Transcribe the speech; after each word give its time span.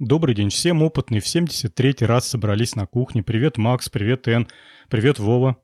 Добрый 0.00 0.36
день 0.36 0.50
всем, 0.50 0.80
опытные 0.84 1.20
в 1.20 1.24
73-й 1.24 2.06
раз 2.06 2.28
собрались 2.28 2.76
на 2.76 2.86
кухне. 2.86 3.24
Привет, 3.24 3.58
Макс, 3.58 3.88
привет, 3.88 4.28
Эн, 4.28 4.46
привет, 4.88 5.18
Вова. 5.18 5.56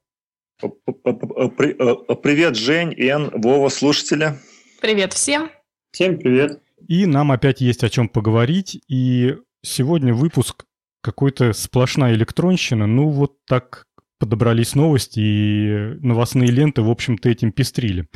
Привет, 0.61 2.57
Жень, 2.57 2.95
Эн, 2.99 3.31
Вова, 3.33 3.69
слушатели. 3.69 4.35
Привет 4.81 5.13
всем. 5.13 5.51
Всем 5.93 6.19
привет. 6.19 6.61
И 6.89 7.07
нам 7.07 7.31
опять 7.31 7.61
есть 7.61 7.85
о 7.85 7.89
чем 7.89 8.09
поговорить. 8.09 8.83
И 8.89 9.37
сегодня 9.63 10.13
выпуск 10.13 10.65
какой-то 11.01 11.53
сплошная 11.53 12.15
электронщина. 12.15 12.89
Ну, 12.89 13.11
вот 13.11 13.37
так 13.47 13.87
подобрались 14.19 14.75
новости, 14.75 15.21
и 15.21 15.97
новостные 16.05 16.51
ленты, 16.51 16.83
в 16.83 16.91
общем-то, 16.91 17.29
этим 17.29 17.53
пестрили. 17.53 18.09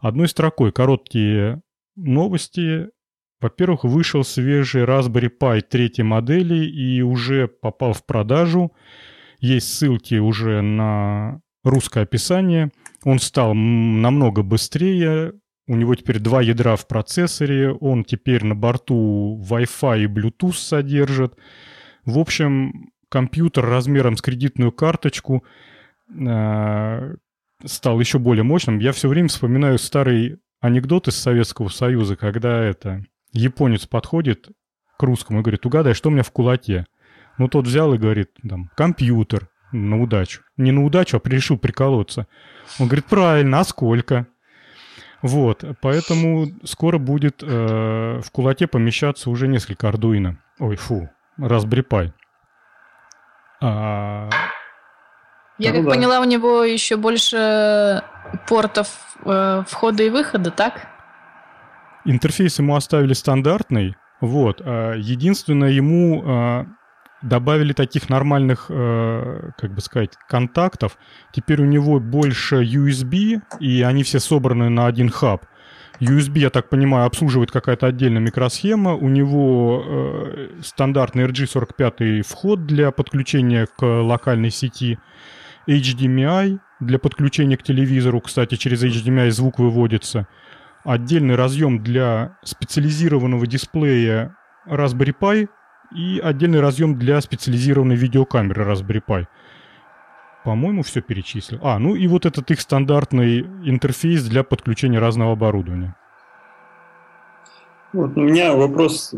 Одной 0.00 0.28
строкой 0.28 0.70
короткие 0.70 1.62
новости 1.96 2.90
во-первых, 3.42 3.84
вышел 3.84 4.24
свежий 4.24 4.84
Raspberry 4.84 5.30
Pi 5.36 5.60
третьей 5.60 6.04
модели 6.04 6.64
и 6.64 7.02
уже 7.02 7.48
попал 7.48 7.92
в 7.92 8.06
продажу. 8.06 8.72
Есть 9.40 9.74
ссылки 9.74 10.14
уже 10.14 10.62
на 10.62 11.40
русское 11.64 12.04
описание. 12.04 12.70
Он 13.04 13.18
стал 13.18 13.54
намного 13.54 14.42
быстрее. 14.42 15.32
У 15.66 15.74
него 15.74 15.94
теперь 15.94 16.20
два 16.20 16.40
ядра 16.40 16.76
в 16.76 16.86
процессоре. 16.86 17.72
Он 17.72 18.04
теперь 18.04 18.44
на 18.44 18.54
борту 18.54 19.44
Wi-Fi 19.50 20.04
и 20.04 20.06
Bluetooth 20.06 20.54
содержит. 20.54 21.36
В 22.04 22.18
общем, 22.18 22.90
компьютер 23.08 23.66
размером 23.66 24.16
с 24.16 24.22
кредитную 24.22 24.70
карточку 24.72 25.44
э, 26.08 27.14
стал 27.64 28.00
еще 28.00 28.18
более 28.18 28.44
мощным. 28.44 28.78
Я 28.78 28.92
все 28.92 29.08
время 29.08 29.28
вспоминаю 29.28 29.78
старый 29.78 30.38
анекдот 30.60 31.08
из 31.08 31.16
Советского 31.16 31.68
Союза, 31.68 32.16
когда 32.16 32.62
это 32.62 33.04
японец 33.32 33.86
подходит 33.86 34.48
к 34.98 35.02
русскому 35.02 35.40
и 35.40 35.42
говорит, 35.42 35.66
угадай, 35.66 35.94
что 35.94 36.08
у 36.08 36.12
меня 36.12 36.22
в 36.22 36.30
кулаке. 36.30 36.86
Ну, 37.38 37.48
тот 37.48 37.66
взял 37.66 37.92
и 37.94 37.98
говорит, 37.98 38.30
там, 38.48 38.70
компьютер 38.76 39.48
на 39.72 40.00
удачу. 40.00 40.42
Не 40.56 40.70
на 40.70 40.84
удачу, 40.84 41.20
а 41.22 41.28
решил 41.28 41.58
приколоться. 41.58 42.26
Он 42.78 42.86
говорит, 42.86 43.06
правильно, 43.06 43.60
а 43.60 43.64
сколько? 43.64 44.26
Вот, 45.22 45.64
поэтому 45.80 46.48
скоро 46.64 46.98
будет 46.98 47.42
э, 47.42 48.20
в 48.20 48.30
кулаке 48.32 48.66
помещаться 48.66 49.30
уже 49.30 49.46
несколько 49.46 49.88
Arduino. 49.88 50.36
Ой, 50.58 50.76
фу, 50.76 51.08
Raspberry 51.38 51.86
Pi. 51.88 52.12
А... 53.60 54.28
Я 55.58 55.70
ну, 55.70 55.76
как 55.76 55.84
да. 55.84 55.90
поняла, 55.90 56.20
у 56.20 56.24
него 56.24 56.64
еще 56.64 56.96
больше 56.96 58.02
портов 58.48 58.88
э, 59.24 59.62
входа 59.68 60.02
и 60.02 60.10
выхода, 60.10 60.50
так? 60.50 60.88
Интерфейс 62.04 62.58
ему 62.58 62.74
оставили 62.74 63.12
стандартный, 63.12 63.96
вот. 64.20 64.60
А 64.64 64.94
единственное, 64.94 65.70
ему 65.70 66.22
а, 66.24 66.66
добавили 67.22 67.72
таких 67.72 68.08
нормальных, 68.08 68.66
э, 68.68 69.50
как 69.56 69.74
бы 69.74 69.80
сказать, 69.80 70.10
контактов. 70.28 70.98
Теперь 71.32 71.62
у 71.62 71.64
него 71.64 72.00
больше 72.00 72.62
USB, 72.62 73.40
и 73.60 73.82
они 73.82 74.02
все 74.02 74.18
собраны 74.18 74.68
на 74.68 74.86
один 74.86 75.08
хаб. 75.08 75.44
USB, 76.00 76.40
я 76.40 76.50
так 76.50 76.68
понимаю, 76.68 77.06
обслуживает 77.06 77.52
какая-то 77.52 77.86
отдельная 77.86 78.20
микросхема. 78.20 78.94
У 78.94 79.08
него 79.08 79.84
э, 79.84 80.48
стандартный 80.62 81.24
RG45 81.26 82.22
вход 82.22 82.66
для 82.66 82.90
подключения 82.90 83.66
к 83.66 83.84
локальной 83.84 84.50
сети. 84.50 84.98
HDMI 85.68 86.58
для 86.80 86.98
подключения 86.98 87.56
к 87.56 87.62
телевизору. 87.62 88.20
Кстати, 88.20 88.56
через 88.56 88.82
HDMI 88.82 89.30
звук 89.30 89.60
выводится 89.60 90.26
отдельный 90.84 91.36
разъем 91.36 91.82
для 91.82 92.36
специализированного 92.42 93.46
дисплея 93.46 94.36
Raspberry 94.66 95.14
Pi 95.18 95.48
и 95.94 96.20
отдельный 96.20 96.60
разъем 96.60 96.98
для 96.98 97.20
специализированной 97.20 97.96
видеокамеры 97.96 98.64
Raspberry 98.64 99.02
Pi. 99.06 99.26
По-моему, 100.44 100.82
все 100.82 101.00
перечислил. 101.02 101.60
А, 101.62 101.78
ну 101.78 101.94
и 101.94 102.06
вот 102.08 102.26
этот 102.26 102.50
их 102.50 102.60
стандартный 102.60 103.40
интерфейс 103.64 104.24
для 104.24 104.42
подключения 104.42 104.98
разного 104.98 105.32
оборудования. 105.32 105.94
Вот, 107.92 108.16
у 108.16 108.20
меня 108.20 108.54
вопрос. 108.54 109.14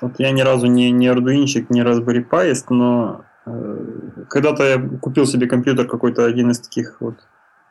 Вот 0.00 0.14
я 0.18 0.30
ни 0.32 0.40
разу 0.40 0.66
не, 0.66 0.90
не 0.90 1.06
Arduino, 1.06 1.66
не 1.68 1.82
Raspberry 1.82 2.26
Pi, 2.28 2.54
но 2.70 3.24
э, 3.44 3.86
когда-то 4.28 4.64
я 4.64 4.78
купил 4.78 5.26
себе 5.26 5.46
компьютер 5.46 5.86
какой-то 5.86 6.24
один 6.24 6.50
из 6.50 6.60
таких 6.60 6.96
вот 7.00 7.16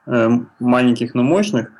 э, 0.05 0.29
маленьких, 0.59 1.15
но 1.15 1.23
мощных, 1.23 1.71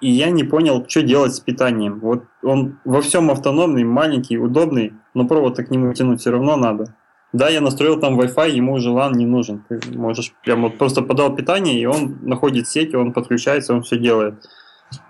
и 0.00 0.10
я 0.10 0.30
не 0.30 0.44
понял, 0.44 0.84
что 0.88 1.02
делать 1.02 1.34
с 1.34 1.40
питанием. 1.40 2.00
Вот 2.00 2.24
он 2.42 2.78
во 2.84 3.00
всем 3.00 3.30
автономный, 3.30 3.84
маленький, 3.84 4.38
удобный, 4.38 4.92
но 5.14 5.26
провод 5.26 5.56
к 5.56 5.70
нему 5.70 5.92
тянуть 5.92 6.20
все 6.20 6.30
равно 6.30 6.56
надо. 6.56 6.94
Да, 7.32 7.48
я 7.48 7.60
настроил 7.60 7.98
там 7.98 8.20
Wi-Fi, 8.20 8.50
ему 8.50 8.74
уже 8.74 8.90
LAN 8.90 9.14
не 9.14 9.26
нужен. 9.26 9.64
Ты 9.68 9.80
можешь 9.96 10.32
прям 10.44 10.62
вот 10.62 10.78
просто 10.78 11.02
подал 11.02 11.34
питание, 11.34 11.80
и 11.80 11.86
он 11.86 12.18
находит 12.22 12.68
сеть, 12.68 12.94
он 12.94 13.12
подключается, 13.12 13.74
он 13.74 13.82
все 13.82 13.98
делает. 13.98 14.34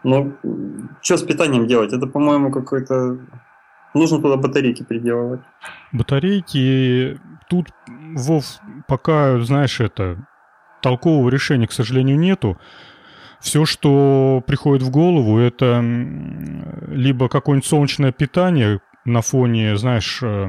Но 0.05 0.33
что 1.03 1.17
с 1.19 1.23
питанием 1.23 1.67
делать? 1.67 1.93
Это, 1.93 2.07
по-моему, 2.07 2.51
какой-то... 2.51 3.19
Нужно 3.93 4.23
туда 4.23 4.37
батарейки 4.37 4.83
приделывать. 4.83 5.41
Батарейки... 5.93 7.21
Тут, 7.49 7.69
Вов, 8.17 8.45
пока, 8.89 9.39
знаешь, 9.41 9.81
это... 9.81 10.27
Толкового 10.81 11.29
решения, 11.29 11.67
к 11.67 11.73
сожалению, 11.73 12.19
нету. 12.19 12.59
Все, 13.45 13.67
что 13.67 14.43
приходит 14.47 14.83
в 14.83 14.91
голову, 14.91 15.39
это 15.39 15.85
либо 16.89 17.29
какое-нибудь 17.29 17.69
солнечное 17.69 18.11
питание 18.11 18.81
на 19.05 19.21
фоне, 19.21 19.77
знаешь, 19.77 20.21
э, 20.23 20.49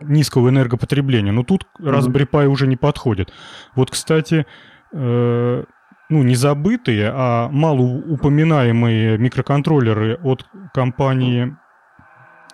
низкого 0.00 0.50
энергопотребления. 0.50 1.32
Но 1.32 1.42
тут 1.42 1.66
mm-hmm. 1.80 2.30
Pi 2.30 2.46
уже 2.46 2.68
не 2.68 2.76
подходит. 2.76 3.32
Вот, 3.74 3.90
кстати, 3.90 4.46
э, 4.92 5.64
ну, 6.08 6.22
не 6.22 6.36
забытые, 6.36 7.10
а 7.12 7.48
малоупоминаемые 7.48 9.18
микроконтроллеры 9.18 10.14
от 10.22 10.46
компании... 10.72 11.56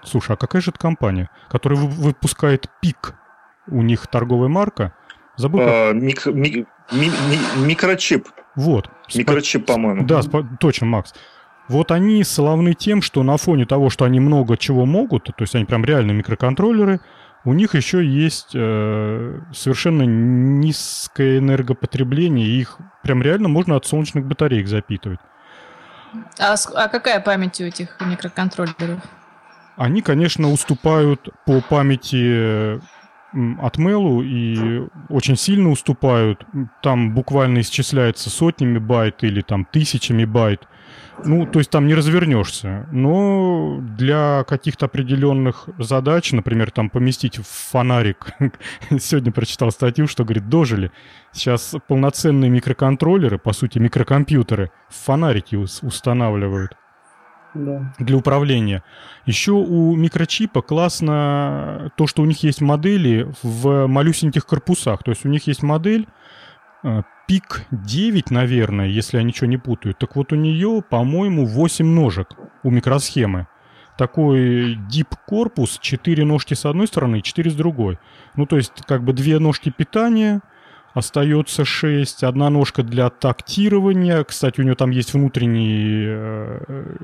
Слушай, 0.03 0.32
а 0.32 0.37
какая 0.37 0.62
же 0.62 0.70
это 0.70 0.81
компания, 0.81 1.28
которая 1.50 1.78
выпускает 1.78 2.70
ПИК? 2.81 3.14
У 3.66 3.82
них 3.82 4.06
торговая 4.06 4.48
марка. 4.48 4.94
Забыл. 5.37 5.60
А, 5.62 5.93
мик, 5.93 6.26
ми, 6.26 6.66
ми, 6.93 7.10
ми, 7.28 7.66
микрочип. 7.66 8.28
Вот. 8.56 8.88
Микрочип, 9.15 9.66
по-моему. 9.66 10.04
Да, 10.04 10.22
точно, 10.59 10.87
Макс. 10.87 11.12
Вот 11.69 11.91
они 11.91 12.22
славны 12.25 12.75
тем, 12.75 13.00
что 13.00 13.22
на 13.22 13.37
фоне 13.37 13.65
того, 13.65 13.88
что 13.91 14.04
они 14.04 14.20
много 14.20 14.56
чего 14.56 14.84
могут, 14.84 15.25
то 15.25 15.34
есть 15.38 15.54
они 15.54 15.65
прям 15.65 15.84
реальные 15.84 16.15
микроконтроллеры, 16.15 17.00
у 17.44 17.53
них 17.53 17.75
еще 17.75 18.04
есть 18.04 18.50
э, 18.54 19.41
совершенно 19.53 20.03
низкое 20.03 21.38
энергопотребление, 21.38 22.47
их 22.47 22.78
прям 23.03 23.22
реально 23.22 23.48
можно 23.48 23.76
от 23.76 23.87
солнечных 23.87 24.26
батареек 24.26 24.66
запитывать. 24.66 25.20
А, 26.38 26.54
а 26.75 26.88
какая 26.88 27.20
память 27.20 27.60
у 27.60 27.64
этих 27.64 27.97
микроконтроллеров? 28.00 29.00
Они, 29.76 30.03
конечно, 30.03 30.50
уступают 30.50 31.28
по 31.44 31.60
памяти 31.60 32.81
от 33.61 33.78
Мелу 33.78 34.22
и 34.22 34.83
очень 35.09 35.37
сильно 35.37 35.71
уступают. 35.71 36.47
Там 36.83 37.15
буквально 37.15 37.61
исчисляется 37.61 38.31
сотнями 38.31 38.78
байт 38.78 39.25
или 39.25 39.41
там 39.41 39.65
тысячами 39.65 40.25
байт. 40.25 40.69
Ну, 41.25 41.47
то 41.47 41.59
есть 41.59 41.71
там 41.71 41.87
не 41.87 41.94
развернешься. 41.94 42.87
Но 42.91 43.78
для 43.81 44.44
каких-то 44.44 44.87
определенных 44.87 45.69
задач, 45.78 46.33
например, 46.33 46.71
там 46.71 46.91
поместить 46.91 47.39
в 47.39 47.44
фонарик, 47.44 48.27
сегодня 48.99 49.33
прочитал 49.33 49.71
статью, 49.71 50.06
что, 50.06 50.25
говорит, 50.25 50.49
дожили. 50.49 50.91
Сейчас 51.33 51.75
полноценные 51.89 52.50
микроконтроллеры, 52.50 53.39
по 53.39 53.53
сути, 53.53 53.78
микрокомпьютеры 53.78 54.71
в 54.89 54.94
фонарики 55.05 55.56
устанавливают 55.56 56.77
да. 57.54 57.92
для 57.98 58.16
управления. 58.16 58.82
Еще 59.26 59.53
у 59.53 59.94
микрочипа 59.94 60.62
классно 60.62 61.92
то, 61.96 62.06
что 62.06 62.23
у 62.23 62.25
них 62.25 62.43
есть 62.43 62.61
модели 62.61 63.32
в 63.43 63.87
малюсеньких 63.87 64.46
корпусах. 64.46 65.02
То 65.02 65.11
есть 65.12 65.25
у 65.25 65.29
них 65.29 65.46
есть 65.46 65.62
модель 65.62 66.06
пик 67.26 67.67
э, 67.70 67.76
9, 67.76 68.31
наверное, 68.31 68.87
если 68.87 69.17
я 69.17 69.23
ничего 69.23 69.46
не 69.46 69.56
путаю. 69.56 69.94
Так 69.94 70.17
вот 70.17 70.32
у 70.32 70.37
нее, 70.37 70.82
по-моему, 70.88 71.46
8 71.46 71.87
ножек 71.87 72.29
у 72.62 72.70
микросхемы. 72.70 73.46
Такой 73.96 74.76
дип 74.88 75.14
корпус, 75.26 75.79
4 75.81 76.25
ножки 76.25 76.55
с 76.55 76.67
одной 76.67 76.88
стороны 76.88 77.20
и 77.20 77.23
4 77.23 77.50
с 77.50 77.55
другой. 77.55 77.99
Ну, 78.34 78.44
то 78.44 78.56
есть, 78.56 78.82
как 78.87 79.05
бы 79.05 79.12
две 79.12 79.38
ножки 79.38 79.70
питания, 79.70 80.40
остается 80.94 81.64
6, 81.64 82.23
одна 82.23 82.49
ножка 82.50 82.85
для 82.85 83.11
тактирования, 83.11 84.23
кстати, 84.23 84.61
у 84.61 84.62
нее 84.62 84.76
там 84.76 84.91
есть 84.91 85.12
внутренний 85.12 86.05
э, 86.06 86.96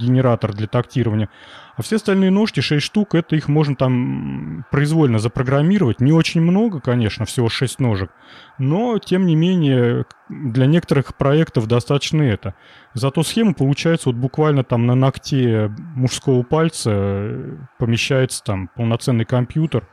генератор 0.00 0.54
для 0.54 0.68
тактирования, 0.68 1.28
а 1.76 1.82
все 1.82 1.96
остальные 1.96 2.30
ножки, 2.30 2.60
6 2.60 2.84
штук, 2.84 3.16
это 3.16 3.34
их 3.34 3.48
можно 3.48 3.74
там 3.74 4.64
произвольно 4.70 5.18
запрограммировать, 5.18 6.00
не 6.00 6.12
очень 6.12 6.40
много, 6.40 6.80
конечно, 6.80 7.24
всего 7.24 7.48
6 7.48 7.80
ножек, 7.80 8.10
но, 8.58 8.98
тем 8.98 9.26
не 9.26 9.34
менее, 9.34 10.06
для 10.28 10.66
некоторых 10.66 11.16
проектов 11.16 11.66
достаточно 11.66 12.22
это. 12.22 12.54
Зато 12.94 13.24
схема 13.24 13.54
получается 13.54 14.10
вот 14.10 14.16
буквально 14.16 14.62
там 14.62 14.86
на 14.86 14.94
ногте 14.94 15.74
мужского 15.78 16.44
пальца 16.44 16.90
э, 16.92 17.56
помещается 17.78 18.44
там 18.44 18.68
полноценный 18.68 19.24
компьютер 19.24 19.88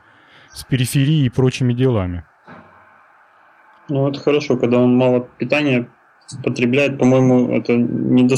с 0.54 0.64
периферией 0.64 1.26
и 1.26 1.30
прочими 1.30 1.74
делами. 1.74 2.26
Ну, 3.90 4.08
это 4.08 4.20
хорошо, 4.20 4.58
когда 4.58 4.78
он 4.80 4.96
мало 4.96 5.28
питания 5.38 5.90
потребляет, 6.44 6.98
по-моему, 6.98 7.52
это 7.52 7.76
не 7.76 8.24
до... 8.24 8.36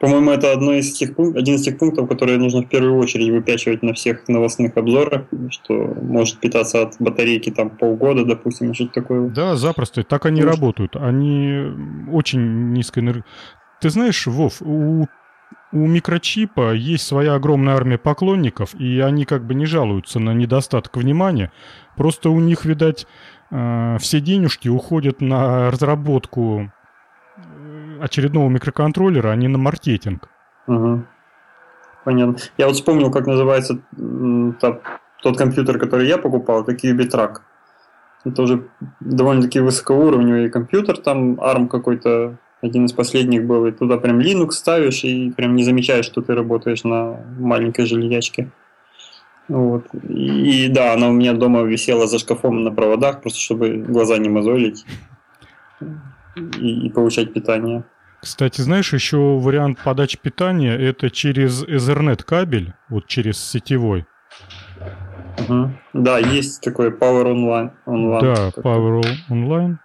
По-моему, 0.00 0.30
это 0.30 0.52
одно 0.52 0.74
из 0.74 0.92
тех 0.92 1.16
пунктов, 1.16 1.42
один 1.42 1.56
из 1.56 1.62
тех 1.62 1.76
пунктов, 1.76 2.08
которые 2.08 2.38
нужно 2.38 2.62
в 2.62 2.68
первую 2.68 2.98
очередь 2.98 3.30
выпячивать 3.30 3.82
на 3.82 3.94
всех 3.94 4.28
новостных 4.28 4.76
обзорах, 4.76 5.24
что 5.50 5.74
может 5.74 6.38
питаться 6.38 6.82
от 6.82 6.94
батарейки 7.00 7.50
там 7.50 7.70
полгода, 7.70 8.24
допустим, 8.24 8.74
что-то 8.74 8.92
такое. 8.92 9.28
Да, 9.28 9.56
запросто. 9.56 10.04
Так 10.04 10.24
они 10.26 10.40
Может... 10.40 10.54
работают. 10.54 10.96
Они 10.96 11.64
очень 12.12 12.72
низкоэнерг... 12.72 13.24
Ты 13.80 13.90
знаешь, 13.90 14.26
Вов, 14.26 14.62
у 14.62 15.08
у 15.72 15.86
микрочипа 15.86 16.72
есть 16.72 17.06
своя 17.06 17.34
огромная 17.34 17.74
армия 17.74 17.98
поклонников, 17.98 18.74
и 18.74 19.00
они 19.00 19.24
как 19.24 19.46
бы 19.46 19.54
не 19.54 19.66
жалуются 19.66 20.18
на 20.18 20.32
недостаток 20.32 20.96
внимания. 20.96 21.52
Просто 21.96 22.30
у 22.30 22.40
них, 22.40 22.64
видать, 22.64 23.06
все 23.50 24.20
денежки 24.20 24.68
уходят 24.68 25.20
на 25.20 25.70
разработку 25.70 26.70
э, 27.36 27.98
очередного 28.00 28.48
микроконтроллера, 28.48 29.30
а 29.30 29.36
не 29.36 29.48
на 29.48 29.58
маркетинг. 29.58 30.28
Угу. 30.66 31.04
Понятно. 32.04 32.36
Я 32.58 32.66
вот 32.66 32.76
вспомнил, 32.76 33.10
как 33.10 33.26
называется 33.26 33.78
та, 34.60 34.80
тот 35.22 35.36
компьютер, 35.36 35.78
который 35.78 36.06
я 36.06 36.18
покупал, 36.18 36.62
это 36.62 36.72
QBTrack. 36.72 37.38
Это 38.24 38.42
уже 38.42 38.68
довольно-таки 39.00 39.60
высокоуровневый 39.60 40.50
компьютер, 40.50 40.98
там 40.98 41.34
ARM 41.34 41.68
какой-то 41.68 42.36
один 42.60 42.86
из 42.86 42.92
последних 42.92 43.46
был, 43.46 43.66
и 43.66 43.72
туда 43.72 43.96
прям 43.98 44.18
Linux 44.18 44.52
ставишь 44.52 45.04
и 45.04 45.30
прям 45.30 45.54
не 45.54 45.64
замечаешь, 45.64 46.06
что 46.06 46.20
ты 46.20 46.34
работаешь 46.34 46.84
на 46.84 47.20
маленькой 47.38 47.86
железячке. 47.86 48.50
Вот. 49.48 49.86
И, 50.08 50.66
и 50.66 50.68
да, 50.68 50.92
она 50.92 51.08
у 51.08 51.12
меня 51.12 51.32
дома 51.32 51.62
висела 51.62 52.06
за 52.06 52.18
шкафом 52.18 52.64
на 52.64 52.70
проводах, 52.70 53.22
просто 53.22 53.40
чтобы 53.40 53.76
глаза 53.76 54.18
не 54.18 54.28
мозолить 54.28 54.84
и, 56.36 56.86
и 56.86 56.90
получать 56.90 57.32
питание. 57.32 57.84
Кстати, 58.20 58.60
знаешь, 58.60 58.92
еще 58.92 59.16
вариант 59.16 59.78
подачи 59.82 60.18
питания 60.20 60.76
это 60.76 61.10
через 61.10 61.64
Ethernet 61.64 62.24
кабель, 62.24 62.74
вот 62.88 63.06
через 63.06 63.42
сетевой. 63.42 64.06
Угу. 65.38 65.70
Да, 65.94 66.18
есть 66.18 66.62
такой 66.62 66.90
Power 66.90 67.26
Online. 67.26 67.70
online 67.86 68.20
да, 68.20 68.50
Power 68.60 69.02
Online. 69.30 69.76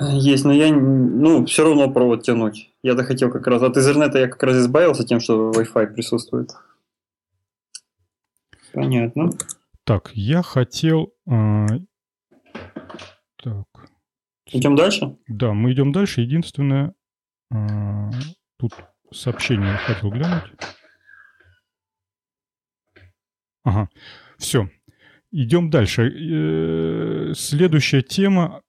Есть, 0.00 0.44
но 0.44 0.52
я, 0.52 0.74
ну, 0.74 1.46
все 1.46 1.64
равно 1.64 1.90
провод 1.90 2.22
тянуть. 2.22 2.70
Я-то 2.86 3.02
хотел 3.02 3.32
как 3.32 3.44
раз, 3.48 3.62
от 3.62 3.76
Ethernet 3.76 4.16
я 4.16 4.28
как 4.28 4.40
раз 4.44 4.58
избавился 4.58 5.04
тем, 5.04 5.18
что 5.18 5.50
Wi-Fi 5.50 5.88
присутствует. 5.88 6.52
Понятно. 8.72 9.32
Так, 9.82 10.12
я 10.14 10.40
хотел... 10.44 11.12
Э, 11.28 11.66
так. 13.42 13.66
Идем 14.52 14.76
дальше? 14.76 15.16
Да, 15.26 15.52
мы 15.52 15.72
идем 15.72 15.90
дальше. 15.90 16.20
Единственное, 16.20 16.94
э, 17.52 17.56
тут 18.56 18.72
сообщение 19.12 19.78
хотел 19.78 20.10
глянуть. 20.12 20.52
Ага, 23.64 23.88
все. 24.38 24.70
Идем 25.32 25.70
дальше. 25.70 26.08
Э, 26.08 27.34
следующая 27.34 28.02
тема 28.02 28.62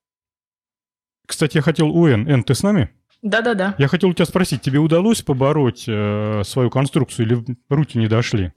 кстати, 1.28 1.58
я 1.58 1.62
хотел 1.62 1.90
у 1.90 2.06
Эн. 2.06 2.26
Эн, 2.26 2.42
ты 2.42 2.54
с 2.54 2.62
нами? 2.62 2.88
Да-да-да. 3.22 3.74
Я 3.78 3.88
хотел 3.88 4.10
у 4.10 4.14
тебя 4.14 4.26
спросить, 4.26 4.62
тебе 4.62 4.78
удалось 4.78 5.22
побороть 5.22 5.84
э, 5.88 6.42
свою 6.44 6.70
конструкцию 6.70 7.26
или 7.26 7.56
руки 7.68 7.98
не 7.98 8.06
дошли? 8.06 8.52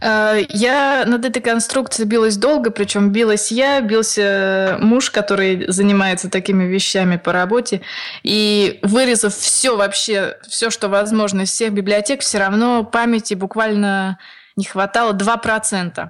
Э, 0.00 0.40
я 0.50 1.04
над 1.06 1.24
этой 1.24 1.42
конструкцией 1.42 2.08
билась 2.08 2.36
долго, 2.36 2.70
причем 2.70 3.10
билась 3.10 3.50
я, 3.50 3.80
бился 3.80 4.78
муж, 4.80 5.10
который 5.10 5.64
занимается 5.68 6.30
такими 6.30 6.64
вещами 6.64 7.16
по 7.16 7.32
работе, 7.32 7.80
и 8.22 8.78
вырезав 8.82 9.34
все 9.34 9.76
вообще, 9.76 10.36
все, 10.48 10.70
что 10.70 10.88
возможно 10.88 11.42
из 11.42 11.50
всех 11.50 11.72
библиотек, 11.72 12.20
все 12.20 12.38
равно 12.38 12.84
памяти 12.84 13.34
буквально 13.34 14.18
не 14.56 14.64
хватало 14.64 15.12
2%. 15.12 16.08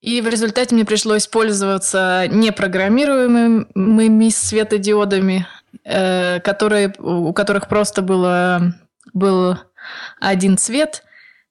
И 0.00 0.22
в 0.22 0.28
результате 0.28 0.74
мне 0.74 0.86
пришлось 0.86 1.26
пользоваться 1.26 2.24
непрограммируемыми 2.28 4.30
светодиодами, 4.30 5.46
э, 5.84 6.40
которые, 6.40 6.94
у 6.98 7.32
которых 7.32 7.68
просто 7.68 8.02
было, 8.02 8.74
был 9.12 9.56
один 10.20 10.56
цвет. 10.56 11.04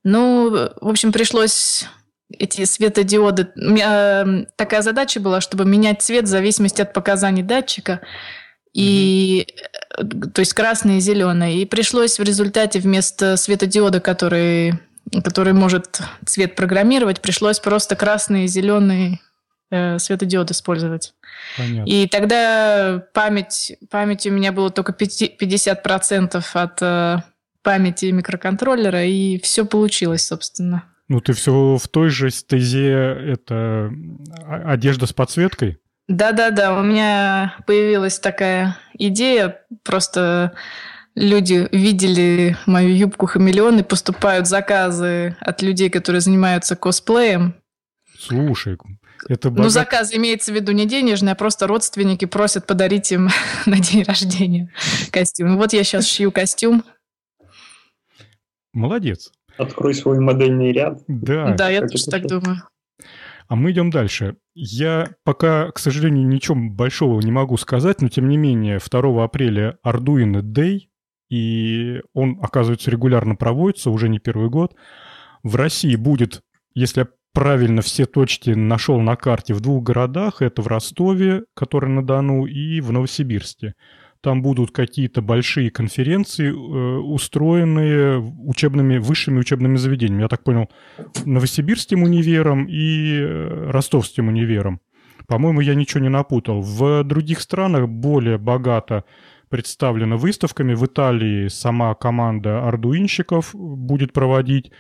Ну, 0.04 0.50
в 0.50 0.88
общем, 0.88 1.12
пришлось 1.12 1.86
эти 2.32 2.66
светодиоды... 2.66 3.52
У 3.56 3.72
меня 3.72 4.24
э, 4.26 4.46
такая 4.56 4.82
задача 4.82 5.20
была, 5.20 5.42
чтобы 5.42 5.66
менять 5.66 6.02
цвет 6.02 6.26
в 6.26 6.28
зависимости 6.28 6.82
от 6.82 6.94
показаний 6.94 7.44
датчика. 7.44 8.02
И, 8.74 9.48
mm-hmm. 9.98 10.32
то 10.32 10.40
есть 10.40 10.54
красный 10.54 10.98
и 10.98 11.02
зеленый. 11.02 11.58
И 11.58 11.66
пришлось 11.66 12.20
в 12.20 12.24
результате 12.24 12.80
вместо 12.80 13.36
светодиода, 13.36 14.00
который 14.00 14.80
который 15.24 15.54
может 15.54 16.02
цвет 16.26 16.56
программировать, 16.56 17.22
пришлось 17.22 17.60
просто 17.60 17.96
красный 17.96 18.46
и 18.46 18.48
зеленый 18.48 19.22
э, 19.72 19.98
светодиод 20.00 20.52
использовать. 20.52 21.14
Понятно. 21.58 21.90
И 21.90 22.08
тогда 22.08 23.04
память, 23.14 23.78
память 23.90 24.28
у 24.28 24.32
меня 24.32 24.52
было 24.52 24.70
только 24.70 24.94
50% 24.94 26.46
от 26.54 26.82
э, 26.82 27.18
памяти 27.64 28.06
микроконтроллера, 28.06 29.06
и 29.06 29.40
все 29.40 29.66
получилось, 29.66 30.26
собственно. 30.26 30.84
Ну, 31.08 31.22
ты 31.22 31.34
все 31.34 31.78
в 31.78 31.88
той 31.88 32.10
же 32.10 32.30
стезе, 32.30 32.92
это 32.92 33.92
одежда 34.48 35.08
с 35.08 35.14
подсветкой? 35.14 35.80
Да-да-да, 36.08 36.80
у 36.80 36.84
меня 36.84 37.56
появилась 37.68 38.20
такая 38.20 38.78
идея 38.94 39.62
просто 39.84 40.54
люди 41.16 41.68
видели 41.72 42.58
мою 42.66 42.96
юбку 42.96 43.26
хамелеон 43.26 43.80
и 43.80 43.84
поступают 43.84 44.48
заказы 44.48 45.36
от 45.40 45.62
людей, 45.62 45.90
которые 45.90 46.22
занимаются 46.22 46.76
косплеем. 46.76 47.56
Слушай, 48.18 48.78
это 49.28 49.50
богат... 49.50 49.64
Ну, 49.66 49.70
заказ 49.70 50.14
имеется 50.14 50.52
в 50.52 50.56
виду 50.56 50.72
не 50.72 50.86
денежный, 50.86 51.34
а 51.34 51.36
просто 51.36 51.68
родственники 51.68 52.26
просят 52.26 52.66
подарить 52.66 53.12
им 53.12 53.30
на 53.66 53.80
день 53.80 54.04
рождения 54.04 54.72
костюм. 55.12 55.58
Вот 55.58 55.74
я 55.74 55.84
сейчас 55.84 56.08
шью 56.08 56.32
костюм. 56.32 56.84
Молодец. 58.74 59.32
Открой 59.58 59.94
свой 59.94 60.20
модельный 60.20 60.72
ряд. 60.72 61.02
Да, 61.08 61.54
да 61.56 61.70
я 61.70 61.82
тоже 61.82 62.06
так 62.06 62.26
думаю. 62.28 62.64
А 63.48 63.56
мы 63.56 63.72
идем 63.72 63.90
дальше. 63.90 64.36
Я 64.54 65.10
пока, 65.24 65.72
к 65.72 65.80
сожалению, 65.80 66.28
ничего 66.28 66.56
большого 66.56 67.20
не 67.20 67.32
могу 67.32 67.58
сказать, 67.58 68.02
но 68.02 68.08
тем 68.08 68.30
не 68.30 68.38
менее 68.38 68.80
2 68.80 69.24
апреля 69.24 69.78
Arduino 69.84 70.42
Day 70.42 70.90
и 71.30 72.02
он, 72.14 72.40
оказывается, 72.42 72.92
регулярно 72.92 73.36
проводится 73.36 73.92
уже 73.92 74.10
не 74.10 74.20
первый 74.20 74.50
год. 74.50 74.76
В 75.44 75.56
России 75.56 75.96
будет, 75.96 76.42
если 76.74 77.02
я 77.02 77.08
правильно 77.34 77.82
все 77.82 78.06
точки 78.06 78.52
нашел 78.52 79.00
на 79.00 79.16
карте, 79.16 79.54
в 79.54 79.62
двух 79.62 79.84
городах. 79.84 80.42
Это 80.42 80.62
в 80.62 80.68
Ростове, 80.68 81.44
который 81.54 81.90
на 81.90 82.06
Дону, 82.06 82.46
и 82.46 82.82
в 82.82 82.92
Новосибирске. 82.92 83.74
Там 84.22 84.42
будут 84.42 84.72
какие-то 84.72 85.22
большие 85.22 85.72
конференции, 85.72 86.50
э, 86.50 86.52
устроенные 86.52 88.20
учебными, 88.20 88.98
высшими 88.98 89.40
учебными 89.40 89.78
заведениями. 89.78 90.24
Я 90.24 90.28
так 90.28 90.44
понял, 90.44 90.70
Новосибирским 91.24 92.04
универом 92.04 92.66
и 92.66 93.20
э, 93.22 93.70
Ростовским 93.72 94.28
универом. 94.28 94.82
По-моему, 95.28 95.62
я 95.62 95.76
ничего 95.76 96.02
не 96.02 96.10
напутал. 96.10 96.62
В 96.62 97.04
других 97.04 97.40
странах 97.40 97.88
более 97.88 98.38
богато 98.38 99.06
представлена 99.48 100.18
выставками. 100.18 100.74
В 100.74 100.86
Италии 100.86 101.48
сама 101.48 101.94
команда 101.96 102.68
ардуинщиков 102.68 103.52
будет 103.54 104.12
проводить 104.12 104.72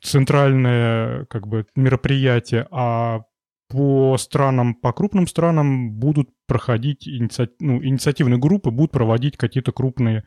центральное 0.00 1.24
как 1.26 1.46
бы, 1.46 1.66
мероприятие, 1.74 2.66
а 2.70 3.22
по 3.68 4.16
странам, 4.18 4.74
по 4.74 4.92
крупным 4.92 5.26
странам 5.26 5.92
будут 5.92 6.30
проходить 6.46 7.06
инициатив, 7.06 7.54
ну, 7.60 7.82
инициативные 7.82 8.38
группы, 8.38 8.70
будут 8.70 8.90
проводить 8.90 9.36
какие-то 9.36 9.70
крупные 9.70 10.24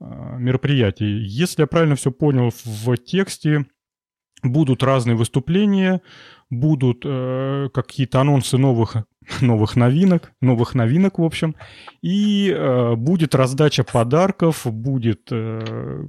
э, 0.00 0.36
мероприятия. 0.38 1.20
Если 1.20 1.62
я 1.62 1.66
правильно 1.66 1.96
все 1.96 2.12
понял 2.12 2.52
в 2.64 2.96
тексте, 2.98 3.66
будут 4.44 4.84
разные 4.84 5.16
выступления, 5.16 6.00
будут 6.50 7.02
э, 7.04 7.68
какие-то 7.74 8.20
анонсы 8.20 8.58
новых, 8.58 8.96
новых 9.40 9.76
новинок, 9.76 10.32
новых 10.40 10.74
новинок, 10.74 11.18
в 11.18 11.24
общем, 11.24 11.54
и 12.02 12.50
э, 12.50 12.94
будет 12.94 13.34
раздача 13.34 13.84
подарков, 13.84 14.66
будет 14.66 15.28
э, 15.30 16.06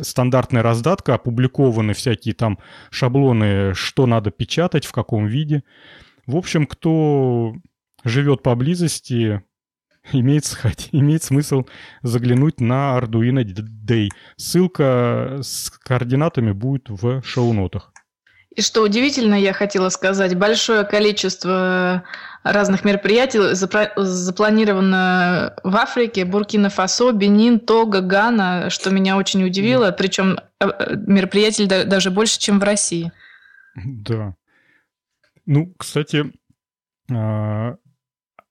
стандартная 0.00 0.62
раздатка, 0.62 1.14
опубликованы 1.14 1.94
всякие 1.94 2.34
там 2.34 2.58
шаблоны, 2.90 3.74
что 3.74 4.06
надо 4.06 4.30
печатать, 4.30 4.84
в 4.84 4.92
каком 4.92 5.26
виде. 5.26 5.62
В 6.26 6.36
общем, 6.36 6.66
кто 6.66 7.54
живет 8.04 8.42
поблизости, 8.42 9.42
имеет, 10.12 10.44
имеет 10.92 11.22
смысл 11.22 11.64
заглянуть 12.02 12.60
на 12.60 12.98
Arduino 12.98 13.44
Day. 13.44 14.08
Ссылка 14.36 15.38
с 15.42 15.70
координатами 15.70 16.52
будет 16.52 16.88
в 16.88 17.22
шоу-нотах. 17.22 17.93
И 18.56 18.62
что 18.62 18.82
удивительно, 18.82 19.34
я 19.34 19.52
хотела 19.52 19.88
сказать, 19.88 20.36
большое 20.36 20.84
количество 20.84 22.04
разных 22.44 22.84
мероприятий 22.84 23.54
запланировано 23.54 25.56
в 25.64 25.76
Африке, 25.76 26.24
Буркина-Фасо, 26.24 27.12
Бенин, 27.12 27.58
Тога, 27.58 28.00
Гана, 28.00 28.70
что 28.70 28.90
меня 28.90 29.16
очень 29.16 29.44
удивило, 29.44 29.90
причем 29.90 30.38
э, 30.60 30.66
мероприятий 31.06 31.66
даже 31.66 32.10
больше, 32.10 32.38
чем 32.38 32.60
в 32.60 32.62
России. 32.62 33.10
Да. 33.74 34.36
Ну, 35.46 35.74
кстати, 35.76 36.32
а, 37.10 37.76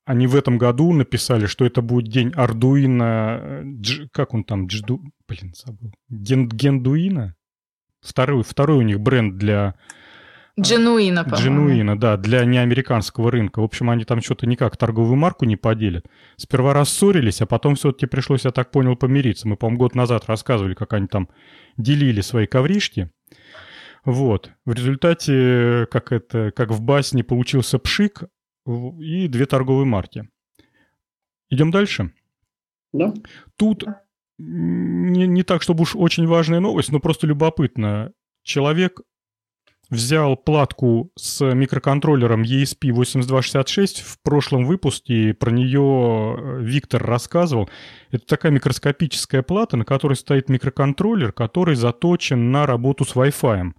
они 0.06 0.28
в 0.28 0.36
этом 0.36 0.58
году 0.58 0.92
написали, 0.92 1.46
что 1.46 1.66
это 1.66 1.82
будет 1.82 2.12
день 2.12 2.34
Ардуина... 2.36 3.62
Дж, 3.64 4.08
как 4.12 4.34
он 4.34 4.44
там? 4.44 4.68
Джду, 4.68 5.02
блин, 5.28 5.54
забыл. 5.56 5.94
Ген, 6.10 6.50
Гендуина? 6.50 7.36
Второй, 8.04 8.44
второй 8.44 8.78
у 8.78 8.82
них 8.82 9.00
бренд 9.00 9.38
для... 9.38 9.76
Дженуина, 10.60 11.24
по-моему. 11.24 11.44
Дженуина, 11.44 12.00
да, 12.00 12.16
для 12.16 12.46
неамериканского 12.46 13.32
рынка. 13.32 13.60
В 13.60 13.64
общем, 13.64 13.90
они 13.90 14.04
там 14.04 14.22
что-то 14.22 14.46
никак 14.46 14.78
торговую 14.78 15.16
марку 15.16 15.46
не 15.46 15.56
поделят. 15.56 16.06
Сперва 16.36 16.74
рассорились, 16.74 17.42
а 17.42 17.48
потом 17.48 17.74
все-таки 17.74 18.06
пришлось, 18.06 18.46
я 18.46 18.52
так 18.52 18.70
понял, 18.70 18.96
помириться. 18.96 19.48
Мы, 19.48 19.56
по-моему, 19.56 19.80
год 19.80 19.96
назад 19.96 20.26
рассказывали, 20.28 20.76
как 20.76 20.94
они 20.94 21.08
там 21.08 21.30
делили 21.78 22.22
свои 22.22 22.46
ковришки. 22.46 23.10
Вот. 24.06 24.52
В 24.66 24.74
результате, 24.74 25.88
как 25.90 26.12
это, 26.12 26.52
как 26.56 26.70
в 26.70 26.82
басне, 26.82 27.24
получился 27.24 27.80
пшик, 27.80 28.26
и 28.68 29.28
две 29.28 29.46
торговые 29.46 29.86
марки. 29.86 30.30
Идем 31.50 31.72
дальше? 31.72 32.14
Да. 32.92 33.14
Тут 33.58 33.86
не, 34.46 35.28
не 35.28 35.44
так, 35.44 35.62
чтобы 35.62 35.84
уж 35.84 35.96
очень 35.96 36.28
важная 36.28 36.60
новость, 36.60 36.92
но 36.92 37.00
просто 37.00 37.28
любопытно. 37.28 38.12
Человек 38.44 39.02
взял 39.90 40.36
платку 40.36 41.12
с 41.16 41.54
микроконтроллером 41.54 42.44
ESP8266 42.44 44.04
в 44.04 44.22
прошлом 44.24 44.66
выпуске, 44.66 45.34
про 45.34 45.52
нее 45.52 46.36
э, 46.38 46.60
Виктор 46.62 47.04
рассказывал. 47.04 47.70
Это 48.12 48.26
такая 48.26 48.52
микроскопическая 48.52 49.44
плата, 49.44 49.78
на 49.78 49.86
которой 49.86 50.16
стоит 50.16 50.50
микроконтроллер, 50.50 51.32
который 51.32 51.76
заточен 51.76 52.52
на 52.52 52.66
работу 52.66 53.06
с 53.06 53.16
Wi-Fi. 53.16 53.72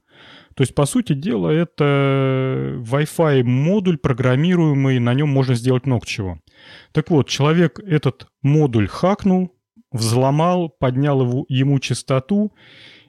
То 0.55 0.63
есть, 0.63 0.75
по 0.75 0.87
сути 0.87 1.15
дела, 1.15 1.51
это 1.51 2.79
Wi-Fi 2.79 3.43
модуль 3.43 3.99
программируемый, 3.99 5.01
на 5.01 5.13
нем 5.13 5.29
можно 5.29 5.55
сделать 5.57 5.85
много 5.85 6.07
чего. 6.07 6.39
Так 6.93 7.11
вот, 7.11 7.29
человек 7.29 7.81
этот 7.81 8.29
модуль 8.43 8.87
хакнул, 8.87 9.54
взломал, 9.95 10.69
поднял 10.69 11.23
его, 11.23 11.47
ему 11.49 11.79
частоту, 11.79 12.53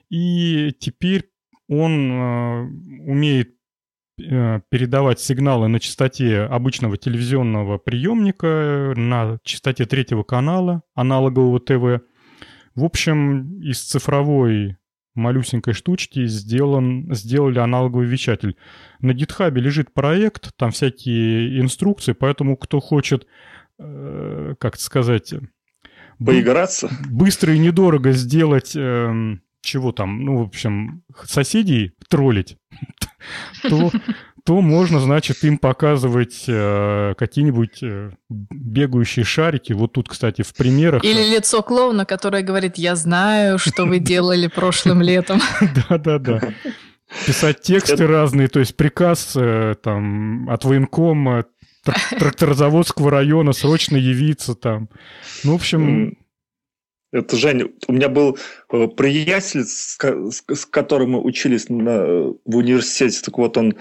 и 0.08 0.72
теперь 0.78 1.30
он 1.68 2.12
э, 2.12 2.62
умеет 3.06 3.56
э, 4.18 4.60
передавать 4.70 5.18
сигналы 5.20 5.66
на 5.68 5.80
частоте 5.80 6.42
обычного 6.42 6.96
телевизионного 6.96 7.78
приемника, 7.78 8.94
на 8.96 9.38
частоте 9.42 9.84
третьего 9.84 10.22
канала 10.22 10.82
аналогового 10.94 11.58
ТВ. 11.58 12.04
В 12.76 12.84
общем, 12.84 13.60
из 13.60 13.82
цифровой 13.82 14.76
малюсенькой 15.16 15.74
штучки 15.74 16.26
сделан, 16.26 17.12
сделали 17.14 17.58
аналоговый 17.58 18.06
вещатель. 18.06 18.56
На 19.00 19.12
гитхабе 19.12 19.60
лежит 19.60 19.92
проект, 19.92 20.54
там 20.56 20.70
всякие 20.70 21.58
инструкции, 21.60 22.12
поэтому 22.12 22.56
кто 22.56 22.78
хочет, 22.78 23.26
э, 23.80 24.54
как 24.60 24.76
сказать... 24.76 25.34
Поиграться? 26.24 26.90
Быстро 27.08 27.54
и 27.54 27.58
недорого 27.58 28.12
сделать... 28.12 28.72
Э, 28.74 29.36
чего 29.62 29.90
там, 29.90 30.24
ну, 30.24 30.38
в 30.38 30.46
общем, 30.46 31.02
соседей 31.24 31.92
троллить, 32.08 32.56
то 33.68 33.90
то 34.46 34.60
можно, 34.60 35.00
значит, 35.00 35.42
им 35.42 35.58
показывать 35.58 36.44
э, 36.46 37.14
какие-нибудь 37.18 37.82
э, 37.82 38.12
бегающие 38.28 39.24
шарики. 39.24 39.72
Вот 39.72 39.94
тут, 39.94 40.08
кстати, 40.08 40.42
в 40.42 40.54
примерах... 40.54 41.02
Или 41.02 41.34
лицо 41.34 41.64
клоуна, 41.64 42.06
которое 42.06 42.44
говорит, 42.44 42.78
я 42.78 42.94
знаю, 42.94 43.58
что 43.58 43.86
вы 43.86 43.98
делали 44.12 44.46
прошлым 44.46 45.02
летом. 45.02 45.40
Да-да-да. 45.88 46.40
Писать 47.26 47.62
тексты 47.62 48.06
разные, 48.06 48.46
то 48.46 48.60
есть 48.60 48.76
приказ 48.76 49.32
э, 49.34 49.74
там 49.82 50.48
от 50.48 50.64
военкома 50.64 51.46
тракторозаводского 52.18 53.10
района 53.10 53.52
срочно 53.52 53.96
явиться 53.96 54.54
там. 54.54 54.88
Ну, 55.44 55.52
в 55.52 55.54
общем, 55.56 56.16
это 57.12 57.36
Женя, 57.36 57.68
у 57.88 57.92
меня 57.92 58.08
был 58.08 58.36
э, 58.72 58.88
приятель, 58.88 59.64
с, 59.64 59.96
которым 60.70 61.12
мы 61.12 61.22
учились 61.22 61.68
на, 61.68 62.32
в 62.44 62.56
университете. 62.56 63.22
Так 63.24 63.38
вот, 63.38 63.56
он 63.56 63.74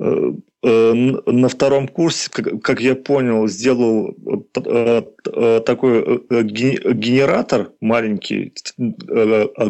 э, 0.00 0.32
э, 0.62 0.92
на 0.92 1.48
втором 1.48 1.86
курсе, 1.86 2.30
как, 2.30 2.80
я 2.80 2.94
понял, 2.94 3.46
сделал 3.46 4.16
такой 4.52 6.24
генератор 6.42 7.72
маленький, 7.80 8.52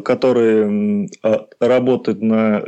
который 0.04 1.10
работает 1.60 2.22
на 2.22 2.62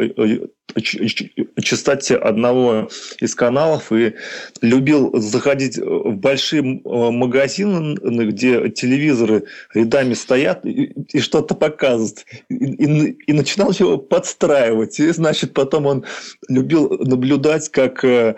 частоте 1.63 2.17
одного 2.17 2.89
из 3.21 3.35
каналов 3.35 3.93
и 3.93 4.15
любил 4.61 5.17
заходить 5.21 5.79
в 5.79 6.17
большие 6.17 6.63
магазины, 6.63 7.95
где 8.27 8.71
телевизоры 8.71 9.45
рядами 9.73 10.15
стоят 10.15 10.65
и, 10.67 10.93
и 11.13 11.21
что-то 11.21 11.55
показывают. 11.55 12.25
И, 12.49 12.55
и, 12.55 13.11
и 13.27 13.33
начинал 13.33 13.73
его 13.73 13.99
подстраивать. 13.99 14.99
И, 15.01 15.11
значит, 15.11 15.53
потом 15.53 15.87
он 15.87 16.05
любил 16.49 16.89
наблюдать, 16.99 17.69
как 17.71 18.05
э, 18.05 18.37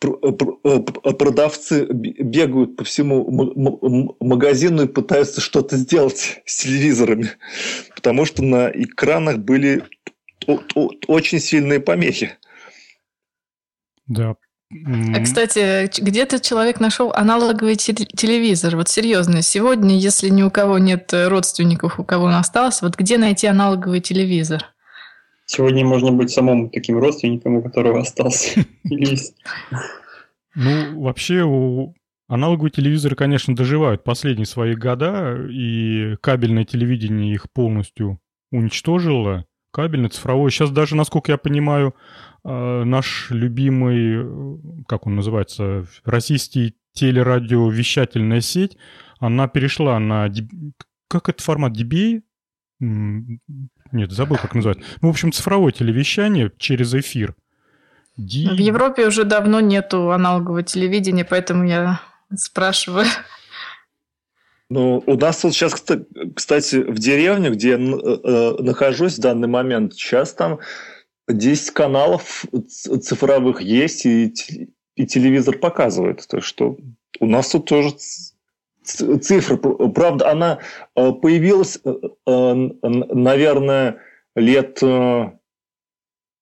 продавцы 0.00 1.86
бегают 1.90 2.76
по 2.76 2.84
всему 2.84 4.14
магазину 4.20 4.84
и 4.84 4.88
пытаются 4.88 5.40
что-то 5.40 5.76
сделать 5.76 6.40
с 6.46 6.62
телевизорами, 6.62 7.30
потому 7.94 8.24
что 8.24 8.42
на 8.42 8.68
экранах 8.68 9.38
были 9.38 9.82
очень 10.46 11.40
сильные 11.40 11.80
помехи. 11.80 12.36
Да. 14.06 14.34
А, 14.86 15.20
кстати, 15.22 15.90
где-то 16.00 16.38
человек 16.38 16.78
нашел 16.78 17.12
аналоговый 17.12 17.74
телевизор. 17.74 18.76
Вот 18.76 18.88
серьезно, 18.88 19.42
сегодня, 19.42 19.98
если 19.98 20.28
ни 20.28 20.42
у 20.42 20.50
кого 20.50 20.78
нет 20.78 21.12
родственников, 21.12 21.98
у 21.98 22.04
кого 22.04 22.26
он 22.26 22.34
остался, 22.34 22.84
вот 22.84 22.96
где 22.96 23.18
найти 23.18 23.48
аналоговый 23.48 24.00
телевизор? 24.00 24.64
Сегодня 25.46 25.84
можно 25.84 26.12
быть 26.12 26.30
самому 26.30 26.70
таким 26.70 26.98
родственником, 26.98 27.56
у 27.56 27.62
которого 27.62 28.00
остался. 28.00 28.64
Ну, 30.56 31.02
вообще, 31.02 31.44
у 31.44 31.94
аналоговые 32.26 32.72
телевизоры, 32.72 33.14
конечно, 33.14 33.54
доживают 33.54 34.02
последние 34.02 34.46
свои 34.46 34.74
года, 34.74 35.36
и 35.48 36.16
кабельное 36.20 36.64
телевидение 36.64 37.32
их 37.32 37.52
полностью 37.52 38.18
уничтожило 38.50 39.46
кабельный, 39.70 40.08
цифровой. 40.08 40.50
Сейчас 40.50 40.70
даже, 40.70 40.96
насколько 40.96 41.32
я 41.32 41.38
понимаю, 41.38 41.94
э, 42.44 42.84
наш 42.84 43.30
любимый, 43.30 44.22
э, 44.22 44.82
как 44.86 45.06
он 45.06 45.16
называется, 45.16 45.86
российский 46.04 46.76
телерадиовещательная 46.92 48.40
сеть, 48.40 48.76
она 49.18 49.48
перешла 49.48 49.98
на... 49.98 50.28
Как 51.08 51.28
это 51.28 51.42
формат? 51.42 51.76
DBA? 51.76 52.22
Нет, 52.80 54.12
забыл, 54.12 54.38
как 54.38 54.54
называется. 54.54 54.84
Ну, 55.02 55.08
в 55.08 55.10
общем, 55.10 55.32
цифровое 55.32 55.72
телевещание 55.72 56.50
через 56.56 56.94
эфир. 56.94 57.34
D... 58.16 58.48
В 58.50 58.58
Европе 58.58 59.06
уже 59.06 59.24
давно 59.24 59.60
нету 59.60 60.10
аналогового 60.10 60.62
телевидения, 60.62 61.24
поэтому 61.24 61.66
я 61.66 62.00
спрашиваю. 62.36 63.06
Ну, 64.70 65.02
у 65.04 65.14
нас 65.16 65.40
тут 65.40 65.52
сейчас, 65.52 65.74
кстати, 66.34 66.76
в 66.76 66.98
деревне, 66.98 67.50
где 67.50 67.70
я 67.70 67.76
э, 67.76 68.62
нахожусь 68.62 69.18
в 69.18 69.20
данный 69.20 69.48
момент, 69.48 69.94
сейчас 69.94 70.32
там 70.32 70.60
10 71.28 71.72
каналов 71.72 72.44
цифровых 72.68 73.62
есть, 73.62 74.06
и, 74.06 74.32
и 74.94 75.06
телевизор 75.06 75.58
показывает. 75.58 76.24
То, 76.28 76.40
что 76.40 76.76
у 77.18 77.26
нас 77.26 77.50
тут 77.50 77.66
тоже 77.66 77.96
цифра. 78.84 79.56
Правда, 79.56 80.30
она 80.30 80.60
э, 80.94 81.12
появилась, 81.12 81.80
э, 81.84 82.54
наверное, 82.84 83.98
лет 84.36 84.80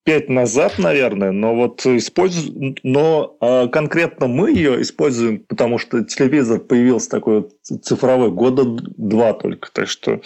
пять 0.08 0.30
назад, 0.30 0.78
наверное, 0.78 1.32
но 1.32 1.54
вот 1.54 1.84
используем, 1.84 2.74
но 2.82 3.36
а, 3.42 3.68
конкретно 3.68 4.26
мы 4.26 4.52
ее 4.52 4.80
используем, 4.80 5.40
потому 5.40 5.76
что 5.76 6.02
телевизор 6.02 6.60
появился 6.60 7.10
такой 7.10 7.46
цифровой 7.60 8.30
года 8.30 8.64
два 8.64 9.34
только, 9.34 9.70
так 9.70 9.86
что 9.86 10.22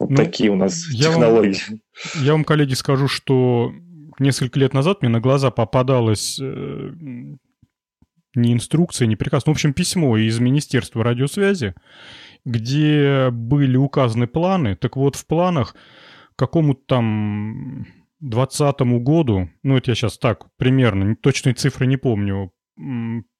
вот 0.00 0.08
ну, 0.08 0.16
такие 0.16 0.48
у 0.48 0.56
нас 0.56 0.82
я 0.92 1.10
технологии. 1.10 1.58
Вам, 1.68 2.24
я 2.24 2.32
вам, 2.32 2.44
коллеги, 2.44 2.72
скажу, 2.72 3.06
что 3.06 3.70
несколько 4.18 4.58
лет 4.58 4.72
назад 4.72 5.02
мне 5.02 5.10
на 5.10 5.20
глаза 5.20 5.50
попадалось 5.50 6.40
э, 6.40 6.90
не 8.34 8.52
инструкция, 8.54 9.04
не 9.04 9.16
приказ, 9.16 9.44
ну, 9.44 9.52
в 9.52 9.56
общем, 9.56 9.74
письмо 9.74 10.16
из 10.16 10.38
Министерства 10.38 11.04
радиосвязи, 11.04 11.74
где 12.46 13.28
были 13.30 13.76
указаны 13.76 14.26
планы. 14.26 14.74
Так 14.74 14.96
вот, 14.96 15.16
в 15.16 15.26
планах 15.26 15.76
какому-то 16.36 16.80
там 16.86 17.86
2020 18.30 18.80
году, 19.02 19.50
ну, 19.62 19.76
это 19.76 19.90
я 19.90 19.94
сейчас 19.94 20.18
так 20.18 20.46
примерно, 20.56 21.14
точные 21.16 21.54
цифры 21.54 21.86
не 21.86 21.96
помню, 21.96 22.52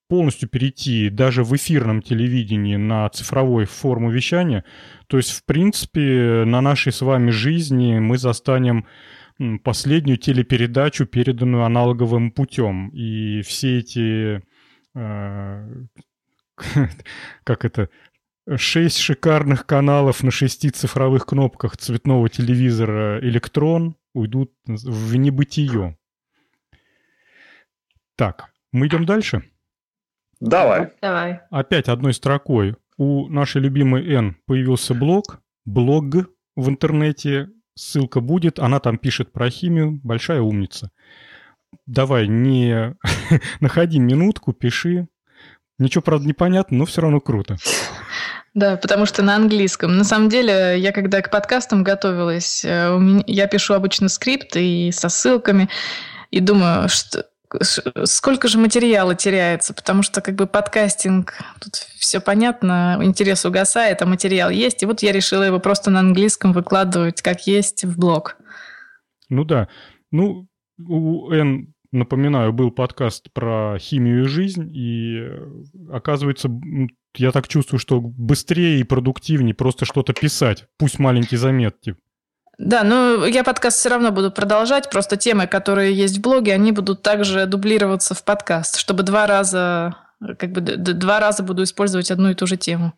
полностью 0.09 0.49
перейти 0.49 1.09
даже 1.09 1.43
в 1.43 1.57
эфирном 1.57 2.03
телевидении 2.03 2.77
на 2.77 3.09
цифровой 3.09 3.65
форму 3.65 4.11
вещания. 4.11 4.65
То 5.07 5.17
есть, 5.17 5.31
в 5.31 5.45
принципе, 5.45 6.45
на 6.47 6.61
нашей 6.61 6.93
с 6.93 7.01
вами 7.01 7.31
жизни 7.31 7.99
мы 7.99 8.19
застанем 8.19 8.87
последнюю 9.63 10.19
телепередачу, 10.19 11.07
переданную 11.07 11.65
аналоговым 11.65 12.31
путем. 12.31 12.91
И 12.91 13.43
все 13.43 13.79
эти... 13.79 14.43
Э, 14.95 15.67
как 17.45 17.65
это? 17.65 17.89
Шесть 18.57 18.99
шикарных 18.99 19.65
каналов 19.65 20.23
на 20.23 20.31
шести 20.31 20.69
цифровых 20.69 21.25
кнопках 21.25 21.79
цветного 21.79 22.29
телевизора 22.29 23.19
«Электрон» 23.21 23.97
уйдут 24.13 24.53
в 24.67 25.17
небытие. 25.17 25.97
Так, 28.17 28.53
мы 28.71 28.87
идем 28.89 29.07
дальше? 29.07 29.51
Давай. 30.41 30.93
Давай. 31.01 31.41
Опять 31.51 31.89
одной 31.89 32.13
строкой. 32.13 32.77
У 32.99 33.29
нашей 33.29 33.63
любимой 33.63 34.07
Н 34.13 34.37
появился 34.47 34.93
блог, 34.93 35.41
блог 35.65 36.05
в 36.55 36.69
интернете, 36.69 37.49
ссылка 37.75 38.21
будет, 38.21 38.59
она 38.59 38.79
там 38.79 38.99
пишет 38.99 39.33
про 39.33 39.49
химию, 39.49 40.01
большая 40.05 40.43
умница. 40.43 40.91
Давай, 41.87 42.29
не 42.29 42.95
находи 43.61 43.99
минутку, 43.99 44.53
пиши. 44.53 45.09
Ничего, 45.79 46.03
правда, 46.03 46.27
не 46.27 46.35
понятно, 46.35 46.77
но 46.77 46.85
все 46.85 47.01
равно 47.01 47.21
круто. 47.21 47.57
Да, 48.55 48.77
потому 48.77 49.05
что 49.05 49.23
на 49.23 49.35
английском. 49.35 49.97
На 49.97 50.05
самом 50.05 50.29
деле, 50.29 50.79
я 50.79 50.93
когда 50.93 51.21
к 51.21 51.31
подкастам 51.31 51.83
готовилась, 51.83 52.65
э, 52.65 52.99
я 53.27 53.49
пишу 53.49 53.75
обычно 53.75 54.09
скрипт 54.09 54.57
и 54.57 54.93
со 54.93 55.09
ссылками, 55.09 55.69
и 56.31 56.39
думаю, 56.39 56.89
что 56.89 57.27
сколько 58.05 58.49
же 58.49 58.59
материала 58.59 59.15
теряется, 59.15 59.75
потому 59.75 60.03
что 60.03 60.21
как 60.21 60.35
бы 60.35 60.47
подкастинг, 60.47 61.35
тут 61.61 61.75
все 61.75 62.21
понятно, 62.21 62.99
интерес 63.03 63.45
угасает, 63.45 64.03
а 64.03 64.07
материал 64.07 64.51
есть. 64.51 64.83
И 64.83 64.87
вот 64.87 65.03
я 65.03 65.13
решила 65.13 65.43
его 65.43 65.59
просто 65.61 65.91
на 65.91 66.01
английском 66.01 66.53
выкладывать, 66.53 67.23
как 67.23 67.47
есть, 67.47 67.85
в 67.85 67.99
блог. 67.99 68.37
Ну 69.29 69.45
да. 69.45 69.69
Ну, 70.11 70.47
у 70.79 71.31
Н, 71.31 71.75
напоминаю, 71.93 72.53
был 72.53 72.71
подкаст 72.71 73.33
про 73.33 73.79
химию 73.79 74.25
и 74.25 74.29
жизнь, 74.29 74.71
и 74.75 75.29
оказывается, 75.91 76.49
я 77.17 77.33
так 77.33 77.49
чувствую, 77.49 77.79
что 77.79 78.01
быстрее 78.01 78.81
и 78.81 78.85
продуктивнее 78.85 79.55
просто 79.55 79.85
что-то 79.85 80.13
писать, 80.13 80.67
пусть 80.79 80.99
маленький 80.99 81.37
заметки. 81.37 81.97
Да, 82.59 82.85
но 82.85 83.27
я 83.27 83.43
подкаст 83.43 83.79
все 83.79 83.89
равно 83.89 84.13
буду 84.13 84.31
продолжать. 84.31 84.91
Просто 84.91 85.17
темы, 85.17 85.47
которые 85.47 85.93
есть 85.93 86.19
в 86.19 86.21
блоге, 86.21 86.55
они 86.55 86.73
будут 86.73 87.03
также 87.03 87.47
дублироваться 87.47 88.15
в 88.15 88.25
подкаст, 88.25 88.79
чтобы 88.79 89.03
два 89.03 89.27
раза, 89.27 89.97
как 90.39 90.53
бы 90.53 90.61
два 90.61 91.19
раза 91.19 91.43
буду 91.43 91.65
использовать 91.65 92.11
одну 92.11 92.31
и 92.31 92.35
ту 92.35 92.47
же 92.47 92.57
тему. 92.57 92.93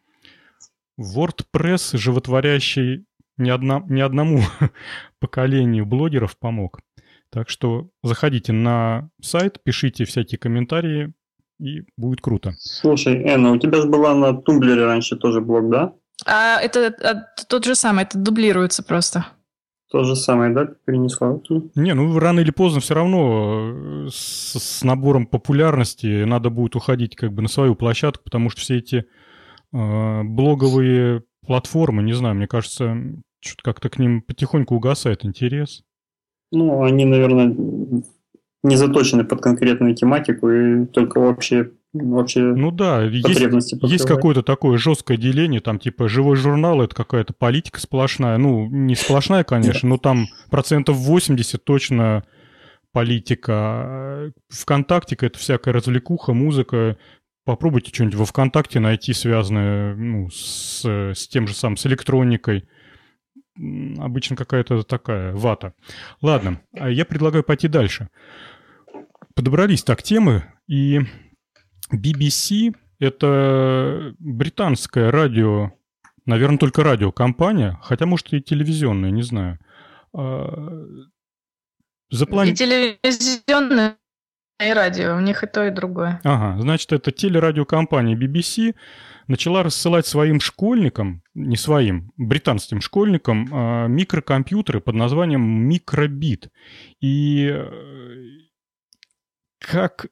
WordPress, 1.00 1.96
животворящий 1.96 3.06
ни, 3.38 3.50
одна, 3.50 3.82
ни 3.88 4.00
одному 4.00 4.42
поколению 5.20 5.86
блогеров 5.86 6.38
помог. 6.38 6.80
Так 7.30 7.50
что 7.50 7.90
заходите 8.02 8.52
на 8.52 9.10
сайт, 9.20 9.62
пишите 9.62 10.04
всякие 10.04 10.38
комментарии, 10.38 11.12
и 11.58 11.82
будет 11.96 12.20
круто. 12.20 12.54
Слушай, 12.58 13.22
Энна, 13.22 13.52
у 13.52 13.58
тебя 13.58 13.80
же 13.80 13.88
была 13.88 14.14
на 14.14 14.34
Тумблере 14.34 14.84
раньше 14.84 15.16
тоже 15.16 15.40
блог, 15.40 15.70
да? 15.70 15.92
А 16.24 16.60
это 16.60 16.94
а, 17.02 17.44
тот 17.48 17.64
же 17.64 17.74
самый, 17.74 18.04
это 18.04 18.18
дублируется 18.18 18.82
просто. 18.82 19.26
То 19.90 20.02
же 20.02 20.16
самое, 20.16 20.52
да, 20.52 20.66
перенесла? 20.84 21.40
Не, 21.76 21.94
ну 21.94 22.18
рано 22.18 22.40
или 22.40 22.50
поздно 22.50 22.80
все 22.80 22.94
равно 22.94 24.06
э, 24.06 24.08
с, 24.10 24.58
с 24.58 24.82
набором 24.82 25.26
популярности 25.26 26.24
надо 26.24 26.50
будет 26.50 26.74
уходить 26.74 27.14
как 27.14 27.32
бы 27.32 27.42
на 27.42 27.48
свою 27.48 27.76
площадку, 27.76 28.24
потому 28.24 28.50
что 28.50 28.60
все 28.60 28.78
эти 28.78 29.06
э, 29.72 30.22
блоговые 30.24 31.22
платформы, 31.46 32.02
не 32.02 32.14
знаю, 32.14 32.34
мне 32.34 32.48
кажется, 32.48 32.96
что-то 33.40 33.62
как-то 33.62 33.88
к 33.88 33.98
ним 34.00 34.22
потихоньку 34.22 34.74
угасает 34.74 35.24
интерес. 35.24 35.84
Ну, 36.50 36.82
они, 36.82 37.04
наверное, 37.04 37.54
не 38.66 38.76
заточены 38.76 39.24
под 39.24 39.40
конкретную 39.40 39.94
тематику 39.94 40.50
и 40.50 40.86
только 40.86 41.20
вообще 41.20 41.70
вообще 41.92 42.40
ну 42.40 42.70
да, 42.70 43.02
есть, 43.04 43.72
есть 43.82 44.06
какое-то 44.06 44.42
такое 44.42 44.76
жесткое 44.76 45.16
деление, 45.16 45.60
там 45.60 45.78
типа 45.78 46.08
живой 46.08 46.36
журнал 46.36 46.82
это 46.82 46.94
какая-то 46.94 47.32
политика 47.32 47.80
сплошная, 47.80 48.36
ну 48.36 48.68
не 48.68 48.94
сплошная, 48.94 49.44
конечно, 49.44 49.88
но 49.88 49.96
там 49.96 50.26
процентов 50.50 50.96
80 50.96 51.64
точно 51.64 52.24
политика. 52.96 54.32
Вконтакте 54.48 55.16
это 55.20 55.38
всякая 55.38 55.72
развлекуха, 55.72 56.32
музыка. 56.32 56.96
Попробуйте 57.44 57.92
что-нибудь 57.92 58.14
во 58.14 58.24
ВКонтакте 58.24 58.80
найти, 58.80 59.12
связанное 59.12 59.94
ну, 59.94 60.30
с, 60.30 60.82
с 60.82 61.28
тем 61.28 61.46
же 61.46 61.52
самым, 61.52 61.76
с 61.76 61.84
электроникой. 61.84 62.66
Обычно 63.98 64.34
какая-то 64.34 64.82
такая 64.82 65.34
вата. 65.34 65.74
Ладно, 66.22 66.62
а 66.72 66.88
я 66.88 67.04
предлагаю 67.04 67.44
пойти 67.44 67.68
дальше. 67.68 68.08
Подобрались 69.36 69.84
так 69.84 70.02
темы, 70.02 70.44
и 70.66 71.00
BBC— 71.92 72.74
это 72.98 74.14
британская 74.18 75.10
радио, 75.10 75.72
наверное, 76.24 76.56
только 76.56 76.82
радиокомпания, 76.82 77.78
хотя, 77.82 78.06
может, 78.06 78.32
и 78.32 78.40
телевизионная, 78.40 79.10
не 79.10 79.22
знаю. 79.22 79.58
А, 80.14 80.86
Заплани... 82.10 82.52
И 82.52 82.54
телевизионная, 82.54 83.98
и 84.58 84.72
радио, 84.72 85.14
у 85.16 85.20
них 85.20 85.44
и 85.44 85.46
то, 85.46 85.66
и 85.66 85.70
другое. 85.70 86.18
Ага, 86.24 86.58
значит, 86.62 86.94
это 86.94 87.12
телерадиокомпания 87.12 88.16
BBC 88.16 88.74
начала 89.26 89.62
рассылать 89.62 90.06
своим 90.06 90.40
школьникам, 90.40 91.22
не 91.34 91.58
своим, 91.58 92.10
британским 92.16 92.80
школьникам, 92.80 93.50
а, 93.52 93.86
микрокомпьютеры 93.86 94.80
под 94.80 94.94
названием 94.94 95.42
микробит. 95.42 96.50
И 97.02 97.50
э, 97.52 98.45
как 99.70 100.06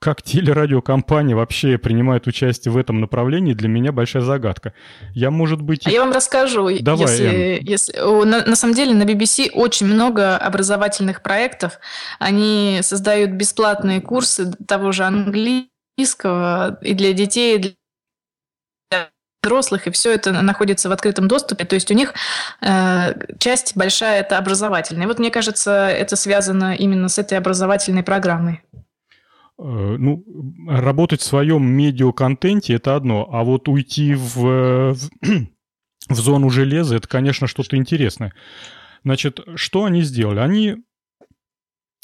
как 0.00 0.22
телерадиокомпания 0.22 1.34
вообще 1.34 1.76
принимает 1.76 2.28
участие 2.28 2.70
в 2.70 2.76
этом 2.76 3.00
направлении, 3.00 3.52
для 3.52 3.68
меня 3.68 3.90
большая 3.90 4.22
загадка. 4.22 4.72
Я, 5.12 5.32
может 5.32 5.60
быть... 5.60 5.86
А 5.86 5.90
я 5.90 6.00
вам 6.00 6.12
расскажу. 6.12 6.68
Давай, 6.80 7.00
если, 7.00 7.58
если, 7.62 8.24
на, 8.24 8.44
на 8.44 8.54
самом 8.54 8.74
деле 8.74 8.94
на 8.94 9.02
BBC 9.02 9.50
очень 9.50 9.86
много 9.86 10.36
образовательных 10.36 11.20
проектов. 11.20 11.80
Они 12.20 12.78
создают 12.82 13.32
бесплатные 13.32 14.00
курсы 14.00 14.52
того 14.68 14.92
же 14.92 15.02
английского 15.02 16.78
и 16.80 16.94
для 16.94 17.12
детей, 17.12 17.56
и 17.56 17.58
для 17.58 19.08
взрослых, 19.42 19.88
и 19.88 19.90
все 19.90 20.12
это 20.14 20.30
находится 20.30 20.88
в 20.88 20.92
открытом 20.92 21.26
доступе. 21.26 21.64
То 21.64 21.74
есть 21.74 21.90
у 21.90 21.94
них 21.94 22.14
э, 22.60 23.14
часть 23.38 23.76
большая 23.76 24.20
это 24.20 24.38
образовательная. 24.38 25.04
И 25.04 25.08
вот 25.08 25.18
мне 25.18 25.32
кажется, 25.32 25.88
это 25.88 26.14
связано 26.14 26.76
именно 26.76 27.08
с 27.08 27.18
этой 27.18 27.36
образовательной 27.36 28.04
программой. 28.04 28.62
Э, 29.58 29.96
ну, 29.98 30.24
работать 30.68 31.20
в 31.20 31.24
своем 31.24 31.66
медиаконтенте– 31.66 32.74
это 32.74 32.94
одно, 32.94 33.28
а 33.30 33.42
вот 33.42 33.68
уйти 33.68 34.14
в, 34.14 34.36
в, 34.36 34.96
в 36.08 36.14
зону 36.14 36.50
железа– 36.50 36.96
это, 36.98 37.08
конечно, 37.08 37.46
что-то 37.46 37.76
интересное. 37.76 38.32
Значит, 39.04 39.40
что 39.56 39.84
они 39.84 40.02
сделали? 40.02 40.38
Они 40.38 40.76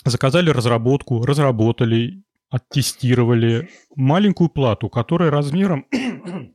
заказали 0.05 0.51
разработку, 0.51 1.25
разработали, 1.25 2.25
оттестировали 2.51 3.71
маленькую 3.95 4.49
плату, 4.49 4.89
которая 4.89 5.31
размером, 5.31 5.87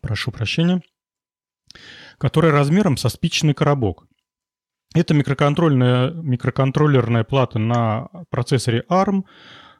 прошу 0.00 0.30
прощения, 0.32 0.82
которая 2.16 2.52
размером 2.52 2.96
со 2.96 3.10
спичечный 3.10 3.52
коробок. 3.52 4.06
Это 4.94 5.12
микроконтрольная, 5.12 6.12
микроконтроллерная 6.12 7.24
плата 7.24 7.58
на 7.58 8.08
процессоре 8.30 8.84
ARM, 8.88 9.24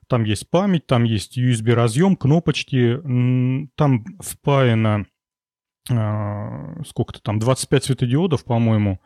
там 0.08 0.24
есть 0.24 0.50
память, 0.50 0.86
там 0.86 1.04
есть 1.04 1.38
USB-разъем, 1.38 2.16
кнопочки, 2.16 2.98
там 3.76 4.04
впаяно 4.20 5.06
а, 5.90 6.82
сколько-то 6.86 7.20
там, 7.20 7.38
25 7.38 7.84
светодиодов, 7.84 8.44
по-моему. 8.44 9.00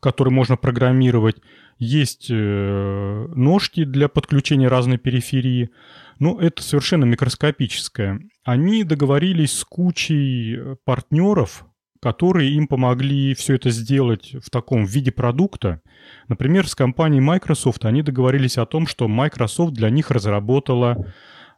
который 0.00 0.32
можно 0.32 0.56
программировать. 0.56 1.36
Есть 1.78 2.30
ножки 2.30 3.84
для 3.84 4.08
подключения 4.08 4.68
разной 4.68 4.98
периферии. 4.98 5.70
Но 6.18 6.40
это 6.40 6.62
совершенно 6.62 7.04
микроскопическое. 7.04 8.20
Они 8.44 8.82
договорились 8.84 9.52
с 9.52 9.64
кучей 9.64 10.76
партнеров, 10.84 11.67
которые 12.00 12.52
им 12.52 12.66
помогли 12.66 13.34
все 13.34 13.54
это 13.54 13.70
сделать 13.70 14.34
в 14.42 14.50
таком 14.50 14.84
виде 14.84 15.10
продукта. 15.10 15.80
Например, 16.28 16.66
с 16.68 16.74
компанией 16.74 17.20
Microsoft 17.20 17.84
они 17.84 18.02
договорились 18.02 18.58
о 18.58 18.66
том, 18.66 18.86
что 18.86 19.08
Microsoft 19.08 19.74
для 19.74 19.90
них 19.90 20.10
разработала 20.10 21.12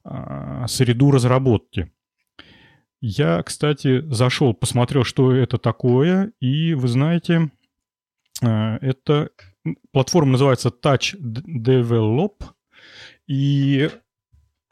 э, 0.05 0.65
среду 0.67 1.11
разработки. 1.11 1.93
Я, 3.01 3.43
кстати, 3.43 4.03
зашел, 4.13 4.53
посмотрел, 4.53 5.05
что 5.05 5.33
это 5.33 5.57
такое, 5.59 6.33
и 6.41 6.75
вы 6.75 6.89
знаете, 6.89 7.51
э, 8.43 8.77
это 8.81 9.31
платформа 9.93 10.33
называется 10.33 10.69
Touch 10.69 11.17
Develop, 11.19 12.43
и 13.27 13.91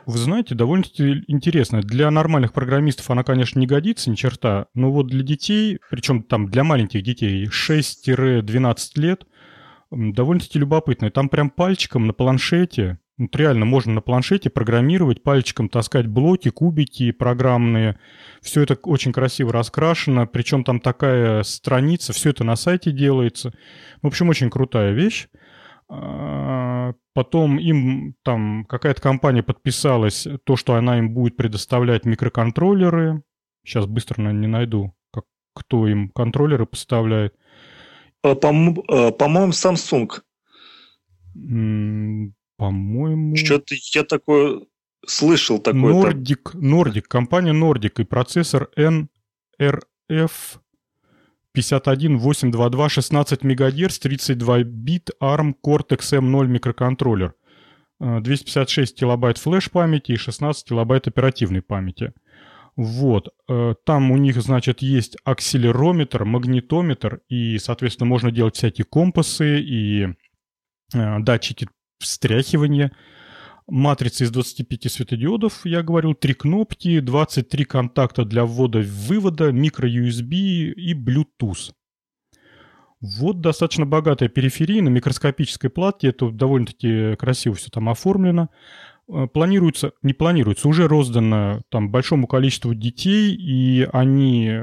вы 0.08 0.18
знаете, 0.18 0.54
довольно-таки 0.54 1.22
интересно. 1.26 1.82
Для 1.82 2.10
нормальных 2.10 2.52
программистов 2.52 3.10
она, 3.10 3.24
конечно, 3.24 3.58
не 3.58 3.66
годится 3.66 4.10
ни 4.10 4.14
черта, 4.14 4.66
но 4.74 4.90
вот 4.90 5.06
для 5.08 5.22
детей, 5.22 5.78
причем 5.90 6.22
там 6.22 6.50
для 6.50 6.64
маленьких 6.64 7.02
детей 7.02 7.46
6-12 7.46 8.78
лет, 8.96 9.26
довольно-таки 9.90 10.58
любопытно. 10.58 11.10
Там 11.10 11.28
прям 11.28 11.50
пальчиком 11.50 12.06
на 12.06 12.14
планшете, 12.14 12.98
вот 13.18 13.34
реально 13.34 13.66
можно 13.66 13.92
на 13.92 14.00
планшете 14.00 14.48
программировать, 14.48 15.22
пальчиком 15.24 15.68
таскать 15.68 16.06
блоки, 16.06 16.50
кубики 16.50 17.10
программные. 17.10 17.98
Все 18.40 18.62
это 18.62 18.78
очень 18.84 19.12
красиво 19.12 19.52
раскрашено, 19.52 20.26
причем 20.26 20.62
там 20.62 20.80
такая 20.80 21.42
страница, 21.42 22.12
все 22.12 22.30
это 22.30 22.44
на 22.44 22.54
сайте 22.54 22.92
делается. 22.92 23.52
В 24.02 24.06
общем, 24.06 24.28
очень 24.28 24.50
крутая 24.50 24.92
вещь. 24.92 25.28
А, 25.90 26.92
потом 27.14 27.58
им 27.58 28.14
там 28.22 28.64
какая-то 28.66 29.00
компания 29.00 29.42
подписалась, 29.42 30.26
то, 30.44 30.56
что 30.56 30.74
она 30.74 30.98
им 30.98 31.14
будет 31.14 31.36
предоставлять 31.36 32.04
микроконтроллеры. 32.04 33.22
Сейчас 33.64 33.86
быстро, 33.86 34.20
наверное, 34.20 34.40
не 34.40 34.46
найду, 34.46 34.94
как, 35.12 35.24
кто 35.54 35.88
им 35.88 36.10
контроллеры 36.10 36.66
поставляет. 36.66 37.34
А, 38.22 38.34
по-моему, 38.34 39.52
Samsung. 39.52 40.10
По-моему... 42.56 43.36
Что-то 43.36 43.74
я 43.94 44.04
такое 44.04 44.62
слышал. 45.06 45.58
Такое 45.58 45.94
Nordic, 45.94 46.54
Nordic, 46.54 47.02
компания 47.02 47.52
Nordic 47.52 48.00
и 48.00 48.04
процессор 48.04 48.68
NRF 48.76 49.08
51822 51.62 52.88
16 52.88 53.42
МГц, 53.44 53.98
32 53.98 54.64
бит, 54.64 55.10
ARM 55.20 55.54
Cortex 55.64 56.18
M0 56.18 56.46
микроконтроллер. 56.46 57.34
256 58.00 58.92
э, 58.92 58.96
килобайт 58.96 59.38
флеш 59.38 59.70
памяти 59.70 60.12
и 60.12 60.16
16 60.16 60.68
килобайт 60.68 61.08
оперативной 61.08 61.62
памяти. 61.62 62.12
Вот. 62.76 63.28
Э, 63.48 63.74
там 63.84 64.10
у 64.10 64.16
них, 64.16 64.40
значит, 64.40 64.82
есть 64.82 65.16
акселерометр, 65.24 66.24
магнитометр, 66.24 67.20
и, 67.28 67.58
соответственно, 67.58 68.08
можно 68.08 68.30
делать 68.30 68.56
всякие 68.56 68.84
компасы 68.84 69.60
и 69.60 70.14
э, 70.94 71.18
датчики 71.20 71.68
встряхивания– 71.98 72.92
матрица 73.68 74.24
из 74.24 74.30
25 74.30 74.90
светодиодов, 74.90 75.64
я 75.64 75.82
говорил, 75.82 76.14
три 76.14 76.34
кнопки, 76.34 77.00
23 77.00 77.64
контакта 77.64 78.24
для 78.24 78.44
ввода-вывода, 78.44 79.52
микро-USB 79.52 80.72
и 80.72 80.94
Bluetooth. 80.94 81.72
Вот 83.00 83.40
достаточно 83.40 83.86
богатая 83.86 84.28
периферия 84.28 84.82
на 84.82 84.88
микроскопической 84.88 85.70
платке, 85.70 86.08
это 86.08 86.30
довольно-таки 86.30 87.14
красиво 87.16 87.54
все 87.54 87.70
там 87.70 87.88
оформлено. 87.88 88.48
Э, 89.08 89.26
планируется, 89.32 89.92
не 90.02 90.14
планируется, 90.14 90.68
уже 90.68 90.88
роздано 90.88 91.62
там 91.68 91.90
большому 91.90 92.26
количеству 92.26 92.74
детей, 92.74 93.34
и 93.34 93.88
они 93.92 94.62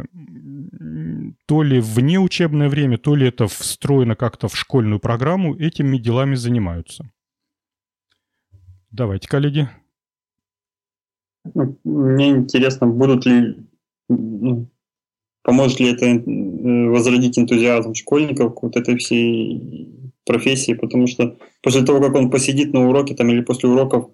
то 1.48 1.64
ли 1.64 1.80
в 1.80 2.00
неучебное 2.00 2.70
время, 2.70 2.98
то 2.98 3.16
ли 3.16 3.28
это 3.28 3.48
встроено 3.48 4.16
как-то 4.16 4.48
в 4.48 4.58
школьную 4.58 5.00
программу, 5.00 5.56
этими 5.56 5.98
делами 5.98 6.36
занимаются. 6.36 7.10
Давайте, 8.96 9.28
коллеги. 9.28 9.68
Ну, 11.54 11.78
мне 11.84 12.30
интересно, 12.30 12.88
будут 12.88 13.26
ли, 13.26 13.58
ну, 14.08 14.70
поможет 15.44 15.82
ли 15.82 15.92
это 15.92 16.06
э, 16.06 16.90
возродить 16.90 17.38
энтузиазм 17.38 17.94
школьников 17.94 18.56
к 18.56 18.64
вот 18.64 18.78
этой 18.78 18.96
всей 18.96 20.12
профессии, 20.26 20.74
потому 20.74 21.08
что 21.08 21.38
после 21.62 21.84
того, 21.84 22.00
как 22.00 22.16
он 22.16 22.32
посидит 22.32 22.72
на 22.72 22.88
уроке 22.88 23.16
там 23.16 23.30
или 23.30 23.42
после 23.42 23.68
уроков 23.68 24.12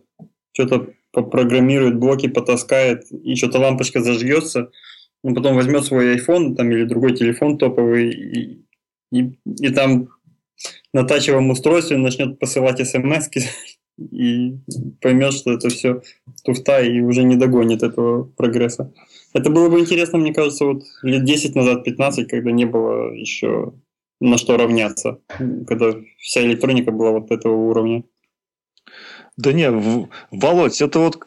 что-то 0.54 0.88
попрограммирует, 1.12 2.00
блоки 2.00 2.28
потаскает, 2.28 3.04
и 3.12 3.36
что-то 3.36 3.60
лампочка 3.60 4.02
зажгется, 4.02 4.72
он 5.24 5.36
потом 5.36 5.56
возьмет 5.56 5.86
свой 5.86 6.18
iPhone 6.18 6.56
там, 6.56 6.72
или 6.72 6.86
другой 6.86 7.16
телефон 7.16 7.60
топовый, 7.60 8.10
и, 8.10 8.66
и, 9.12 9.38
и 9.46 9.70
там 9.70 10.10
на 10.92 11.04
тачевом 11.04 11.52
устройстве 11.52 11.98
начнет 11.98 12.40
посылать 12.40 12.86
смс 12.86 13.30
и 13.98 14.58
поймет, 15.02 15.34
что 15.34 15.52
это 15.54 15.70
все 15.70 16.02
туфта 16.44 16.82
и 16.82 17.02
уже 17.02 17.24
не 17.24 17.36
догонит 17.36 17.84
этого 17.84 18.24
прогресса. 18.24 18.94
Это 19.34 19.50
было 19.50 19.70
бы 19.70 19.80
интересно, 19.80 20.20
мне 20.20 20.34
кажется, 20.34 20.66
вот 20.66 20.84
лет 21.04 21.24
10 21.24 21.56
назад, 21.56 21.84
15, 21.84 22.28
когда 22.28 22.52
не 22.52 22.66
было 22.66 23.14
еще 23.14 23.74
на 24.20 24.38
что 24.38 24.58
равняться, 24.58 25.20
когда 25.68 25.96
вся 26.20 26.42
электроника 26.44 26.92
была 26.92 27.12
вот 27.12 27.32
этого 27.32 27.56
уровня. 27.56 28.04
Да 29.38 29.54
не, 29.54 29.72
Володь, 30.32 30.82
это 30.82 31.00
вот 31.00 31.18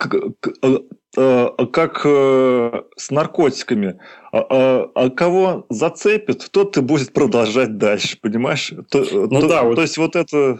как 1.14 2.02
э, 2.04 2.82
с 2.96 3.10
наркотиками. 3.10 3.98
А, 4.32 4.46
а, 4.50 4.90
а 4.94 5.10
кого 5.10 5.66
зацепит, 5.70 6.48
тот 6.50 6.76
и 6.76 6.80
будет 6.80 7.12
продолжать 7.12 7.78
дальше, 7.78 8.18
понимаешь? 8.20 8.72
То, 8.90 9.04
ну 9.12 9.40
то, 9.40 9.48
да. 9.48 9.62
Вот. 9.62 9.76
То 9.76 9.82
есть 9.82 9.96
вот 9.96 10.16
это... 10.16 10.58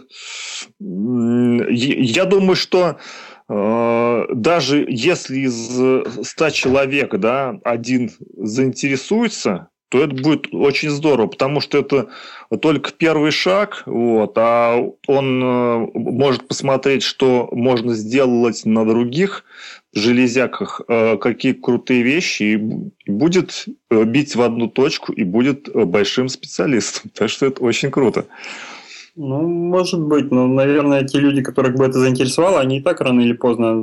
Я 0.79 2.25
думаю, 2.25 2.55
что 2.55 2.97
даже 3.47 4.85
если 4.89 5.41
из 5.41 6.27
100 6.27 6.49
человек 6.49 7.15
да, 7.17 7.59
один 7.63 8.09
заинтересуется, 8.37 9.69
то 9.89 10.03
это 10.03 10.15
будет 10.15 10.47
очень 10.51 10.89
здорово, 10.89 11.27
потому 11.27 11.61
что 11.61 11.77
это 11.77 12.09
только 12.61 12.91
первый 12.91 13.31
шаг, 13.31 13.83
вот, 13.85 14.33
а 14.37 14.77
он 15.07 15.43
э, 15.43 15.87
может 15.93 16.47
посмотреть, 16.47 17.03
что 17.03 17.47
можно 17.51 17.93
сделать 17.93 18.65
на 18.65 18.85
других 18.85 19.45
железяках, 19.95 20.81
э, 20.87 21.17
какие 21.17 21.53
крутые 21.53 22.03
вещи, 22.03 22.43
и 22.43 23.11
будет 23.11 23.65
э, 23.89 24.03
бить 24.03 24.35
в 24.35 24.41
одну 24.41 24.67
точку, 24.67 25.13
и 25.13 25.23
будет 25.23 25.69
большим 25.73 26.29
специалистом. 26.29 27.09
Так 27.15 27.29
что 27.29 27.45
это 27.45 27.63
очень 27.63 27.91
круто. 27.91 28.25
Ну, 29.15 29.47
может 29.47 30.01
быть, 30.01 30.29
но, 30.31 30.45
наверное, 30.47 31.05
те 31.05 31.19
люди, 31.19 31.41
которых 31.41 31.75
бы 31.75 31.85
это 31.85 31.99
заинтересовало, 31.99 32.59
они 32.59 32.79
и 32.79 32.81
так 32.81 32.99
рано 32.99 33.21
или 33.21 33.31
поздно 33.31 33.81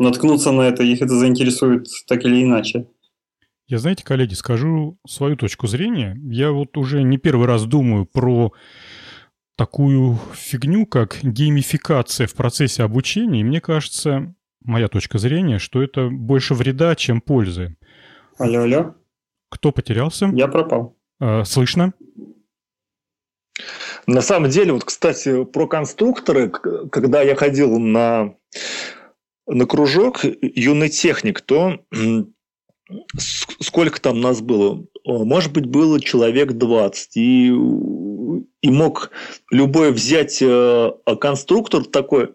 наткнутся 0.00 0.50
на 0.50 0.62
это, 0.62 0.82
их 0.82 1.00
это 1.00 1.14
заинтересует 1.14 1.86
так 2.08 2.24
или 2.24 2.42
иначе. 2.42 2.86
Я, 3.68 3.78
знаете, 3.78 4.04
коллеги, 4.04 4.34
скажу 4.34 4.98
свою 5.06 5.36
точку 5.36 5.68
зрения. 5.68 6.18
Я 6.24 6.50
вот 6.50 6.76
уже 6.76 7.04
не 7.04 7.18
первый 7.18 7.46
раз 7.46 7.66
думаю 7.66 8.04
про 8.04 8.52
такую 9.56 10.18
фигню, 10.34 10.86
как 10.86 11.18
геймификация 11.22 12.26
в 12.26 12.34
процессе 12.34 12.82
обучения. 12.82 13.42
И 13.42 13.44
мне 13.44 13.60
кажется, 13.60 14.34
моя 14.62 14.88
точка 14.88 15.18
зрения, 15.18 15.58
что 15.58 15.82
это 15.82 16.08
больше 16.08 16.54
вреда, 16.54 16.94
чем 16.94 17.20
пользы. 17.20 17.76
Алло, 18.38 18.62
алло. 18.62 18.94
Кто 19.50 19.72
потерялся? 19.72 20.30
Я 20.34 20.48
пропал. 20.48 20.96
А, 21.18 21.44
слышно? 21.44 21.92
На 24.06 24.22
самом 24.22 24.50
деле, 24.50 24.72
вот, 24.72 24.84
кстати, 24.84 25.44
про 25.44 25.66
конструкторы, 25.66 26.48
когда 26.48 27.22
я 27.22 27.34
ходил 27.36 27.78
на, 27.78 28.34
на 29.46 29.66
кружок 29.66 30.24
юный 30.24 30.88
техник, 30.88 31.40
то 31.40 31.80
сколько 33.16 34.00
там 34.00 34.20
нас 34.20 34.40
было? 34.40 34.84
Может 35.04 35.52
быть, 35.52 35.66
было 35.66 36.00
человек 36.00 36.52
20. 36.52 37.16
И, 37.16 37.48
и 37.48 38.70
мог 38.70 39.10
любой 39.50 39.92
взять 39.92 40.40
э, 40.42 40.92
конструктор 41.20 41.84
такой 41.84 42.34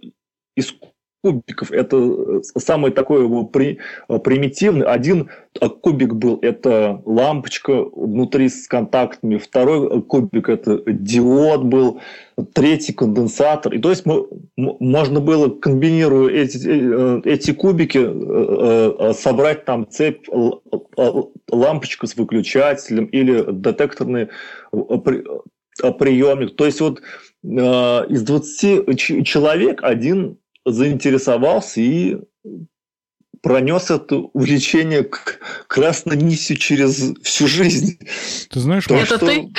кубиков. 1.25 1.71
Это 1.71 1.97
э, 1.97 2.41
самый 2.59 2.91
такой 2.91 3.27
при, 3.47 3.79
э, 4.09 4.19
примитивный. 4.19 4.85
Один 4.85 5.31
э, 5.59 5.69
кубик 5.69 6.13
был, 6.13 6.37
это 6.43 7.01
лампочка 7.03 7.83
внутри 7.95 8.47
с 8.47 8.67
контактами. 8.67 9.37
Второй 9.37 10.03
кубик, 10.03 10.49
это 10.49 10.83
диод 10.85 11.63
был. 11.63 11.99
Третий 12.53 12.93
конденсатор. 12.93 13.73
И 13.73 13.79
то 13.79 13.89
есть 13.89 14.05
мы, 14.05 14.27
можно 14.57 15.19
было, 15.19 15.49
комбинируя 15.49 16.31
эти, 16.31 17.27
эти 17.27 17.51
кубики, 17.51 19.13
собрать 19.13 19.65
там 19.65 19.87
цепь 19.89 20.27
лампочку 21.49 22.07
с 22.07 22.17
выключателем 22.17 23.05
или 23.05 23.45
детекторный 23.51 24.27
приемник. 25.97 26.55
То 26.57 26.65
есть 26.65 26.81
вот 26.81 27.01
из 27.43 28.21
20 28.21 29.25
человек 29.25 29.79
один 29.81 30.37
заинтересовался 30.65 31.79
и 31.79 32.17
пронес 33.41 33.91
это 33.91 34.17
увлечение 34.17 35.03
к 35.03 35.39
красной 35.67 36.17
нисью 36.17 36.57
через 36.57 37.13
всю 37.21 37.47
жизнь. 37.47 37.99
Ты 38.49 38.59
знаешь, 38.59 38.89
Макс, 38.89 39.03
это 39.03 39.17
что... 39.17 39.27
ты? 39.27 39.53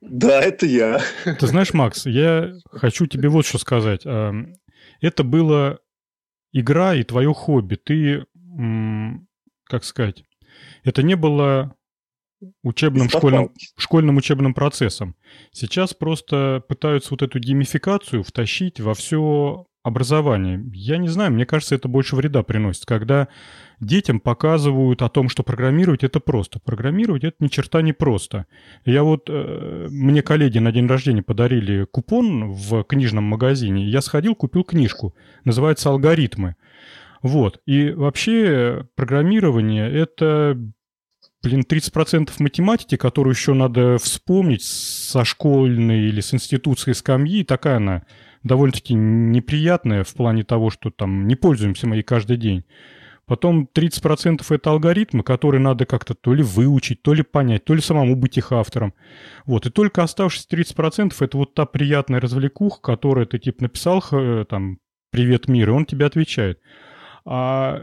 Да, 0.00 0.40
это 0.40 0.64
я. 0.64 1.02
Ты 1.24 1.46
знаешь, 1.46 1.74
Макс, 1.74 2.06
я 2.06 2.54
хочу 2.70 3.06
тебе 3.06 3.28
вот 3.28 3.44
что 3.44 3.58
сказать. 3.58 4.06
Это 5.02 5.24
была 5.24 5.78
игра 6.52 6.94
и 6.94 7.04
твое 7.04 7.34
хобби. 7.34 7.76
Ты, 7.76 8.24
как 9.64 9.84
сказать, 9.84 10.24
это 10.82 11.02
не 11.02 11.16
было 11.16 11.76
учебным 12.62 13.10
школьным, 13.10 13.52
школьным 13.76 14.16
учебным 14.16 14.54
процессом. 14.54 15.14
Сейчас 15.52 15.92
просто 15.92 16.62
пытаются 16.66 17.10
вот 17.10 17.20
эту 17.20 17.38
геймификацию 17.38 18.22
втащить 18.22 18.80
во 18.80 18.94
все 18.94 19.66
образование. 19.82 20.62
Я 20.74 20.98
не 20.98 21.08
знаю, 21.08 21.32
мне 21.32 21.46
кажется, 21.46 21.74
это 21.74 21.88
больше 21.88 22.16
вреда 22.16 22.42
приносит, 22.42 22.84
когда 22.84 23.28
детям 23.80 24.20
показывают 24.20 25.00
о 25.00 25.08
том, 25.08 25.28
что 25.28 25.42
программировать 25.42 26.04
это 26.04 26.20
просто. 26.20 26.60
Программировать 26.60 27.24
это 27.24 27.36
ни 27.40 27.48
черта 27.48 27.80
не 27.80 27.92
просто. 27.92 28.46
Я 28.84 29.02
вот, 29.02 29.28
э, 29.28 29.86
мне 29.90 30.22
коллеги 30.22 30.58
на 30.58 30.70
день 30.70 30.86
рождения 30.86 31.22
подарили 31.22 31.86
купон 31.90 32.52
в 32.52 32.84
книжном 32.84 33.24
магазине. 33.24 33.86
Я 33.86 34.02
сходил, 34.02 34.34
купил 34.34 34.64
книжку. 34.64 35.14
Называется 35.44 35.88
«Алгоритмы». 35.88 36.56
Вот. 37.22 37.60
И 37.66 37.90
вообще 37.90 38.86
программирование— 38.96 39.90
это, 39.92 40.58
блин, 41.42 41.64
30% 41.66 42.30
математики, 42.38 42.96
которую 42.96 43.34
еще 43.34 43.54
надо 43.54 43.96
вспомнить 43.98 44.62
со 44.62 45.24
школьной 45.24 46.08
или 46.08 46.20
с 46.20 46.34
институтской 46.34 46.94
скамьи. 46.94 47.44
Такая 47.44 47.76
она 47.76 48.02
довольно-таки 48.42 48.94
неприятная 48.94 50.04
в 50.04 50.14
плане 50.14 50.44
того, 50.44 50.70
что 50.70 50.90
там 50.90 51.26
не 51.26 51.36
пользуемся 51.36 51.86
мы 51.86 51.96
ей 51.96 52.02
каждый 52.02 52.36
день. 52.36 52.64
Потом 53.26 53.68
30% 53.72 54.44
это 54.48 54.70
алгоритмы, 54.70 55.22
которые 55.22 55.60
надо 55.60 55.86
как-то 55.86 56.14
то 56.14 56.34
ли 56.34 56.42
выучить, 56.42 57.02
то 57.02 57.14
ли 57.14 57.22
понять, 57.22 57.64
то 57.64 57.74
ли 57.74 57.80
самому 57.80 58.16
быть 58.16 58.36
их 58.38 58.50
автором. 58.50 58.92
Вот. 59.46 59.66
И 59.66 59.70
только 59.70 60.02
оставшиеся 60.02 60.48
30% 60.50 61.14
это 61.20 61.36
вот 61.38 61.54
та 61.54 61.64
приятная 61.64 62.20
развлекуха, 62.20 62.80
которая 62.80 63.26
ты 63.26 63.38
типа 63.38 63.62
написал 63.62 64.02
э, 64.10 64.44
там 64.48 64.78
«Привет, 65.12 65.46
мир», 65.46 65.68
и 65.68 65.72
он 65.72 65.86
тебе 65.86 66.06
отвечает. 66.06 66.58
А 67.24 67.80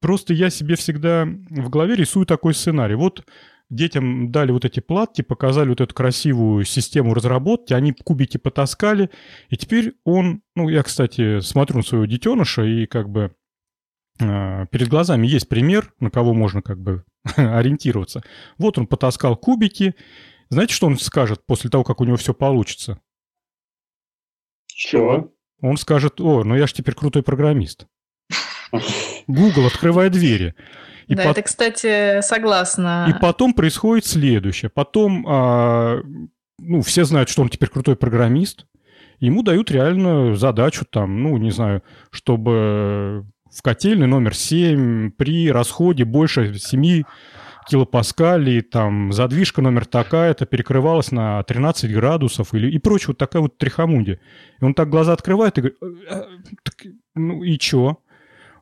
просто 0.00 0.34
я 0.34 0.50
себе 0.50 0.76
всегда 0.76 1.26
в 1.26 1.68
голове 1.68 1.96
рисую 1.96 2.24
такой 2.24 2.54
сценарий. 2.54 2.94
Вот 2.94 3.24
детям 3.70 4.30
дали 4.30 4.52
вот 4.52 4.64
эти 4.64 4.80
платки, 4.80 5.22
показали 5.22 5.70
вот 5.70 5.80
эту 5.80 5.94
красивую 5.94 6.64
систему 6.64 7.14
разработки, 7.14 7.72
они 7.72 7.92
кубики 7.92 8.36
потаскали, 8.36 9.10
и 9.48 9.56
теперь 9.56 9.94
он, 10.04 10.42
ну, 10.54 10.68
я, 10.68 10.82
кстати, 10.82 11.40
смотрю 11.40 11.78
на 11.78 11.82
своего 11.82 12.06
детеныша, 12.06 12.62
и 12.62 12.86
как 12.86 13.08
бы 13.08 13.34
э, 14.20 14.66
перед 14.70 14.88
глазами 14.88 15.26
есть 15.26 15.48
пример, 15.48 15.92
на 16.00 16.10
кого 16.10 16.32
можно 16.34 16.62
как 16.62 16.80
бы 16.80 17.04
ориентироваться. 17.36 18.22
Вот 18.58 18.78
он 18.78 18.86
потаскал 18.86 19.36
кубики, 19.36 19.94
знаете, 20.48 20.74
что 20.74 20.86
он 20.86 20.98
скажет 20.98 21.44
после 21.44 21.70
того, 21.70 21.82
как 21.82 22.00
у 22.00 22.04
него 22.04 22.16
все 22.16 22.32
получится? 22.32 23.00
Чего? 24.66 25.32
Он 25.60 25.76
скажет, 25.76 26.20
о, 26.20 26.44
ну 26.44 26.54
я 26.54 26.66
же 26.66 26.74
теперь 26.74 26.94
крутой 26.94 27.22
программист. 27.22 27.86
Google, 29.26 29.66
открывая 29.66 30.10
двери. 30.10 30.54
И 31.06 31.14
да, 31.14 31.24
по... 31.24 31.28
это, 31.28 31.42
кстати, 31.42 32.20
согласна. 32.20 33.06
И 33.08 33.20
потом 33.20 33.54
происходит 33.54 34.06
следующее. 34.06 34.70
Потом, 34.70 35.24
а, 35.28 36.00
ну, 36.58 36.82
все 36.82 37.04
знают, 37.04 37.28
что 37.28 37.42
он 37.42 37.48
теперь 37.48 37.68
крутой 37.68 37.96
программист. 37.96 38.66
Ему 39.20 39.42
дают 39.42 39.70
реально 39.70 40.36
задачу 40.36 40.84
там, 40.84 41.22
ну, 41.22 41.36
не 41.38 41.50
знаю, 41.50 41.82
чтобы 42.10 43.24
в 43.50 43.62
котельной 43.62 44.06
номер 44.06 44.34
7 44.34 45.12
при 45.12 45.50
расходе 45.50 46.04
больше 46.04 46.58
7 46.58 47.04
килопаскалей, 47.68 48.62
там, 48.62 49.12
задвижка 49.12 49.60
номер 49.60 49.86
такая-то 49.86 50.46
перекрывалась 50.46 51.10
на 51.10 51.42
13 51.42 51.92
градусов 51.92 52.54
или, 52.54 52.70
и 52.70 52.78
прочее, 52.78 53.08
вот 53.08 53.18
такая 53.18 53.42
вот 53.42 53.58
трихомундия. 53.58 54.20
И 54.60 54.64
он 54.64 54.74
так 54.74 54.88
глаза 54.88 55.12
открывает 55.12 55.58
и 55.58 55.62
говорит, 55.62 55.78
«Э, 55.82 56.22
э, 56.84 56.88
ну 57.14 57.42
и 57.42 57.58
чё? 57.58 57.98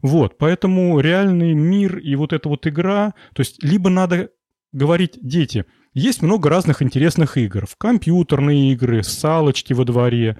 Вот, 0.05 0.37
поэтому 0.37 1.01
реальный 1.01 1.55
мир 1.55 1.97
и 1.97 2.15
вот 2.15 2.35
эта 2.35 2.51
вот 2.51 2.67
игра, 2.67 3.15
то 3.35 3.41
есть 3.41 3.65
либо 3.65 3.89
надо 3.89 4.29
говорить, 4.71 5.19
дети, 5.23 5.65
есть 5.95 6.21
много 6.21 6.51
разных 6.51 6.83
интересных 6.83 7.39
игр, 7.39 7.65
в 7.67 7.77
компьютерные 7.79 8.73
игры, 8.73 9.03
салочки 9.03 9.73
во 9.73 9.87
дворе, 9.87 10.37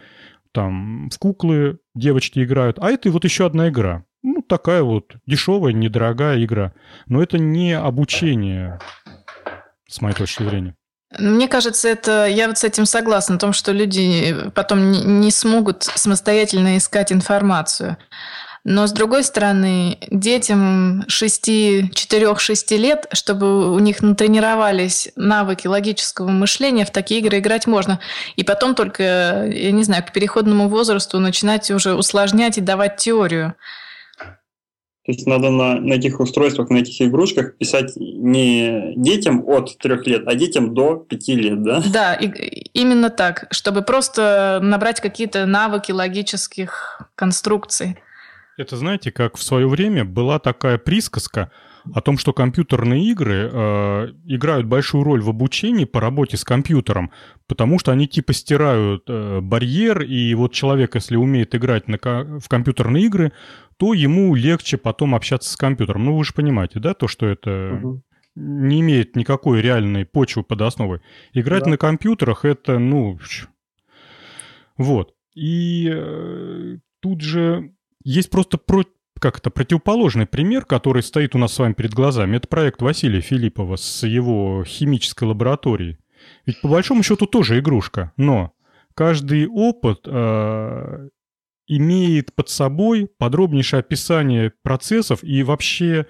там, 0.53 1.09
в 1.09 1.19
куклы 1.19 1.79
девочки 1.95 2.45
играют, 2.45 2.79
а 2.79 2.91
это 2.91 3.11
вот 3.11 3.25
еще 3.25 3.47
одна 3.47 3.71
игра. 3.71 4.05
Ну, 4.23 4.43
такая 4.43 4.83
вот 4.83 5.15
дешевая, 5.25 5.73
недорогая 5.73 6.45
игра. 6.45 6.75
Но 7.07 7.23
это 7.23 7.39
не 7.39 7.73
обучение, 7.73 8.79
с 9.89 10.03
моей 10.03 10.15
точки 10.15 10.43
зрения. 10.43 10.77
Мне 11.19 11.49
кажется, 11.49 11.89
это 11.89 12.27
я 12.27 12.49
вот 12.49 12.59
с 12.59 12.65
этим 12.65 12.85
согласна, 12.85 13.37
о 13.37 13.39
том, 13.39 13.55
что 13.55 13.73
люди 13.73 14.37
потом 14.55 14.93
не 15.21 15.31
смогут 15.31 15.85
самостоятельно 15.85 16.77
искать 16.77 17.13
информацию. 17.13 17.97
Но, 18.67 18.87
с 18.87 18.93
другой 18.93 19.25
стороны, 19.25 19.99
детям 20.11 21.05
6, 21.07 21.49
4-6 21.49 22.77
лет, 22.79 23.07
чтобы 23.13 23.71
у 23.75 23.79
них 23.79 24.03
натренировались 24.03 25.11
навыки 25.17 25.67
логического 25.67 26.31
мышления, 26.31 26.87
в 26.87 26.91
такие 26.91 27.21
игры 27.21 27.41
играть 27.41 27.67
можно. 27.67 28.01
И 28.37 28.43
потом 28.43 28.75
только, 28.75 29.47
я 29.53 29.71
не 29.71 29.85
знаю, 29.85 30.03
к 30.03 30.13
переходному 30.13 30.69
возрасту 30.69 31.21
начинать 31.21 31.71
уже 31.71 31.95
усложнять 31.95 32.57
и 32.57 32.63
давать 32.63 32.97
теорию. 32.97 33.55
То 35.05 35.13
есть 35.13 35.27
надо 35.27 35.51
на, 35.51 35.79
на 35.79 35.93
этих 35.93 36.19
устройствах, 36.19 36.71
на 36.71 36.79
этих 36.79 37.03
игрушках 37.07 37.59
писать 37.59 37.93
не 37.97 38.95
детям 38.97 39.47
от 39.47 39.77
трех 39.77 40.07
лет, 40.07 40.23
а 40.27 40.35
детям 40.35 40.73
до 40.73 40.97
пяти 40.97 41.35
лет, 41.35 41.63
да? 41.63 41.83
Да, 41.93 42.15
и, 42.15 42.29
именно 42.73 43.11
так, 43.11 43.47
чтобы 43.51 43.83
просто 43.83 44.61
набрать 44.63 45.03
какие-то 45.03 45.45
навыки 45.45 45.93
логических 45.93 47.03
конструкций. 47.15 47.99
Это 48.57 48.77
знаете, 48.77 49.11
как 49.11 49.37
в 49.37 49.43
свое 49.43 49.69
время 49.69 50.05
была 50.05 50.39
такая 50.39 50.79
присказка 50.79 51.51
о 51.93 52.01
том, 52.01 52.17
что 52.19 52.33
компьютерные 52.33 53.05
игры 53.11 53.51
э, 53.53 54.13
играют 54.25 54.67
большую 54.67 55.05
роль 55.05 55.21
в 55.21 55.29
обучении 55.29 55.85
по 55.85 56.01
работе 56.01 56.37
с 56.37 56.45
компьютером, 56.45 57.11
потому 57.47 57.79
что 57.79 57.93
они 57.93 58.07
типа 58.09 58.33
стирают 58.33 59.05
э, 59.09 59.41
барьер, 59.41 60.03
и 60.03 60.33
вот 60.35 60.53
человек, 60.53 60.95
если 60.95 61.17
умеет 61.17 61.55
играть 61.55 61.89
на, 61.89 61.99
в 61.99 62.49
компьютерные 62.49 63.05
игры, 63.05 63.33
то 63.77 63.93
ему 63.93 64.35
легче 64.35 64.79
потом 64.79 65.15
общаться 65.15 65.51
с 65.51 65.57
компьютером. 65.57 66.05
Ну, 66.05 66.17
вы 66.17 66.25
же 66.25 66.33
понимаете, 66.33 66.79
да, 66.79 66.95
то, 66.95 67.09
что 67.09 67.27
это 67.27 67.81
угу. 67.83 68.03
не 68.37 68.81
имеет 68.81 69.17
никакой 69.17 69.61
реальной 69.61 70.07
почвы 70.07 70.43
под 70.43 70.63
основой. 70.63 71.01
Играть 71.33 71.65
да. 71.65 71.71
на 71.71 71.77
компьютерах 71.77 72.45
это, 72.45 72.79
ну, 72.79 73.19
вот. 74.79 75.15
И 75.35 75.91
э, 75.93 76.79
тут 77.01 77.21
же 77.21 77.74
есть 78.05 78.31
просто 78.31 78.59
про, 78.59 78.85
как 79.19 79.39
это, 79.39 79.51
противоположный 79.51 80.27
пример, 80.27 80.65
который 80.65 81.03
стоит 81.03 81.35
у 81.35 81.39
нас 81.39 81.55
с 81.55 81.59
вами 81.59 81.73
перед 81.73 81.93
глазами. 81.93 82.37
Это 82.37 82.49
проект 82.49 82.83
Василия 82.83 83.21
Филиппова 83.21 83.77
с 83.77 84.07
его 84.07 84.65
химической 84.65 85.25
лабораторией. 85.25 85.99
Ведь 86.47 86.61
по 86.61 86.69
большому 86.69 87.03
счету 87.03 87.27
тоже 87.27 87.59
игрушка, 87.59 88.13
но 88.17 88.53
каждый 88.95 89.47
опыт 89.47 90.01
э, 90.07 91.09
имеет 91.67 92.35
под 92.35 92.49
собой 92.49 93.11
подробнейшее 93.19 93.81
описание 93.81 94.53
процессов 94.63 95.23
и 95.23 95.43
вообще 95.43 96.07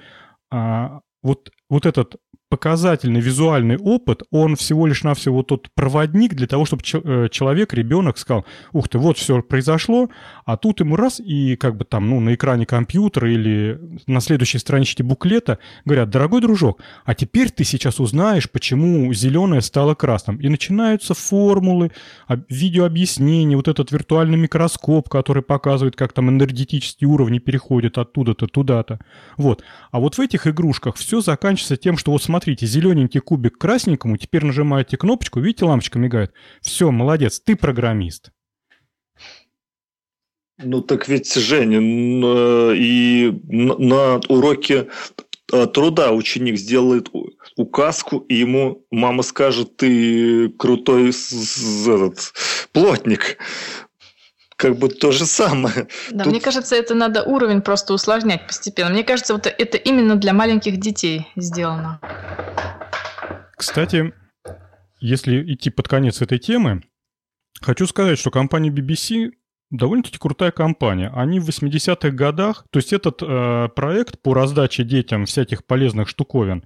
э, 0.53 0.89
вот, 1.23 1.51
вот 1.69 1.87
этот 1.87 2.17
показательный 2.49 3.21
визуальный 3.21 3.77
опыт, 3.77 4.23
он 4.31 4.57
всего 4.57 4.87
лишь 4.87 5.03
навсего 5.03 5.43
тот 5.43 5.69
проводник 5.75 6.35
для 6.35 6.47
того, 6.47 6.65
чтобы 6.65 6.83
э, 6.93 7.29
человек, 7.31 7.75
ребенок 7.75 8.19
сказал, 8.19 8.45
ух 8.73 8.89
ты, 8.89 8.99
вот 8.99 9.19
все 9.19 9.43
произошло, 9.43 10.09
а 10.45 10.57
тут 10.57 10.81
ему 10.81 10.97
раз, 10.97 11.21
и 11.21 11.57
как 11.57 11.77
бы 11.77 11.85
там, 11.85 12.09
ну, 12.09 12.21
на 12.21 12.35
экране 12.35 12.67
компьютера 12.67 13.33
или 13.33 13.81
на 14.07 14.21
следующей 14.21 14.59
страничке 14.59 15.03
буклета 15.03 15.59
говорят, 15.85 16.11
дорогой 16.11 16.41
дружок, 16.41 16.81
а 17.05 17.15
теперь 17.15 17.51
ты 17.51 17.65
сейчас 17.65 17.99
узнаешь, 18.01 18.51
почему 18.51 19.13
зеленое 19.13 19.61
стало 19.61 19.95
красным. 19.95 20.37
И 20.37 20.49
начинаются 20.49 21.15
формулы, 21.15 21.91
видеообъяснения, 22.49 23.57
вот 23.57 23.69
этот 23.69 23.91
виртуальный 23.91 24.39
микроскоп, 24.39 25.09
который 25.09 25.43
показывает, 25.43 25.97
как 25.97 26.13
там 26.13 26.31
энергетические 26.31 27.09
уровни 27.09 27.39
переходят 27.39 27.99
оттуда-то 27.99 28.47
туда-то. 28.47 29.01
Вот. 29.37 29.63
А 29.91 30.01
вот 30.01 30.17
в 30.17 30.21
этих 30.21 30.47
игрушках 30.47 30.97
все 30.97 31.21
заканчивается 31.21 31.77
тем, 31.77 31.97
что 31.97 32.13
вот 32.13 32.23
смотрите, 32.35 32.67
зелененький 32.67 33.21
кубик 33.21 33.59
красненькому, 33.59 34.17
теперь 34.17 34.45
нажимаете 34.45 34.97
кнопочку, 34.97 35.39
видите, 35.39 35.67
лампочка 35.67 36.01
мигает. 36.01 36.33
Все, 36.61 36.91
молодец, 36.91 37.39
ты 37.39 37.55
программист. 37.55 38.33
Ну 40.59 40.81
так 40.81 41.07
ведь, 41.07 41.33
Женя, 41.33 41.79
и 42.75 43.41
на 43.47 44.17
уроке 44.29 44.89
э, 45.53 45.67
труда 45.67 46.11
ученик 46.11 46.59
сделает 46.59 47.09
указку, 47.57 48.19
и 48.19 48.35
ему 48.35 48.85
мама 48.91 49.23
скажет, 49.23 49.77
ты 49.77 50.49
крутой 50.49 51.11
этот, 51.11 52.33
плотник 52.73 53.39
как 54.57 54.79
бы 54.79 54.89
то 54.89 55.13
же 55.13 55.27
самое. 55.27 55.89
Да, 56.11 56.25
Тут... 56.25 56.33
мне 56.33 56.41
кажется, 56.41 56.77
это 56.77 56.95
надо 56.95 57.23
уровень 57.23 57.61
просто 57.61 57.95
усложнять 57.95 58.47
постепенно. 58.47 58.91
Мне 58.91 59.05
кажется, 59.05 59.35
вот 59.35 59.47
это 59.47 59.77
именно 59.77 60.17
для 60.17 60.33
маленьких 60.33 60.79
детей 60.79 61.29
сделано. 61.37 62.01
Кстати, 63.57 64.13
если 65.01 65.53
идти 65.53 65.71
под 65.71 65.89
конец 65.89 66.23
этой 66.23 66.39
темы, 66.39 66.83
хочу 67.61 67.87
сказать, 67.87 68.19
что 68.19 68.31
компания 68.31 68.71
BBC 68.71 69.33
довольно-таки 69.71 70.19
крутая 70.19 70.51
компания. 70.51 71.11
Они 71.15 71.41
в 71.41 71.49
80-х 71.49 72.11
годах, 72.11 72.65
то 72.71 72.79
есть 72.79 72.93
этот 72.93 73.23
э, 73.23 73.69
проект 73.75 74.21
по 74.23 74.35
раздаче 74.35 74.85
детям 74.85 75.27
всяких 75.27 75.65
полезных 75.65 76.09
штуковин, 76.09 76.65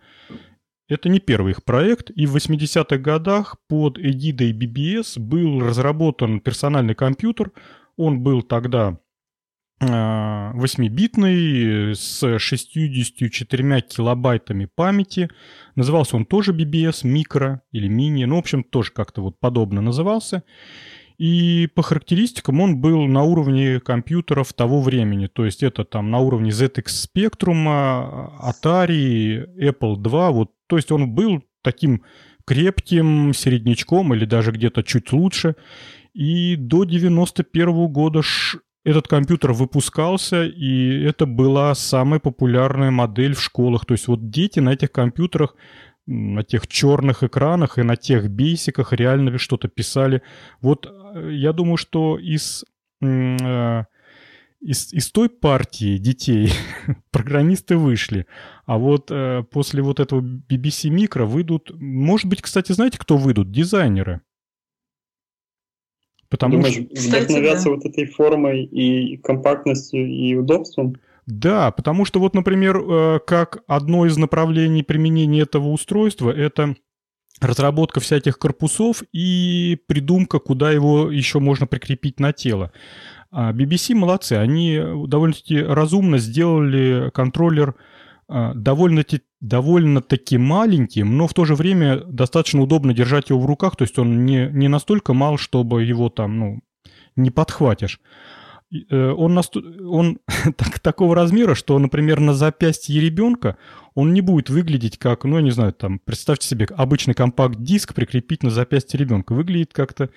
это 0.88 1.08
не 1.08 1.20
первый 1.20 1.52
их 1.52 1.64
проект, 1.64 2.10
и 2.10 2.26
в 2.26 2.36
80-х 2.36 2.98
годах 2.98 3.56
под 3.68 3.98
эгидой 3.98 4.52
BBS 4.52 5.20
был 5.20 5.60
разработан 5.60 6.40
персональный 6.40 6.94
компьютер. 6.94 7.52
Он 7.96 8.20
был 8.20 8.42
тогда 8.42 8.98
8-битный, 9.80 11.92
а, 11.92 11.94
с 11.94 12.38
64 12.38 13.80
килобайтами 13.82 14.68
памяти. 14.74 15.30
Назывался 15.76 16.16
он 16.16 16.26
тоже 16.26 16.52
BBS, 16.52 17.06
микро 17.06 17.62
или 17.70 17.86
мини, 17.88 18.24
ну, 18.24 18.36
в 18.36 18.40
общем, 18.40 18.64
тоже 18.64 18.90
как-то 18.92 19.22
вот 19.22 19.38
подобно 19.38 19.80
назывался. 19.80 20.42
И 21.18 21.68
по 21.74 21.82
характеристикам 21.82 22.60
он 22.60 22.80
был 22.80 23.06
на 23.06 23.24
уровне 23.24 23.80
компьютеров 23.80 24.52
того 24.52 24.80
времени. 24.80 25.26
То 25.26 25.44
есть 25.44 25.64
это 25.64 25.84
там 25.84 26.12
на 26.12 26.20
уровне 26.20 26.50
ZX 26.50 26.86
Spectrum, 26.86 27.66
Atari, 28.40 29.44
Apple 29.60 29.96
II. 29.96 30.30
Вот, 30.30 30.52
то 30.68 30.76
есть 30.76 30.92
он 30.92 31.10
был 31.10 31.42
таким 31.62 32.02
крепким 32.46 33.34
середнячком 33.34 34.14
или 34.14 34.24
даже 34.24 34.52
где-то 34.52 34.82
чуть 34.82 35.12
лучше. 35.12 35.54
И 36.14 36.56
до 36.56 36.84
91 36.84 37.68
-го 37.68 37.88
года 37.88 38.22
этот 38.84 39.06
компьютер 39.06 39.52
выпускался, 39.52 40.44
и 40.44 41.02
это 41.02 41.26
была 41.26 41.74
самая 41.74 42.20
популярная 42.20 42.90
модель 42.90 43.34
в 43.34 43.42
школах. 43.42 43.84
То 43.84 43.94
есть 43.94 44.08
вот 44.08 44.30
дети 44.30 44.60
на 44.60 44.72
этих 44.72 44.92
компьютерах 44.92 45.56
на 46.06 46.42
тех 46.42 46.66
черных 46.66 47.22
экранах 47.22 47.78
и 47.78 47.82
на 47.82 47.96
тех 47.96 48.30
бейсиках 48.30 48.94
реально 48.94 49.36
что-то 49.38 49.68
писали. 49.68 50.22
Вот 50.62 50.86
э, 50.86 51.32
я 51.32 51.52
думаю, 51.52 51.76
что 51.76 52.18
из, 52.18 52.64
э, 53.02 53.84
из, 54.60 54.92
из 54.92 55.10
той 55.10 55.28
партии 55.28 55.98
детей 55.98 56.50
программисты 57.10 57.76
вышли, 57.76 58.26
а 58.66 58.78
вот 58.78 59.10
э, 59.10 59.44
после 59.50 59.82
вот 59.82 60.00
этого 60.00 60.20
BBC 60.20 60.90
Micro 60.90 61.24
выйдут, 61.24 61.70
может 61.74 62.26
быть, 62.26 62.42
кстати, 62.42 62.72
знаете, 62.72 62.98
кто 62.98 63.16
выйдут? 63.16 63.50
Дизайнеры. 63.50 64.20
Потому 66.28 66.56
Думаешь, 66.56 66.74
что... 66.74 67.08
вдохновятся 67.08 67.64
да. 67.64 67.70
вот 67.70 67.84
этой 67.86 68.06
формой 68.06 68.64
и 68.64 69.16
компактностью 69.18 70.06
и 70.06 70.34
удобством? 70.34 70.96
Да, 71.26 71.70
потому 71.70 72.04
что 72.04 72.20
вот, 72.20 72.34
например, 72.34 72.78
э, 72.78 73.20
как 73.26 73.62
одно 73.66 74.06
из 74.06 74.16
направлений 74.16 74.82
применения 74.82 75.42
этого 75.42 75.68
устройства, 75.68 76.30
это 76.30 76.74
разработка 77.40 78.00
всяких 78.00 78.38
корпусов 78.38 79.02
и 79.12 79.78
придумка, 79.86 80.38
куда 80.38 80.70
его 80.70 81.10
еще 81.10 81.38
можно 81.38 81.66
прикрепить 81.66 82.18
на 82.18 82.32
тело. 82.32 82.72
А 83.30 83.52
BBC 83.52 83.94
молодцы, 83.94 84.34
они 84.34 84.80
довольно-таки 85.06 85.60
разумно 85.60 86.18
сделали 86.18 87.10
контроллер 87.12 87.74
э, 88.28 88.52
довольно-таки 88.54 89.22
довольно-таки 89.40 90.38
маленьким, 90.38 91.16
но 91.16 91.28
в 91.28 91.34
то 91.34 91.44
же 91.44 91.54
время 91.54 91.98
достаточно 92.04 92.62
удобно 92.62 92.92
держать 92.92 93.30
его 93.30 93.38
в 93.38 93.46
руках, 93.46 93.76
то 93.76 93.82
есть 93.82 93.98
он 93.98 94.24
не, 94.24 94.48
не 94.52 94.68
настолько 94.68 95.12
мал, 95.12 95.38
чтобы 95.38 95.84
его 95.84 96.08
там, 96.08 96.38
ну, 96.38 96.60
не 97.14 97.30
подхватишь. 97.30 98.00
Э, 98.90 99.12
он, 99.16 99.34
насту... 99.34 99.62
он 99.88 100.18
так, 100.56 100.78
такого 100.80 101.14
размера, 101.14 101.54
что, 101.54 101.78
например, 101.78 102.20
на 102.20 102.34
запястье 102.34 103.00
ребенка 103.00 103.56
он 103.94 104.12
не 104.12 104.20
будет 104.20 104.50
выглядеть 104.50 104.98
как, 104.98 105.24
ну, 105.24 105.36
я 105.36 105.42
не 105.42 105.50
знаю, 105.50 105.72
там, 105.72 105.98
представьте 105.98 106.46
себе, 106.46 106.66
обычный 106.76 107.14
компакт-диск 107.14 107.94
прикрепить 107.94 108.42
на 108.42 108.50
запястье 108.50 108.98
ребенка. 108.98 109.32
Выглядит 109.32 109.72
как-то 109.72 110.10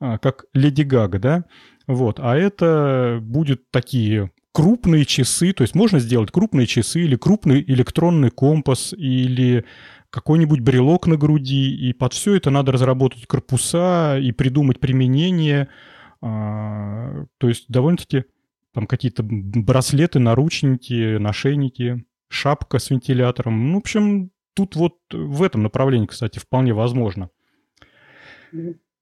а, 0.00 0.18
как 0.18 0.44
Леди 0.52 0.82
Гага, 0.82 1.18
да? 1.18 1.44
Вот. 1.86 2.18
А 2.20 2.36
это 2.36 3.18
будет 3.22 3.70
такие 3.70 4.30
крупные 4.52 5.06
часы, 5.06 5.52
то 5.52 5.62
есть 5.62 5.74
можно 5.74 5.98
сделать 5.98 6.30
крупные 6.30 6.66
часы 6.66 7.00
или 7.00 7.16
крупный 7.16 7.62
электронный 7.62 8.30
компас 8.30 8.92
или 8.92 9.64
какой-нибудь 10.10 10.60
брелок 10.60 11.06
на 11.06 11.16
груди, 11.16 11.74
и 11.74 11.94
под 11.94 12.12
все 12.12 12.34
это 12.34 12.50
надо 12.50 12.72
разработать 12.72 13.26
корпуса 13.26 14.18
и 14.18 14.32
придумать 14.32 14.80
применение– 14.80 15.68
а, 16.22 17.26
то 17.38 17.48
есть 17.48 17.66
довольно-таки 17.68 18.24
там 18.72 18.86
какие-то 18.86 19.22
браслеты, 19.22 20.18
наручники, 20.18 21.18
нашейники, 21.18 22.04
шапка 22.28 22.78
с 22.78 22.90
вентилятором. 22.90 23.70
Ну, 23.70 23.74
в 23.74 23.80
общем, 23.80 24.30
тут 24.54 24.76
вот 24.76 24.94
в 25.12 25.42
этом 25.42 25.62
направлении, 25.62 26.06
кстати, 26.06 26.38
вполне 26.38 26.72
возможно. 26.72 27.28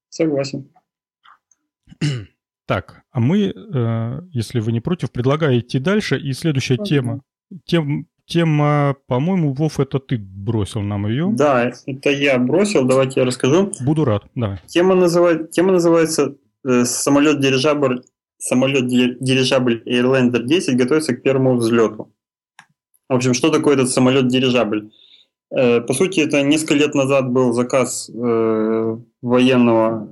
Согласен. 0.09 0.69
Так, 2.67 3.03
а 3.11 3.19
мы, 3.19 3.53
э, 3.53 4.21
если 4.31 4.61
вы 4.61 4.71
не 4.71 4.81
против, 4.81 5.11
предлагаю 5.11 5.59
идти 5.59 5.81
дальше. 5.81 6.19
И 6.19 6.33
следующая 6.33 6.77
Пожалуйста. 6.77 6.95
тема. 6.95 7.21
Тем, 7.65 8.07
тема, 8.27 8.95
по-моему, 9.09 9.53
Вов, 9.53 9.81
это 9.81 9.99
ты 9.99 10.17
бросил 10.19 10.81
нам 10.81 11.09
ее. 11.09 11.31
Да, 11.33 11.73
это 11.87 12.11
я 12.11 12.39
бросил. 12.39 12.87
Давайте 12.87 13.21
я 13.21 13.27
расскажу. 13.27 13.73
Буду 13.81 14.05
рад, 14.05 14.25
давай. 14.37 14.61
Тема, 14.67 14.95
называет, 14.95 15.51
тема 15.51 15.73
называется 15.73 16.37
самолет-дирижабль 16.65 18.03
самолет-дирижабль 18.41 19.83
Airlander 19.87 20.43
10 20.43 20.77
готовится 20.77 21.15
к 21.15 21.23
первому 21.23 21.57
взлету. 21.57 22.13
В 23.09 23.15
общем, 23.15 23.35
что 23.35 23.51
такое 23.51 23.75
этот 23.75 23.91
самолет-дирижабль? 23.91 24.91
Э, 25.55 25.81
по 25.81 25.93
сути, 25.93 26.21
это 26.21 26.43
несколько 26.43 26.75
лет 26.75 26.95
назад 26.95 27.31
был 27.31 27.53
заказ 27.53 28.11
э, 28.11 28.97
военного 29.21 30.09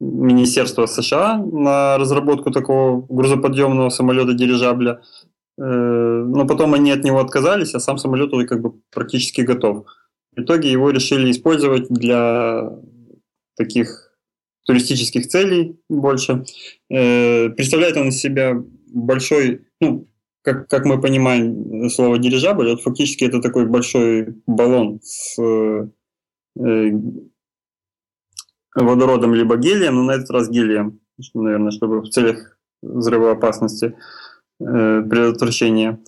Министерства 0.00 0.86
США 0.86 1.38
на 1.38 1.96
разработку 1.96 2.50
такого 2.50 3.06
грузоподъемного 3.08 3.88
самолета-дирижабля. 3.88 5.00
Но 5.58 6.46
потом 6.48 6.74
они 6.74 6.90
от 6.90 7.04
него 7.04 7.20
отказались, 7.20 7.74
а 7.74 7.78
сам 7.78 7.98
самолет 7.98 8.32
уже 8.32 8.46
как 8.46 8.62
бы 8.62 8.72
практически 8.90 9.42
готов. 9.42 9.84
В 10.34 10.40
итоге 10.40 10.72
его 10.72 10.90
решили 10.90 11.30
использовать 11.30 11.88
для 11.88 12.72
таких 13.56 14.01
туристических 14.64 15.28
целей 15.28 15.80
больше. 15.88 16.44
Э, 16.90 17.48
представляет 17.50 17.96
он 17.96 18.08
из 18.08 18.20
себя 18.20 18.62
большой, 18.92 19.66
ну, 19.80 20.08
как, 20.42 20.68
как 20.68 20.84
мы 20.84 21.00
понимаем 21.00 21.88
слово 21.88 22.18
дирижабль, 22.18 22.70
вот 22.70 22.82
фактически 22.82 23.24
это 23.24 23.40
такой 23.40 23.66
большой 23.66 24.36
баллон 24.46 25.00
с 25.02 25.38
э, 25.38 26.92
водородом 28.74 29.34
либо 29.34 29.56
гелием, 29.56 29.96
но 29.96 30.04
на 30.04 30.12
этот 30.12 30.30
раз 30.30 30.48
гелием, 30.48 31.00
наверное, 31.34 31.70
чтобы 31.70 32.00
в 32.00 32.08
целях 32.08 32.58
взрывоопасности 32.82 33.96
э, 34.60 35.02
предотвращения. 35.02 36.00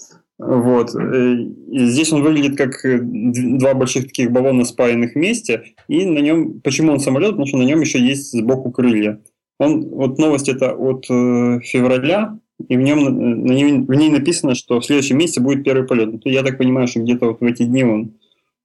Вот. 0.46 0.94
Э, 0.94 1.35
и 1.35 1.87
здесь 1.87 2.12
он 2.12 2.22
выглядит 2.22 2.57
как 2.57 2.85
э, 2.85 2.98
два 3.00 3.74
больших 3.74 4.04
таких 4.04 4.30
баллона, 4.30 4.64
спаянных 4.64 5.14
вместе. 5.14 5.74
И 5.88 6.04
на 6.04 6.18
нем, 6.18 6.61
почему 6.61 6.92
он 6.92 7.00
самолет? 7.00 7.30
Потому 7.30 7.46
что 7.46 7.59
на 7.59 7.62
нем 7.62 7.80
еще 7.80 7.98
есть 7.98 8.33
сбоку 8.33 8.70
крылья. 8.70 9.20
Он, 9.59 9.88
вот 9.88 10.18
новость 10.18 10.48
это 10.48 10.74
от 10.74 11.07
э, 11.09 11.61
февраля, 11.62 12.38
и 12.68 12.76
в, 12.76 12.80
нем, 12.80 13.04
на 13.46 13.52
ней, 13.52 13.78
в 13.78 13.94
ней 13.94 14.11
написано, 14.11 14.54
что 14.54 14.80
в 14.80 14.85
следующем 14.85 15.18
месяце 15.18 15.40
будет 15.40 15.64
первый 15.64 15.87
полет. 15.87 16.12
Ну, 16.12 16.20
я 16.24 16.42
так 16.42 16.59
понимаю, 16.59 16.88
что 16.88 17.00
где-то 17.00 17.26
вот 17.26 17.40
в 17.40 17.44
эти 17.44 17.64
дни 17.64 17.85
он 17.85 18.14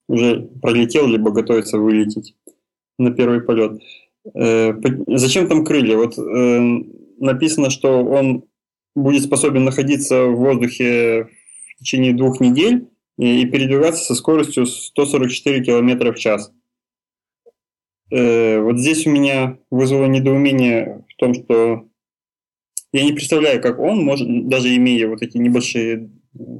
уже 0.07 0.49
пролетел, 0.61 1.07
либо 1.07 1.31
готовится 1.31 1.77
вылететь 1.77 2.35
на 2.97 3.11
первый 3.11 3.41
полет. 3.41 3.79
Э, 4.35 4.73
зачем 5.07 5.47
там 5.47 5.63
крылья? 5.63 5.95
Вот 5.95 6.17
э, 6.17 6.83
написано, 7.19 7.69
что 7.69 8.03
он 8.03 8.43
будет 8.95 9.23
способен 9.23 9.63
находиться 9.63 10.25
в 10.25 10.35
воздухе 10.35 11.29
в 11.79 11.83
течение 11.83 12.13
двух 12.13 12.39
недель 12.39 12.89
и, 13.17 13.45
передвигаться 13.45 14.03
со 14.03 14.15
скоростью 14.15 14.65
144 14.65 15.63
км 15.63 16.11
в 16.11 16.17
час. 16.17 16.51
Э, 18.11 18.59
вот 18.59 18.79
здесь 18.79 19.05
у 19.07 19.11
меня 19.11 19.57
вызвало 19.69 20.05
недоумение 20.05 21.05
в 21.09 21.15
том, 21.15 21.33
что 21.33 21.85
я 22.91 23.03
не 23.03 23.13
представляю, 23.13 23.61
как 23.61 23.79
он 23.79 24.03
может, 24.03 24.47
даже 24.47 24.75
имея 24.75 25.07
вот 25.07 25.21
эти 25.21 25.37
небольшие 25.37 26.09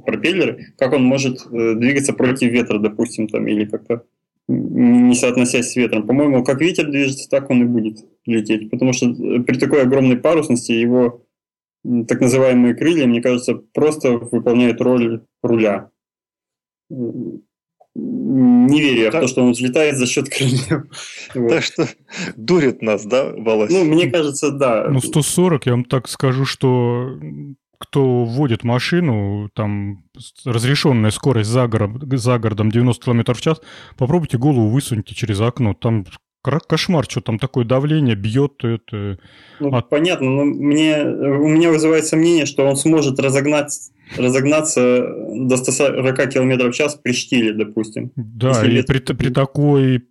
пропеллеры, 0.04 0.74
как 0.76 0.92
он 0.92 1.02
может 1.02 1.46
э, 1.46 1.74
двигаться 1.74 2.12
против 2.12 2.50
ветра, 2.52 2.78
допустим, 2.78 3.28
там, 3.28 3.46
или 3.48 3.64
как-то 3.64 4.04
не 4.48 5.14
соотносясь 5.14 5.70
с 5.70 5.76
ветром. 5.76 6.06
По-моему, 6.06 6.42
как 6.42 6.60
ветер 6.60 6.90
движется, 6.90 7.28
так 7.30 7.50
он 7.50 7.62
и 7.62 7.66
будет 7.66 7.98
лететь. 8.26 8.70
Потому 8.70 8.92
что 8.92 9.06
э, 9.06 9.40
при 9.40 9.58
такой 9.58 9.82
огромной 9.82 10.16
парусности 10.16 10.72
его 10.72 11.24
так 11.82 12.20
называемые 12.20 12.74
крылья, 12.74 13.06
мне 13.06 13.22
кажется, 13.22 13.54
просто 13.54 14.12
выполняют 14.18 14.80
роль 14.80 15.24
руля. 15.42 15.90
Не 17.94 18.80
верю 18.80 19.02
я 19.02 19.10
в 19.10 19.12
то, 19.12 19.26
что 19.26 19.42
он 19.42 19.52
взлетает 19.52 19.96
за 19.96 20.06
счет 20.06 20.28
крыльев. 20.28 20.84
Так 21.48 21.62
что 21.62 21.88
дурит 22.36 22.82
нас, 22.82 23.04
да, 23.04 23.32
Володь? 23.36 23.70
Ну, 23.70 23.84
мне 23.84 24.10
кажется, 24.10 24.50
да. 24.50 24.88
Ну, 24.88 25.00
140, 25.00 25.66
я 25.66 25.72
вам 25.72 25.84
так 25.84 26.08
скажу, 26.08 26.44
что 26.44 27.18
кто 27.78 28.24
вводит 28.24 28.62
машину, 28.62 29.48
там 29.54 30.04
разрешенная 30.44 31.10
скорость 31.10 31.48
за, 31.48 31.66
город, 31.66 32.02
за 32.12 32.38
городом 32.38 32.70
90 32.70 33.02
км 33.02 33.34
в 33.34 33.40
час, 33.40 33.60
попробуйте 33.96 34.36
голову 34.36 34.68
высуньте 34.68 35.14
через 35.14 35.40
окно. 35.40 35.74
Там 35.74 36.04
кошмар, 36.42 37.04
что 37.08 37.20
там 37.20 37.38
такое 37.38 37.64
давление 37.64 38.14
бьет. 38.14 38.64
Это... 38.64 39.18
Ну, 39.60 39.74
От... 39.74 39.88
Понятно, 39.88 40.30
но 40.30 40.44
мне, 40.44 41.02
у 41.02 41.48
меня 41.48 41.70
вызывает 41.70 42.06
сомнение, 42.06 42.46
что 42.46 42.66
он 42.66 42.76
сможет 42.76 43.18
разогнать, 43.18 43.72
разогнаться 44.16 45.06
до 45.34 45.56
140 45.56 46.30
км 46.30 46.68
в 46.68 46.72
час 46.72 46.94
при 46.94 47.12
штиле, 47.12 47.52
допустим. 47.52 48.12
Да, 48.16 48.66
и 48.66 48.82
при, 48.82 48.98
при 48.98 49.30
такой 49.30 50.04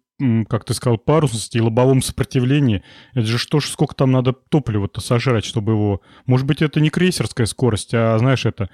как 0.49 0.65
ты 0.65 0.73
сказал, 0.73 0.97
парусности 0.97 1.57
и 1.57 1.61
лобовом 1.61 2.01
сопротивлении. 2.01 2.83
Это 3.13 3.25
же 3.25 3.37
что 3.37 3.61
ж, 3.61 3.67
сколько 3.67 3.95
там 3.95 4.11
надо 4.11 4.33
топлива-то 4.33 4.99
сожрать, 4.99 5.45
чтобы 5.45 5.71
его... 5.71 6.01
Может 6.25 6.45
быть, 6.45 6.61
это 6.61 6.81
не 6.81 6.89
крейсерская 6.89 7.47
скорость, 7.47 7.93
а, 7.93 8.17
знаешь, 8.19 8.45
это 8.45 8.69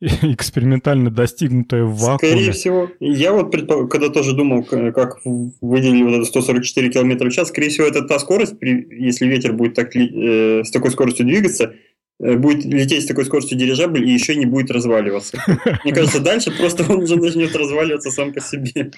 экспериментально 0.22 1.10
достигнутая 1.10 1.84
в 1.84 1.96
вакууме. 1.96 2.32
Скорее 2.32 2.52
всего. 2.52 2.90
Я 3.00 3.32
вот 3.32 3.50
предпол... 3.50 3.88
когда 3.88 4.08
тоже 4.08 4.34
думал, 4.34 4.64
как 4.64 5.18
выделили 5.24 6.02
вот 6.02 6.14
это 6.14 6.24
144 6.24 6.90
км 6.90 7.28
в 7.28 7.32
час, 7.32 7.48
скорее 7.48 7.70
всего, 7.70 7.86
это 7.86 8.02
та 8.02 8.18
скорость, 8.18 8.54
если 8.60 9.26
ветер 9.26 9.52
будет 9.52 9.74
так, 9.74 9.94
э, 9.96 10.62
с 10.64 10.70
такой 10.70 10.90
скоростью 10.90 11.26
двигаться, 11.26 11.74
Э, 12.18 12.34
будет 12.36 12.64
лететь 12.64 13.04
с 13.04 13.06
такой 13.06 13.26
скоростью 13.26 13.58
дирижабль 13.58 14.08
и 14.08 14.12
еще 14.12 14.36
не 14.36 14.46
будет 14.46 14.70
разваливаться. 14.70 15.38
Мне 15.84 15.92
кажется, 15.92 16.20
дальше 16.20 16.50
просто 16.50 16.90
он 16.90 17.02
уже 17.02 17.16
начнет 17.16 17.54
разваливаться 17.54 18.10
сам 18.10 18.32
по 18.32 18.40
себе. 18.40 18.90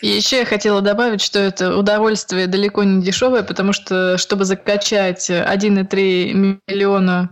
И 0.00 0.08
еще 0.08 0.38
я 0.38 0.44
хотела 0.46 0.80
добавить, 0.80 1.20
что 1.20 1.38
это 1.38 1.76
удовольствие 1.76 2.46
далеко 2.46 2.82
не 2.84 3.02
дешевое, 3.02 3.42
потому 3.42 3.74
что, 3.74 4.16
чтобы 4.16 4.46
закачать 4.46 5.28
1,3 5.28 6.60
миллиона 6.66 7.30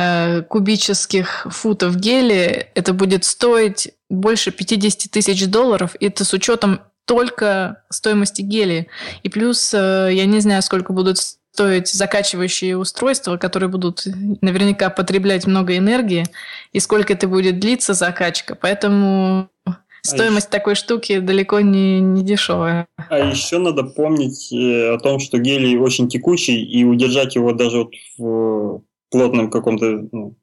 э, 0.00 0.42
кубических 0.42 1.46
футов 1.50 1.96
гелия, 1.96 2.68
это 2.74 2.92
будет 2.94 3.24
стоить 3.24 3.92
больше 4.08 4.50
50 4.50 5.10
тысяч 5.10 5.46
долларов, 5.46 5.94
и 6.00 6.06
это 6.06 6.24
с 6.24 6.32
учетом 6.32 6.80
только 7.04 7.82
стоимости 7.90 8.42
гелия. 8.42 8.86
И 9.22 9.28
плюс, 9.28 9.74
э, 9.74 10.10
я 10.12 10.26
не 10.26 10.40
знаю, 10.40 10.62
сколько 10.62 10.92
будут 10.92 11.18
стоить 11.52 11.88
закачивающие 11.88 12.78
устройства, 12.78 13.36
которые 13.36 13.68
будут 13.68 14.06
наверняка 14.40 14.88
потреблять 14.88 15.46
много 15.46 15.76
энергии, 15.76 16.24
и 16.72 16.80
сколько 16.80 17.12
это 17.12 17.26
будет 17.28 17.58
длиться 17.58 17.92
закачка. 17.92 18.54
Поэтому 18.54 19.50
а 19.66 19.76
стоимость 20.02 20.46
еще... 20.46 20.58
такой 20.58 20.74
штуки 20.76 21.18
далеко 21.18 21.60
не, 21.60 22.00
не 22.00 22.22
дешевая. 22.22 22.86
А 23.08 23.18
еще 23.18 23.58
надо 23.58 23.82
помнить 23.82 24.52
э, 24.52 24.94
о 24.94 24.98
том, 24.98 25.18
что 25.18 25.38
гелий 25.38 25.76
очень 25.76 26.08
текучий, 26.08 26.62
и 26.62 26.84
удержать 26.84 27.34
его 27.34 27.52
даже 27.52 27.78
вот 27.78 27.92
в 28.16 28.82
плотном 29.10 29.50
каком-то 29.50 30.08
ну, 30.12 30.36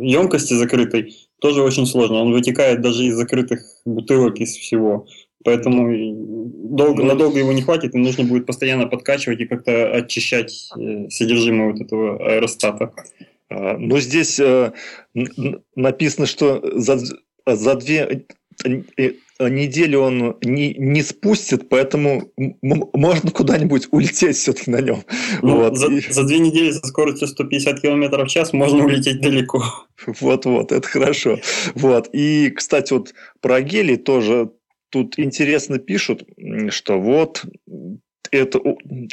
емкости 0.00 0.54
закрытой 0.54 1.14
тоже 1.40 1.62
очень 1.62 1.86
сложно. 1.86 2.16
Он 2.16 2.32
вытекает 2.32 2.80
даже 2.80 3.04
из 3.04 3.14
закрытых 3.16 3.60
бутылок, 3.84 4.38
из 4.38 4.56
всего. 4.56 5.06
Поэтому 5.44 5.92
долго, 6.70 7.04
надолго 7.04 7.38
его 7.38 7.52
не 7.52 7.62
хватит, 7.62 7.94
и 7.94 7.98
нужно 7.98 8.24
будет 8.24 8.46
постоянно 8.46 8.86
подкачивать 8.86 9.40
и 9.40 9.46
как-то 9.46 9.92
очищать 9.92 10.70
э, 10.76 11.08
содержимое 11.08 11.72
вот 11.72 11.80
этого 11.80 12.16
аэростата. 12.16 12.92
А, 13.48 13.76
ну, 13.78 13.98
здесь 13.98 14.40
э, 14.40 14.72
написано, 15.76 16.26
что 16.26 16.60
за, 16.74 16.98
за 17.46 17.74
две 17.76 18.26
недели 19.40 19.96
он 19.96 20.36
не, 20.42 20.74
не 20.74 21.02
спустит, 21.02 21.68
поэтому 21.68 22.32
можно 22.36 23.30
куда-нибудь 23.30 23.88
улететь 23.90 24.36
все-таки 24.36 24.70
на 24.70 24.80
нем. 24.80 25.02
Ну, 25.42 25.56
вот. 25.58 25.76
за, 25.76 25.88
за 26.10 26.24
две 26.24 26.38
недели 26.38 26.70
со 26.72 26.86
скоростью 26.86 27.28
150 27.28 27.80
км 27.80 28.24
в 28.24 28.28
час 28.28 28.52
можно 28.52 28.84
улететь 28.84 29.20
далеко. 29.20 29.62
Вот-вот, 30.20 30.72
это 30.72 30.86
хорошо. 30.86 31.38
Вот. 31.74 32.08
И, 32.12 32.50
кстати, 32.50 32.92
вот 32.92 33.14
про 33.40 33.60
гели 33.60 33.96
тоже 33.96 34.50
тут 34.90 35.18
интересно 35.18 35.78
пишут, 35.78 36.24
что 36.70 37.00
вот 37.00 37.44
это 38.30 38.60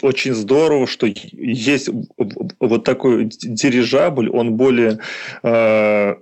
очень 0.02 0.34
здорово, 0.34 0.88
что 0.88 1.08
есть 1.08 1.90
вот 2.60 2.84
такой 2.84 3.26
дирижабль, 3.26 4.30
он 4.30 4.54
более 4.54 5.00
э, 5.44 6.16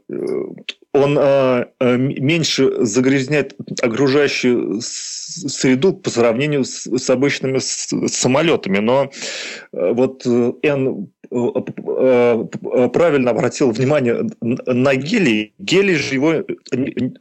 он 0.94 1.18
э, 1.18 1.66
э, 1.80 1.98
меньше 1.98 2.86
загрязняет 2.86 3.56
окружающую 3.82 4.82
среду 4.82 5.94
по 5.94 6.10
сравнению 6.10 6.66
с, 6.66 6.86
с 6.86 7.10
обычными 7.10 7.60
самолетами. 7.60 8.80
Но 8.80 9.10
вот 9.72 10.26
Н 10.26 11.10
правильно 11.30 13.32
обратил 13.32 13.72
внимание 13.72 14.30
на 14.42 14.96
гелий. 14.96 15.54
Гелий 15.60 15.96
же 15.96 16.16
его 16.16 16.34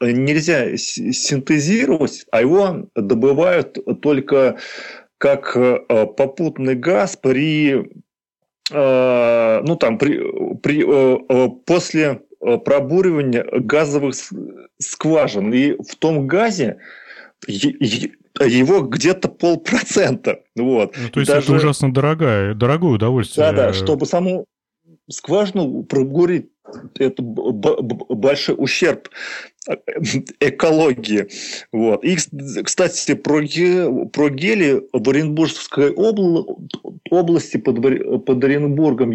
нельзя 0.00 0.76
синтезировать, 0.76 2.26
а 2.32 2.40
его 2.40 2.88
добывают 2.96 3.78
только 4.02 4.56
как 5.18 5.56
попутный 6.16 6.74
газ 6.74 7.16
при 7.16 7.88
ну 8.72 9.76
там 9.76 9.98
при, 9.98 10.56
при 10.56 11.54
после 11.64 12.12
Э, 12.12 12.18
пробуривания 12.40 13.46
газовых 13.52 14.14
скважин. 14.78 15.52
И 15.52 15.72
в 15.72 15.94
том 15.96 16.26
газе 16.26 16.78
его 17.46 18.80
где-то 18.80 19.28
полпроцента. 19.28 20.40
Вот. 20.56 20.96
Ну, 20.96 21.08
то 21.10 21.20
есть 21.20 21.30
Даже... 21.30 21.46
это 21.46 21.54
ужасно 21.54 21.92
дорогое, 21.92 22.54
дорогое 22.54 22.92
удовольствие. 22.92 23.46
Да-да, 23.46 23.72
чтобы 23.72 24.06
саму 24.06 24.46
скважину 25.10 25.82
пробурить, 25.82 26.50
это 26.98 27.22
большой 27.22 28.54
ущерб 28.56 29.08
э, 29.68 29.74
экологии. 30.38 31.28
Вот. 31.72 32.04
И, 32.04 32.16
кстати, 32.62 33.14
про, 33.14 33.42
про 34.12 34.30
гели 34.30 34.82
в 34.92 35.08
Оренбургской 35.08 35.90
области 37.10 37.56
под, 37.56 38.24
под 38.24 38.44
Оренбургом 38.44 39.10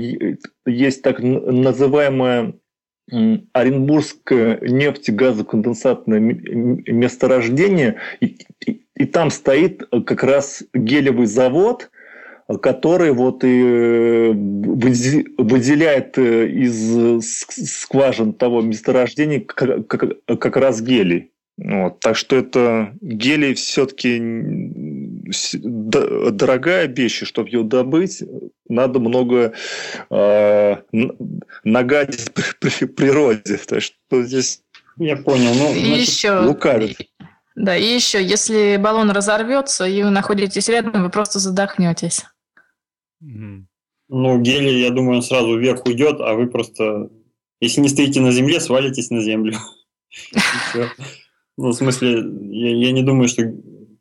есть 0.65 1.01
так 1.01 1.19
называемая 1.19 2.55
Оренбургское 3.11 4.59
нефтегазоконденсатное 4.61 6.19
месторождение, 6.19 7.97
и, 8.19 8.37
и, 8.65 8.81
и 8.95 9.05
там 9.05 9.29
стоит 9.29 9.83
как 10.05 10.23
раз 10.23 10.63
гелевый 10.73 11.27
завод, 11.27 11.91
который 12.61 13.11
вот 13.11 13.43
и 13.43 13.61
э, 13.63 14.31
выделяет 14.33 16.17
э, 16.17 16.47
из 16.47 17.23
скважин 17.23 18.33
того 18.33 18.61
месторождения 18.61 19.39
как, 19.39 19.87
как, 19.87 20.25
как 20.25 20.57
раз 20.57 20.81
гелий. 20.81 21.31
Вот, 21.57 21.99
так 22.01 22.17
что 22.17 22.35
это 22.35 22.93
гелий 23.01 23.53
все-таки 23.53 24.19
дорогая 25.53 26.87
вещь, 26.87 27.21
и 27.23 27.25
чтобы 27.25 27.49
ее 27.49 27.63
добыть, 27.63 28.23
надо 28.67 28.99
много 28.99 29.53
э, 30.09 30.75
нагадить 31.63 32.33
при, 32.33 32.43
при 32.59 32.85
природе. 32.85 33.59
Так 33.67 33.81
что 33.81 34.23
здесь 34.23 34.61
я 34.97 35.17
понял. 35.17 35.53
Ну, 35.53 35.73
и 35.73 35.99
еще, 35.99 36.39
лукавит. 36.39 36.97
Да, 37.55 37.75
и 37.75 37.85
еще, 37.85 38.23
если 38.23 38.77
баллон 38.77 39.11
разорвется, 39.11 39.85
и 39.85 40.03
вы 40.03 40.09
находитесь 40.09 40.67
рядом, 40.67 41.03
вы 41.03 41.09
просто 41.09 41.39
задохнетесь. 41.39 42.25
Ну, 43.21 44.41
гелий, 44.41 44.81
я 44.81 44.91
думаю, 44.91 45.21
сразу 45.21 45.57
вверх 45.57 45.85
уйдет, 45.85 46.19
а 46.19 46.33
вы 46.33 46.47
просто, 46.47 47.09
если 47.59 47.81
не 47.81 47.89
стоите 47.89 48.21
на 48.21 48.31
земле, 48.31 48.59
свалитесь 48.59 49.09
на 49.09 49.21
землю. 49.21 49.57
Ну, 51.57 51.69
в 51.69 51.73
смысле, 51.73 52.21
я, 52.51 52.75
я 52.75 52.91
не 52.91 53.01
думаю, 53.01 53.29
что 53.29 53.43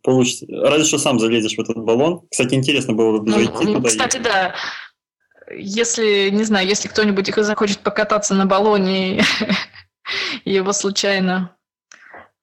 получится. 0.04 0.46
Разве 0.48 0.84
что 0.84 0.98
сам 0.98 1.18
залезешь 1.18 1.56
в 1.56 1.60
этот 1.60 1.78
баллон. 1.78 2.22
Кстати, 2.30 2.54
интересно 2.54 2.92
было 2.92 3.18
бы 3.18 3.32
зайти 3.32 3.52
ну, 3.64 3.74
туда. 3.74 3.88
Кстати, 3.88 4.18
и... 4.18 4.20
да. 4.20 4.54
Если, 5.50 6.30
не 6.30 6.44
знаю, 6.44 6.68
если 6.68 6.88
кто-нибудь 6.88 7.34
захочет 7.34 7.80
покататься 7.80 8.34
на 8.34 8.46
баллоне 8.46 9.22
и 10.44 10.52
его 10.52 10.72
случайно 10.72 11.56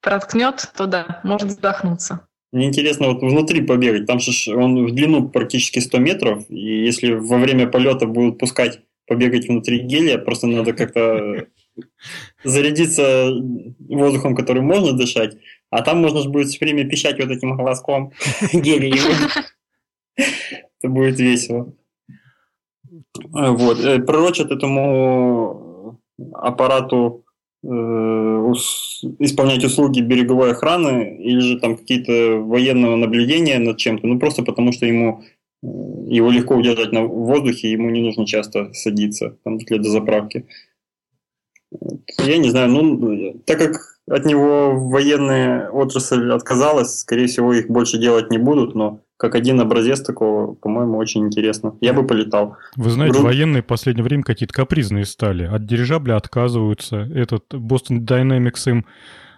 проткнет, 0.02 0.72
то 0.76 0.88
да, 0.88 1.22
может 1.24 1.52
задохнуться. 1.52 2.28
Мне 2.52 2.68
интересно 2.68 3.08
вот 3.08 3.22
внутри 3.22 3.62
побегать. 3.62 4.06
Там 4.06 4.20
же 4.20 4.32
он 4.54 4.86
в 4.86 4.94
длину 4.94 5.30
практически 5.30 5.80
100 5.80 5.98
метров, 6.00 6.50
и 6.50 6.86
если 6.86 7.14
во 7.14 7.38
время 7.38 7.68
полета 7.68 8.08
будут 8.08 8.40
пускать 8.40 8.82
побегать 9.08 9.48
внутри 9.48 9.80
гелия, 9.80 10.18
просто 10.18 10.48
надо 10.48 10.74
как-то 10.74 11.48
зарядиться 12.44 13.32
воздухом, 13.88 14.36
который 14.36 14.62
можно 14.62 14.94
дышать, 14.94 15.38
а 15.72 15.82
там 15.82 16.02
можно 16.02 16.22
же 16.22 16.30
будет 16.30 16.50
все 16.50 16.64
время 16.64 16.88
пищать 16.88 17.18
вот 17.20 17.32
этим 17.32 17.56
голоском 17.56 18.12
гелия. 18.54 19.02
Это 20.16 20.90
будет 20.90 21.20
весело. 21.20 21.74
Вот. 23.32 23.80
Э, 23.80 24.00
пророчат 24.00 24.52
этому 24.52 26.00
аппарату 26.34 27.24
э, 27.64 27.68
исполнять 29.20 29.64
услуги 29.64 30.02
береговой 30.02 30.52
охраны 30.52 31.18
или 31.18 31.40
же 31.40 31.60
там 31.60 31.78
какие-то 31.78 32.40
военного 32.42 32.98
наблюдения 32.98 33.58
над 33.58 33.78
чем-то, 33.78 34.06
ну 34.08 34.20
просто 34.20 34.44
потому 34.44 34.74
что 34.74 34.86
ему 34.86 35.24
э, 35.64 35.68
его 36.10 36.32
легко 36.32 36.56
удержать 36.56 36.92
на 36.92 37.04
воздухе, 37.04 37.72
ему 37.72 37.90
не 37.90 38.02
нужно 38.02 38.26
часто 38.26 38.74
садиться 38.74 39.38
там, 39.44 39.58
для 39.58 39.78
дозаправки. 39.78 40.46
Я 42.20 42.38
не 42.38 42.50
знаю, 42.50 42.70
ну, 42.70 43.42
так 43.46 43.58
как 43.58 43.92
от 44.12 44.26
него 44.26 44.76
военная 44.76 45.70
отрасль 45.70 46.32
отказалась, 46.32 47.00
скорее 47.00 47.28
всего, 47.28 47.54
их 47.54 47.68
больше 47.68 47.98
делать 47.98 48.30
не 48.30 48.38
будут, 48.38 48.76
но 48.76 49.00
как 49.18 49.36
один 49.36 49.62
образец 49.62 50.02
такого, 50.02 50.56
по-моему, 50.56 50.98
очень 50.98 51.26
интересно. 51.26 51.76
Я 51.80 51.94
бы 51.94 52.06
полетал. 52.06 52.58
Вы 52.76 52.90
знаете, 52.90 53.20
Гру... 53.20 53.28
военные 53.28 53.62
в 53.62 53.68
последнее 53.68 54.04
время 54.04 54.24
какие-то 54.24 54.54
капризные 54.54 55.06
стали. 55.06 55.44
От 55.44 55.66
дирижабля 55.66 56.16
отказываются. 56.16 56.98
Этот 56.98 57.54
Boston 57.54 58.00
Dynamics 58.00 58.68
им 58.68 58.86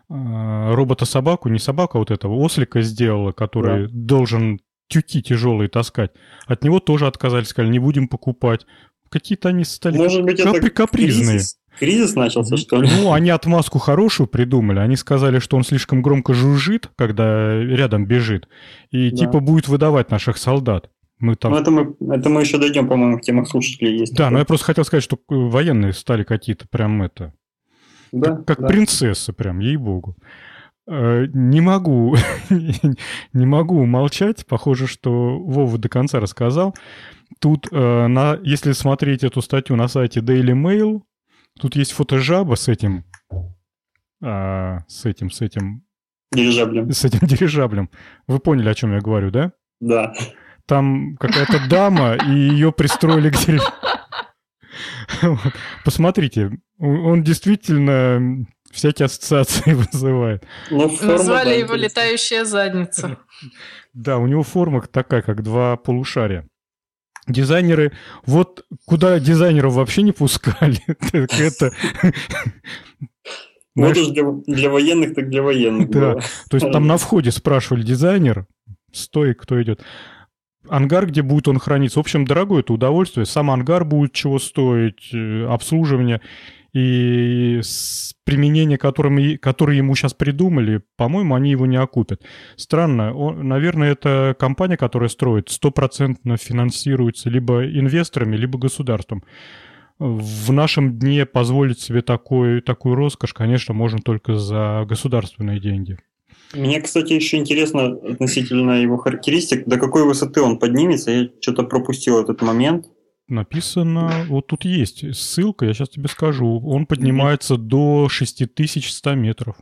э, 0.10 0.74
робота-собаку, 0.74 1.50
не 1.50 1.60
собака, 1.60 1.98
а 1.98 2.00
вот 2.00 2.12
этого 2.12 2.34
ослика 2.36 2.82
сделала, 2.82 3.34
который 3.34 3.88
да. 3.88 3.90
должен 3.92 4.62
тюки 4.88 5.22
тяжелые 5.22 5.68
таскать. 5.70 6.12
От 6.46 6.64
него 6.64 6.80
тоже 6.80 7.06
отказались, 7.06 7.50
сказали, 7.50 7.72
не 7.72 7.80
будем 7.80 8.08
покупать. 8.08 8.66
Какие-то 9.10 9.50
они 9.50 9.66
стали 9.66 9.98
Может 9.98 10.24
быть, 10.24 10.40
капри- 10.40 10.58
это 10.58 10.70
капризные. 10.70 11.40
Кризис, 11.40 11.58
кризис 11.80 12.16
начался, 12.16 12.58
что 12.58 12.82
ли? 12.82 12.90
Ну, 12.90 13.14
они 13.14 13.30
отмазку 13.30 13.80
хорошую 13.80 14.28
придумали. 14.28 14.80
Они 14.80 14.96
сказали, 14.96 15.40
что 15.40 15.58
он 15.58 15.64
слишком 15.64 16.02
громко 16.02 16.34
жужжит, 16.34 16.90
когда 16.96 17.60
рядом 17.62 18.06
бежит, 18.06 18.48
и 18.92 19.10
да. 19.10 19.18
типа 19.18 19.40
будет 19.40 19.68
выдавать 19.68 20.12
наших 20.12 20.38
солдат. 20.38 20.90
Мы 21.20 21.36
там... 21.36 21.52
Ну, 21.52 21.58
это 21.58 21.72
мы, 21.72 21.96
это 22.14 22.30
мы 22.30 22.42
еще 22.42 22.58
дойдем, 22.58 22.88
по-моему, 22.88 23.18
к 23.18 23.22
темах 23.22 23.48
слушателей 23.48 23.98
есть. 23.98 24.14
Да, 24.14 24.26
такое. 24.26 24.32
но 24.32 24.40
я 24.40 24.46
просто 24.46 24.66
хотел 24.66 24.84
сказать, 24.84 25.04
что 25.04 25.18
военные 25.30 25.94
стали 25.94 26.24
какие-то 26.24 26.68
прям 26.70 27.02
это... 27.02 27.34
Да, 28.12 28.36
как, 28.36 28.46
как 28.46 28.60
да. 28.62 28.68
принцессы 28.68 29.34
прям, 29.34 29.60
ей-богу. 29.60 30.16
Э, 30.86 31.26
не 31.34 31.62
могу, 31.62 32.16
не 32.50 33.46
могу 33.46 33.86
молчать. 33.86 34.46
Похоже, 34.46 34.88
что 34.88 35.40
Вова 35.40 35.78
до 35.78 35.90
конца 35.90 36.20
рассказал. 36.20 36.76
Тут, 37.40 37.68
э, 37.72 38.08
на, 38.08 38.38
если 38.44 38.74
смотреть 38.74 39.24
эту 39.24 39.42
статью 39.42 39.76
на 39.76 39.88
сайте 39.88 40.20
Daily 40.20 40.54
Mail, 40.54 41.02
тут 41.60 41.76
есть 41.76 41.92
фотожаба 41.92 42.56
с 42.56 42.68
этим, 42.68 43.06
э, 44.24 44.78
с 44.88 45.06
этим, 45.06 45.32
с 45.32 45.42
этим... 45.42 45.84
Дирижаблем. 46.32 46.92
С 46.92 47.06
этим 47.06 47.20
дирижаблем. 47.28 47.90
Вы 48.28 48.40
поняли, 48.40 48.70
о 48.70 48.74
чем 48.74 48.94
я 48.94 49.00
говорю, 49.00 49.32
да? 49.32 49.54
Да. 49.80 50.14
Там 50.66 51.18
какая-то 51.18 51.68
дама, 51.70 52.16
и 52.16 52.32
ее 52.32 52.72
пристроили 52.72 53.30
к 53.30 53.38
дирижаблю. 53.38 53.74
Посмотрите, 55.86 56.52
он 56.80 57.24
действительно 57.24 58.46
всякие 58.72 59.06
ассоциации 59.06 59.74
вызывает. 59.92 60.46
Ну, 60.70 60.92
Назвали 61.02 61.60
его 61.60 61.76
«Летающая 61.76 62.44
задница». 62.44 63.18
Да, 63.94 64.18
у 64.18 64.28
него 64.28 64.44
форма 64.44 64.82
такая, 64.82 65.22
как 65.22 65.44
два 65.44 65.78
полушария. 65.78 66.48
Дизайнеры, 67.28 67.94
вот 68.26 68.66
куда 68.86 69.20
дизайнеров 69.20 69.74
вообще 69.74 70.02
не 70.02 70.12
пускали, 70.12 70.80
это... 71.14 71.72
Вот 73.76 73.98
уж 73.98 74.10
для, 74.10 74.24
для 74.46 74.70
военных, 74.70 75.16
так 75.16 75.30
для 75.30 75.42
военных. 75.42 75.90
Да, 75.90 76.16
то 76.50 76.58
есть 76.58 76.72
там 76.72 76.86
на 76.86 76.98
входе 76.98 77.32
спрашивали 77.32 77.82
дизайнер, 77.82 78.46
стой, 78.92 79.34
кто 79.34 79.62
идет. 79.62 79.82
Ангар, 80.70 81.08
где 81.08 81.22
будет 81.22 81.48
он 81.48 81.60
храниться. 81.60 82.00
В 82.00 82.02
общем, 82.02 82.26
дорогое 82.26 82.62
это 82.62 82.74
удовольствие. 82.74 83.26
Сам 83.26 83.52
ангар 83.52 83.84
будет 83.84 84.14
чего 84.14 84.40
стоить, 84.40 85.10
э, 85.14 85.46
обслуживание 85.50 86.22
и 86.74 87.62
применение, 88.26 88.78
которым, 88.78 89.38
которые 89.38 89.78
ему 89.78 89.96
сейчас 89.96 90.14
придумали, 90.14 90.82
по-моему, 90.98 91.36
они 91.36 91.52
его 91.52 91.66
не 91.66 91.78
окупят. 91.78 92.24
Странно. 92.56 93.14
Он, 93.14 93.48
наверное, 93.48 93.92
это 93.92 94.36
компания, 94.40 94.78
которая 94.78 95.10
строит, 95.10 95.50
стопроцентно 95.50 96.38
финансируется 96.38 97.30
либо 97.30 97.64
инвесторами, 97.66 98.36
либо 98.36 98.58
государством. 98.58 99.24
В 100.00 100.52
нашем 100.52 100.98
дне 100.98 101.26
позволить 101.26 101.80
себе 101.80 102.02
такой, 102.02 102.62
такую 102.62 102.96
роскошь, 102.96 103.34
конечно, 103.34 103.74
можно 103.74 104.00
только 104.00 104.36
за 104.36 104.86
государственные 104.88 105.60
деньги. 105.60 105.98
Мне, 106.54 106.82
кстати, 106.82 107.14
еще 107.14 107.38
интересно 107.38 107.88
относительно 107.88 108.82
его 108.82 108.98
характеристик, 108.98 109.66
до 109.68 109.78
какой 109.78 110.06
высоты 110.06 110.42
он 110.42 110.60
поднимется. 110.60 111.12
Я 111.12 111.30
что-то 111.42 111.64
пропустил 111.64 112.20
этот 112.22 112.42
момент. 112.42 112.88
Написано, 113.28 114.26
вот 114.28 114.48
тут 114.48 114.66
есть 114.66 115.16
ссылка, 115.16 115.66
я 115.66 115.74
сейчас 115.74 115.90
тебе 115.90 116.08
скажу. 116.08 116.60
Он 116.66 116.86
поднимается 116.86 117.56
mm-hmm. 117.56 117.58
до 117.58 118.10
6100 118.10 119.16
метров. 119.16 119.56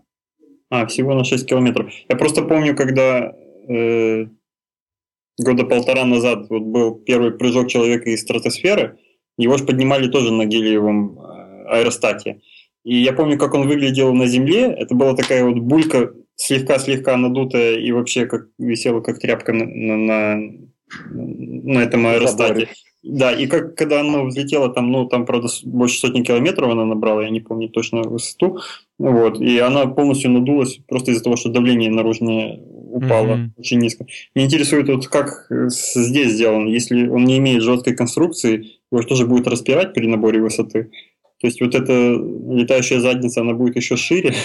А, 0.70 0.86
всего 0.88 1.14
на 1.14 1.24
6 1.24 1.46
километров. 1.48 1.92
Я 2.10 2.16
просто 2.16 2.42
помню, 2.42 2.76
когда 2.76 3.34
э, 3.68 4.26
года 5.38 5.64
полтора 5.66 6.06
назад 6.06 6.48
вот 6.50 6.64
был 6.64 6.96
первый 6.96 7.32
прыжок 7.32 7.68
человека 7.70 8.10
из 8.10 8.22
стратосферы, 8.22 8.98
его 9.38 9.58
же 9.58 9.66
поднимали 9.66 10.08
тоже 10.08 10.32
на 10.32 10.46
гелиевом 10.46 11.20
э, 11.20 11.66
аэростате. 11.68 12.42
И 12.84 12.96
я 12.96 13.14
помню, 13.14 13.38
как 13.38 13.54
он 13.54 13.68
выглядел 13.68 14.14
на 14.14 14.26
Земле. 14.26 14.72
Это 14.72 14.96
была 14.96 15.16
такая 15.16 15.44
вот 15.44 15.60
булька 15.60 16.14
слегка-слегка 16.36 17.16
надутая 17.18 17.76
и 17.76 17.92
вообще 17.92 18.26
как 18.26 18.48
висела 18.58 19.02
как 19.02 19.20
тряпка 19.20 19.54
на, 19.54 19.66
на, 19.66 20.40
на 21.10 21.80
этом 21.80 22.08
аэростате. 22.08 22.70
Да, 23.04 23.32
и 23.32 23.48
как 23.48 23.76
когда 23.76 24.02
она 24.02 24.24
взлетела, 24.24 24.70
там, 24.70 24.92
ну, 24.92 25.08
там, 25.08 25.26
правда, 25.26 25.48
больше 25.64 26.00
сотни 26.00 26.22
километров 26.22 26.72
она 26.72 26.86
набрала, 26.86 27.24
я 27.24 27.30
не 27.30 27.40
помню 27.40 27.68
точно 27.68 28.02
высоту, 28.02 28.60
вот, 29.00 29.42
и 29.42 29.58
она 29.58 29.88
полностью 29.88 30.30
надулась 30.30 30.80
просто 30.88 31.12
из-за 31.12 31.24
того, 31.24 31.36
что 31.36 31.50
давление 31.50 31.90
наружное 31.90 32.60
упало 32.60 33.36
mm-hmm. 33.36 33.50
очень 33.58 33.80
низко. 33.80 34.06
Меня 34.36 34.46
интересует, 34.46 34.88
вот 34.90 35.08
как 35.08 35.48
здесь 35.50 36.34
сделано, 36.34 36.68
если 36.70 37.08
он 37.08 37.24
не 37.24 37.40
имеет 37.40 37.64
жесткой 37.64 37.96
конструкции, 37.96 38.78
его 38.92 39.02
тоже 39.02 39.26
будет 39.26 39.48
распирать 39.48 39.94
при 39.94 40.06
наборе 40.08 40.40
высоты. 40.40 40.92
То 41.40 41.48
есть 41.48 41.60
вот 41.60 41.74
эта 41.74 41.92
летающая 41.92 43.00
задница, 43.00 43.42
она 43.42 43.54
будет 43.54 43.76
еще 43.76 43.96
шире. 43.98 44.36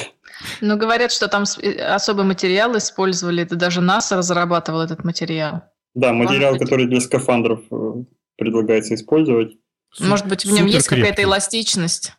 Ну, 0.62 0.78
говорят, 0.78 1.12
что 1.12 1.28
там 1.28 1.44
особый 1.88 2.24
материал 2.24 2.76
использовали, 2.76 3.42
это 3.42 3.56
даже 3.56 3.82
НАСА 3.82 4.16
разрабатывал 4.16 4.80
этот 4.80 5.04
материал. 5.04 5.62
Да, 5.94 6.12
материал, 6.12 6.58
который 6.58 6.86
для 6.86 7.00
скафандров 7.00 7.60
э, 7.70 7.92
предлагается 8.36 8.94
использовать. 8.94 9.56
Может 10.00 10.28
быть, 10.28 10.44
в 10.44 10.52
нем 10.52 10.66
есть 10.66 10.88
какая-то 10.88 11.22
эластичность? 11.22 12.12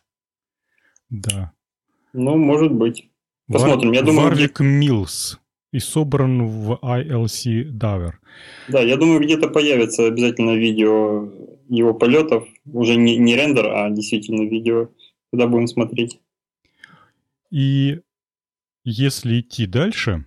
Да. 1.10 1.52
Ну, 2.12 2.36
может 2.36 2.72
быть. 2.72 3.10
Посмотрим. 3.46 3.92
Я 3.92 4.02
думаю, 4.02 4.28
Варлик 4.28 4.60
Милс 4.60 5.38
и 5.72 5.78
собран 5.78 6.46
в 6.46 6.78
ILC 6.82 7.70
Dover. 7.70 8.12
Да, 8.68 8.80
я 8.80 8.96
думаю, 8.96 9.20
где-то 9.20 9.48
появится 9.48 10.06
обязательно 10.06 10.56
видео 10.56 11.30
его 11.68 11.94
полетов. 11.94 12.48
Уже 12.66 12.96
не, 12.96 13.16
не 13.16 13.36
рендер, 13.36 13.66
а 13.66 13.90
действительно 13.90 14.48
видео. 14.48 14.90
Куда 15.30 15.46
будем 15.46 15.66
смотреть. 15.66 16.20
И 17.50 18.00
если 18.84 19.40
идти 19.40 19.66
дальше, 19.66 20.26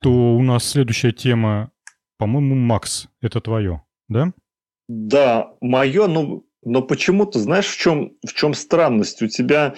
то 0.00 0.36
у 0.36 0.42
нас 0.42 0.64
следующая 0.64 1.12
тема, 1.12 1.72
по-моему, 2.16 2.54
Макс, 2.54 3.08
это 3.20 3.40
твое, 3.40 3.82
да? 4.08 4.32
Да, 4.92 5.52
мое, 5.60 6.08
ну, 6.08 6.44
но 6.64 6.82
почему-то, 6.82 7.38
знаешь, 7.38 7.68
в 7.68 7.78
чем, 7.78 8.14
в 8.26 8.34
чем 8.34 8.54
странность? 8.54 9.22
У 9.22 9.28
тебя 9.28 9.76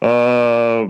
э, 0.00 0.86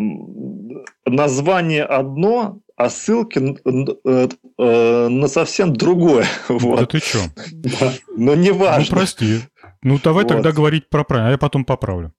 название 1.05 1.85
одно, 1.85 2.61
а 2.77 2.89
ссылки 2.89 3.59
э, 3.63 4.29
э, 4.59 5.09
на 5.09 5.29
совсем 5.29 5.75
другое. 5.75 6.25
Вот. 6.49 6.81
Да 6.81 6.87
ты 6.87 6.99
что? 7.01 7.19
Но 8.17 8.35
не 8.35 8.53
важно. 8.53 8.87
Ну, 8.89 8.97
прости. 8.97 9.41
Ну, 9.83 10.01
давай 10.03 10.25
вот. 10.25 10.33
тогда 10.33 10.53
говорить 10.53 10.89
про 10.89 11.05
правильно, 11.05 11.29
а 11.29 11.33
я 11.33 11.39
потом 11.39 11.67
поправлю. 11.67 12.15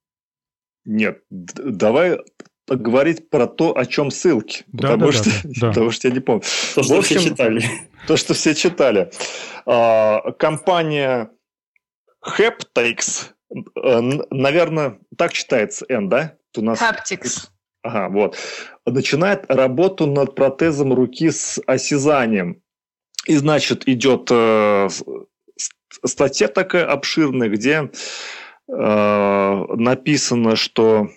Нет, 0.86 1.24
давай 1.32 2.20
говорить 2.68 3.32
про 3.32 3.48
то, 3.48 3.76
о 3.76 3.88
чем 3.88 4.12
ссылки. 4.12 4.66
Да, 4.68 4.90
потому, 4.90 5.12
да, 5.12 5.18
что, 5.18 5.30
да, 5.30 5.50
да. 5.62 5.68
потому 5.70 5.90
что 5.90 6.08
я 6.10 6.14
не 6.14 6.20
помню. 6.20 6.44
То, 6.76 6.84
что 6.84 6.98
общем, 7.00 7.18
все 7.18 7.30
читали. 7.30 7.64
То, 8.06 8.18
что 8.18 8.34
все 8.36 8.54
читали. 8.54 9.12
А, 9.66 10.32
компания 10.34 11.32
Haptics, 12.26 13.32
э, 13.52 14.02
наверное, 14.30 15.00
так 15.18 15.34
читается 15.34 15.86
N, 15.90 16.10
да? 16.10 16.38
У 16.56 16.62
нас... 16.62 16.82
Haptics. 16.82 17.50
Ага, 17.82 18.10
вот. 18.10 18.38
Начинает 18.86 19.46
работу 19.50 20.06
над 20.06 20.36
протезом 20.36 20.94
руки 20.94 21.30
с 21.32 21.62
осязанием. 21.66 22.62
И, 23.26 23.36
значит, 23.36 23.88
идет 23.88 24.30
э, 24.32 24.90
статья 26.04 26.48
такая 26.48 26.86
обширная, 26.86 27.50
где 27.50 27.90
э, 28.68 29.66
написано, 29.76 30.56
что 30.56 31.10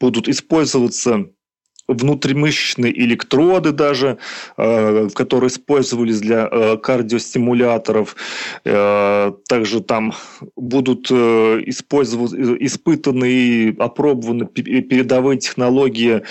будут 0.00 0.28
использоваться 0.28 1.30
внутримышечные 1.88 2.92
электроды 3.04 3.72
даже, 3.72 4.18
э, 4.56 5.08
которые 5.14 5.48
использовались 5.48 6.20
для 6.20 6.48
э, 6.50 6.76
кардиостимуляторов. 6.76 8.14
Э, 8.64 9.32
также 9.48 9.80
там 9.80 10.12
будут 10.54 11.10
испытаны 11.10 13.30
и 13.30 13.76
опробованы 13.78 14.46
передовые 14.46 15.38
технологии 15.38 16.22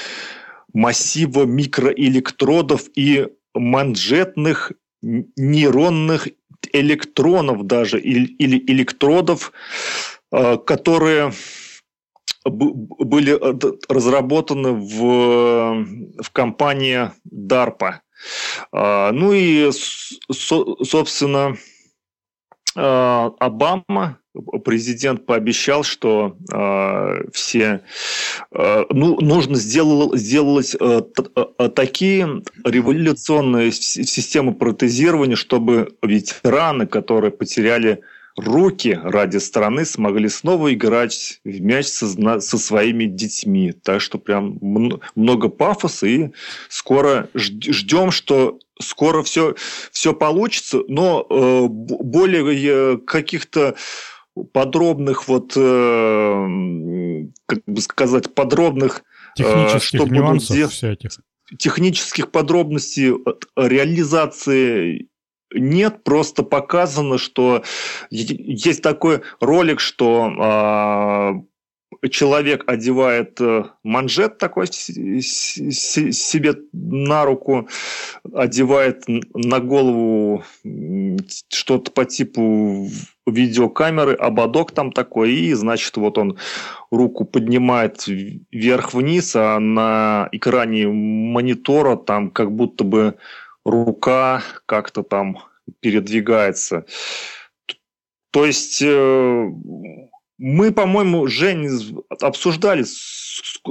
массива 0.73 1.45
микроэлектродов 1.45 2.83
и 2.95 3.27
манжетных 3.55 4.73
нейронных 5.01 6.27
электронов 6.73 7.65
даже 7.65 7.99
или 7.99 8.63
электродов, 8.67 9.51
которые 10.31 11.31
были 12.49 13.33
э, 13.33 13.77
разработаны 13.89 14.71
в, 14.73 15.85
в 16.21 16.31
компании 16.31 17.11
DARPA. 17.29 17.95
А, 18.71 19.11
ну 19.11 19.33
и, 19.33 19.69
собственно, 20.31 21.57
а, 22.75 23.31
Обама, 23.39 24.19
президент, 24.63 25.25
пообещал, 25.25 25.83
что 25.83 26.37
э, 26.53 27.23
все 27.33 27.81
э, 28.51 28.85
ну, 28.89 29.19
нужно 29.19 29.55
сделать, 29.55 30.19
сделать 30.19 30.75
э, 30.79 31.01
такие 31.75 32.43
революционные 32.63 33.71
системы 33.71 34.53
протезирования, 34.53 35.35
чтобы 35.35 35.95
ветераны, 36.03 36.85
которые 36.87 37.31
потеряли 37.31 38.01
руки 38.37 38.97
ради 39.03 39.37
страны 39.37 39.83
смогли 39.83 40.29
снова 40.29 40.73
играть 40.73 41.41
в 41.43 41.59
мяч 41.59 41.87
со, 41.87 42.39
со 42.39 42.57
своими 42.57 43.05
детьми. 43.05 43.73
Так 43.73 43.99
что 43.99 44.19
прям 44.19 44.57
много 44.61 45.49
пафоса 45.49 46.05
и 46.07 46.29
скоро 46.69 47.29
ждем, 47.33 48.11
что 48.11 48.59
скоро 48.79 49.23
все, 49.23 49.55
все 49.91 50.13
получится, 50.13 50.81
но 50.87 51.25
э, 51.27 51.67
более 51.67 52.99
каких-то 52.99 53.75
подробных 54.53 55.27
вот, 55.27 55.53
э, 55.55 56.47
как 57.47 57.59
бы 57.65 57.81
сказать, 57.81 58.35
подробных 58.35 59.03
э, 59.39 59.43
технических 59.43 60.01
что 60.01 60.07
нюансов 60.07 60.55
будут 60.55 60.71
всяких. 60.71 61.11
Технических 61.57 62.29
подробностей 62.29 63.13
реализации 63.55 65.07
нет, 65.53 66.03
просто 66.03 66.43
показано, 66.43 67.17
что 67.17 67.63
есть 68.09 68.81
такой 68.81 69.21
ролик, 69.39 69.79
что 69.79 71.43
э, 72.01 72.09
человек 72.09 72.63
одевает 72.67 73.39
э, 73.39 73.63
манжет 73.83 74.37
такой 74.37 74.67
себе 74.67 75.21
на 76.73 77.25
руку, 77.25 77.67
одевает 78.33 79.05
на 79.07 79.59
голову 79.59 80.43
что-то 81.49 81.91
по 81.91 82.05
типу 82.05 82.89
видеокамеры, 83.25 84.13
ободок 84.13 84.71
там 84.71 84.91
такой, 84.91 85.33
и, 85.33 85.53
значит, 85.53 85.97
вот 85.97 86.17
он 86.17 86.37
руку 86.91 87.25
поднимает 87.25 88.05
вверх-вниз, 88.07 89.35
а 89.35 89.59
на 89.59 90.29
экране 90.31 90.87
монитора 90.87 91.95
там 91.97 92.29
как 92.29 92.51
будто 92.51 92.83
бы 92.83 93.15
рука 93.67 94.41
как-то 94.65 95.03
там 95.03 95.39
передвигается. 95.81 96.85
То 98.31 98.45
есть 98.45 98.81
э, 98.81 99.51
мы, 100.37 100.71
по-моему, 100.71 101.27
Жень, 101.27 102.03
обсуждали 102.21 102.85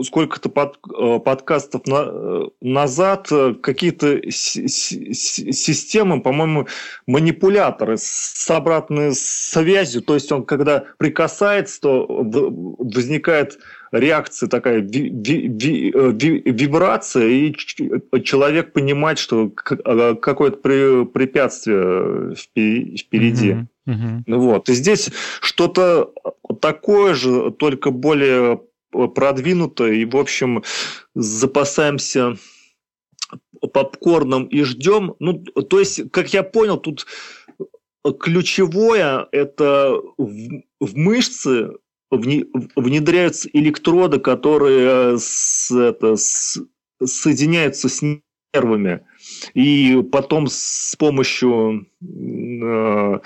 сколько-то 0.02 0.48
под, 0.48 0.78
э, 0.98 1.18
подкастов 1.20 1.86
на, 1.86 2.06
э, 2.08 2.42
назад 2.60 3.28
какие-то 3.62 4.30
системы, 4.30 6.20
по-моему, 6.20 6.66
манипуляторы 7.06 7.96
с 7.98 8.50
обратной 8.50 9.14
связью. 9.14 10.02
То 10.02 10.14
есть 10.14 10.32
он, 10.32 10.44
когда 10.44 10.84
прикасается, 10.98 11.80
то 11.80 12.06
возникает 12.08 13.58
реакция 13.98 14.48
такая, 14.48 14.80
ви, 14.80 15.10
ви, 15.12 15.48
ви, 15.48 15.92
э, 15.94 16.12
ви, 16.22 16.52
вибрация, 16.52 17.28
и 17.28 17.54
человек 18.22 18.72
понимает, 18.72 19.18
что 19.18 19.52
а, 19.84 20.14
какое-то 20.14 20.58
препятствие 21.06 22.34
впереди. 22.34 23.52
Uh-huh, 23.52 23.66
uh-huh. 23.88 24.22
Вот. 24.26 24.68
И 24.68 24.74
здесь 24.74 25.10
что-то 25.40 26.12
такое 26.60 27.14
же, 27.14 27.50
только 27.50 27.90
более 27.90 28.60
продвинутое, 29.14 29.92
и, 29.92 30.04
в 30.04 30.16
общем, 30.16 30.62
запасаемся 31.14 32.36
попкорном 33.72 34.44
и 34.44 34.62
ждем. 34.62 35.14
Ну, 35.18 35.38
то 35.38 35.78
есть, 35.78 36.10
как 36.10 36.32
я 36.32 36.42
понял, 36.42 36.78
тут 36.78 37.06
ключевое 38.20 39.26
это 39.32 40.00
в, 40.18 40.62
в 40.80 40.96
мышцы 40.96 41.70
внедряются 42.10 43.48
электроды, 43.52 44.18
которые 44.18 45.14
э, 45.14 45.18
с, 45.18 45.70
это, 45.70 46.16
с, 46.16 46.58
соединяются 47.04 47.88
с 47.88 48.02
нервами. 48.54 49.02
И 49.54 50.02
потом 50.12 50.46
с 50.48 50.94
помощью 50.96 51.86
э, 52.00 53.18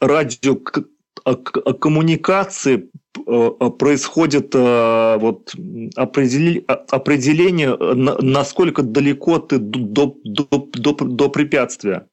радиокоммуникации 0.00 2.90
э, 3.26 3.50
происходит 3.78 4.54
э, 4.54 5.16
вот, 5.18 5.54
определение, 5.96 6.64
определение, 6.66 7.76
насколько 7.76 8.82
далеко 8.82 9.38
ты 9.38 9.58
до, 9.58 10.16
до, 10.24 10.68
до, 10.72 10.92
до 10.92 11.28
препятствия. 11.28 12.06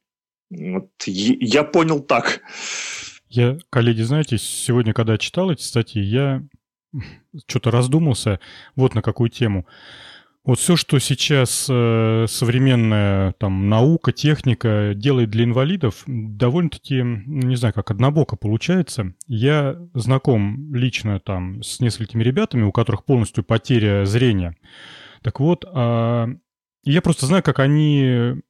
Вот, 0.50 0.90
я 1.06 1.64
понял 1.64 2.00
так. 2.00 2.42
Я, 3.36 3.58
коллеги, 3.68 4.00
знаете, 4.00 4.38
сегодня, 4.38 4.94
когда 4.94 5.18
читал 5.18 5.50
эти 5.50 5.60
статьи, 5.60 6.02
я 6.02 6.42
что-то 7.46 7.70
раздумался 7.70 8.40
вот 8.76 8.94
на 8.94 9.02
какую 9.02 9.28
тему. 9.28 9.66
Вот 10.42 10.58
все, 10.58 10.74
что 10.76 10.98
сейчас 11.00 11.66
э, 11.68 12.24
современная 12.28 13.32
там 13.32 13.68
наука, 13.68 14.12
техника 14.12 14.92
делает 14.96 15.28
для 15.28 15.44
инвалидов, 15.44 16.02
довольно-таки, 16.06 17.02
не 17.02 17.56
знаю, 17.56 17.74
как 17.74 17.90
однобоко 17.90 18.36
получается. 18.36 19.12
Я 19.26 19.76
знаком 19.92 20.74
лично 20.74 21.20
там 21.20 21.62
с 21.62 21.80
несколькими 21.80 22.22
ребятами, 22.22 22.62
у 22.62 22.72
которых 22.72 23.04
полностью 23.04 23.44
потеря 23.44 24.06
зрения. 24.06 24.56
Так 25.20 25.40
вот, 25.40 25.66
э, 25.70 26.26
я 26.84 27.02
просто 27.02 27.26
знаю, 27.26 27.42
как 27.42 27.58
они 27.58 28.40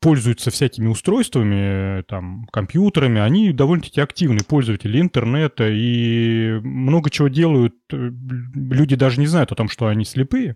пользуются 0.00 0.50
всякими 0.50 0.86
устройствами, 0.86 2.02
там, 2.02 2.46
компьютерами, 2.52 3.20
они 3.20 3.52
довольно-таки 3.52 4.00
активные 4.00 4.44
пользователи 4.44 5.00
интернета 5.00 5.68
и 5.68 6.60
много 6.62 7.10
чего 7.10 7.28
делают. 7.28 7.74
Люди 7.90 8.96
даже 8.96 9.20
не 9.20 9.26
знают 9.26 9.50
о 9.52 9.56
том, 9.56 9.68
что 9.68 9.88
они 9.88 10.04
слепые. 10.04 10.54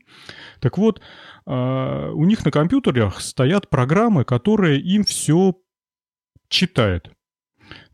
Так 0.61 0.78
вот, 0.78 1.01
а, 1.45 2.11
у 2.12 2.24
них 2.24 2.45
на 2.45 2.51
компьютерах 2.51 3.20
стоят 3.20 3.68
программы, 3.68 4.24
которые 4.24 4.80
им 4.80 5.05
все 5.05 5.55
читают. 6.49 7.11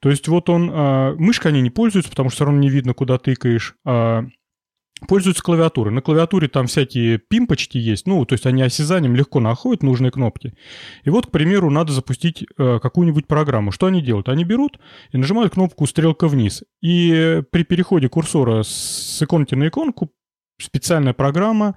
То 0.00 0.10
есть 0.10 0.28
вот 0.28 0.50
он, 0.50 0.70
а, 0.72 1.14
мышкой 1.14 1.52
они 1.52 1.62
не 1.62 1.70
пользуются, 1.70 2.10
потому 2.10 2.28
что 2.28 2.36
все 2.36 2.44
равно 2.44 2.60
не 2.60 2.68
видно, 2.68 2.92
куда 2.92 3.18
тыкаешь. 3.18 3.74
Пользуются 5.06 5.42
клавиатурой. 5.42 5.94
На 5.94 6.00
клавиатуре 6.00 6.48
там 6.48 6.66
всякие 6.66 7.18
пимпочки 7.18 7.78
есть, 7.78 8.06
ну, 8.06 8.24
то 8.24 8.32
есть 8.32 8.46
они 8.46 8.62
осязанием 8.62 9.14
легко 9.14 9.38
находят 9.38 9.82
нужные 9.82 10.10
кнопки. 10.10 10.54
И 11.04 11.10
вот, 11.10 11.26
к 11.26 11.30
примеру, 11.30 11.70
надо 11.70 11.92
запустить 11.92 12.44
э, 12.56 12.78
какую-нибудь 12.80 13.26
программу. 13.26 13.70
Что 13.70 13.86
они 13.86 14.02
делают? 14.02 14.28
Они 14.28 14.44
берут 14.44 14.80
и 15.12 15.18
нажимают 15.18 15.54
кнопку 15.54 15.86
«Стрелка 15.86 16.26
вниз». 16.26 16.64
И 16.82 17.42
при 17.52 17.62
переходе 17.62 18.08
курсора 18.08 18.62
с 18.64 19.22
иконки 19.22 19.54
на 19.54 19.68
иконку 19.68 20.10
специальная 20.60 21.12
программа 21.12 21.76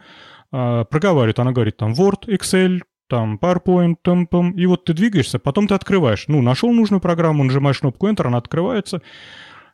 э, 0.51 0.85
проговаривает. 0.89 1.39
Она 1.39 1.51
говорит 1.51 1.77
там 1.77 1.93
Word, 1.93 2.27
Excel, 2.27 2.81
там 3.11 3.37
PowerPoint, 3.41 3.97
там, 4.01 4.25
там, 4.25 4.51
и 4.51 4.65
вот 4.65 4.85
ты 4.85 4.93
двигаешься, 4.93 5.37
потом 5.37 5.67
ты 5.67 5.75
открываешь. 5.75 6.25
Ну, 6.29 6.41
нашел 6.41 6.71
нужную 6.71 7.01
программу, 7.01 7.43
нажимаешь 7.43 7.79
кнопку 7.79 8.07
Enter, 8.07 8.27
она 8.27 8.37
открывается, 8.37 9.01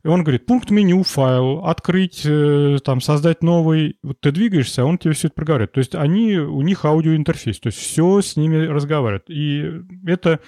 И 0.04 0.08
он 0.08 0.24
говорит, 0.24 0.46
пункт 0.46 0.70
меню, 0.70 1.04
файл, 1.04 1.66
открыть, 1.66 2.22
э, 2.26 2.78
там, 2.84 3.02
создать 3.02 3.44
новый. 3.44 3.98
Вот 4.04 4.20
ты 4.22 4.32
двигаешься, 4.32 4.84
а 4.84 4.86
он 4.86 4.98
тебе 4.98 5.14
все 5.14 5.28
это 5.28 5.36
проговаривает. 5.36 5.74
То 5.74 5.80
есть 5.80 5.96
они, 5.96 6.38
у 6.38 6.62
них 6.62 6.86
аудиоинтерфейс, 6.86 7.60
то 7.60 7.68
есть 7.68 7.80
все 7.80 8.22
с 8.22 8.36
ними 8.36 8.66
разговаривает. 8.68 9.30
И 9.30 9.82
это 10.06 10.40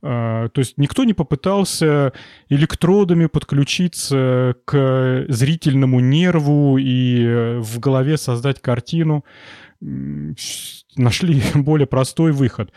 а, 0.00 0.48
то 0.48 0.60
есть 0.60 0.78
никто 0.78 1.04
не 1.04 1.12
попытался 1.12 2.12
электродами 2.48 3.26
подключиться 3.26 4.54
к 4.64 5.26
зрительному 5.28 6.00
нерву 6.00 6.78
и 6.78 7.24
э, 7.24 7.58
в 7.58 7.80
голове 7.80 8.16
создать 8.16 8.60
картину. 8.60 9.24
Нашли 9.80 11.42
более 11.54 11.86
простой 11.86 12.32
выход. 12.32 12.72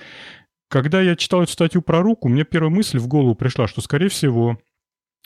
Когда 0.68 1.02
я 1.02 1.16
читал 1.16 1.44
эту 1.44 1.52
статью 1.52 1.82
про 1.82 2.02
руку, 2.02 2.30
мне 2.30 2.44
первая 2.44 2.74
мысль 2.74 2.98
в 2.98 3.08
голову 3.08 3.36
пришла, 3.36 3.68
что, 3.68 3.82
скорее 3.82 4.10
всего, 4.10 4.58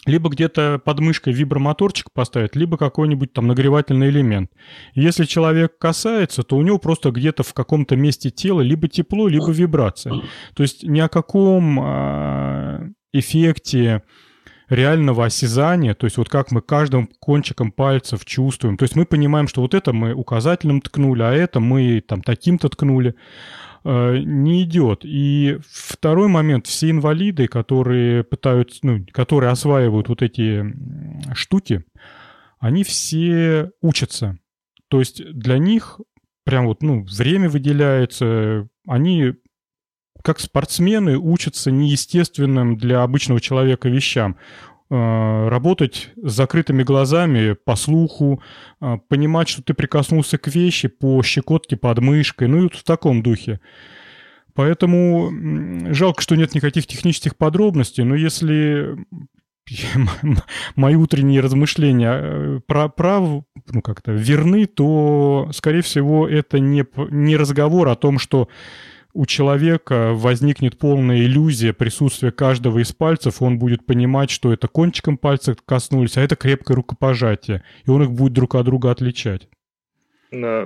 либо 0.06 0.30
где-то 0.30 0.80
под 0.84 1.00
мышкой 1.00 1.34
вибромоторчик 1.34 2.12
поставить, 2.14 2.56
либо 2.56 2.78
какой-нибудь 2.78 3.34
там 3.34 3.48
нагревательный 3.48 4.10
элемент. 4.10 4.52
Если 4.94 5.26
человек 5.26 5.78
касается, 5.78 6.44
то 6.44 6.58
у 6.58 6.62
него 6.62 6.78
просто 6.78 7.12
где-то 7.12 7.44
в 7.44 7.54
каком-то 7.54 7.96
месте 7.96 8.30
тела 8.30 8.62
либо 8.62 8.88
тепло, 8.88 9.28
либо 9.28 9.50
вибрация. 9.52 10.22
То 10.54 10.64
есть 10.64 10.84
ни 10.84 11.00
о 11.00 11.10
каком 11.10 11.80
э, 11.82 12.90
эффекте 13.14 14.04
реального 14.70 15.26
осязания, 15.26 15.94
то 15.94 16.06
есть 16.06 16.18
вот 16.18 16.30
как 16.30 16.52
мы 16.52 16.62
каждым 16.62 17.08
кончиком 17.20 17.72
пальцев 17.72 18.26
чувствуем. 18.26 18.78
То 18.78 18.84
есть 18.84 18.96
мы 18.96 19.06
понимаем, 19.06 19.48
что 19.48 19.62
вот 19.62 19.74
это 19.74 19.94
мы 19.94 20.14
указательным 20.14 20.82
ткнули, 20.82 21.22
а 21.22 21.32
это 21.32 21.60
мы 21.60 22.02
там 22.02 22.22
таким-то 22.22 22.70
ткнули. 22.70 23.16
Э, 23.88 24.18
не 24.18 24.64
идет. 24.64 25.02
И 25.04 25.60
второй 25.70 26.28
момент, 26.28 26.66
все 26.66 26.90
инвалиды, 26.90 27.48
которые 27.48 28.24
пытаются, 28.24 28.80
ну, 28.82 29.06
которые 29.12 29.52
осваивают 29.52 30.10
вот 30.10 30.24
эти 30.24 30.74
штуки, 31.36 31.86
они 32.58 32.84
все 32.84 33.70
учатся. 33.82 34.40
То 34.88 35.00
есть 35.00 35.24
для 35.32 35.60
них 35.60 36.00
прям 36.46 36.66
вот, 36.66 36.82
ну, 36.82 37.06
время 37.06 37.48
выделяется, 37.48 38.68
они 38.88 39.36
как 40.24 40.40
спортсмены 40.40 41.20
учатся 41.20 41.70
неестественным 41.70 42.78
для 42.78 43.04
обычного 43.04 43.40
человека 43.40 43.88
вещам. 43.88 44.38
Э, 44.88 45.48
работать 45.50 46.12
с 46.16 46.32
закрытыми 46.32 46.84
глазами 46.84 47.54
по 47.54 47.76
слуху, 47.76 48.44
э, 48.82 48.98
понимать, 49.08 49.50
что 49.50 49.64
ты 49.64 49.74
прикоснулся 49.74 50.38
к 50.38 50.48
вещи 50.48 50.90
по 50.90 51.24
щекотке 51.24 51.76
под 51.76 52.00
мышкой, 52.00 52.48
ну 52.48 52.60
и 52.60 52.62
вот 52.64 52.76
в 52.76 52.84
таком 52.84 53.24
духе. 53.24 53.60
Поэтому 54.54 55.32
жалко, 55.92 56.22
что 56.22 56.36
нет 56.36 56.54
никаких 56.54 56.86
технических 56.86 57.36
подробностей, 57.36 58.04
но 58.04 58.14
если 58.14 58.96
мои 60.76 60.94
утренние 60.94 61.42
размышления 61.42 62.20
э, 62.22 62.60
про 62.68 62.88
прав, 62.88 63.44
ну 63.72 63.82
как-то 63.82 64.12
верны, 64.12 64.68
то, 64.68 65.50
скорее 65.52 65.82
всего, 65.82 66.30
это 66.30 66.60
не, 66.60 66.86
не 67.10 67.38
разговор 67.38 67.88
о 67.88 67.96
том, 67.96 68.20
что 68.20 68.50
у 69.16 69.26
человека 69.26 70.12
возникнет 70.14 70.78
полная 70.78 71.20
иллюзия 71.20 71.72
присутствия 71.72 72.32
каждого 72.32 72.80
из 72.80 72.92
пальцев, 72.92 73.42
он 73.42 73.58
будет 73.58 73.86
понимать, 73.86 74.30
что 74.30 74.52
это 74.52 74.68
кончиком 74.68 75.18
пальца 75.18 75.56
коснулись, 75.66 76.18
а 76.18 76.22
это 76.22 76.36
крепкое 76.36 76.76
рукопожатие, 76.76 77.64
и 77.86 77.90
он 77.90 78.04
их 78.04 78.12
будет 78.12 78.34
друг 78.34 78.56
от 78.56 78.66
друга 78.66 78.92
отличать. 78.92 79.48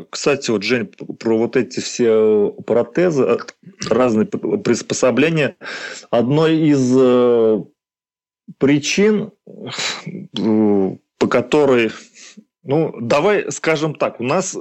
Кстати, 0.10 0.50
вот, 0.50 0.64
Жень, 0.64 0.88
про 0.88 1.38
вот 1.38 1.56
эти 1.56 1.80
все 1.80 2.56
протезы, 2.66 3.38
разные 3.88 4.26
приспособления. 4.26 5.58
Одной 6.10 6.58
из 6.58 6.92
э, 6.98 7.64
причин, 8.58 9.32
э, 9.56 10.98
по 11.20 11.28
которой, 11.28 11.92
ну, 12.64 12.96
давай 13.00 13.52
скажем 13.52 13.94
так, 13.94 14.20
у 14.20 14.24
нас 14.24 14.58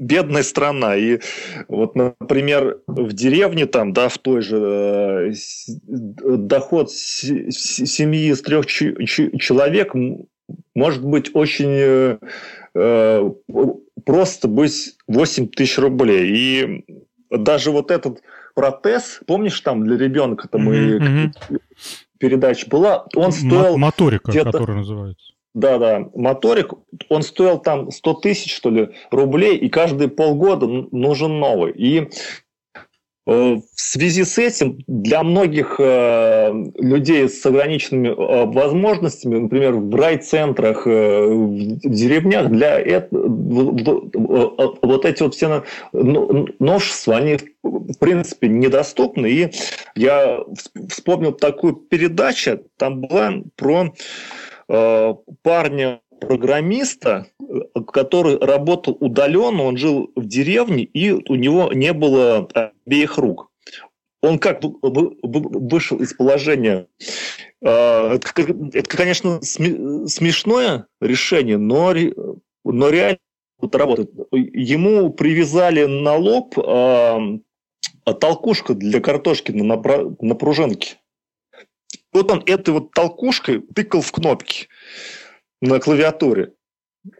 бедная 0.00 0.42
страна. 0.42 0.96
И 0.96 1.20
вот, 1.68 1.94
например, 1.94 2.78
в 2.86 3.12
деревне 3.12 3.66
там, 3.66 3.92
да, 3.92 4.08
в 4.08 4.18
той 4.18 4.40
же 4.40 5.30
э, 5.30 5.32
доход 6.18 6.90
семьи 6.90 8.30
из 8.30 8.42
трех 8.42 8.66
человек 8.66 9.92
может 10.74 11.04
быть 11.04 11.30
очень 11.34 11.70
э, 11.70 12.18
э, 12.74 13.30
просто 14.04 14.48
быть 14.48 14.96
8 15.06 15.48
тысяч 15.48 15.78
рублей. 15.78 16.30
И 16.34 16.84
даже 17.30 17.70
вот 17.70 17.90
этот 17.90 18.22
протез, 18.54 19.20
помнишь, 19.26 19.60
там 19.60 19.84
для 19.84 19.96
ребенка 19.96 20.48
там 20.48 20.68
mm-hmm. 20.68 21.30
и 21.50 21.56
передача 22.18 22.68
была, 22.68 23.06
он 23.14 23.32
стоил... 23.32 23.76
Моторика, 23.76 24.32
который 24.32 24.76
называется. 24.76 25.32
Да, 25.54 25.78
да. 25.78 26.08
Моторик, 26.14 26.72
он 27.08 27.22
стоил 27.22 27.58
там 27.58 27.90
100 27.90 28.14
тысяч, 28.14 28.54
что 28.54 28.70
ли, 28.70 28.90
рублей, 29.10 29.56
и 29.56 29.68
каждые 29.68 30.08
полгода 30.08 30.66
нужен 30.66 31.40
новый. 31.40 31.72
И 31.72 31.98
э, 32.02 32.06
в 33.26 33.62
связи 33.74 34.22
с 34.22 34.38
этим 34.38 34.78
для 34.86 35.24
многих 35.24 35.80
э, 35.80 36.52
людей 36.78 37.28
с 37.28 37.44
ограниченными 37.44 38.08
э, 38.10 38.44
возможностями, 38.46 39.38
например, 39.38 39.72
в 39.72 39.92
райцентрах, 39.92 40.86
в 40.86 41.80
деревнях, 41.82 42.48
для 42.48 42.78
этого 42.78 43.18
вот 44.82 45.04
эти 45.04 45.22
вот 45.24 45.34
все 45.34 45.64
новшества, 45.92 47.16
они 47.16 47.38
в 47.64 47.98
принципе 47.98 48.46
недоступны. 48.46 49.26
И 49.26 49.50
я 49.96 50.44
вспомнил 50.88 51.32
такую 51.32 51.74
передачу, 51.74 52.60
там 52.76 53.00
была 53.00 53.34
про 53.56 53.92
Э, 54.72 55.14
парня-программиста, 55.42 57.26
который 57.88 58.38
работал 58.38 58.96
удаленно, 59.00 59.64
он 59.64 59.76
жил 59.76 60.12
в 60.14 60.24
деревне, 60.24 60.84
и 60.84 61.10
у 61.10 61.34
него 61.34 61.72
не 61.72 61.92
было 61.92 62.48
обеих 62.54 63.18
рук. 63.18 63.50
Он 64.22 64.38
как 64.38 64.60
вышел 64.62 65.98
из 65.98 66.14
положения? 66.14 66.86
Э, 67.62 68.14
это, 68.14 68.96
конечно, 68.96 69.42
смешное 69.42 70.86
решение, 71.00 71.58
но, 71.58 71.92
но 72.64 72.90
реально 72.90 73.18
работает. 73.60 74.12
Ему 74.30 75.10
привязали 75.10 75.84
на 75.86 76.14
лоб 76.14 76.56
э, 76.56 77.38
толкушка 78.20 78.74
для 78.74 79.00
картошки 79.00 79.50
на, 79.50 79.82
на 80.20 80.34
пружинке 80.36 80.98
вот 82.12 82.30
он 82.30 82.42
этой 82.46 82.70
вот 82.70 82.92
толкушкой 82.92 83.60
тыкал 83.74 84.00
в 84.00 84.12
кнопки 84.12 84.68
на 85.60 85.78
клавиатуре. 85.78 86.52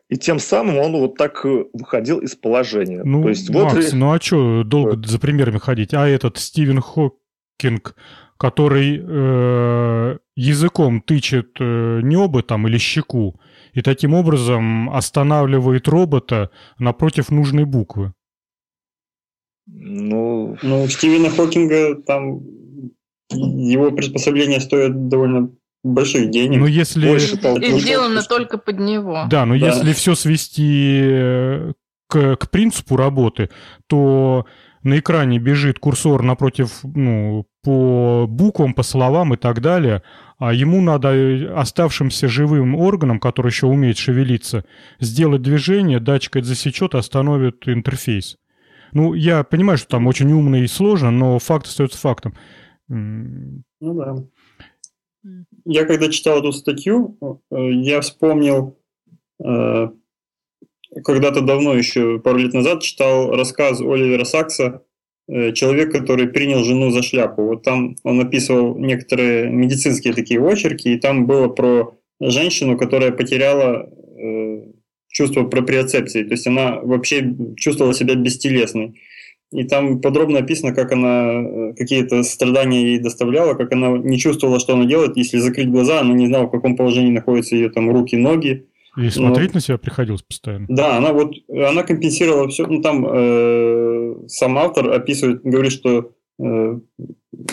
И 0.09 0.17
тем 0.17 0.39
самым 0.39 0.79
он 0.79 0.93
вот 0.93 1.17
так 1.17 1.45
э, 1.47 1.65
выходил 1.73 2.19
из 2.19 2.35
положения. 2.35 3.03
Ну, 3.03 3.23
То 3.23 3.29
есть, 3.31 3.49
Макс, 3.49 3.75
вот... 3.75 3.93
ну 3.95 4.13
а 4.13 4.21
что 4.21 4.63
долго 4.63 5.01
за 5.07 5.19
примерами 5.19 5.59
ходить? 5.59 5.95
А 5.95 6.07
этот 6.07 6.37
Стивен 6.37 6.83
Хокинг, 6.83 7.97
который 8.37 9.01
э, 9.03 10.19
языком 10.37 11.01
тычет 11.01 11.57
э, 11.61 12.01
небо 12.03 12.43
там 12.43 12.69
или 12.69 12.77
щеку, 12.77 13.41
и 13.73 13.81
таким 13.81 14.13
образом 14.13 14.91
останавливает 14.91 15.89
робота 15.89 16.51
напротив 16.79 17.31
нужной 17.31 17.65
буквы. 17.65 18.13
Ну, 19.67 20.59
ну 20.63 20.89
Стивена 20.89 21.31
Хокинга 21.31 21.95
там 22.03 22.41
его 23.31 23.91
приспособления 23.93 24.61
стоят 24.61 25.09
довольно 25.09 25.51
больших 25.83 26.31
денег. 26.31 26.61
Ну, 26.61 26.67
если... 26.67 27.09
Больше 27.09 27.37
И 27.37 27.79
сделано 27.79 28.23
только 28.23 28.59
под 28.59 28.79
него. 28.79 29.27
Да, 29.31 29.47
но 29.47 29.59
да. 29.59 29.67
если 29.67 29.93
все 29.93 30.15
свести 30.15 31.01
э, 31.03 31.73
к, 32.09 32.37
к 32.37 32.51
принципу 32.51 32.97
работы, 32.97 33.51
то 33.87 34.47
на 34.83 34.99
экране 34.99 35.39
бежит 35.39 35.79
курсор 35.79 36.23
напротив, 36.23 36.81
ну, 36.83 37.47
по 37.63 38.27
буквам, 38.29 38.75
по 38.75 38.83
словам 38.83 39.35
и 39.35 39.37
так 39.37 39.61
далее, 39.61 40.03
а 40.39 40.53
ему 40.53 40.81
надо 40.81 41.09
э, 41.15 41.53
оставшимся 41.53 42.29
живым 42.29 42.75
органам, 42.75 43.21
который 43.21 43.49
еще 43.49 43.67
умеет 43.67 43.99
шевелиться, 43.99 44.65
сделать 44.99 45.43
движение, 45.43 46.01
датчик 46.01 46.37
это 46.37 46.47
засечет, 46.47 46.95
остановит 46.95 47.69
интерфейс. 47.69 48.37
Ну, 48.93 49.15
я 49.15 49.45
понимаю, 49.45 49.79
что 49.79 49.89
там 49.89 50.07
очень 50.07 50.33
умно 50.33 50.57
и 50.57 50.67
сложно, 50.67 51.11
но 51.11 51.39
факт 51.39 51.67
остается 51.67 51.99
фактом. 51.99 52.35
Ну 52.91 53.63
да. 53.81 54.17
Я 55.65 55.85
когда 55.85 56.09
читал 56.09 56.41
эту 56.41 56.53
статью, 56.53 57.19
э, 57.51 57.71
я 57.73 58.01
вспомнил, 58.01 58.79
э, 59.45 59.89
когда-то 61.05 61.43
давно, 61.43 61.75
еще 61.75 62.19
пару 62.19 62.39
лет 62.39 62.55
назад, 62.55 62.83
читал 62.83 63.31
рассказ 63.31 63.81
Оливера 63.81 64.25
Сакса 64.25 64.83
э, 65.29 65.53
«Человек, 65.53 65.93
который 65.93 66.27
принял 66.27 66.65
жену 66.65 66.91
за 66.91 67.03
шляпу». 67.03 67.45
Вот 67.45 67.63
там 67.63 67.97
он 68.03 68.21
описывал 68.21 68.79
некоторые 68.79 69.51
медицинские 69.51 70.15
такие 70.15 70.41
очерки, 70.41 70.95
и 70.95 70.99
там 70.99 71.27
было 71.27 71.49
про 71.49 71.95
женщину, 72.21 72.77
которая 72.77 73.13
потеряла 73.13 73.89
чувство 75.09 75.45
проприоцепции, 75.45 76.23
то 76.25 76.33
есть 76.33 76.47
она 76.47 76.79
вообще 76.81 77.35
чувствовала 77.57 77.95
себя 77.95 78.15
бестелесной. 78.15 79.01
И 79.53 79.65
там 79.65 80.01
подробно 80.01 80.39
описано, 80.39 80.73
как 80.73 80.93
она 80.93 81.43
э, 81.43 81.75
какие-то 81.77 82.23
страдания 82.23 82.83
ей 82.83 82.99
доставляла, 83.01 83.55
как 83.55 83.73
она 83.73 83.99
не 83.99 84.17
чувствовала, 84.17 84.61
что 84.61 84.75
она 84.75 84.85
делает. 84.85 85.17
Если 85.17 85.39
закрыть 85.39 85.71
глаза, 85.71 86.01
она 86.01 86.15
не 86.15 86.29
знала, 86.29 86.47
в 86.47 86.51
каком 86.53 86.77
положении 86.77 87.11
находятся 87.11 87.57
ее 87.57 87.69
там 87.69 87.91
руки, 87.91 88.17
ноги. 88.17 88.67
И 88.97 89.11
смотреть 89.11 89.51
Но... 89.51 89.55
на 89.55 89.61
себя 89.61 89.79
приходилось 89.79 90.23
постоянно. 90.23 90.67
Да, 90.69 90.97
она 90.97 91.13
вот 91.13 91.35
она 91.49 91.83
компенсировала 91.83 92.49
все. 92.49 92.67
Ну 92.67 92.81
там 92.81 93.05
э, 93.09 94.15
сам 94.29 94.57
автор 94.57 94.93
описывает, 94.93 95.43
говорит, 95.43 95.73
что 95.73 96.13
э, 96.39 96.79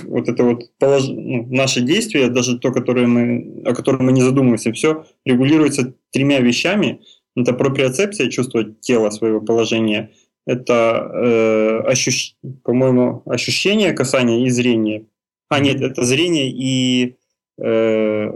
вот 0.03 0.29
это 0.29 0.43
вот 0.43 0.69
полож... 0.77 1.07
ну, 1.07 1.47
наши 1.49 1.81
действия, 1.81 2.27
даже 2.27 2.59
то, 2.59 2.71
которое 2.71 3.07
мы, 3.07 3.63
о 3.65 3.73
котором 3.73 4.05
мы 4.05 4.11
не 4.11 4.21
задумываемся, 4.21 4.71
все 4.71 5.05
регулируется 5.25 5.95
тремя 6.11 6.41
вещами. 6.41 7.01
Это 7.35 7.53
проприоцепция, 7.53 8.29
чувство 8.29 8.63
тела 8.63 9.09
своего 9.09 9.41
положения– 9.41 10.11
это, 10.47 11.11
э, 11.13 11.79
ощущ... 11.91 12.35
по-моему, 12.63 13.21
ощущение 13.25 13.91
касания 13.91 14.45
и 14.45 14.49
зрение. 14.49 15.05
А, 15.49 15.59
нет, 15.59 15.81
это 15.81 16.03
зрение 16.03 16.49
и... 16.49 17.17
Э, 17.61 18.31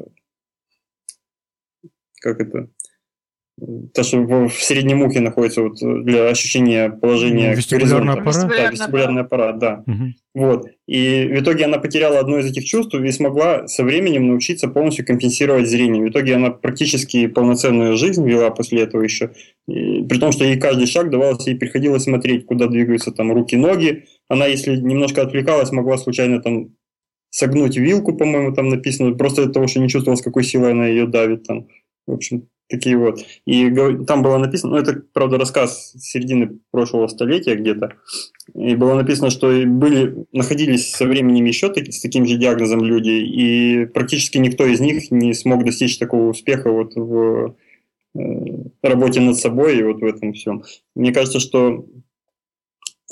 как 2.20 2.39
это? 2.41 2.70
То, 3.93 4.01
что 4.01 4.18
в, 4.18 4.49
среднем 4.49 5.03
ухе 5.03 5.20
находится 5.20 5.62
вот 5.62 5.76
для 6.03 6.28
ощущения 6.30 6.89
положения 6.89 7.53
вестибулярный 7.53 8.14
аппарат. 8.14 8.36
Вестибулярный 8.36 8.66
да, 8.66 8.72
вестибулярный 8.72 9.22
аппарат, 9.22 9.59
да. 9.59 9.84
Угу. 9.86 10.03
Вот. 10.34 10.66
И 10.88 11.30
в 11.32 11.41
итоге 11.41 11.66
она 11.66 11.78
потеряла 11.78 12.20
одно 12.20 12.39
из 12.39 12.47
этих 12.47 12.66
чувств 12.66 12.95
и 12.95 13.12
смогла 13.12 13.68
со 13.68 13.84
временем 13.84 14.28
научиться 14.28 14.68
полностью 14.68 15.05
компенсировать 15.05 15.70
зрение. 15.70 16.03
В 16.03 16.09
итоге 16.09 16.36
она 16.36 16.49
практически 16.49 17.28
полноценную 17.28 17.97
жизнь 17.97 18.28
вела 18.28 18.49
после 18.49 18.82
этого 18.82 19.03
еще. 19.03 19.30
И, 19.68 20.03
при 20.03 20.18
том, 20.18 20.32
что 20.32 20.43
ей 20.43 20.59
каждый 20.59 20.88
шаг 20.88 21.12
давался, 21.12 21.51
ей 21.51 21.57
приходилось 21.57 22.03
смотреть, 22.03 22.47
куда 22.47 22.66
двигаются 22.66 23.12
там 23.12 23.32
руки, 23.32 23.55
ноги. 23.55 24.05
Она, 24.28 24.47
если 24.47 24.76
немножко 24.76 25.22
отвлекалась, 25.22 25.72
могла 25.72 25.97
случайно 25.97 26.41
там 26.41 26.70
согнуть 27.30 27.78
вилку, 27.78 28.14
по-моему, 28.14 28.53
там 28.53 28.70
написано, 28.70 29.14
просто 29.14 29.43
из-за 29.43 29.53
того, 29.53 29.68
что 29.68 29.80
не 29.80 29.88
чувствовала, 29.88 30.18
с 30.18 30.24
какой 30.24 30.43
силой 30.43 30.72
она 30.72 30.88
ее 30.88 31.05
давит 31.05 31.43
там. 31.43 31.68
В 32.07 32.14
общем, 32.14 32.47
Такие 32.72 32.97
вот. 32.97 33.19
И 33.45 33.69
там 34.07 34.24
было 34.24 34.38
написано, 34.38 34.74
ну 34.74 34.80
это, 34.80 35.03
правда, 35.11 35.38
рассказ 35.38 35.93
середины 35.99 36.59
прошлого 36.72 37.07
столетия 37.07 37.55
где-то, 37.55 37.95
и 38.53 38.76
было 38.76 38.95
написано, 38.95 39.30
что 39.30 39.47
были, 39.65 40.26
находились 40.32 40.91
со 40.91 41.05
временем 41.05 41.43
еще 41.43 41.67
таки, 41.67 41.91
с 41.91 41.99
таким 41.99 42.26
же 42.26 42.38
диагнозом 42.38 42.82
люди, 42.82 43.09
и 43.09 43.86
практически 43.88 44.38
никто 44.38 44.65
из 44.65 44.80
них 44.80 45.11
не 45.11 45.34
смог 45.34 45.65
достичь 45.65 45.97
такого 45.97 46.30
успеха 46.30 46.72
вот 46.72 46.95
в 46.95 47.55
э, 48.15 48.19
работе 48.82 49.19
над 49.19 49.36
собой 49.36 49.78
и 49.78 49.84
вот 49.84 49.99
в 49.99 50.05
этом 50.05 50.32
всем. 50.32 50.63
Мне 50.95 51.11
кажется, 51.11 51.41
что 51.41 51.86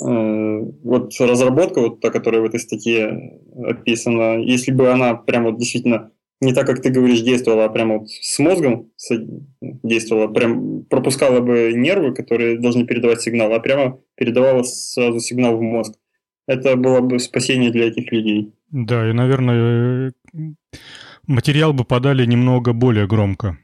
э, 0.02 0.60
вот 0.82 1.12
разработка, 1.20 1.80
вот 1.82 2.00
та, 2.00 2.08
которая 2.08 2.40
в 2.40 2.46
этой 2.46 2.60
статье 2.60 3.42
описана, 3.62 4.38
если 4.38 4.72
бы 4.72 4.90
она 4.90 5.14
прям 5.14 5.44
вот 5.44 5.58
действительно 5.58 6.12
не 6.40 6.54
так, 6.54 6.66
как 6.66 6.80
ты 6.80 6.90
говоришь, 6.90 7.20
действовала, 7.20 7.66
а 7.66 7.68
прямо 7.68 7.98
вот 7.98 8.08
с 8.08 8.38
мозгом 8.38 8.90
действовала, 9.60 10.28
прям 10.28 10.84
пропускала 10.84 11.40
бы 11.40 11.72
нервы, 11.74 12.14
которые 12.14 12.58
должны 12.58 12.86
передавать 12.86 13.20
сигнал, 13.20 13.52
а 13.52 13.60
прямо 13.60 13.98
передавала 14.16 14.62
сразу 14.62 15.20
сигнал 15.20 15.56
в 15.56 15.62
мозг. 15.62 15.94
Это 16.46 16.76
было 16.76 17.00
бы 17.00 17.18
спасение 17.18 17.70
для 17.70 17.88
этих 17.88 18.10
людей. 18.10 18.52
Да, 18.70 19.08
и, 19.08 19.12
наверное, 19.12 20.12
материал 21.26 21.72
бы 21.72 21.84
подали 21.84 22.24
немного 22.24 22.72
более 22.72 23.06
громко. 23.06 23.58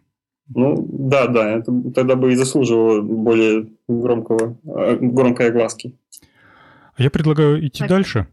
Ну, 0.54 0.86
да, 0.88 1.26
да, 1.26 1.50
это 1.58 1.72
тогда 1.94 2.14
бы 2.14 2.32
и 2.32 2.36
заслуживало 2.36 3.00
более 3.00 3.68
громкого, 3.88 4.56
э, 4.64 4.96
громкой 5.00 5.48
огласки. 5.48 5.98
Я 6.98 7.10
предлагаю 7.10 7.66
идти 7.66 7.80
так, 7.80 7.88
дальше. 7.88 8.26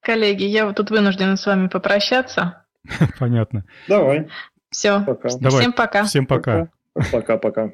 Коллеги, 0.00 0.44
я 0.44 0.66
вот 0.66 0.76
тут 0.76 0.90
вынуждена 0.90 1.36
с 1.36 1.44
вами 1.44 1.66
попрощаться. 1.66 2.65
Понятно. 3.18 3.64
Давай. 3.88 4.28
Все. 4.70 5.02
Пока. 5.04 5.28
Давай. 5.38 5.60
Всем 5.60 5.72
пока. 5.72 6.04
Всем 6.04 6.26
пока. 6.26 6.70
Пока-пока. 7.12 7.72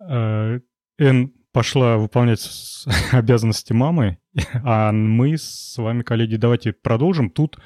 Эн 0.00 1.32
пошла 1.52 1.96
выполнять 1.96 2.86
обязанности 3.12 3.72
мамы, 3.72 4.18
а 4.64 4.92
мы 4.92 5.36
с 5.36 5.76
вами, 5.76 6.02
коллеги, 6.02 6.36
давайте 6.36 6.72
продолжим. 6.72 7.30
Тут 7.30 7.58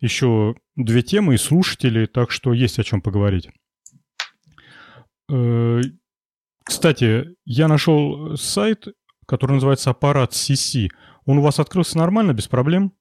еще 0.00 0.54
две 0.76 1.02
темы 1.02 1.34
и 1.34 1.38
слушатели, 1.38 2.06
так 2.06 2.30
что 2.30 2.52
есть 2.52 2.78
о 2.78 2.84
чем 2.84 3.02
поговорить. 3.02 3.50
Э, 5.30 5.80
кстати, 6.64 7.34
я 7.44 7.68
нашел 7.68 8.36
сайт, 8.36 8.86
который 9.26 9.52
называется 9.54 9.90
аппарат 9.90 10.32
CC. 10.32 10.88
Он 11.26 11.38
у 11.38 11.42
вас 11.42 11.58
открылся 11.58 11.98
нормально, 11.98 12.32
без 12.32 12.48
проблем? 12.48 12.92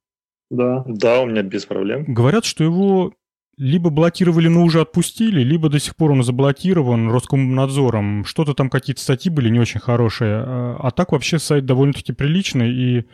Да. 0.50 0.84
Да, 0.88 1.22
у 1.22 1.26
меня 1.26 1.44
без 1.44 1.66
проблем. 1.66 2.06
Говорят, 2.08 2.46
что 2.46 2.64
его 2.64 3.14
либо 3.58 3.90
блокировали, 3.90 4.48
но 4.48 4.64
уже 4.64 4.82
отпустили, 4.82 5.42
либо 5.42 5.70
до 5.70 5.80
сих 5.80 5.96
пор 5.96 6.12
он 6.12 6.24
заблокирован 6.24 7.10
Роскомнадзором. 7.10 8.24
Что-то 8.24 8.54
там 8.54 8.70
какие-то 8.70 9.02
статьи 9.02 9.32
были 9.32 9.50
не 9.50 9.60
очень 9.60 9.80
хорошие. 9.80 10.44
А, 10.46 10.78
а 10.80 10.92
так 10.92 11.12
вообще 11.12 11.40
сайт 11.40 11.66
довольно-таки 11.66 12.14
приличный, 12.14 12.72
и 12.72 13.06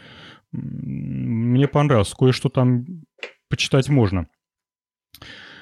мне 0.51 1.67
понравился. 1.67 2.15
Кое-что 2.15 2.49
там 2.49 2.86
почитать 3.49 3.89
можно. 3.89 4.27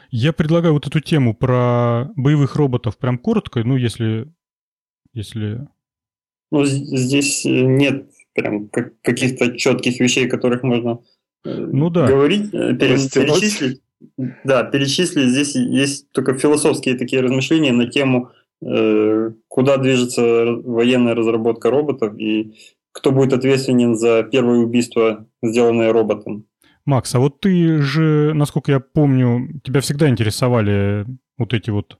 Я 0.09 0.34
предлагаю 0.34 0.74
вот 0.74 0.88
эту 0.88 0.99
тему 0.99 1.34
про 1.36 2.09
боевых 2.15 2.55
роботов 2.55 2.97
прям 2.97 3.17
коротко, 3.17 3.63
ну, 3.63 3.78
если... 3.78 4.34
если... 5.13 5.67
Ну, 6.51 6.65
здесь 6.65 7.45
нет 7.45 8.11
прям 8.34 8.67
каких-то 8.69 9.57
четких 9.57 9.99
вещей, 9.99 10.28
которых 10.28 10.63
можно 10.63 10.99
ну 11.44 11.89
да. 11.89 12.08
говорить, 12.08 12.54
э, 12.54 12.76
перечислить. 12.76 13.82
Да, 14.44 14.64
перечислить. 14.64 15.30
Здесь 15.30 15.56
есть 15.56 16.12
только 16.12 16.34
философские 16.34 16.96
такие 16.96 17.22
размышления 17.22 17.72
на 17.72 17.88
тему, 17.88 18.32
э, 18.62 19.32
куда 19.48 19.78
движется 19.78 20.46
военная 20.64 21.16
разработка 21.16 21.70
роботов 21.70 22.18
и 22.18 22.56
кто 22.92 23.12
будет 23.12 23.34
ответственен 23.34 23.96
за 23.96 24.24
первое 24.24 24.60
убийство, 24.60 25.28
сделанное 25.42 25.94
роботом. 25.94 26.46
Макс, 26.86 27.14
а 27.16 27.20
вот 27.20 27.39
ты 27.39 27.82
же, 27.82 28.34
насколько 28.34 28.72
я 28.72 28.80
помню, 28.80 29.62
тебя 29.64 29.82
всегда 29.82 30.10
интересовали 30.10 31.06
вот 31.38 31.54
эти 31.54 31.70
вот 31.70 31.98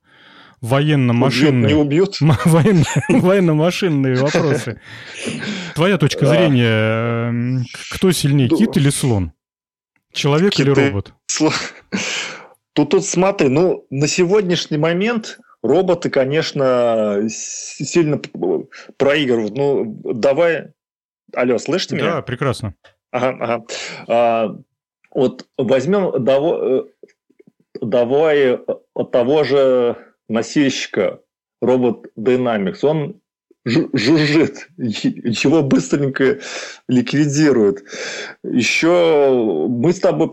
военно-машинные... 0.62 1.76
Убьют, 1.76 2.22
не 2.22 2.30
убьют? 2.30 2.46
Военно-машинные 3.10 4.16
вопросы. 4.22 4.80
Твоя 5.76 5.98
точка 5.98 6.26
зрения, 6.28 7.66
кто 7.92 8.12
сильнее, 8.12 8.48
кит 8.50 8.78
или 8.78 8.90
слон? 8.90 9.34
Человек 10.14 10.60
или 10.60 10.70
робот? 10.70 11.14
Тут, 12.74 12.90
тут 12.90 13.06
смотри, 13.06 13.50
ну, 13.50 13.86
на 13.90 14.08
сегодняшний 14.08 14.78
момент 14.78 15.40
роботы, 15.62 16.10
конечно, 16.10 17.22
сильно 17.30 18.20
проигрывают. 18.98 19.56
Ну, 19.56 20.00
давай... 20.14 20.70
Алло, 21.34 21.58
слышите 21.58 21.96
меня? 21.96 22.16
Да, 22.16 22.22
прекрасно. 22.22 22.76
Ага, 23.12 23.38
ага. 23.40 23.66
А, 24.08 24.56
вот 25.14 25.46
возьмем 25.58 26.24
давай, 26.24 26.84
давай 27.82 28.60
от 28.94 29.12
того 29.12 29.44
же 29.44 29.98
носильщика 30.32 31.20
робот 31.62 32.08
Dynamics, 32.18 32.80
он 32.84 33.22
жужжит, 33.64 34.70
чего 34.80 35.62
быстренько 35.62 36.40
ликвидирует. 36.88 37.84
Еще 38.44 39.68
мы 39.70 39.94
с 39.94 40.00
тобой, 40.00 40.32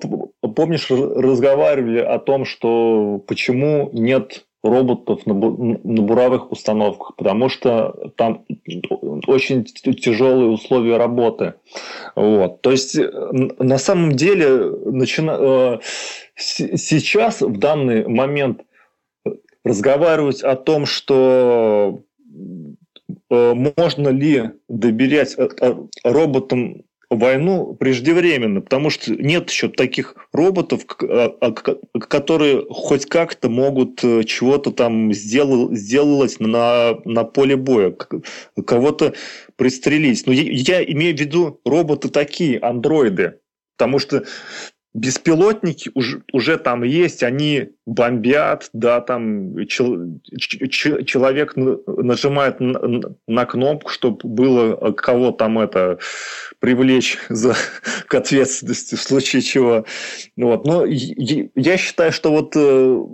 помнишь, 0.56 0.90
разговаривали 0.90 1.98
о 1.98 2.18
том, 2.18 2.46
что 2.46 3.22
почему 3.26 3.90
нет 3.92 4.46
роботов 4.62 5.24
на, 5.26 5.34
на 5.34 6.02
буровых 6.02 6.50
установках, 6.50 7.14
потому 7.16 7.48
что 7.48 8.12
там 8.16 8.44
очень 9.26 9.64
тяжелые 9.64 10.50
условия 10.50 10.96
работы. 10.96 11.54
Вот. 12.16 12.60
То 12.62 12.72
есть, 12.72 12.98
на 12.98 13.78
самом 13.78 14.12
деле, 14.12 14.70
начина... 14.86 15.36
Э, 15.38 15.78
сейчас, 16.36 17.40
в 17.40 17.58
данный 17.58 18.06
момент, 18.06 18.62
разговаривать 19.64 20.42
о 20.42 20.56
том, 20.56 20.86
что 20.86 22.02
э, 23.30 23.54
можно 23.54 24.08
ли 24.08 24.50
доверять 24.68 25.34
э, 25.36 25.48
э, 25.60 25.74
роботам 26.04 26.82
войну 27.10 27.74
преждевременно, 27.74 28.60
потому 28.60 28.90
что 28.90 29.14
нет 29.14 29.48
еще 29.48 29.68
таких 29.70 30.14
роботов, 30.30 30.84
которые 30.86 32.66
хоть 32.68 33.06
как-то 33.06 33.48
могут 33.48 34.00
чего-то 34.00 34.72
там 34.72 35.14
сделать, 35.14 35.78
сделать 35.78 36.38
на, 36.38 36.98
на 37.06 37.24
поле 37.24 37.56
боя, 37.56 37.96
кого-то 38.66 39.14
пристрелить. 39.56 40.26
Но 40.26 40.34
я, 40.34 40.80
я 40.80 40.84
имею 40.84 41.16
в 41.16 41.20
виду 41.20 41.60
роботы 41.64 42.10
такие, 42.10 42.58
андроиды, 42.58 43.40
потому 43.78 43.98
что 43.98 44.24
беспилотники 44.98 45.90
уже, 45.94 46.22
уже 46.32 46.58
там 46.58 46.82
есть, 46.82 47.22
они 47.22 47.70
бомбят, 47.86 48.68
да, 48.72 49.00
там 49.00 49.66
чел, 49.66 50.20
ч, 50.36 51.04
человек 51.04 51.54
нажимает 51.56 52.60
на, 52.60 53.00
на 53.26 53.46
кнопку, 53.46 53.90
чтобы 53.90 54.18
было 54.28 54.92
кого 54.92 55.30
там 55.30 55.58
это 55.58 55.98
привлечь 56.58 57.18
за, 57.28 57.54
к 58.06 58.14
ответственности 58.14 58.96
в 58.96 59.02
случае 59.02 59.42
чего. 59.42 59.84
Вот. 60.36 60.66
Но 60.66 60.84
я 60.84 61.76
считаю, 61.76 62.12
что 62.12 62.30
вот 62.30 62.52
э, 62.56 63.04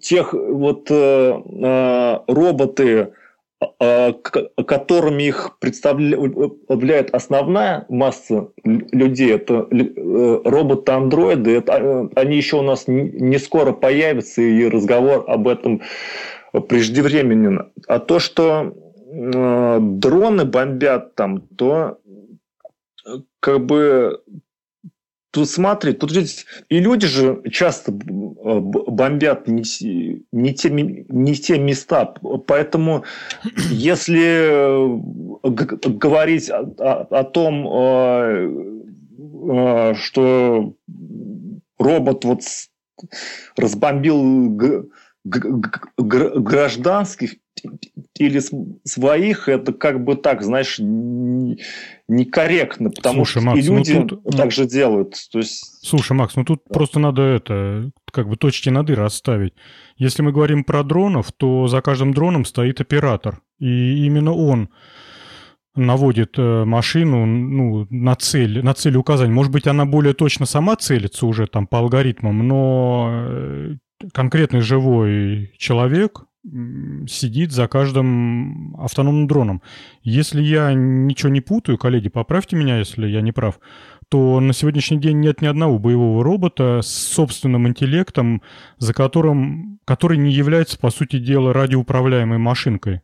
тех 0.00 0.32
вот 0.32 0.90
э, 0.90 0.94
э, 0.94 2.18
роботы, 2.26 3.12
которыми 3.58 5.22
их 5.22 5.56
представляет 5.60 7.14
основная 7.14 7.86
масса 7.88 8.48
людей, 8.64 9.32
это 9.32 9.66
э, 9.70 10.40
роботы-андроиды, 10.44 11.62
э, 11.66 12.08
они 12.14 12.36
еще 12.36 12.58
у 12.58 12.62
нас 12.62 12.84
не 12.86 13.38
скоро 13.38 13.72
появятся, 13.72 14.42
и 14.42 14.68
разговор 14.68 15.24
об 15.26 15.48
этом 15.48 15.80
преждевременен. 16.52 17.72
А 17.88 17.98
то, 17.98 18.18
что 18.18 18.74
э, 19.08 19.78
дроны 19.80 20.44
бомбят 20.44 21.14
там, 21.14 21.40
то 21.40 21.98
как 23.40 23.64
бы 23.64 24.20
Тут 25.36 25.48
смотри, 25.50 25.92
тут 25.92 26.12
ведь 26.12 26.46
и 26.70 26.80
люди 26.80 27.06
же 27.06 27.42
часто 27.52 27.92
э, 27.92 27.94
бомбят 27.94 29.46
не, 29.46 29.64
не, 30.32 30.54
те, 30.54 30.70
не 30.70 31.34
те 31.34 31.58
места. 31.58 32.14
Поэтому 32.46 33.04
если 33.70 34.22
э, 34.22 34.98
говорить 35.42 36.48
о, 36.48 36.62
о, 36.78 37.06
о 37.10 37.24
том, 37.24 37.68
э, 37.68 38.48
что 39.96 40.72
робот 41.78 42.24
вот 42.24 42.40
разбомбил 43.58 44.56
гражданских 45.98 47.36
или 48.18 48.40
своих, 48.84 49.48
это 49.48 49.72
как 49.72 50.04
бы 50.04 50.16
так, 50.16 50.42
знаешь, 50.42 50.78
некорректно, 52.08 52.90
потому 52.90 53.24
Слушай, 53.24 53.30
что 53.30 53.40
Макс, 53.40 53.64
и 53.64 53.70
ну 53.70 53.78
люди 53.78 53.92
ну 53.92 54.06
тут, 54.06 54.36
так 54.36 54.52
же 54.52 54.66
делают. 54.66 55.14
То 55.30 55.38
есть... 55.38 55.86
Слушай, 55.86 56.12
Макс, 56.12 56.36
ну 56.36 56.44
тут 56.44 56.62
да. 56.66 56.74
просто 56.74 56.98
надо 56.98 57.22
это, 57.22 57.90
как 58.12 58.28
бы 58.28 58.36
точки 58.36 58.68
над 58.68 58.90
«и» 58.90 58.94
расставить. 58.94 59.54
Если 59.96 60.22
мы 60.22 60.32
говорим 60.32 60.64
про 60.64 60.82
дронов, 60.82 61.32
то 61.32 61.66
за 61.68 61.80
каждым 61.82 62.14
дроном 62.14 62.44
стоит 62.44 62.80
оператор, 62.80 63.40
и 63.58 64.06
именно 64.06 64.32
он 64.32 64.70
наводит 65.74 66.38
э, 66.38 66.64
машину 66.64 67.26
ну, 67.26 67.86
на 67.90 68.14
цель, 68.16 68.64
на 68.64 68.72
цель 68.72 68.96
указания. 68.96 69.32
Может 69.32 69.52
быть, 69.52 69.66
она 69.66 69.84
более 69.84 70.14
точно 70.14 70.46
сама 70.46 70.76
целится 70.76 71.26
уже 71.26 71.46
там 71.46 71.66
по 71.66 71.78
алгоритмам, 71.78 72.46
но 72.48 73.08
э, 73.12 73.74
конкретный 74.12 74.60
живой 74.60 75.52
человек 75.58 76.24
сидит 77.08 77.52
за 77.52 77.68
каждым 77.68 78.76
автономным 78.78 79.26
дроном. 79.26 79.62
Если 80.02 80.42
я 80.42 80.72
ничего 80.74 81.30
не 81.30 81.40
путаю, 81.40 81.78
коллеги, 81.78 82.08
поправьте 82.08 82.56
меня, 82.56 82.78
если 82.78 83.06
я 83.08 83.20
не 83.20 83.32
прав, 83.32 83.58
то 84.08 84.40
на 84.40 84.52
сегодняшний 84.52 84.98
день 84.98 85.18
нет 85.20 85.42
ни 85.42 85.46
одного 85.46 85.78
боевого 85.78 86.22
робота 86.22 86.80
с 86.82 86.88
собственным 86.88 87.66
интеллектом, 87.66 88.42
за 88.78 88.94
которым, 88.94 89.80
который 89.84 90.18
не 90.18 90.30
является, 90.30 90.78
по 90.78 90.90
сути 90.90 91.18
дела, 91.18 91.52
радиоуправляемой 91.52 92.38
машинкой. 92.38 93.00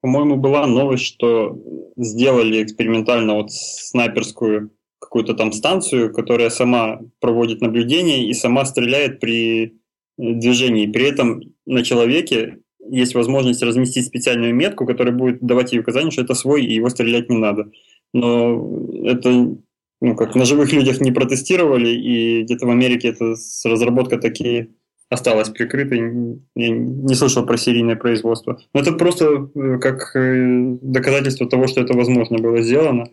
По-моему, 0.00 0.36
была 0.36 0.66
новость, 0.66 1.04
что 1.04 1.56
сделали 1.96 2.62
экспериментально 2.62 3.34
вот 3.34 3.52
снайперскую 3.52 4.70
какую-то 5.00 5.34
там 5.34 5.52
станцию, 5.52 6.12
которая 6.12 6.50
сама 6.50 7.00
проводит 7.20 7.60
наблюдение 7.60 8.28
и 8.28 8.32
сама 8.34 8.64
стреляет 8.64 9.20
при 9.20 9.78
движении. 10.16 10.86
При 10.86 11.08
этом 11.08 11.42
на 11.66 11.82
человеке 11.82 12.58
есть 12.88 13.14
возможность 13.14 13.62
разместить 13.62 14.06
специальную 14.06 14.54
метку, 14.54 14.86
которая 14.86 15.14
будет 15.14 15.40
давать 15.40 15.72
ей 15.72 15.80
указание, 15.80 16.10
что 16.10 16.22
это 16.22 16.34
свой, 16.34 16.64
и 16.64 16.74
его 16.74 16.88
стрелять 16.88 17.28
не 17.28 17.36
надо. 17.36 17.70
Но 18.12 18.88
это 19.04 19.56
ну, 20.00 20.14
как 20.14 20.34
на 20.34 20.44
живых 20.44 20.72
людях 20.72 21.00
не 21.00 21.12
протестировали, 21.12 21.88
и 21.88 22.42
где-то 22.42 22.66
в 22.66 22.70
Америке 22.70 23.08
эта 23.08 23.34
разработка 23.64 24.18
такие 24.18 24.68
осталась 25.08 25.48
прикрытой. 25.48 26.40
Я 26.54 26.68
не 26.70 27.14
слышал 27.14 27.46
про 27.46 27.56
серийное 27.56 27.96
производство. 27.96 28.60
Но 28.74 28.80
это 28.80 28.92
просто 28.92 29.48
э, 29.54 29.78
как 29.78 30.14
э, 30.16 30.78
доказательство 30.82 31.48
того, 31.48 31.66
что 31.68 31.80
это 31.80 31.94
возможно 31.94 32.38
было 32.38 32.60
сделано 32.60 33.08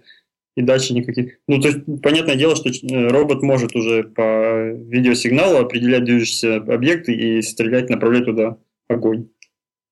и 0.56 0.62
дальше 0.62 0.94
никаких... 0.94 1.40
Ну, 1.48 1.60
то 1.60 1.70
есть, 1.70 1.80
понятное 2.02 2.36
дело, 2.36 2.56
что 2.56 2.70
э, 2.70 3.08
робот 3.08 3.42
может 3.42 3.76
уже 3.76 4.04
по 4.04 4.70
видеосигналу 4.72 5.58
определять 5.58 6.04
движущиеся 6.04 6.58
объекты 6.58 7.14
и 7.14 7.42
стрелять, 7.42 7.90
направлять 7.90 8.26
туда 8.26 8.58
огонь. 8.88 9.30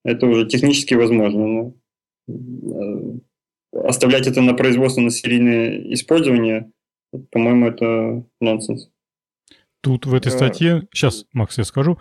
Это 0.03 0.27
уже 0.27 0.47
технически 0.47 0.93
возможно, 0.93 1.47
но 1.47 1.75
э, 2.27 3.19
оставлять 3.73 4.27
это 4.27 4.41
на 4.41 4.53
производство, 4.53 5.01
на 5.01 5.09
серийное 5.09 5.93
использование, 5.93 6.71
по-моему, 7.31 7.67
это 7.67 8.23
нонсенс. 8.39 8.89
Тут 9.81 10.05
в 10.05 10.13
этой 10.13 10.27
э, 10.27 10.31
статье, 10.31 10.87
сейчас, 10.93 11.25
Макс, 11.33 11.57
я 11.57 11.63
скажу, 11.63 11.97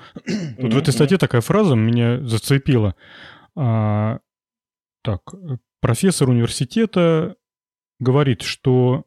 тут 0.59 0.75
в 0.75 0.79
этой 0.79 0.93
статье 0.93 1.17
такая 1.17 1.41
фраза 1.41 1.75
меня 1.75 2.21
зацепила. 2.27 2.95
А, 3.57 4.21
так, 5.03 5.23
профессор 5.81 6.29
университета 6.29 7.37
говорит, 8.01 8.43
что 8.43 9.05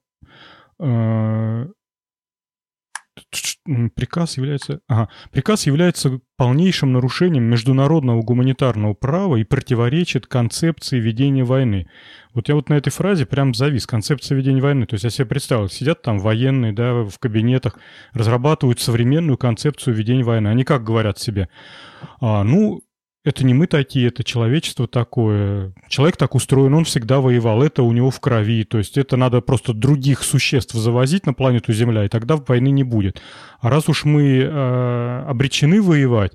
э, 0.79 1.65
приказ 3.95 4.37
является, 4.37 4.81
ага, 4.87 5.09
приказ 5.31 5.65
является 5.65 6.19
полнейшим 6.37 6.93
нарушением 6.93 7.43
международного 7.43 8.21
гуманитарного 8.21 8.93
права 8.93 9.37
и 9.37 9.43
противоречит 9.43 10.27
концепции 10.27 10.99
ведения 10.99 11.43
войны. 11.43 11.87
Вот 12.33 12.49
я 12.49 12.55
вот 12.55 12.69
на 12.69 12.75
этой 12.75 12.89
фразе 12.89 13.25
прям 13.25 13.53
завис. 13.53 13.85
Концепция 13.85 14.35
ведения 14.35 14.61
войны. 14.61 14.85
То 14.85 14.95
есть 14.95 15.03
я 15.03 15.09
себе 15.09 15.25
представил, 15.25 15.69
сидят 15.69 16.01
там 16.01 16.19
военные, 16.19 16.73
да, 16.73 17.03
в 17.03 17.19
кабинетах, 17.19 17.77
разрабатывают 18.13 18.79
современную 18.79 19.37
концепцию 19.37 19.95
ведения 19.95 20.23
войны. 20.23 20.47
Они 20.47 20.63
как 20.63 20.83
говорят 20.83 21.19
себе? 21.19 21.49
А, 22.19 22.43
ну, 22.43 22.81
это 23.23 23.45
не 23.45 23.53
мы 23.53 23.67
такие, 23.67 24.09
это 24.09 24.23
человечество 24.23 24.87
такое. 24.87 25.73
Человек 25.87 26.17
так 26.17 26.35
устроен, 26.35 26.73
он 26.73 26.83
всегда 26.83 27.21
воевал, 27.21 27.63
это 27.63 27.81
у 27.83 27.91
него 27.93 28.09
в 28.09 28.19
крови. 28.19 28.65
То 28.65 28.79
есть 28.79 28.97
это 28.97 29.15
надо 29.15 29.39
просто 29.41 29.73
других 29.73 30.23
существ 30.23 30.73
завозить 30.73 31.25
на 31.25 31.33
планету 31.33 31.71
Земля, 31.71 32.03
и 32.03 32.09
тогда 32.09 32.35
войны 32.35 32.69
не 32.69 32.83
будет. 32.83 33.21
А 33.61 33.69
раз 33.69 33.87
уж 33.87 34.03
мы 34.03 34.39
э, 34.39 35.25
обречены 35.25 35.81
воевать, 35.81 36.33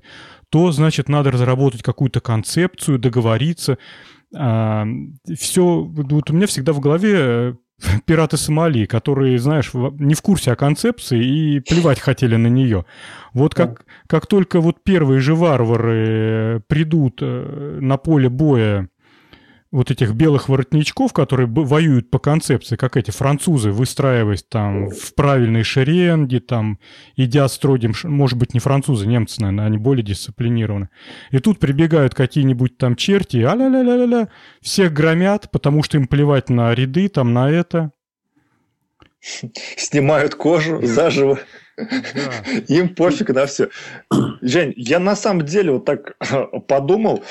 то, 0.49 0.73
значит, 0.73 1.11
надо 1.11 1.31
разработать 1.31 1.83
какую-то 1.83 2.21
концепцию, 2.21 2.99
договориться. 2.99 3.77
Э, 4.35 4.85
все, 5.37 5.83
вот 5.83 6.31
у 6.31 6.33
меня 6.33 6.47
всегда 6.47 6.73
в 6.73 6.81
голове 6.81 7.15
э, 7.15 7.55
пираты 8.07 8.37
Сомали, 8.37 8.87
которые, 8.87 9.39
знаешь, 9.39 9.71
не 9.73 10.15
в 10.15 10.23
курсе 10.23 10.53
о 10.53 10.57
концепции 10.57 11.23
и 11.23 11.61
плевать 11.61 12.01
хотели 12.01 12.37
на 12.37 12.49
нее. 12.49 12.85
Вот 13.33 13.55
как, 13.55 13.85
как 14.07 14.27
только 14.27 14.61
вот 14.61 14.83
первые 14.83 15.21
же 15.21 15.35
варвары 15.35 16.63
придут 16.67 17.19
э, 17.23 17.79
на 17.81 17.97
поле 17.97 18.29
боя 18.29 18.89
вот 19.71 19.91
этих 19.91 20.15
белых 20.15 20.49
воротничков, 20.49 21.13
которые 21.13 21.47
воюют 21.47 22.11
по 22.11 22.19
концепции, 22.19 22.77
как 22.77 22.97
эти 22.97 23.11
французы, 23.11 23.71
выстраиваясь 23.71 24.43
там 24.43 24.89
в 24.89 25.15
правильной 25.15 25.63
шеренге, 25.63 26.41
там, 26.41 26.79
идя 27.17 27.47
строгим, 27.49 27.93
может 28.05 28.39
быть, 28.39 28.55
не 28.55 28.61
французы, 28.61 29.07
немцы, 29.07 29.41
наверное, 29.43 29.67
они 29.67 29.77
более 29.77 30.05
дисциплинированы. 30.05 30.89
И 31.31 31.39
тут 31.39 31.59
прибегают 31.59 32.15
какие-нибудь 32.15 32.79
там 32.79 32.97
черти, 32.97 33.39
а-ля-ля-ля-ля, 33.43 34.29
всех 34.63 34.93
громят, 34.93 35.51
потому 35.51 35.83
что 35.83 35.99
им 35.99 36.07
плевать 36.07 36.49
на 36.49 36.75
ряды, 36.75 37.09
там, 37.09 37.35
на 37.35 37.51
это. 37.51 37.93
Снимают 39.21 40.35
кожу 40.35 40.81
заживо. 40.87 41.39
Им 42.69 42.95
пофиг 42.95 43.29
на 43.31 43.47
все. 43.47 43.69
Жень, 44.41 44.73
я 44.77 44.99
на 44.99 45.15
самом 45.15 45.45
деле 45.45 45.73
вот 45.73 45.85
так 45.85 46.17
подумал, 46.67 47.23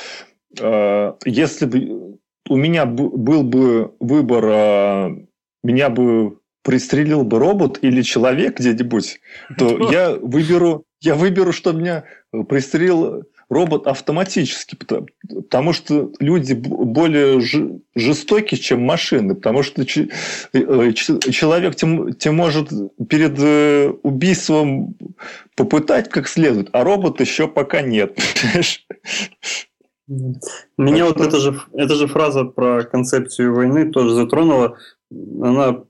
э, 0.60 1.14
если 1.26 1.66
бы 1.66 2.07
у 2.50 2.56
меня 2.56 2.86
был 2.86 3.44
бы 3.44 3.94
выбор, 4.00 4.46
а, 4.48 5.18
меня 5.64 5.90
бы 5.90 6.40
пристрелил 6.64 7.24
бы 7.24 7.40
робот 7.40 7.80
или 7.82 8.02
человек 8.02 8.60
где-нибудь, 8.60 9.20
то 9.58 9.90
я 9.92 10.12
выберу, 10.16 10.84
я 11.02 11.16
выберу, 11.16 11.54
что 11.54 11.72
меня 11.72 12.04
пристрелил 12.50 13.24
робот 13.50 13.88
автоматически, 13.88 14.76
потому, 14.76 15.08
потому 15.28 15.74
что 15.74 16.12
люди 16.20 16.54
более 16.54 17.40
жестокие, 17.96 18.60
чем 18.60 18.82
машины, 18.82 19.36
потому 19.36 19.64
что 19.64 19.86
ч, 19.86 20.10
э, 20.52 20.92
человек 20.94 21.76
тем, 21.76 22.14
тем 22.14 22.36
может 22.36 22.70
перед 23.08 23.40
э, 23.40 23.94
убийством 24.04 24.96
попытать 25.56 26.10
как 26.10 26.28
следует, 26.28 26.70
а 26.74 26.84
робот 26.84 27.22
еще 27.22 27.48
пока 27.48 27.82
нет. 27.82 28.20
Меня 30.08 31.06
вот 31.06 31.20
эта 31.20 31.40
же, 31.40 31.60
эта 31.74 31.96
же 31.96 32.08
фраза 32.08 32.46
про 32.46 32.84
концепцию 32.84 33.54
войны 33.54 33.92
тоже 33.92 34.12
затронула. 34.12 34.78
Она 35.12 35.84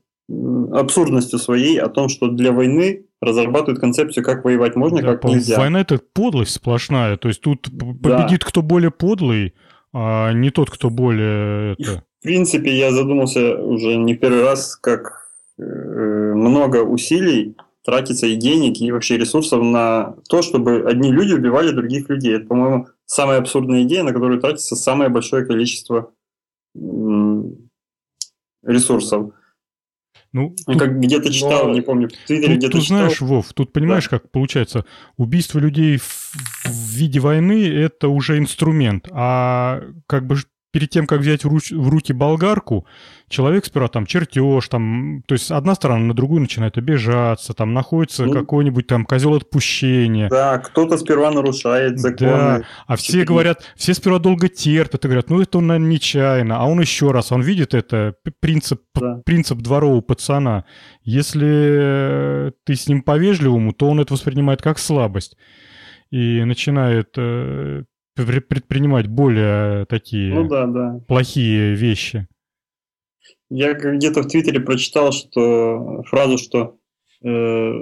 абсурдностью 0.72 1.38
своей 1.38 1.78
о 1.80 1.88
том, 1.88 2.08
что 2.08 2.28
для 2.28 2.52
войны 2.52 3.06
разрабатывают 3.20 3.80
концепцию, 3.80 4.24
как 4.24 4.44
воевать 4.44 4.76
можно, 4.76 5.00
да, 5.00 5.12
как 5.12 5.24
нельзя. 5.24 5.58
Война 5.58 5.80
это 5.80 6.00
подлость 6.12 6.52
сплошная. 6.52 7.16
То 7.16 7.28
есть 7.28 7.40
тут 7.40 7.62
победит 7.62 8.40
да. 8.40 8.46
кто 8.46 8.62
более 8.62 8.90
подлый, 8.90 9.54
а 9.92 10.32
не 10.32 10.50
тот, 10.50 10.70
кто 10.70 10.90
более 10.90 11.74
это. 11.74 12.04
В 12.20 12.22
принципе, 12.22 12.76
я 12.76 12.90
задумался 12.90 13.56
уже 13.56 13.96
не 13.96 14.14
первый 14.14 14.42
раз, 14.42 14.76
как 14.76 15.28
э, 15.56 15.62
много 15.62 16.78
усилий 16.78 17.56
тратится 17.84 18.26
и 18.26 18.34
денег, 18.34 18.80
и 18.80 18.92
вообще 18.92 19.16
ресурсов 19.16 19.62
на 19.62 20.16
то, 20.28 20.42
чтобы 20.42 20.84
одни 20.86 21.12
люди 21.12 21.32
убивали 21.32 21.70
других 21.70 22.08
людей. 22.10 22.36
Это, 22.36 22.46
по-моему, 22.46 22.88
самая 23.08 23.38
абсурдная 23.38 23.82
идея, 23.82 24.04
на 24.04 24.12
которую 24.12 24.40
тратится 24.40 24.76
самое 24.76 25.10
большое 25.10 25.44
количество 25.44 26.12
ресурсов. 28.62 29.32
Ну, 30.32 30.54
тут, 30.66 30.78
как 30.78 31.00
где-то 31.00 31.32
читал, 31.32 31.68
но... 31.68 31.74
не 31.74 31.80
помню, 31.80 32.08
в 32.08 32.12
Твиттере 32.26 32.56
где-то 32.56 32.80
читал. 32.82 32.98
знаешь, 32.98 33.20
Вов, 33.22 33.54
тут 33.54 33.72
понимаешь, 33.72 34.08
да. 34.10 34.18
как 34.18 34.30
получается, 34.30 34.84
убийство 35.16 35.58
людей 35.58 35.96
в, 35.96 36.34
в 36.64 36.94
виде 36.94 37.18
войны– 37.18 37.66
это 37.74 38.08
уже 38.08 38.36
инструмент, 38.36 39.08
а 39.10 39.82
как 40.06 40.26
бы 40.26 40.36
перед 40.70 40.90
тем, 40.90 41.06
как 41.06 41.20
взять 41.20 41.44
в, 41.44 41.48
руч, 41.48 41.70
в 41.70 41.88
руки 41.88 42.12
болгарку, 42.12 42.86
человек 43.28 43.64
сперва 43.64 43.88
там 43.88 44.06
чертеж, 44.06 44.68
там, 44.68 45.22
то 45.26 45.34
есть 45.34 45.50
одна 45.50 45.74
сторона 45.74 46.00
на 46.00 46.14
другую 46.14 46.42
начинает 46.42 46.76
обижаться, 46.76 47.54
там 47.54 47.72
находится 47.72 48.26
ну, 48.26 48.32
какой-нибудь 48.32 48.86
там 48.86 49.06
козел 49.06 49.34
отпущения. 49.34 50.28
Да, 50.28 50.58
кто-то 50.58 50.98
сперва 50.98 51.30
нарушает 51.30 51.98
законы. 51.98 52.30
Да, 52.30 52.62
а 52.86 52.96
все 52.96 53.24
говорят, 53.24 53.64
все 53.76 53.94
сперва 53.94 54.18
долго 54.18 54.48
терпят 54.48 55.04
и 55.04 55.08
говорят, 55.08 55.30
ну 55.30 55.40
это 55.40 55.58
он, 55.58 55.68
наверное, 55.68 55.92
нечаянно, 55.92 56.58
а 56.58 56.66
он 56.66 56.80
еще 56.80 57.12
раз, 57.12 57.32
он 57.32 57.40
видит 57.40 57.74
это, 57.74 58.14
принцип, 58.40 58.82
да. 58.94 59.22
принцип 59.24 59.58
дворового 59.58 60.02
пацана. 60.02 60.64
Если 61.02 62.52
ты 62.64 62.74
с 62.74 62.88
ним 62.88 63.02
по-вежливому, 63.02 63.72
то 63.72 63.88
он 63.88 64.00
это 64.00 64.12
воспринимает 64.12 64.60
как 64.60 64.78
слабость 64.78 65.36
и 66.10 66.42
начинает 66.44 67.10
э, 67.16 67.84
предпринимать 68.24 69.06
более 69.06 69.84
такие 69.86 70.34
ну, 70.34 70.48
да, 70.48 70.66
да. 70.66 71.00
плохие 71.06 71.74
вещи. 71.74 72.26
Я 73.50 73.72
где-то 73.72 74.22
в 74.22 74.26
Твиттере 74.28 74.60
прочитал 74.60 75.12
что 75.12 76.02
фразу, 76.04 76.36
что 76.36 76.76
э, 77.24 77.72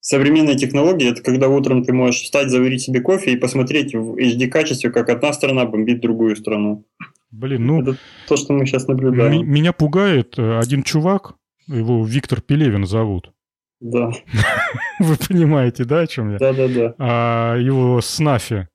современные 0.00 0.56
технологии 0.56 1.10
это 1.10 1.22
когда 1.22 1.48
утром 1.48 1.84
ты 1.84 1.92
можешь 1.92 2.22
встать, 2.22 2.50
заварить 2.50 2.82
себе 2.82 3.00
кофе 3.00 3.32
и 3.32 3.36
посмотреть 3.36 3.94
в 3.94 4.16
HD 4.16 4.46
качестве, 4.48 4.90
как 4.90 5.08
одна 5.08 5.32
страна 5.32 5.64
бомбит 5.64 6.00
другую 6.00 6.36
страну. 6.36 6.86
Блин, 7.30 7.66
ну... 7.66 7.82
Это 7.82 7.96
то, 8.28 8.36
что 8.36 8.52
мы 8.52 8.66
сейчас 8.66 8.86
наблюдаем. 8.86 9.48
Меня 9.48 9.72
пугает 9.72 10.38
э, 10.38 10.58
один 10.58 10.82
чувак, 10.82 11.34
его 11.66 12.04
Виктор 12.04 12.40
Пелевин 12.40 12.86
зовут. 12.86 13.32
Да. 13.80 14.10
Вы 15.00 15.16
понимаете, 15.28 15.84
да, 15.84 16.00
о 16.00 16.06
чем 16.06 16.32
я? 16.32 16.38
Да-да-да. 16.38 16.94
А, 16.98 17.56
его 17.56 18.00
Снафи 18.00 18.68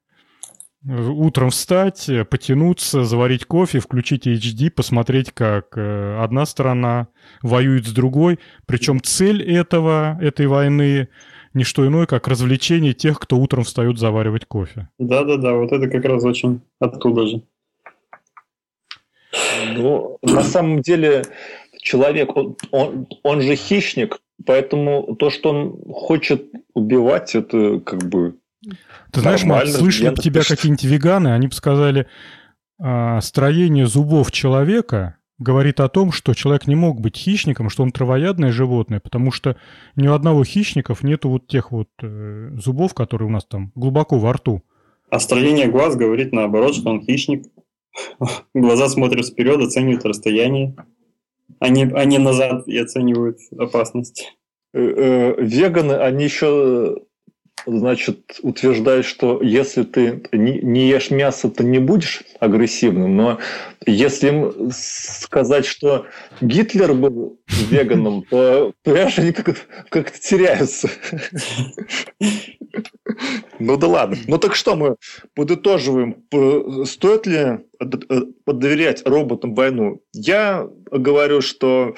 утром 0.86 1.50
встать, 1.50 2.10
потянуться, 2.30 3.04
заварить 3.04 3.46
кофе, 3.46 3.80
включить 3.80 4.28
HD, 4.28 4.72
посмотреть, 4.72 5.32
как 5.32 5.78
э, 5.78 6.18
одна 6.20 6.46
сторона 6.46 7.08
воюет 7.42 7.86
с 7.86 7.92
другой. 7.94 8.40
Причем 8.66 9.02
цель 9.02 9.44
этого, 9.44 10.18
этой 10.22 10.48
войны 10.48 11.10
не 11.54 11.64
что 11.64 11.86
иное, 11.86 12.06
как 12.06 12.28
развлечение 12.28 12.94
тех, 12.94 13.20
кто 13.20 13.38
утром 13.38 13.64
встают 13.64 14.00
заваривать 14.00 14.46
кофе. 14.46 14.90
Да-да-да, 14.98 15.54
вот 15.54 15.72
это 15.72 15.88
как 15.90 16.06
раз 16.06 16.24
очень 16.24 16.62
оттуда 16.80 17.28
же. 17.28 17.42
Ну, 19.76 20.18
на 20.22 20.44
самом 20.44 20.82
деле 20.82 21.24
человек, 21.82 22.36
он, 22.36 22.56
он, 22.72 23.08
он 23.24 23.42
же 23.42 23.56
хищник, 23.56 24.20
поэтому 24.46 25.16
то, 25.16 25.30
что 25.30 25.50
он 25.50 25.94
хочет 25.94 26.50
убивать, 26.74 27.36
это 27.36 27.80
как 27.80 28.04
бы 28.10 28.36
ты 29.12 29.20
знаешь, 29.22 29.44
Марк, 29.44 29.68
слышали 29.70 30.10
бы 30.10 30.18
тебя 30.18 30.42
какие-нибудь 30.44 30.84
веганы, 30.84 31.30
они 31.30 31.48
бы 31.48 31.54
сказали, 31.54 32.08
а, 32.80 33.22
строение 33.22 33.86
зубов 33.86 34.32
человека 34.32 35.18
говорит 35.42 35.80
о 35.80 35.90
том, 35.90 36.12
что 36.12 36.34
человек 36.34 36.68
не 36.68 36.76
мог 36.76 37.02
быть 37.02 37.18
хищником, 37.18 37.70
что 37.70 37.84
он 37.84 37.92
травоядное 37.92 38.52
животное, 38.52 39.00
потому 39.00 39.32
что 39.32 39.58
ни 39.96 40.08
у 40.08 40.14
одного 40.14 40.44
хищников 40.44 41.04
нету 41.04 41.30
вот 41.30 41.48
тех 41.48 41.72
вот 41.72 41.90
э, 42.02 42.52
зубов, 42.58 42.94
которые 42.94 43.28
у 43.28 43.32
нас 43.32 43.46
там 43.46 43.72
глубоко 43.76 44.20
во 44.20 44.34
рту. 44.34 44.62
А 45.10 45.20
строение 45.20 45.68
глаз 45.68 45.96
говорит 45.96 46.32
наоборот, 46.32 46.76
что 46.76 46.90
он 46.90 47.02
хищник. 47.02 47.46
Глаза 48.54 48.88
смотрят 48.88 49.26
вперед, 49.26 49.60
оценивают 49.60 50.06
расстояние. 50.06 50.76
Они, 51.60 51.84
они 51.86 52.18
назад 52.18 52.68
и 52.68 52.78
оценивают 52.78 53.40
опасность. 53.58 54.38
Э, 54.74 54.80
э, 54.80 55.36
веганы, 55.44 55.94
они 55.94 56.24
еще 56.24 56.98
значит, 57.66 58.40
утверждает, 58.42 59.06
что 59.06 59.42
если 59.42 59.84
ты 59.84 60.24
не, 60.32 60.88
ешь 60.90 61.12
мясо, 61.12 61.50
то 61.50 61.64
не 61.64 61.80
будешь 61.80 62.24
агрессивным, 62.40 63.16
но 63.16 63.40
если 63.86 64.52
сказать, 64.72 65.66
что 65.66 66.06
Гитлер 66.42 66.94
был 66.94 67.40
веганом, 67.48 68.24
то, 68.30 68.74
понимаешь, 68.84 69.18
они 69.20 69.32
как-то 69.32 69.56
как 69.90 70.12
теряются. 70.12 70.90
Ну 73.60 73.78
да 73.78 73.88
ладно. 73.88 74.18
Ну 74.28 74.38
так 74.38 74.56
что 74.56 74.76
мы 74.76 74.96
подытоживаем? 75.36 76.24
Стоит 76.86 77.28
ли 77.28 77.60
доверять 78.46 79.06
роботам 79.06 79.54
войну? 79.54 80.02
Я 80.14 80.68
говорю, 80.92 81.42
что 81.42 81.96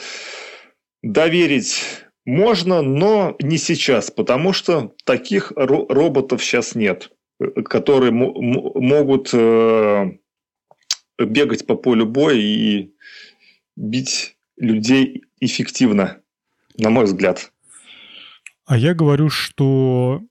доверить 1.01 1.83
можно, 2.25 2.81
но 2.81 3.35
не 3.41 3.57
сейчас, 3.57 4.11
потому 4.11 4.53
что 4.53 4.93
таких 5.05 5.51
роботов 5.55 6.43
сейчас 6.43 6.75
нет, 6.75 7.11
которые 7.65 8.11
могут 8.11 9.33
э, 9.33 10.11
бегать 11.19 11.67
по 11.67 11.75
полю 11.75 12.05
боя 12.05 12.35
и 12.35 12.91
бить 13.75 14.37
людей 14.57 15.23
эффективно, 15.39 16.21
на 16.77 16.89
мой 16.89 17.05
взгляд. 17.05 17.51
А 18.65 18.77
я 18.77 18.93
говорю, 18.93 19.29
что 19.29 20.21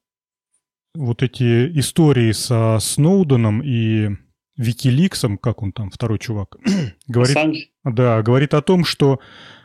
вот 0.95 1.23
эти 1.23 1.79
истории 1.79 2.33
со 2.33 2.79
Сноуденом 2.81 3.63
и 3.63 4.11
Викиликсом, 4.57 5.39
как 5.39 5.63
он 5.63 5.73
там, 5.73 5.91
второй 5.91 6.19
чувак, 6.19 6.57
говорит, 7.07 7.69
да, 7.85 8.23
говорит 8.23 8.55
о 8.55 8.63
том, 8.63 8.85
что 8.85 9.21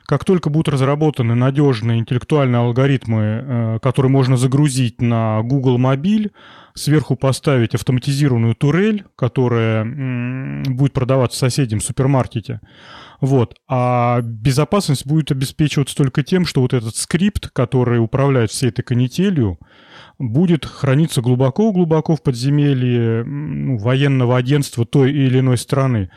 как 0.07 0.23
только 0.23 0.49
будут 0.49 0.69
разработаны 0.69 1.35
надежные 1.35 1.99
интеллектуальные 1.99 2.61
алгоритмы, 2.61 3.19
э, 3.21 3.79
которые 3.81 4.09
можно 4.09 4.37
загрузить 4.37 5.01
на 5.01 5.41
Google 5.43 5.77
Мобиль, 5.77 6.31
сверху 6.73 7.17
поставить 7.17 7.75
автоматизированную 7.75 8.55
турель, 8.55 9.03
которая 9.15 9.83
будет 10.65 10.93
продаваться 10.93 11.37
соседям 11.39 11.79
в 11.79 11.83
супермаркете, 11.83 12.61
вот. 13.19 13.55
А 13.67 14.21
безопасность 14.21 15.05
будет 15.05 15.31
обеспечиваться 15.31 15.95
только 15.95 16.23
тем, 16.23 16.45
что 16.45 16.61
вот 16.61 16.73
этот 16.73 16.95
скрипт, 16.95 17.49
который 17.49 17.99
управляет 17.99 18.51
всей 18.51 18.69
этой 18.69 18.83
канителью, 18.83 19.59
будет 20.19 20.65
храниться 20.65 21.21
глубоко-глубоко 21.21 22.15
в 22.15 22.23
подземелье 22.23 23.23
ну, 23.23 23.77
военного 23.77 24.37
агентства 24.37 24.85
той 24.85 25.11
или 25.11 25.39
иной 25.39 25.57
страны. 25.57 26.09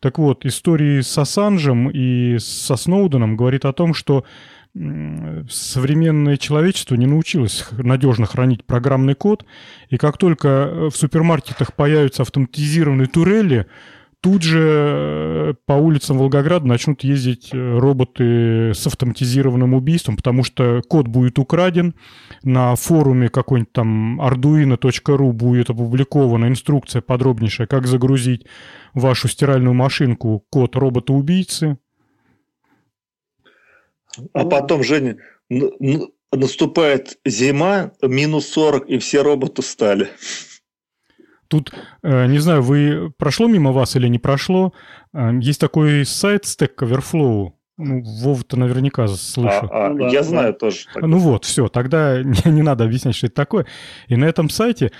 Так 0.00 0.18
вот, 0.18 0.46
истории 0.46 1.00
с 1.00 1.18
Ассанжем 1.18 1.90
и 1.90 2.38
со 2.38 2.76
Сноуденом 2.76 3.36
говорит 3.36 3.64
о 3.64 3.72
том, 3.72 3.94
что 3.94 4.24
современное 4.74 6.36
человечество 6.36 6.94
не 6.94 7.06
научилось 7.06 7.66
надежно 7.72 8.26
хранить 8.26 8.64
программный 8.64 9.14
код, 9.14 9.44
и 9.88 9.96
как 9.96 10.18
только 10.18 10.48
э, 10.48 10.90
в 10.90 10.96
супермаркетах 10.96 11.74
появятся 11.74 12.22
автоматизированные 12.22 13.08
турели, 13.08 13.66
Тут 14.20 14.42
же 14.42 14.58
э, 14.60 15.54
по 15.64 15.74
улицам 15.74 16.18
Волгограда 16.18 16.66
начнут 16.66 17.04
ездить 17.04 17.50
э, 17.52 17.78
роботы 17.78 18.72
с 18.74 18.84
автоматизированным 18.84 19.74
убийством, 19.74 20.16
потому 20.16 20.42
что 20.42 20.82
код 20.88 21.06
будет 21.06 21.38
украден, 21.38 21.94
на 22.42 22.74
форуме 22.74 23.28
какой-нибудь 23.28 23.72
там 23.72 24.20
arduino.ru 24.20 25.32
будет 25.32 25.70
опубликована 25.70 26.46
инструкция 26.46 27.00
подробнейшая, 27.00 27.68
как 27.68 27.86
загрузить 27.86 28.44
вашу 28.94 29.28
стиральную 29.28 29.74
машинку 29.74 30.44
код 30.50 30.76
робота-убийцы. 30.76 31.78
А 34.32 34.44
потом, 34.44 34.82
Женя, 34.82 35.18
наступает 36.32 37.18
зима, 37.24 37.92
минус 38.02 38.48
40, 38.48 38.88
и 38.88 38.98
все 38.98 39.22
роботы 39.22 39.62
стали. 39.62 40.08
Тут, 41.48 41.72
э, 42.02 42.26
не 42.26 42.38
знаю, 42.38 42.62
вы 42.62 43.10
прошло 43.16 43.46
мимо 43.46 43.72
вас 43.72 43.96
или 43.96 44.06
не 44.08 44.18
прошло, 44.18 44.74
э, 45.14 45.30
есть 45.40 45.60
такой 45.60 46.04
сайт 46.04 46.44
Stack 46.44 46.76
Overflow. 46.80 47.52
Ну, 47.78 48.02
Вов-то 48.02 48.58
наверняка 48.58 49.06
слышал. 49.06 49.68
А, 49.70 49.86
а, 49.86 49.88
ну, 49.90 50.08
я 50.08 50.24
знаю 50.24 50.52
тоже. 50.52 50.88
Ну 50.96 51.18
вот, 51.18 51.44
все, 51.44 51.68
тогда 51.68 52.22
не, 52.22 52.50
не 52.50 52.62
надо 52.62 52.84
объяснять, 52.84 53.14
что 53.14 53.28
это 53.28 53.36
такое. 53.36 53.66
И 54.08 54.16
на 54.16 54.24
этом 54.24 54.50
сайте 54.50 54.92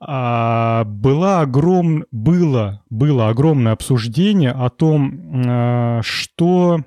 была 0.00 1.40
огром... 1.40 2.04
было, 2.10 2.82
было 2.90 3.28
огромное 3.28 3.72
обсуждение 3.72 4.50
о 4.50 4.68
том, 4.70 5.42
а, 5.46 6.00
что 6.02 6.80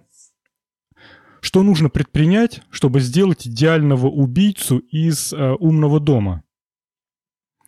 что 1.47 1.63
нужно 1.63 1.89
предпринять, 1.89 2.61
чтобы 2.71 2.99
сделать 2.99 3.47
идеального 3.47 4.07
убийцу 4.07 4.79
из 4.79 5.31
э, 5.31 5.53
умного 5.53 5.99
дома? 6.01 6.43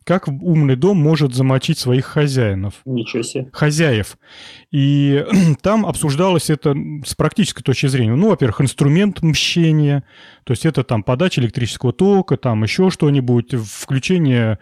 Как 0.03 0.27
умный 0.27 0.75
дом 0.75 0.97
может 0.97 1.35
замочить 1.35 1.77
своих 1.77 2.05
хозяинов? 2.05 2.81
Ничего 2.83 3.21
себе. 3.21 3.49
Хозяев. 3.53 4.17
И 4.71 5.23
там 5.61 5.85
обсуждалось 5.85 6.49
это 6.49 6.75
с 7.05 7.15
практической 7.15 7.63
точки 7.63 7.85
зрения. 7.85 8.15
Ну, 8.15 8.29
во-первых, 8.29 8.61
инструмент 8.61 9.21
мщения, 9.21 10.03
то 10.43 10.51
есть 10.51 10.65
это 10.65 10.83
там 10.83 11.03
подача 11.03 11.39
электрического 11.39 11.93
тока, 11.93 12.37
там 12.37 12.63
еще 12.63 12.89
что-нибудь, 12.89 13.53
включение 13.53 14.59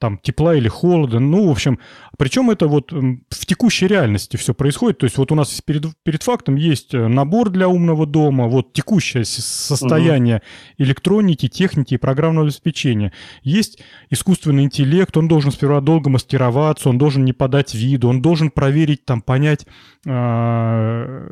там 0.00 0.18
тепла 0.18 0.54
или 0.56 0.66
холода. 0.66 1.20
Ну, 1.20 1.46
в 1.46 1.50
общем, 1.50 1.78
причем 2.18 2.50
это 2.50 2.66
вот 2.66 2.90
в 2.90 3.46
текущей 3.46 3.86
реальности 3.86 4.36
все 4.36 4.54
происходит. 4.54 4.98
То 4.98 5.04
есть 5.04 5.18
вот 5.18 5.30
у 5.30 5.34
нас 5.34 5.60
перед, 5.60 5.84
перед 6.02 6.22
фактом 6.22 6.56
есть 6.56 6.94
э, 6.94 7.06
набор 7.06 7.50
для 7.50 7.68
умного 7.68 8.06
дома, 8.06 8.46
вот 8.46 8.72
текущее 8.72 9.24
состояние 9.24 10.36
угу. 10.36 10.84
электроники, 10.84 11.48
техники 11.48 11.94
и 11.94 11.98
программного 11.98 12.46
обеспечения. 12.46 13.12
Есть 13.42 13.82
искусственный 14.08 14.64
интеллект, 14.64 15.14
он 15.16 15.28
должен 15.28 15.52
сперва 15.52 15.80
долго 15.80 16.08
мастероваться, 16.08 16.88
он 16.88 16.96
должен 16.96 17.24
не 17.24 17.34
подать 17.34 17.74
виду, 17.74 18.08
он 18.08 18.22
должен 18.22 18.50
проверить, 18.50 19.04
там, 19.04 19.20
понять... 19.20 19.66
А, 20.08 21.30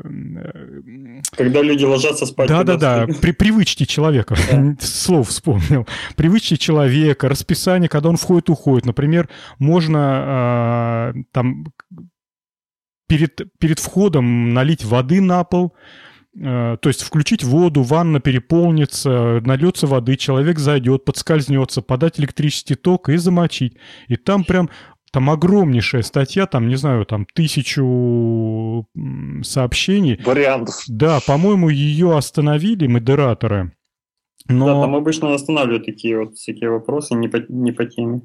Когда 1.37 1.63
люди 1.63 1.85
ложатся 1.85 2.27
спать. 2.27 2.49
Да-да-да, 2.49 3.07
при, 3.23 3.33
привычки 3.33 3.85
человека, 3.85 4.37
слов 4.81 5.29
вспомнил. 5.31 5.87
Привычки 6.17 6.57
человека, 6.57 7.31
расписание, 7.31 7.89
когда 7.89 8.11
он 8.11 8.17
входит, 8.17 8.51
уходит. 8.59 8.87
Например, 8.87 9.29
можно 9.59 11.15
э, 11.15 11.23
там 11.33 11.67
перед, 13.09 13.41
перед 13.59 13.79
входом 13.79 14.53
налить 14.53 14.85
воды 14.85 15.21
на 15.21 15.45
пол, 15.45 15.75
э, 16.37 16.77
то 16.81 16.89
есть 16.89 17.03
включить 17.03 17.45
воду, 17.45 17.83
ванна 17.83 18.21
переполнится, 18.21 19.41
нальется 19.45 19.87
воды, 19.87 20.17
человек 20.17 20.59
зайдет, 20.59 21.05
подскользнется, 21.05 21.83
подать 21.83 22.21
электрический 22.21 22.75
ток 22.75 23.09
и 23.09 23.17
замочить. 23.17 23.77
И 24.09 24.17
там 24.17 24.45
прям 24.45 24.69
там 25.11 25.31
огромнейшая 25.31 26.03
статья, 26.03 26.47
там, 26.47 26.69
не 26.69 26.77
знаю, 26.77 27.07
там 27.07 27.27
тысячу 27.35 28.87
сообщений. 29.43 30.21
Вариантов. 30.25 30.83
Да, 30.87 31.21
по-моему, 31.27 31.71
ее 31.71 32.17
остановили 32.17 32.87
модераторы. 32.87 33.73
Но... 34.49 34.67
Да, 34.67 34.81
там 34.83 34.97
обычно 34.97 35.35
останавливают 35.35 35.87
такие 35.87 36.19
вот 36.19 36.35
всякие 36.35 36.71
вопросы 36.71 37.15
не 37.15 37.29
по, 37.29 37.39
не 37.49 37.73
по 37.73 37.85
теме. 37.85 38.23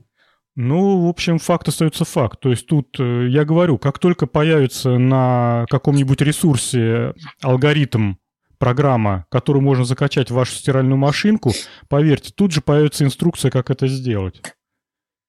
Ну, 0.56 1.06
в 1.06 1.10
общем, 1.10 1.40
факт 1.40 1.68
остается 1.68 2.06
факт. 2.06 2.40
То 2.40 2.50
есть 2.50 2.68
тут, 2.68 3.00
э, 3.00 3.28
я 3.30 3.44
говорю, 3.44 3.78
как 3.80 3.98
только 3.98 4.28
появится 4.28 4.98
на 4.98 5.66
каком-нибудь 5.70 6.22
ресурсе 6.22 7.14
алгоритм, 7.42 8.16
программа, 8.60 9.26
которую 9.30 9.62
можно 9.62 9.84
закачать 9.84 10.32
в 10.32 10.36
вашу 10.36 10.54
стиральную 10.54 10.98
машинку, 10.98 11.52
поверьте, 11.90 12.32
тут 12.34 12.54
же 12.54 12.62
появится 12.62 13.04
инструкция, 13.04 13.52
как 13.52 13.70
это 13.70 13.88
сделать. 13.88 14.42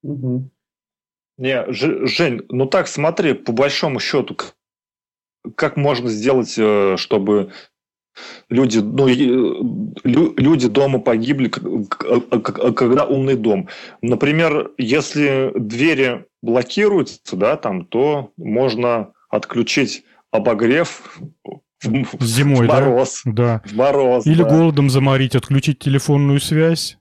Угу. 0.02 0.50
Не, 1.38 1.64
Жень, 1.72 2.42
ну 2.50 2.66
так 2.66 2.86
смотри, 2.86 3.32
по 3.34 3.52
большому 3.52 3.98
счету, 3.98 4.36
как 5.56 5.76
можно 5.76 6.08
сделать, 6.10 6.54
э, 6.56 6.96
чтобы 6.96 7.50
Люди, 8.48 8.78
ну, 8.78 9.06
люди 10.04 10.68
дома 10.68 11.00
погибли, 11.00 11.48
когда 11.48 13.04
умный 13.04 13.36
дом. 13.36 13.68
Например, 14.02 14.70
если 14.78 15.52
двери 15.54 16.26
блокируются, 16.42 17.36
да, 17.36 17.56
там, 17.56 17.84
то 17.86 18.30
можно 18.36 19.12
отключить 19.30 20.04
обогрев 20.30 21.02
Зимой, 21.82 22.66
в 22.66 22.68
мороз. 22.68 23.22
Да? 23.24 23.62
В 23.64 23.74
мороз, 23.74 24.26
Или 24.26 24.42
да. 24.42 24.48
голодом 24.48 24.90
заморить, 24.90 25.34
отключить 25.34 25.78
телефонную 25.78 26.40
связь 26.40 26.98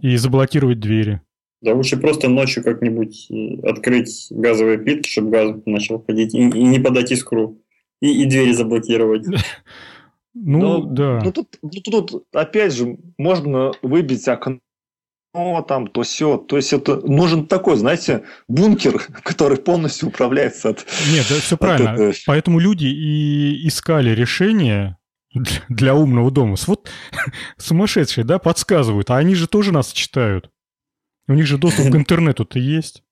и 0.00 0.16
заблокировать 0.16 0.80
двери. 0.80 1.20
Да 1.60 1.74
лучше 1.74 1.98
просто 1.98 2.28
ночью 2.28 2.64
как-нибудь 2.64 3.30
э, 3.30 3.68
открыть 3.68 4.28
газовые 4.30 4.78
плитки, 4.78 5.10
чтобы 5.10 5.30
газ 5.30 5.56
начал 5.66 6.02
ходить, 6.02 6.34
и, 6.34 6.38
и 6.38 6.64
не 6.64 6.78
подать 6.78 7.12
искру, 7.12 7.58
и, 8.00 8.22
и 8.22 8.24
двери 8.24 8.52
заблокировать. 8.52 9.26
Ну, 10.34 10.58
Но, 10.58 10.80
да. 10.82 11.20
Ну 11.24 11.32
тут, 11.32 11.58
ну, 11.62 12.02
тут, 12.02 12.24
опять 12.32 12.72
же, 12.72 12.96
можно 13.18 13.72
выбить 13.82 14.28
окно 14.28 14.60
там, 15.32 15.86
то 15.86 16.02
все. 16.02 16.36
То 16.38 16.56
есть 16.56 16.72
это 16.72 16.96
нужен 17.06 17.46
такой, 17.46 17.76
знаете, 17.76 18.24
бункер, 18.48 18.98
который 19.22 19.58
полностью 19.58 20.08
управляется 20.08 20.70
от... 20.70 20.86
Нет, 21.12 21.26
да, 21.28 21.36
все 21.36 21.56
правильно. 21.56 21.90
Этого. 21.90 22.12
Поэтому 22.26 22.58
люди 22.58 22.86
и 22.86 23.66
искали 23.66 24.10
решение 24.10 24.96
для, 25.32 25.62
для 25.68 25.94
умного 25.94 26.30
дома. 26.30 26.56
Вот 26.66 26.90
сумасшедшие, 27.56 28.24
да, 28.24 28.38
подсказывают. 28.38 29.10
А 29.10 29.16
они 29.16 29.34
же 29.34 29.46
тоже 29.46 29.72
нас 29.72 29.92
читают. 29.92 30.50
У 31.28 31.34
них 31.34 31.46
же 31.46 31.58
доступ 31.58 31.90
к 31.90 31.94
интернету-то 31.94 32.58
есть. 32.58 33.02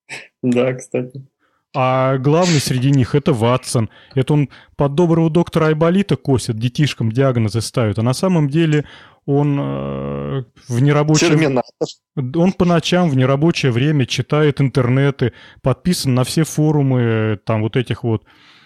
Да, 0.43 0.73
кстати. 0.75 1.27
А 1.75 2.17
главный 2.17 2.61
среди 2.61 2.91
них 2.91 3.15
это 3.15 3.33
Ватсон. 3.33 3.91
Это 4.15 4.33
он 4.33 4.49
под 4.77 4.95
доброго 4.95 5.29
доктора 5.29 5.67
Айболита 5.67 6.17
косит, 6.17 6.57
детишкам 6.57 7.13
диагнозы 7.13 7.61
ставит. 7.61 7.99
А 7.99 8.03
на 8.03 8.15
самом 8.15 8.49
деле 8.49 8.87
он 9.27 9.59
э, 9.61 10.45
в 10.69 10.81
нерабочее... 10.81 11.31
Терминатор. 11.31 11.89
Он 12.17 12.53
по 12.53 12.65
ночам 12.65 13.11
в 13.11 13.17
нерабочее 13.17 13.71
время 13.71 14.07
читает 14.07 14.61
интернеты, 14.61 15.35
подписан 15.61 16.15
на 16.15 16.25
все 16.25 16.45
форумы 16.45 17.39
там 17.45 17.61
вот 17.61 17.77
этих 17.77 18.03
вот 18.03 18.25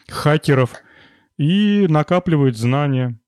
хакеров 0.09 0.71
и 1.37 1.87
накапливает 1.89 2.57
знания. 2.57 3.19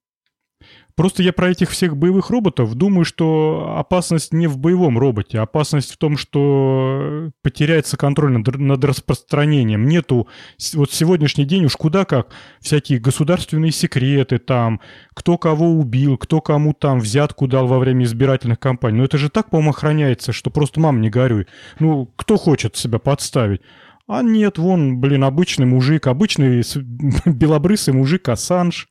Просто 0.97 1.25
я 1.25 1.33
про 1.33 1.51
этих 1.51 1.71
всех 1.71 1.97
боевых 1.97 2.31
роботов 2.31 2.73
думаю, 2.75 3.05
что 3.05 3.75
опасность 3.77 4.33
не 4.33 4.47
в 4.47 4.59
боевом 4.59 4.97
роботе, 4.97 5.41
опасность 5.41 5.93
в 5.93 5.97
том, 5.97 6.17
что 6.17 7.31
потеряется 7.43 7.97
контроль 7.97 8.33
над, 8.33 8.57
над 8.57 8.85
распространением. 8.85 9.89
Нету 9.89 10.29
вот 10.75 10.93
сегодняшний 10.93 11.47
день 11.47 11.65
уж 11.65 11.75
куда 11.75 12.05
как 12.05 12.29
всякие 12.61 13.01
государственные 13.01 13.73
секреты 13.73 14.39
там, 14.39 14.81
кто 15.15 15.37
кого 15.37 15.73
убил, 15.73 16.17
кто 16.17 16.41
кому 16.41 16.73
там 16.73 17.01
взятку 17.01 17.49
дал 17.49 17.67
во 17.67 17.81
время 17.81 18.05
избирательных 18.05 18.61
кампаний. 18.61 18.99
Но 18.99 19.05
это 19.05 19.19
же 19.19 19.31
так, 19.31 19.51
по-моему, 19.51 19.71
охраняется, 19.71 20.33
что 20.33 20.51
просто 20.51 20.79
мам 20.79 21.01
не 21.01 21.11
горюй. 21.11 21.49
Ну, 21.81 22.09
кто 22.15 22.37
хочет 22.37 22.77
себя 22.77 23.01
подставить? 23.01 23.63
А 24.07 24.23
нет, 24.23 24.59
вон, 24.59 25.01
блин, 25.01 25.25
обычный 25.25 25.67
мужик, 25.67 26.07
обычный 26.07 26.63
белобрысый 27.25 27.95
мужик 27.95 28.29
Ассанж 28.29 28.89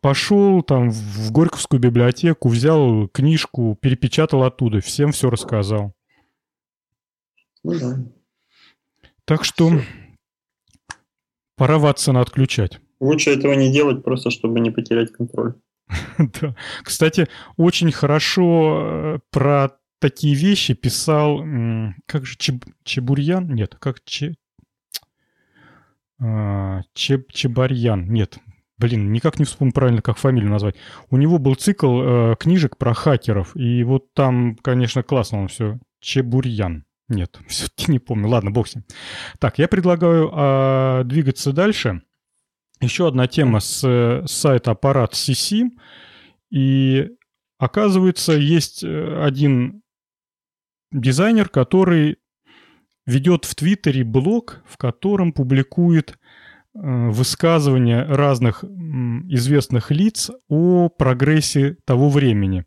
пошел 0.00 0.62
там 0.62 0.90
в 0.90 1.32
Горьковскую 1.32 1.80
библиотеку, 1.80 2.48
взял 2.48 3.08
книжку, 3.08 3.78
перепечатал 3.80 4.42
оттуда, 4.44 4.80
всем 4.80 5.12
все 5.12 5.30
рассказал. 5.30 5.94
Ну, 7.62 7.78
да. 7.78 7.98
Так 9.24 9.44
что 9.44 9.68
все. 9.68 9.82
пора 11.56 11.78
Ватсона 11.78 12.20
отключать. 12.20 12.80
Лучше 13.00 13.30
этого 13.30 13.52
не 13.54 13.72
делать, 13.72 14.04
просто 14.04 14.30
чтобы 14.30 14.60
не 14.60 14.70
потерять 14.70 15.12
контроль. 15.12 15.54
да. 16.40 16.54
Кстати, 16.82 17.28
очень 17.56 17.92
хорошо 17.92 18.82
э, 18.84 19.18
про 19.30 19.70
такие 19.98 20.34
вещи 20.34 20.74
писал, 20.74 21.38
как 22.06 22.26
же, 22.26 22.36
Чеб, 22.36 22.64
Чебурьян? 22.84 23.54
Нет, 23.54 23.76
как 23.78 24.02
Че... 24.04 24.34
А, 26.20 26.82
Чеб, 26.94 27.32
Чебарьян. 27.32 28.12
Нет, 28.12 28.38
блин, 28.82 29.12
никак 29.12 29.38
не 29.38 29.44
вспомню 29.44 29.72
правильно, 29.72 30.02
как 30.02 30.18
фамилию 30.18 30.50
назвать. 30.50 30.74
У 31.08 31.16
него 31.16 31.38
был 31.38 31.54
цикл 31.54 32.02
э, 32.02 32.36
книжек 32.38 32.76
про 32.76 32.94
хакеров, 32.94 33.54
и 33.56 33.84
вот 33.84 34.12
там, 34.12 34.56
конечно, 34.56 35.04
классно 35.04 35.42
он 35.42 35.48
все. 35.48 35.78
Чебурьян. 36.00 36.84
Нет, 37.08 37.38
все-таки 37.46 37.92
не 37.92 38.00
помню. 38.00 38.28
Ладно, 38.28 38.50
бог 38.50 38.66
с 38.66 38.74
ним. 38.74 38.84
Так, 39.38 39.58
я 39.58 39.68
предлагаю 39.68 40.30
э, 40.32 41.02
двигаться 41.04 41.52
дальше. 41.52 42.02
Еще 42.80 43.06
одна 43.06 43.28
тема 43.28 43.60
с, 43.60 43.80
с 43.82 44.32
сайта 44.32 44.72
аппарат 44.72 45.12
CC. 45.12 45.68
И 46.50 47.08
оказывается, 47.58 48.32
есть 48.32 48.82
э, 48.82 49.24
один 49.24 49.82
дизайнер, 50.90 51.48
который 51.48 52.16
ведет 53.06 53.44
в 53.44 53.54
Твиттере 53.54 54.02
блог, 54.02 54.62
в 54.66 54.76
котором 54.76 55.32
публикует 55.32 56.16
Э, 56.16 56.21
высказывания 56.74 58.04
разных 58.04 58.64
известных 58.64 59.90
лиц 59.90 60.30
о 60.48 60.88
прогрессе 60.88 61.76
того 61.84 62.08
времени. 62.08 62.64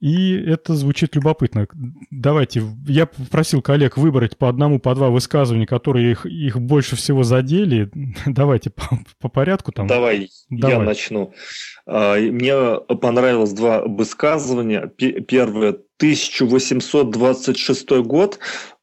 И 0.00 0.32
это 0.34 0.74
звучит 0.74 1.14
любопытно. 1.16 1.66
Давайте, 2.10 2.62
я 2.86 3.06
попросил 3.06 3.62
коллег 3.62 3.96
выбрать 3.96 4.36
по 4.36 4.48
одному, 4.48 4.78
по 4.78 4.94
два 4.94 5.10
высказывания, 5.10 5.66
которые 5.66 6.12
их, 6.12 6.24
их 6.24 6.60
больше 6.60 6.94
всего 6.94 7.24
задели. 7.24 7.90
Давайте 8.26 8.70
по, 8.70 9.00
по 9.20 9.28
порядку 9.28 9.72
там. 9.72 9.88
Давай, 9.88 10.30
Давай, 10.50 10.76
я 10.76 10.82
начну. 10.82 11.32
А, 11.86 12.16
мне 12.16 12.76
понравилось 13.00 13.52
два 13.52 13.82
высказывания. 13.82 14.86
Первое, 14.96 15.70
1826 15.70 17.90
год, 18.02 18.38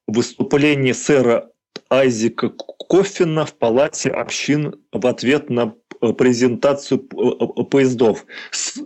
выступление 0.07 0.93
сэра 0.93 1.49
Айзека 1.89 2.49
Коффина 2.89 3.45
в 3.45 3.53
Палате 3.53 4.09
общин 4.09 4.75
в 4.91 5.07
ответ 5.07 5.49
на 5.49 5.73
презентацию 6.17 6.99
поездов. 6.99 8.25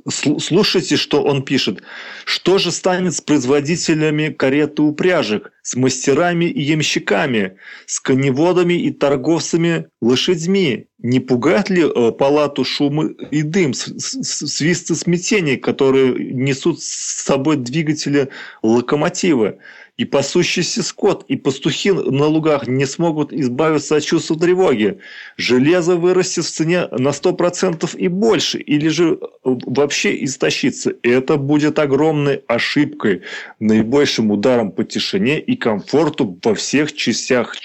Слушайте, 0.07 0.95
что 0.95 1.23
он 1.23 1.43
пишет. 1.43 1.81
Что 2.23 2.57
же 2.59 2.71
станет 2.71 3.13
с 3.13 3.21
производителями 3.21 4.29
кареты 4.29 4.83
упряжек, 4.83 5.51
с 5.63 5.75
мастерами 5.75 6.45
и 6.45 6.61
ямщиками, 6.61 7.57
с 7.87 7.99
коневодами 7.99 8.75
и 8.75 8.91
торговцами 8.91 9.87
лошадьми? 10.01 10.85
Не 10.99 11.19
пугает 11.19 11.69
ли 11.69 11.83
палату 12.17 12.63
шумы 12.63 13.15
и 13.31 13.41
дым, 13.41 13.73
свисты 13.73 14.95
смятений, 14.95 15.57
которые 15.57 16.13
несут 16.33 16.81
с 16.81 17.23
собой 17.23 17.57
двигатели 17.57 18.29
локомотивы? 18.61 19.57
И 19.99 20.05
пасущийся 20.05 20.81
скот, 20.81 21.25
и 21.27 21.35
пастухи 21.35 21.91
на 21.91 22.27
лугах 22.27 22.67
не 22.67 22.85
смогут 22.85 23.33
избавиться 23.33 23.97
от 23.97 24.03
чувства 24.05 24.39
тревоги. 24.39 24.99
Железо 25.35 25.97
вырастет 25.97 26.45
в 26.45 26.51
цене 26.51 26.87
на 26.87 27.09
100% 27.09 27.97
и 27.97 28.07
больше, 28.07 28.59
или 28.59 28.87
же 28.87 29.19
вообще 29.43 30.23
истощится. 30.23 30.93
Это 31.03 31.35
будет 31.35 31.79
огромной 31.79 32.43
ошибкой, 32.47 33.23
наибольшим 33.59 34.31
ударом 34.31 34.71
по 34.71 34.85
тишине 34.85 35.37
и 35.41 35.57
комфорту 35.57 36.39
во 36.45 36.55
всех 36.55 36.93
частях 36.93 37.57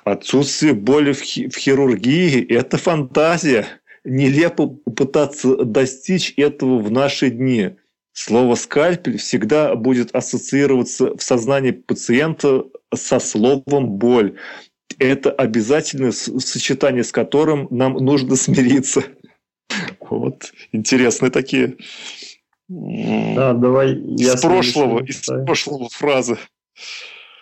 Отсутствие 0.04 0.74
боли 0.74 1.12
в 1.12 1.22
хирургии– 1.22 2.44
это 2.48 2.78
фантазия. 2.78 3.66
Нелепо 4.04 4.68
пытаться 4.68 5.64
достичь 5.64 6.32
этого 6.36 6.78
в 6.78 6.90
наши 6.90 7.30
дни. 7.30 7.70
Слово 8.12 8.54
«скальпель» 8.54 9.18
всегда 9.18 9.74
будет 9.76 10.14
ассоциироваться 10.14 11.16
в 11.16 11.22
сознании 11.22 11.72
пациента 11.72 12.64
со 12.94 13.20
словом 13.20 13.90
«боль». 13.90 14.36
Это 14.98 15.30
обязательное 15.30 16.12
сочетание, 16.12 17.04
с 17.04 17.12
которым 17.12 17.68
нам 17.70 17.94
нужно 17.94 18.36
смириться. 18.36 19.04
Вот 20.00 20.52
интересные 20.72 21.30
такие. 21.30 21.76
Да, 22.68 23.52
давай 23.52 23.94
я 23.94 24.34
из 24.34 24.40
прошлого, 24.40 25.02
из 25.04 25.26
прошлого 25.46 25.88
фразы. 25.90 26.38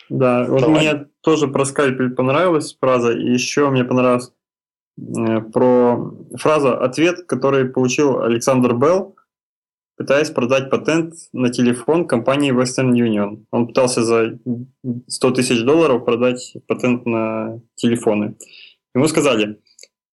Да, 0.09 0.44
вот 0.44 0.60
давай. 0.62 0.81
мне 0.81 1.06
тоже 1.20 1.48
про 1.48 1.65
скальпель 1.66 2.10
понравилась 2.10 2.77
фраза, 2.81 3.12
и 3.12 3.31
еще 3.31 3.69
мне 3.69 3.85
понравилась 3.85 4.32
э, 4.97 5.40
про 5.52 6.15
фраза 6.35 6.78
ответ, 6.78 7.27
который 7.27 7.66
получил 7.66 8.23
Александр 8.23 8.74
Белл, 8.74 9.16
пытаясь 9.98 10.31
продать 10.31 10.70
патент 10.70 11.15
на 11.32 11.51
телефон 11.51 12.06
компании 12.06 12.55
Western 12.55 12.93
Union. 12.93 13.44
Он 13.51 13.66
пытался 13.66 14.02
за 14.02 14.39
100 15.09 15.31
тысяч 15.32 15.62
долларов 15.62 16.05
продать 16.05 16.56
патент 16.66 17.05
на 17.05 17.60
телефоны. 17.74 18.36
Ему 18.94 19.09
сказали, 19.09 19.60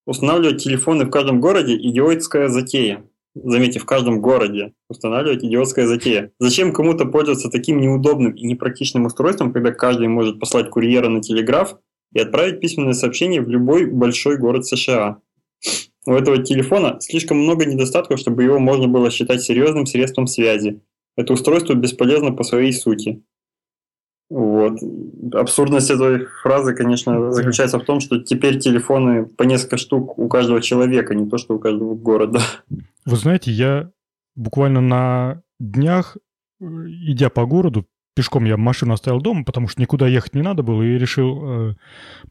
Устанавливать 0.05 0.63
телефоны 0.63 1.05
в 1.05 1.09
каждом 1.09 1.41
городе– 1.41 1.75
идиотская 1.81 2.47
затея. 2.49 3.03
Заметьте, 3.33 3.79
в 3.79 3.85
каждом 3.85 4.21
городе 4.21 4.73
устанавливать 4.87 5.43
идиотская 5.43 5.87
затея. 5.87 6.31
Зачем 6.39 6.71
кому-то 6.71 7.05
пользоваться 7.05 7.49
таким 7.49 7.81
неудобным 7.81 8.31
и 8.31 8.45
непрактичным 8.45 9.05
устройством, 9.05 9.51
когда 9.51 9.71
каждый 9.71 10.07
может 10.07 10.39
послать 10.39 10.69
курьера 10.69 11.09
на 11.09 11.21
телеграф 11.21 11.77
и 12.13 12.19
отправить 12.19 12.61
письменное 12.61 12.93
сообщение 12.93 13.41
в 13.41 13.49
любой 13.49 13.87
большой 13.87 14.37
город 14.37 14.65
США? 14.65 15.17
У 16.05 16.13
этого 16.13 16.37
телефона 16.37 16.97
слишком 17.01 17.39
много 17.39 17.65
недостатков, 17.65 18.19
чтобы 18.19 18.43
его 18.43 18.59
можно 18.59 18.87
было 18.87 19.09
считать 19.09 19.41
серьезным 19.41 19.87
средством 19.87 20.27
связи. 20.27 20.81
Это 21.17 21.33
устройство 21.33 21.73
бесполезно 21.73 22.31
по 22.31 22.43
своей 22.43 22.71
сути. 22.73 23.23
Вот. 24.29 24.79
Абсурдность 25.33 25.91
этой 25.91 26.25
фразы, 26.41 26.73
конечно, 26.73 27.31
заключается 27.31 27.79
в 27.79 27.83
том, 27.83 27.99
что 27.99 28.19
теперь 28.19 28.59
телефоны 28.59 29.25
по 29.25 29.43
несколько 29.43 29.77
штук 29.77 30.17
у 30.17 30.27
каждого 30.27 30.61
человека, 30.61 31.13
не 31.13 31.29
то, 31.29 31.37
что 31.37 31.55
у 31.55 31.59
каждого 31.59 31.95
города. 31.95 32.39
Вы 33.05 33.15
знаете, 33.17 33.51
я 33.51 33.91
буквально 34.35 34.81
на 34.81 35.43
днях, 35.59 36.17
э, 36.59 36.65
идя 36.65 37.29
по 37.29 37.45
городу, 37.45 37.85
пешком 38.15 38.45
я 38.45 38.57
машину 38.57 38.93
оставил 38.93 39.21
дома, 39.21 39.43
потому 39.43 39.67
что 39.67 39.81
никуда 39.81 40.07
ехать 40.07 40.33
не 40.33 40.41
надо 40.41 40.63
было, 40.63 40.81
и 40.81 40.97
решил 40.97 41.69
э, 41.69 41.73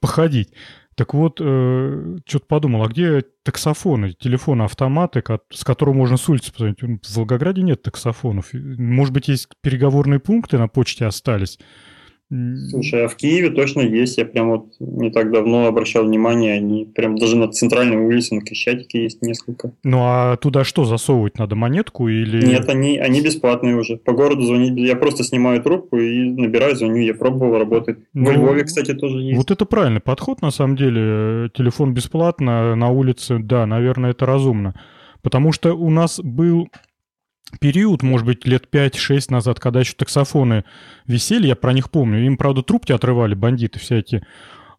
походить. 0.01 0.53
Так 0.97 1.15
вот, 1.15 1.39
э, 1.41 2.17
что-то 2.27 2.47
подумал, 2.47 2.85
а 2.85 2.89
где 2.89 3.23
таксофоны, 3.43 4.13
телефоны, 4.13 4.63
автоматы, 4.63 5.23
с 5.51 5.65
которого 5.65 5.95
можно 5.95 6.17
с 6.17 6.29
улицы 6.29 6.53
позвонить? 6.53 6.81
В 6.83 7.17
Волгограде 7.17 7.63
нет 7.63 7.83
таксофонов. 7.83 8.51
Может 8.53 9.13
быть, 9.13 9.29
есть 9.29 9.49
переговорные 9.61 10.21
пункты 10.21 10.59
на 10.59 10.69
почте 10.69 11.07
остались? 11.07 11.59
Слушай, 12.71 13.05
а 13.05 13.09
в 13.09 13.17
Киеве 13.17 13.51
точно 13.51 13.81
есть. 13.81 14.19
Я 14.19 14.25
прям 14.25 14.51
вот 14.51 14.67
не 14.81 15.11
так 15.11 15.31
давно 15.31 15.67
обращал 15.67 16.05
внимание, 16.05 16.55
они 16.55 16.85
прям 16.85 17.17
даже 17.17 17.37
на 17.37 17.49
центральной 17.49 17.97
улице 17.97 18.35
на 18.35 18.41
Крещатике 18.41 19.05
есть 19.05 19.23
несколько. 19.23 19.73
Ну 19.85 19.99
а 20.01 20.37
туда 20.37 20.65
что, 20.65 20.85
засовывать 20.85 21.39
надо 21.39 21.55
монетку 21.55 22.09
или... 22.09 22.45
Нет, 22.45 22.69
они, 22.69 22.99
они 22.99 23.21
бесплатные 23.21 23.77
уже. 23.77 23.97
По 23.97 24.13
городу 24.13 24.43
звонить, 24.43 24.77
я 24.77 24.97
просто 24.97 25.23
снимаю 25.23 25.63
трубку 25.63 25.99
и 25.99 26.31
набираю, 26.31 26.77
звоню, 26.77 26.97
я 26.97 27.15
пробовал, 27.15 27.59
работает. 27.59 27.99
Ну, 28.13 28.27
Во 28.27 28.33
Львове, 28.33 28.65
кстати, 28.65 28.95
тоже 28.95 29.21
есть. 29.21 29.37
Вот 29.37 29.51
это 29.51 29.65
правильный 29.65 30.01
подход, 30.01 30.43
на 30.43 30.51
самом 30.51 30.77
деле. 30.77 31.51
Телефон 31.55 31.95
бесплатно 31.95 32.75
на 32.75 32.89
улице, 32.89 33.39
да, 33.39 33.67
наверное, 33.67 34.11
это 34.11 34.27
разумно. 34.27 34.75
Потому 35.23 35.53
что 35.53 35.75
у 35.75 35.91
нас 35.91 36.21
был 36.21 36.69
период, 37.61 38.03
может 38.03 38.27
быть, 38.27 38.47
лет 38.47 38.69
5-6 38.73 39.27
назад, 39.31 39.61
когда 39.61 39.81
еще 39.81 39.95
таксофоны 39.95 40.65
висели, 41.07 41.47
я 41.47 41.57
про 41.57 41.73
них 41.73 41.91
помню, 41.91 42.25
им, 42.25 42.37
правда, 42.37 42.63
трубки 42.63 42.93
отрывали 42.93 43.35
бандиты 43.35 43.79
всякие. 43.79 44.21
Э, 44.21 44.25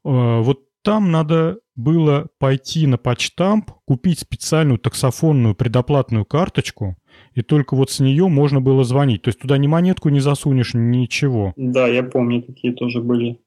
вот 0.04 0.62
там 0.84 1.12
надо 1.12 1.60
было 1.76 2.28
пойти 2.38 2.88
на 2.88 2.98
почтамп, 2.98 3.72
купить 3.86 4.20
специальную 4.20 4.78
таксофонную 4.78 5.56
предоплатную 5.56 6.26
карточку, 6.26 6.96
и 7.34 7.42
только 7.42 7.76
вот 7.76 7.92
с 7.92 8.00
нее 8.00 8.28
можно 8.28 8.62
было 8.62 8.84
звонить. 8.84 9.24
То 9.24 9.30
есть 9.30 9.40
туда 9.40 9.58
ни 9.58 9.68
монетку 9.68 10.10
не 10.10 10.20
засунешь, 10.20 10.74
ничего. 10.74 11.54
Да, 11.56 11.88
я 11.88 12.04
помню, 12.04 12.42
такие 12.44 12.74
тоже 12.74 13.02
были 13.02 13.40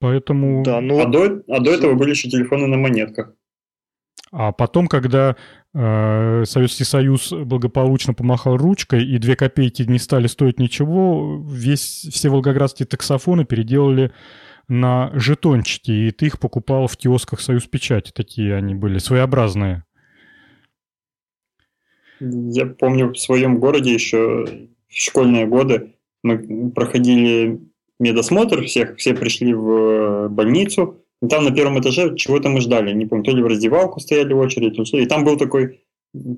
Поэтому... 0.00 0.62
Да, 0.64 0.80
ну... 0.80 1.00
а, 1.00 1.06
до, 1.06 1.42
а 1.48 1.60
до 1.60 1.70
этого 1.70 1.94
были 1.94 2.10
еще 2.10 2.28
телефоны 2.28 2.66
на 2.66 2.76
монетках. 2.76 3.34
А 4.36 4.50
потом, 4.50 4.88
когда 4.88 5.36
э, 5.74 6.42
Советский 6.44 6.82
Союз 6.82 7.32
благополучно 7.32 8.14
помахал 8.14 8.56
ручкой, 8.56 9.06
и 9.06 9.18
две 9.18 9.36
копейки 9.36 9.82
не 9.84 10.00
стали 10.00 10.26
стоить 10.26 10.58
ничего, 10.58 11.40
весь, 11.48 12.08
все 12.12 12.30
волгоградские 12.30 12.88
таксофоны 12.88 13.44
переделали 13.44 14.10
на 14.66 15.12
жетончики, 15.14 15.92
и 15.92 16.10
ты 16.10 16.26
их 16.26 16.40
покупал 16.40 16.88
в 16.88 16.96
киосках 16.96 17.40
Союз 17.40 17.68
Печати. 17.68 18.10
Такие 18.12 18.56
они 18.56 18.74
были, 18.74 18.98
своеобразные. 18.98 19.84
Я 22.18 22.66
помню 22.66 23.12
в 23.12 23.18
своем 23.20 23.60
городе 23.60 23.94
еще 23.94 24.68
в 24.88 24.98
школьные 24.98 25.46
годы 25.46 25.94
мы 26.24 26.72
проходили 26.72 27.60
медосмотр 28.00 28.64
всех, 28.64 28.96
все 28.96 29.14
пришли 29.14 29.54
в 29.54 30.28
больницу, 30.28 31.03
и 31.24 31.28
там 31.28 31.44
на 31.44 31.50
первом 31.50 31.80
этаже 31.80 32.14
чего-то 32.16 32.48
мы 32.48 32.60
ждали, 32.60 32.92
не 32.92 33.06
помню, 33.06 33.24
то 33.24 33.32
ли 33.32 33.42
в 33.42 33.46
раздевалку 33.46 34.00
стояли 34.00 34.32
в 34.32 34.38
очередь, 34.38 34.76
то 34.76 34.96
ли 34.96 35.04
И 35.04 35.06
там 35.06 35.24
был 35.24 35.36
такой 35.36 35.80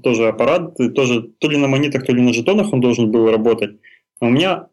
тоже 0.02 0.28
аппарат, 0.28 0.76
тоже 0.94 1.22
то 1.38 1.48
ли 1.48 1.56
на 1.56 1.68
монетах, 1.68 2.06
то 2.06 2.12
ли 2.12 2.22
на 2.22 2.32
жетонах 2.32 2.72
он 2.72 2.80
должен 2.80 3.10
был 3.10 3.30
работать. 3.30 3.78
А 4.20 4.26
у 4.26 4.30
меня 4.30 4.68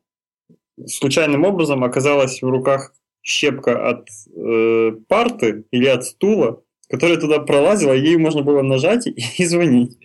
случайным 0.88 1.44
образом 1.44 1.84
оказалась 1.84 2.42
в 2.42 2.50
руках 2.50 2.94
щепка 3.22 3.90
от 3.90 4.08
э, 4.36 4.92
парты 5.08 5.66
или 5.72 5.88
от 5.88 6.06
стула, 6.06 6.62
которая 6.90 7.18
туда 7.18 7.40
пролазила, 7.40 7.94
ей 7.94 8.18
можно 8.18 8.42
было 8.42 8.62
нажать 8.62 9.08
и, 9.08 9.16
и 9.38 9.46
звонить. 9.46 9.98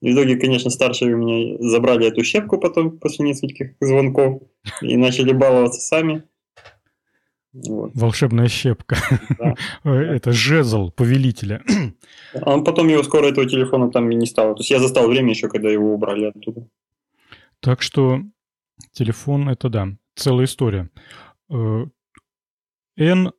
В 0.00 0.06
итоге, 0.06 0.36
конечно, 0.36 0.70
старшие 0.70 1.14
у 1.14 1.18
меня 1.18 1.56
забрали 1.60 2.08
эту 2.08 2.22
щепку 2.24 2.58
потом 2.58 2.98
после 2.98 3.26
нескольких 3.26 3.74
звонков 3.80 4.42
и 4.82 4.96
начали 4.96 5.32
баловаться 5.32 5.80
сами. 5.80 6.24
Вот. 7.54 7.92
Волшебная 7.94 8.48
щепка. 8.48 8.96
Да. 9.38 9.54
Это 9.84 10.32
жезл 10.32 10.90
повелителя. 10.90 11.62
А 12.34 12.60
потом 12.60 12.88
его 12.88 13.04
скоро 13.04 13.26
этого 13.26 13.48
телефона 13.48 13.92
там 13.92 14.10
и 14.10 14.16
не 14.16 14.26
стало. 14.26 14.54
То 14.54 14.60
есть 14.60 14.70
я 14.70 14.80
застал 14.80 15.08
время 15.08 15.30
еще, 15.30 15.48
когда 15.48 15.70
его 15.70 15.94
убрали 15.94 16.24
оттуда. 16.26 16.66
Так 17.60 17.80
что 17.80 18.22
телефон 18.90 19.48
это 19.48 19.68
да, 19.68 19.88
целая 20.16 20.46
история. 20.46 20.90
Н, 21.48 21.92
э, 22.98 23.30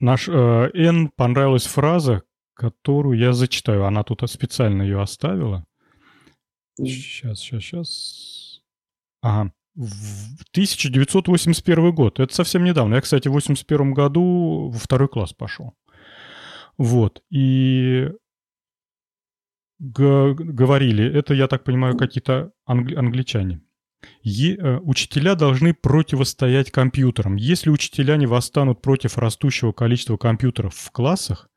наш, 0.00 0.28
Н 0.28 1.08
понравилась 1.08 1.64
фраза, 1.64 2.22
которую 2.52 3.18
я 3.18 3.32
зачитаю. 3.32 3.86
Она 3.86 4.02
тут 4.04 4.22
специально 4.30 4.82
ее 4.82 5.00
оставила. 5.00 5.64
Сейчас, 6.76 7.40
сейчас, 7.40 7.62
сейчас. 7.62 8.62
Ага. 9.22 9.52
1981 9.80 11.94
год. 11.94 12.20
Это 12.20 12.34
совсем 12.34 12.64
недавно. 12.64 12.96
Я, 12.96 13.00
кстати, 13.00 13.28
в 13.28 13.32
81 13.32 13.94
году 13.94 14.70
во 14.72 14.78
второй 14.78 15.08
класс 15.08 15.32
пошел. 15.32 15.74
Вот. 16.76 17.22
И 17.30 18.10
говорили, 19.78 21.04
это, 21.04 21.34
я 21.34 21.46
так 21.46 21.64
понимаю, 21.64 21.96
какие-то 21.96 22.52
англи- 22.68 22.94
англичане. 22.94 23.62
Е- 24.22 24.56
э, 24.56 24.78
учителя 24.78 25.34
должны 25.34 25.74
противостоять 25.74 26.70
компьютерам. 26.70 27.36
Если 27.36 27.70
учителя 27.70 28.16
не 28.16 28.26
восстанут 28.26 28.82
против 28.82 29.18
растущего 29.18 29.72
количества 29.72 30.16
компьютеров 30.16 30.74
в 30.74 30.90
классах, 30.90 31.48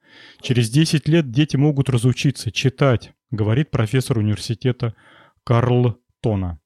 через 0.42 0.70
10 0.70 1.08
лет 1.08 1.32
дети 1.32 1.58
могут 1.58 1.90
разучиться 1.90 2.52
читать, 2.52 3.14
говорит 3.32 3.72
профессор 3.72 4.20
университета 4.20 4.96
Карл 5.44 5.98
Тона. 6.22 6.60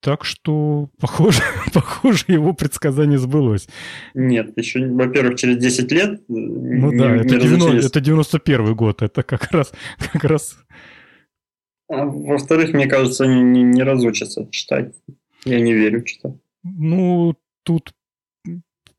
Так 0.00 0.24
что, 0.24 0.88
похоже, 0.98 1.42
похоже, 1.74 2.24
его 2.28 2.54
предсказание 2.54 3.18
сбылось. 3.18 3.68
Нет, 4.14 4.56
еще, 4.56 4.86
во-первых, 4.88 5.38
через 5.38 5.58
10 5.58 5.92
лет... 5.92 6.20
Э, 6.20 6.22
ну 6.28 6.90
не, 6.90 6.98
да, 6.98 7.16
это, 7.16 7.34
не 7.34 7.40
90, 7.42 7.86
это 7.86 8.00
91 8.00 8.74
год, 8.74 9.02
это 9.02 9.22
как 9.22 9.50
раз... 9.52 9.72
Как 10.12 10.24
раз... 10.24 10.58
А, 11.88 12.06
во-вторых, 12.06 12.72
мне 12.72 12.86
кажется, 12.86 13.24
они 13.24 13.42
не, 13.42 13.62
не 13.62 13.82
разучатся 13.82 14.48
читать. 14.50 14.94
Я 15.44 15.60
не 15.60 15.74
верю, 15.74 16.04
что... 16.06 16.38
Ну, 16.62 17.34
тут, 17.64 17.92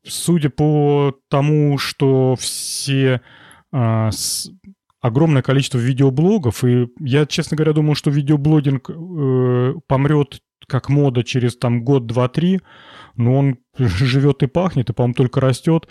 судя 0.04 0.50
по 0.50 1.18
тому, 1.28 1.78
что 1.78 2.36
все... 2.38 3.22
А, 3.72 4.10
с, 4.12 4.50
огромное 5.00 5.42
количество 5.42 5.78
видеоблогов, 5.78 6.64
и 6.64 6.88
я, 7.00 7.26
честно 7.26 7.56
говоря, 7.56 7.72
думал, 7.72 7.96
что 7.96 8.10
видеоблогинг 8.10 8.88
э, 8.88 9.74
помрет 9.88 10.40
как 10.66 10.88
мода 10.88 11.24
через 11.24 11.56
там 11.56 11.84
год, 11.84 12.06
два, 12.06 12.28
три, 12.28 12.60
но 13.16 13.36
он 13.38 13.58
живет 13.78 14.42
и 14.42 14.46
пахнет, 14.46 14.90
и, 14.90 14.92
по-моему, 14.92 15.14
только 15.14 15.40
растет. 15.40 15.88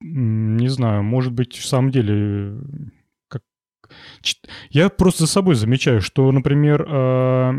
Не 0.00 0.68
знаю, 0.68 1.02
может 1.02 1.32
быть, 1.32 1.56
в 1.56 1.66
самом 1.66 1.90
деле... 1.90 2.60
Как... 3.28 3.42
Я 4.70 4.88
просто 4.90 5.22
за 5.22 5.32
собой 5.32 5.54
замечаю, 5.54 6.02
что, 6.02 6.30
например, 6.32 6.86
э, 6.86 7.52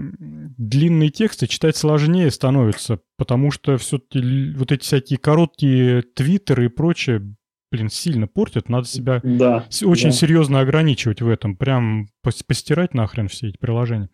длинные 0.57 1.09
тексты 1.09 1.47
читать 1.47 1.75
сложнее 1.75 2.29
становится, 2.29 2.99
потому 3.17 3.49
что 3.51 3.77
все-таки 3.77 4.53
вот 4.55 4.71
эти 4.71 4.83
всякие 4.83 5.17
короткие 5.17 6.03
твиттеры 6.03 6.65
и 6.65 6.69
прочее, 6.69 7.35
блин, 7.71 7.89
сильно 7.89 8.27
портят. 8.27 8.69
Надо 8.69 8.87
себя 8.87 9.19
да, 9.23 9.65
очень 9.83 10.09
да. 10.09 10.15
серьезно 10.15 10.59
ограничивать 10.59 11.21
в 11.21 11.29
этом. 11.29 11.55
Прям 11.55 12.07
постирать 12.21 12.93
нахрен 12.93 13.29
все 13.29 13.49
эти 13.49 13.57
приложения. 13.57 14.09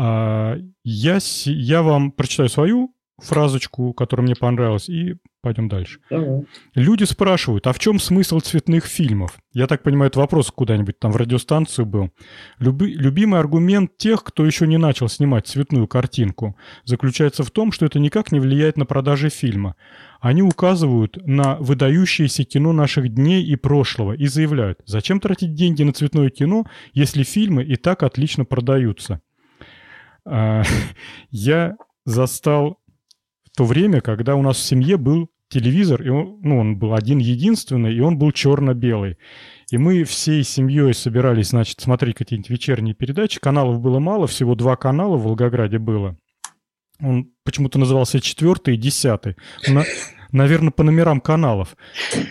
А, 0.00 0.56
я, 0.84 1.18
я 1.44 1.82
вам 1.82 2.12
прочитаю 2.12 2.48
свою 2.48 2.94
фразочку, 3.20 3.92
которая 3.94 4.24
мне 4.24 4.36
понравилась, 4.36 4.88
и 4.88 5.16
пойдем 5.42 5.68
дальше. 5.68 5.98
Давай. 6.08 6.44
Люди 6.76 7.02
спрашивают, 7.02 7.66
а 7.66 7.72
в 7.72 7.80
чем 7.80 7.98
смысл 7.98 8.38
цветных 8.38 8.84
фильмов? 8.84 9.36
Я 9.52 9.66
так 9.66 9.82
понимаю, 9.82 10.08
это 10.08 10.20
вопрос 10.20 10.52
куда-нибудь 10.52 11.00
там 11.00 11.10
в 11.10 11.16
радиостанцию 11.16 11.86
был. 11.86 12.10
Люби, 12.60 12.94
любимый 12.94 13.40
аргумент 13.40 13.96
тех, 13.96 14.22
кто 14.22 14.46
еще 14.46 14.68
не 14.68 14.78
начал 14.78 15.08
снимать 15.08 15.48
цветную 15.48 15.88
картинку, 15.88 16.56
заключается 16.84 17.42
в 17.42 17.50
том, 17.50 17.72
что 17.72 17.86
это 17.86 17.98
никак 17.98 18.30
не 18.30 18.38
влияет 18.38 18.76
на 18.76 18.86
продажи 18.86 19.30
фильма. 19.30 19.74
Они 20.20 20.42
указывают 20.42 21.18
на 21.26 21.56
выдающееся 21.56 22.44
кино 22.44 22.72
наших 22.72 23.12
дней 23.12 23.42
и 23.42 23.56
прошлого 23.56 24.12
и 24.12 24.26
заявляют, 24.28 24.78
зачем 24.84 25.18
тратить 25.18 25.54
деньги 25.54 25.82
на 25.82 25.92
цветное 25.92 26.30
кино, 26.30 26.66
если 26.92 27.24
фильмы 27.24 27.64
и 27.64 27.74
так 27.74 28.04
отлично 28.04 28.44
продаются. 28.44 29.20
А, 30.30 30.62
я 31.30 31.76
застал 32.04 32.78
то 33.58 33.64
время, 33.64 34.00
когда 34.00 34.36
у 34.36 34.42
нас 34.42 34.56
в 34.56 34.62
семье 34.62 34.96
был 34.96 35.30
телевизор, 35.48 36.00
и 36.02 36.08
он, 36.10 36.38
ну, 36.42 36.60
он 36.60 36.78
был 36.78 36.94
один 36.94 37.18
единственный, 37.18 37.92
и 37.92 37.98
он 37.98 38.16
был 38.16 38.30
черно-белый. 38.30 39.18
И 39.72 39.78
мы 39.78 40.04
всей 40.04 40.44
семьей 40.44 40.94
собирались, 40.94 41.48
значит, 41.48 41.80
смотреть 41.80 42.14
какие-нибудь 42.14 42.50
вечерние 42.50 42.94
передачи. 42.94 43.40
Каналов 43.40 43.80
было 43.80 43.98
мало, 43.98 44.28
всего 44.28 44.54
два 44.54 44.76
канала 44.76 45.16
в 45.16 45.24
Волгограде 45.24 45.80
было. 45.80 46.16
Он 47.00 47.32
почему-то 47.42 47.80
назывался 47.80 48.20
четвертый 48.20 48.74
и 48.74 48.78
десятый 48.78 49.36
наверное, 50.32 50.70
по 50.70 50.82
номерам 50.82 51.20
каналов. 51.20 51.76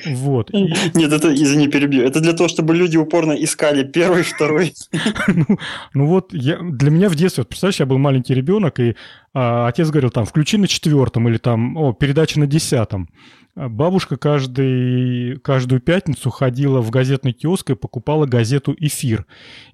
Вот. 0.05 0.51
Нет, 0.53 1.13
это, 1.13 1.33
извини, 1.33 1.67
перебью. 1.67 2.03
Это 2.03 2.19
для 2.19 2.33
того, 2.33 2.47
чтобы 2.47 2.75
люди 2.75 2.97
упорно 2.97 3.33
искали 3.33 3.83
первый, 3.83 4.23
второй. 4.23 4.73
ну, 5.27 5.57
ну 5.93 6.05
вот, 6.07 6.33
я, 6.33 6.59
для 6.61 6.91
меня 6.91 7.09
в 7.09 7.15
детстве, 7.15 7.41
вот, 7.41 7.49
представляешь, 7.49 7.79
я 7.79 7.85
был 7.85 7.97
маленький 7.97 8.33
ребенок, 8.33 8.79
и 8.79 8.95
а, 9.33 9.67
отец 9.67 9.89
говорил, 9.89 10.09
там, 10.09 10.25
включи 10.25 10.57
на 10.57 10.67
четвертом, 10.67 11.27
или 11.29 11.37
там, 11.37 11.77
о, 11.77 11.93
передача 11.93 12.39
на 12.39 12.47
десятом. 12.47 13.09
Бабушка 13.57 14.17
каждый, 14.17 15.39
каждую 15.39 15.81
пятницу 15.81 16.29
ходила 16.29 16.79
в 16.79 16.91
газетный 16.91 17.33
киоск 17.33 17.71
и 17.71 17.75
покупала 17.75 18.27
газету 18.27 18.75
«Эфир». 18.77 19.25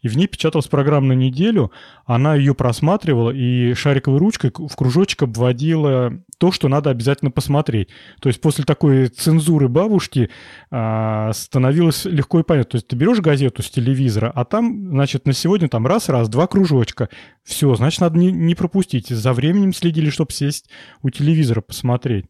И 0.02 0.08
в 0.08 0.16
ней 0.16 0.28
печаталась 0.28 0.68
программа 0.68 1.08
на 1.08 1.14
неделю. 1.14 1.70
Она 2.06 2.36
ее 2.36 2.56
просматривала 2.56 3.32
и 3.32 3.74
шариковой 3.74 4.20
ручкой 4.20 4.54
в 4.56 4.74
кружочек 4.78 5.24
обводила 5.24 6.14
то, 6.38 6.54
что 6.54 6.70
надо 6.70 6.92
обязательно 6.92 7.30
посмотреть. 7.30 7.90
То 8.22 8.30
есть 8.30 8.40
после 8.40 8.64
такой 8.64 9.08
цензуры 9.08 9.68
бабушки 9.68 10.30
а, 10.72 11.34
становилось 11.34 12.06
легко 12.06 12.40
и 12.40 12.44
понятно. 12.44 12.72
То 12.72 12.76
есть 12.78 12.88
ты 12.88 12.96
берешь 12.96 13.20
газету 13.20 13.64
с 13.64 13.70
телевизора, 13.70 14.32
а 14.34 14.46
там, 14.46 14.92
значит, 14.92 15.28
на 15.28 15.34
сегодня 15.34 15.68
там 15.68 15.86
раз-раз, 15.86 16.30
два 16.30 16.48
кружочка. 16.48 17.10
Все, 17.44 17.76
значит, 17.76 18.00
надо 18.00 18.18
не, 18.18 18.32
не 18.32 18.56
пропустить. 18.56 19.10
За 19.10 19.34
временем 19.34 19.74
следили, 19.74 20.10
чтобы 20.10 20.32
сесть 20.32 20.70
у 21.02 21.10
телевизора 21.10 21.60
посмотреть. 21.60 22.28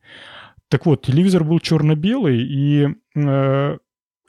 Так 0.73 0.87
вот, 0.87 1.05
телевизор 1.05 1.43
был 1.43 1.59
черно-белый, 1.59 2.41
и 2.41 2.87
э, 3.15 3.77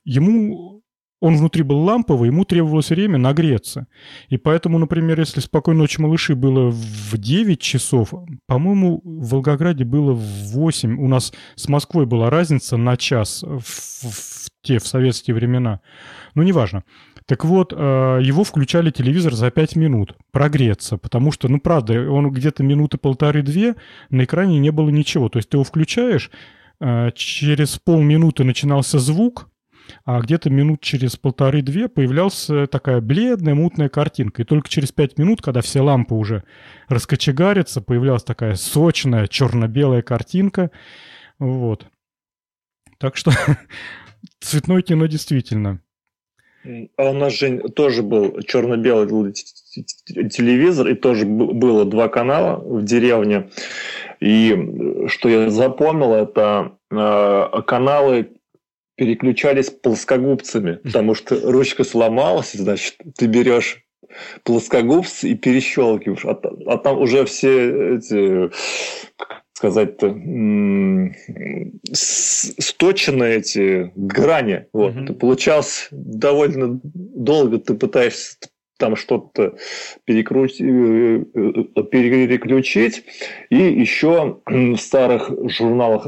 ему 0.05 0.83
он 1.19 1.37
внутри 1.39 1.63
был 1.63 1.79
ламповый, 1.79 2.29
ему 2.29 2.45
требовалось 2.45 2.91
время 2.91 3.17
нагреться. 3.17 3.87
И 4.29 4.37
поэтому, 4.37 4.77
например, 4.77 5.19
если 5.19 5.41
«Спокойной 5.41 5.81
ночи, 5.81 5.99
малыши» 6.03 6.35
было 6.35 6.71
в 6.71 7.17
9 7.17 7.59
часов, 7.59 8.13
по-моему, 8.47 9.01
в 9.03 9.31
Волгограде 9.31 9.85
было 9.87 10.13
в 10.13 10.53
8. 10.53 11.03
У 11.03 11.09
нас 11.09 11.33
с 11.55 11.67
Москвой 11.67 12.05
была 12.05 12.29
разница 12.29 12.77
на 12.77 12.99
час 12.99 13.43
в, 13.43 13.63
в 13.63 14.51
те, 14.61 14.79
в 14.79 14.87
советские 14.87 15.35
времена. 15.35 15.81
Ну, 16.35 16.43
неважно. 16.43 16.85
Так 17.27 17.45
вот, 17.45 17.73
э, 17.73 17.77
его 18.23 18.45
включали 18.45 18.91
телевизор 18.91 19.33
за 19.33 19.51
5 19.51 19.77
минут 19.77 20.15
прогреться, 20.31 20.99
потому 20.99 21.33
что, 21.33 21.49
ну, 21.49 21.59
правда, 21.59 22.11
он 22.11 22.31
где-то 22.31 22.63
минуты 22.63 22.99
полторы-две, 22.99 23.77
на 24.11 24.25
экране 24.25 24.59
не 24.59 24.71
было 24.71 24.91
ничего. 24.91 25.31
То 25.31 25.39
есть 25.39 25.49
ты 25.49 25.57
его 25.57 25.65
включаешь, 25.65 26.31
э, 26.81 27.11
через 27.15 27.79
полминуты 27.79 28.45
начинался 28.45 28.99
звук, 28.99 29.49
а 30.05 30.21
где-то 30.21 30.51
минут 30.51 30.81
через 30.81 31.17
полторы-две 31.17 31.89
появлялась 31.89 32.51
такая 32.71 33.01
бледная, 33.01 33.55
мутная 33.55 33.89
картинка. 33.89 34.43
И 34.43 34.45
только 34.45 34.69
через 34.69 34.93
пять 34.93 35.19
минут, 35.19 35.41
когда 35.41 35.63
все 35.63 35.81
лампы 35.81 36.15
уже 36.15 36.45
раскочегарятся, 36.89 37.81
появлялась 37.81 38.25
такая 38.25 38.55
сочная 38.55 39.29
черно-белая 39.29 40.03
картинка. 40.03 40.71
Вот. 41.39 41.87
Так 42.99 43.17
что 43.17 43.33
цветное 44.41 44.83
кино 44.83 45.07
действительно 45.07 45.81
а 46.97 47.11
у 47.11 47.13
нас 47.13 47.33
же 47.35 47.59
тоже 47.71 48.03
был 48.03 48.41
черно-белый 48.43 49.33
телевизор, 49.33 50.89
и 50.89 50.95
тоже 50.95 51.27
было 51.27 51.85
два 51.85 52.09
канала 52.09 52.59
в 52.59 52.83
деревне. 52.85 53.51
И 54.21 55.07
что 55.09 55.29
я 55.29 55.51
запомнил, 55.51 56.15
это 56.15 56.79
э, 56.91 57.63
каналы 57.67 58.31
переключались 58.97 59.71
плоскогубцами, 59.71 60.75
потому 60.85 61.15
что 61.15 61.39
ручка 61.51 61.85
сломалась, 61.85 62.53
значит, 62.53 62.97
ты 63.17 63.27
берешь 63.27 63.85
плоскогубцы 64.45 65.31
и 65.31 65.35
перещелкиваешь, 65.35 66.25
а, 66.25 66.41
а 66.67 66.79
там 66.79 67.01
уже 67.01 67.25
все 67.25 67.97
эти 67.97 68.51
сказать-то, 69.55 70.09
сточенные 71.93 73.37
эти 73.37 73.93
грани. 73.95 74.67
Вот. 74.73 74.95
Mm-hmm. 74.95 75.07
Ты 75.07 75.13
получался 75.15 75.87
довольно 75.91 76.81
долго, 76.83 77.59
ты 77.59 77.75
пытаешься 77.75 78.37
там 78.79 78.97
что-то 78.97 79.55
перекрутить, 80.05 80.61
э, 80.61 81.25
э, 81.35 81.83
переключить. 81.85 83.05
И 83.49 83.57
еще 83.57 84.41
в 84.47 84.77
старых 84.77 85.31
журналах 85.49 86.07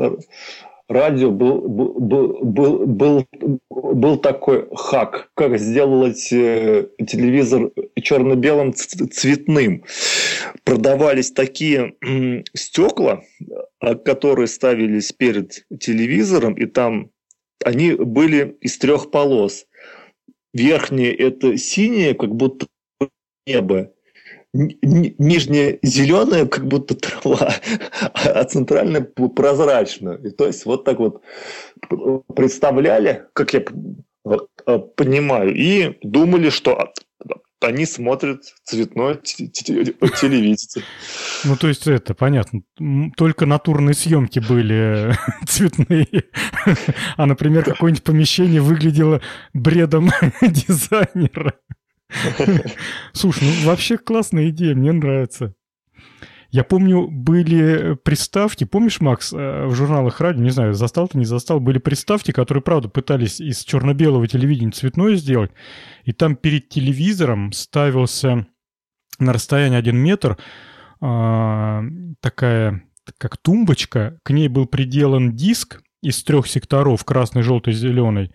радио 0.89 1.31
был, 1.31 1.61
был, 1.61 2.39
был, 2.43 2.87
был, 2.87 3.27
был 3.71 4.17
такой 4.19 4.69
хак, 4.75 5.31
как 5.35 5.59
сделать 5.59 6.33
э, 6.33 6.89
телевизор 7.07 7.71
черно-белым 8.01 8.75
цветным. 8.75 9.85
Продавались 10.65 11.33
такие 11.33 11.95
стекла, 12.55 13.23
а, 13.81 13.95
которые 13.95 14.49
ставились 14.49 15.13
перед 15.13 15.67
телевизором, 15.79 16.55
и 16.55 16.67
там 16.67 17.11
они 17.65 17.93
были 17.93 18.57
из 18.61 18.79
трех 18.79 19.11
полос. 19.11 19.67
Верхнее– 20.53 21.15
это 21.17 21.57
синее, 21.57 22.15
как 22.15 22.35
будто 22.35 22.67
небо. 23.47 23.93
нижняя 24.53 25.79
зеленая, 25.83 26.47
как 26.47 26.67
будто 26.67 26.95
трава, 26.95 27.53
а 28.15 28.45
центральная 28.45 29.03
прозрачная. 29.03 30.17
И 30.19 30.31
то 30.31 30.47
есть 30.47 30.65
вот 30.65 30.85
так 30.85 30.99
вот 30.99 31.23
представляли, 32.35 33.25
как 33.35 33.53
я 33.53 33.63
э, 34.67 34.79
понимаю, 34.97 35.55
и 35.55 35.99
думали, 36.03 36.49
что 36.49 36.93
они 37.61 37.87
смотрят 37.87 38.43
цветное 38.65 39.15
телевидение. 39.15 40.85
Ну, 41.45 41.57
то 41.57 41.69
есть 41.69 41.87
это 41.87 42.15
понятно. 42.15 42.61
Только 43.17 43.47
натурные 43.47 43.95
съемки 43.95 44.39
были 44.41 45.15
цветные. 45.47 46.25
А, 47.17 47.27
например, 47.27 47.65
какое-нибудь 47.65 48.05
помещение 48.05 48.61
выглядело 48.61 49.21
бредом 49.55 50.11
дизайнера. 50.43 51.55
Слушай, 53.13 53.45
ну 53.45 53.69
вообще 53.69 53.99
классная 53.99 54.51
идея, 54.51 54.75
мне 54.75 54.93
нравится. 54.93 55.55
Я 56.51 56.65
помню, 56.65 57.09
были 57.09 57.97
приставки, 57.97 58.65
помнишь, 58.65 59.01
Макс, 59.01 59.33
э, 59.33 59.67
в 59.67 59.75
журналах 59.75 60.21
радио, 60.21 60.43
не 60.43 60.51
знаю, 60.51 60.75
застал 60.75 61.09
ты, 61.09 61.19
не 61.19 61.25
застал, 61.25 61.61
были 61.61 61.79
приставки, 61.79 62.31
которые, 62.31 62.63
правда, 62.63 62.89
пытались 62.89 63.41
из 63.41 63.65
черно-белого 63.65 64.27
телевидения 64.29 64.71
цветное 64.71 65.17
сделать, 65.17 65.51
и 66.05 66.13
там 66.13 66.37
перед 66.37 66.69
телевизором 66.69 67.53
ставился 67.53 68.47
на 69.19 69.33
расстоянии 69.33 69.79
один 69.79 69.97
метр 69.97 70.37
а, 71.01 71.83
такая, 72.21 72.83
как 73.19 73.37
тумбочка, 73.37 74.19
к 74.23 74.31
ней 74.31 74.49
был 74.49 74.67
приделан 74.67 75.35
диск 75.35 75.83
из 76.07 76.23
трех 76.23 76.47
секторов, 76.47 77.05
красный, 77.05 77.43
желтый, 77.43 77.75
зеленый, 77.75 78.31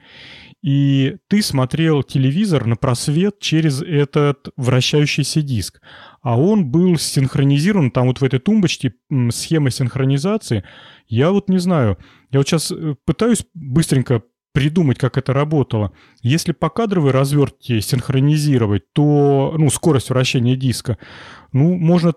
и 0.62 1.18
ты 1.28 1.42
смотрел 1.42 2.04
телевизор 2.04 2.68
на 2.68 2.76
просвет 2.76 3.40
через 3.40 3.82
этот 3.82 4.50
вращающийся 4.58 5.42
диск. 5.42 5.82
А 6.22 6.40
он 6.40 6.70
был 6.70 6.98
синхронизирован, 6.98 7.90
там 7.90 8.08
вот 8.08 8.22
в 8.22 8.24
этой 8.24 8.40
тумбочке 8.40 8.94
схема 9.32 9.72
синхронизации. 9.72 10.64
Я 11.08 11.32
вот 11.32 11.50
не 11.50 11.58
знаю, 11.58 11.98
я 12.30 12.40
вот 12.40 12.48
сейчас 12.48 12.72
э, 12.72 12.96
пытаюсь 13.06 13.44
быстренько 13.56 14.22
придумать, 14.54 15.00
как 15.00 15.18
это 15.18 15.34
работало. 15.34 15.94
Если 16.22 16.52
по 16.52 16.70
кадровой 16.70 17.12
развертке 17.12 17.82
синхронизировать, 17.82 18.84
то, 18.94 19.56
ну, 19.58 19.70
скорость 19.70 20.10
вращения 20.10 20.56
диска, 20.56 20.98
ну, 21.54 21.76
можно 21.76 22.14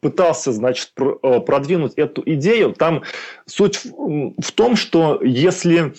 пытался, 0.00 0.52
значит, 0.52 0.92
э, 0.98 1.40
продвинуть 1.40 1.94
эту 1.96 2.22
идею. 2.24 2.72
Там 2.72 3.02
суть 3.46 3.80
в 3.84 4.52
том, 4.52 4.76
что 4.76 5.20
если 5.22 5.94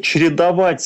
чередовать 0.00 0.82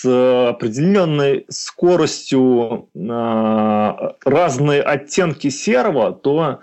с 0.00 0.48
определенной 0.48 1.46
скоростью 1.48 2.88
а, 2.96 4.14
разные 4.24 4.82
оттенки 4.82 5.50
серого, 5.50 6.12
то 6.12 6.60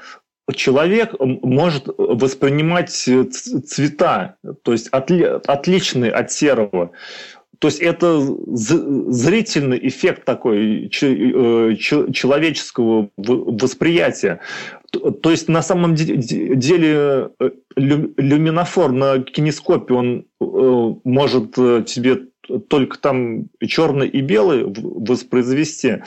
человек 0.53 1.13
может 1.19 1.85
воспринимать 1.97 2.89
цвета, 2.89 4.37
то 4.63 4.71
есть 4.71 4.89
отличные 4.89 6.11
от 6.11 6.31
серого. 6.31 6.91
То 7.59 7.69
есть 7.69 7.79
это 7.79 8.19
зрительный 8.53 9.79
эффект 9.87 10.25
такой 10.25 10.85
э, 10.85 11.75
человеческого 11.75 13.09
восприятия. 13.17 14.41
То 14.91 15.31
есть 15.31 15.47
на 15.47 15.63
самом 15.63 15.95
деле 15.95 17.31
э, 17.39 17.49
люминофор 17.75 18.91
на 18.91 19.19
кинескопе 19.19 19.93
он 19.95 20.25
э, 20.39 20.93
может 21.03 21.55
тебе 21.55 22.27
только 22.67 22.97
там 22.99 23.45
черный 23.65 24.07
и 24.07 24.21
белый 24.21 24.65
воспроизвести. 24.65 26.01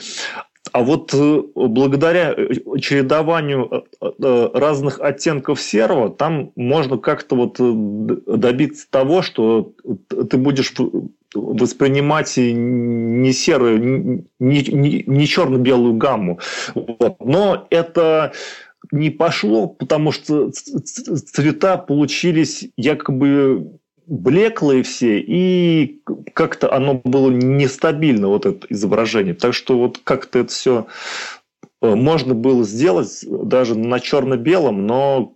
А 0.71 0.83
вот 0.83 1.13
э, 1.13 1.41
благодаря 1.55 2.33
э, 2.33 2.53
чередованию 2.79 3.85
э, 3.99 4.49
разных 4.53 5.01
оттенков 5.01 5.59
серого, 5.59 6.09
там 6.09 6.51
можно 6.55 6.97
как-то 6.97 7.35
вот 7.35 7.57
добиться 7.59 8.89
того, 8.89 9.21
что 9.21 9.73
ты 10.07 10.37
будешь 10.37 10.73
воспринимать 11.33 12.37
не 12.37 13.33
серую, 13.33 14.25
не, 14.39 14.61
не, 14.63 15.03
не 15.05 15.27
черно-белую 15.27 15.95
гамму. 15.95 16.39
Вот. 16.75 17.17
Но 17.19 17.67
это 17.69 18.33
не 18.91 19.09
пошло, 19.09 19.67
потому 19.67 20.11
что 20.11 20.51
цвета 20.51 21.77
получились 21.77 22.69
якобы 22.77 23.79
блеклые 24.07 24.83
все, 24.83 25.19
и 25.19 26.01
как-то 26.33 26.73
оно 26.73 26.95
было 26.95 27.29
нестабильно, 27.29 28.27
вот 28.27 28.45
это 28.45 28.67
изображение. 28.69 29.33
Так 29.33 29.53
что 29.53 29.77
вот 29.77 29.99
как-то 30.03 30.39
это 30.39 30.49
все 30.49 30.87
э, 31.81 31.95
можно 31.95 32.33
было 32.33 32.63
сделать 32.63 33.23
даже 33.27 33.75
на 33.75 33.99
черно-белом, 33.99 34.85
но 34.85 35.35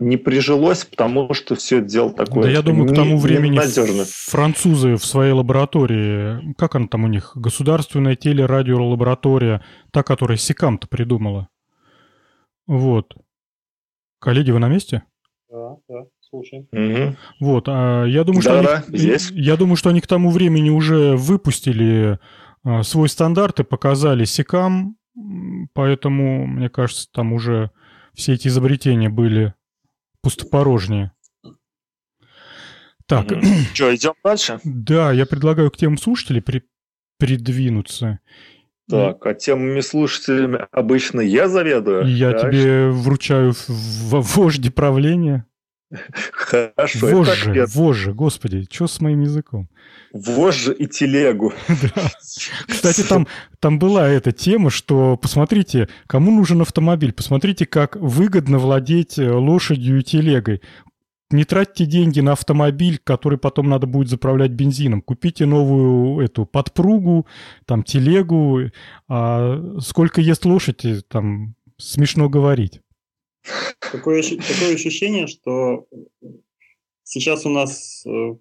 не 0.00 0.16
прижилось, 0.16 0.84
потому 0.84 1.34
что 1.34 1.54
все 1.54 1.78
это 1.78 1.88
дело 1.88 2.12
такое. 2.12 2.44
Да, 2.44 2.50
я 2.50 2.62
думаю, 2.62 2.88
к 2.88 2.94
тому 2.94 3.18
времени 3.18 3.60
французы 4.30 4.96
в 4.96 5.04
своей 5.04 5.32
лаборатории, 5.32 6.54
как 6.54 6.74
она 6.74 6.88
там 6.88 7.04
у 7.04 7.08
них, 7.08 7.32
государственная 7.34 8.16
телерадиолаборатория, 8.16 9.62
та, 9.92 10.02
которая 10.02 10.38
Сикам-то 10.38 10.88
придумала. 10.88 11.48
Вот. 12.66 13.14
Коллеги, 14.20 14.50
вы 14.50 14.58
на 14.58 14.68
месте? 14.68 15.02
Да, 15.50 15.76
да. 15.88 16.06
Слушай. 16.30 16.68
Угу. 16.72 17.16
Вот, 17.40 17.64
а 17.68 18.04
я 18.04 18.22
думаю, 18.24 18.42
что 18.42 18.62
да, 18.62 18.84
они, 18.86 18.98
здесь. 18.98 19.30
я 19.32 19.56
думаю, 19.56 19.76
что 19.76 19.90
они 19.90 20.00
к 20.00 20.06
тому 20.06 20.30
времени 20.30 20.70
уже 20.70 21.16
выпустили 21.16 22.18
а, 22.62 22.82
свой 22.84 23.08
стандарт 23.08 23.60
и 23.60 23.64
показали 23.64 24.24
секам, 24.24 24.96
поэтому, 25.74 26.46
мне 26.46 26.68
кажется, 26.68 27.08
там 27.12 27.32
уже 27.32 27.70
все 28.14 28.34
эти 28.34 28.48
изобретения 28.48 29.08
были 29.08 29.54
пустопорожние. 30.22 31.12
Так. 33.06 33.32
Угу. 33.32 33.42
Что, 33.74 33.94
идем 33.94 34.12
дальше? 34.22 34.60
Да, 34.62 35.10
я 35.10 35.26
предлагаю 35.26 35.70
к 35.72 35.76
тем 35.76 35.98
слушателей 35.98 36.42
при... 36.42 36.62
придвинуться. 37.18 38.20
Так, 38.88 39.24
а 39.26 39.34
темами 39.34 39.80
слушателями 39.80 40.66
обычно 40.72 41.20
я 41.20 41.48
заведую. 41.48 42.06
Я 42.06 42.32
так. 42.32 42.52
тебе 42.52 42.90
вручаю 42.90 43.52
в 43.68 44.36
вожди 44.36 44.70
правления. 44.70 45.46
Хорошо. 46.32 47.06
Вожжи, 47.06 47.50
это... 47.50 47.66
вожжи, 47.74 48.12
господи, 48.12 48.66
что 48.70 48.86
с 48.86 49.00
моим 49.00 49.22
языком? 49.22 49.68
Вожжи 50.12 50.72
и 50.72 50.86
телегу. 50.86 51.52
Да. 51.68 52.10
Кстати, 52.66 53.02
там, 53.02 53.26
там 53.58 53.78
была 53.78 54.08
эта 54.08 54.32
тема, 54.32 54.70
что 54.70 55.16
посмотрите, 55.16 55.88
кому 56.06 56.30
нужен 56.30 56.60
автомобиль, 56.60 57.12
посмотрите, 57.12 57.66
как 57.66 57.96
выгодно 57.96 58.58
владеть 58.58 59.18
э, 59.18 59.30
лошадью 59.30 60.00
и 60.00 60.02
телегой. 60.02 60.60
Не 61.32 61.44
тратьте 61.44 61.86
деньги 61.86 62.20
на 62.20 62.32
автомобиль, 62.32 62.98
который 63.02 63.38
потом 63.38 63.68
надо 63.68 63.86
будет 63.86 64.08
заправлять 64.08 64.50
бензином. 64.50 65.00
Купите 65.00 65.46
новую 65.46 66.24
эту 66.24 66.44
подпругу, 66.44 67.26
там 67.66 67.84
телегу. 67.84 68.62
А 69.08 69.78
сколько 69.80 70.20
ест 70.20 70.44
лошадь, 70.44 70.84
там 71.08 71.54
смешно 71.78 72.28
говорить. 72.28 72.80
Такое, 73.92 74.22
такое 74.22 74.74
ощущение, 74.74 75.26
что 75.26 75.86
сейчас 77.04 77.46
у 77.46 77.48
нас 77.48 78.04
э, 78.06 78.34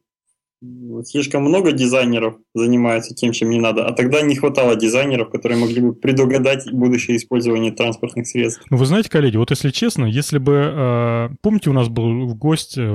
слишком 1.06 1.44
много 1.44 1.72
дизайнеров 1.72 2.36
занимаются 2.54 3.16
тем, 3.16 3.32
чем 3.32 3.50
не 3.50 3.60
надо, 3.60 3.86
а 3.88 3.94
тогда 3.94 4.22
не 4.22 4.36
хватало 4.36 4.76
дизайнеров, 4.76 5.30
которые 5.30 5.60
могли 5.60 5.82
бы 5.82 5.94
предугадать 5.94 6.72
будущее 6.72 7.18
использование 7.18 7.72
транспортных 7.72 8.28
средств. 8.28 8.64
Ну, 8.70 8.78
вы 8.78 8.86
знаете, 8.86 9.10
коллеги, 9.10 9.38
вот 9.38 9.52
если 9.52 9.70
честно, 9.70 10.06
если 10.06 10.38
бы... 10.38 10.54
Э, 10.54 11.30
помните, 11.42 11.70
у 11.70 11.74
нас 11.74 11.88
был 11.88 12.28
в 12.28 12.36
гости 12.36 12.86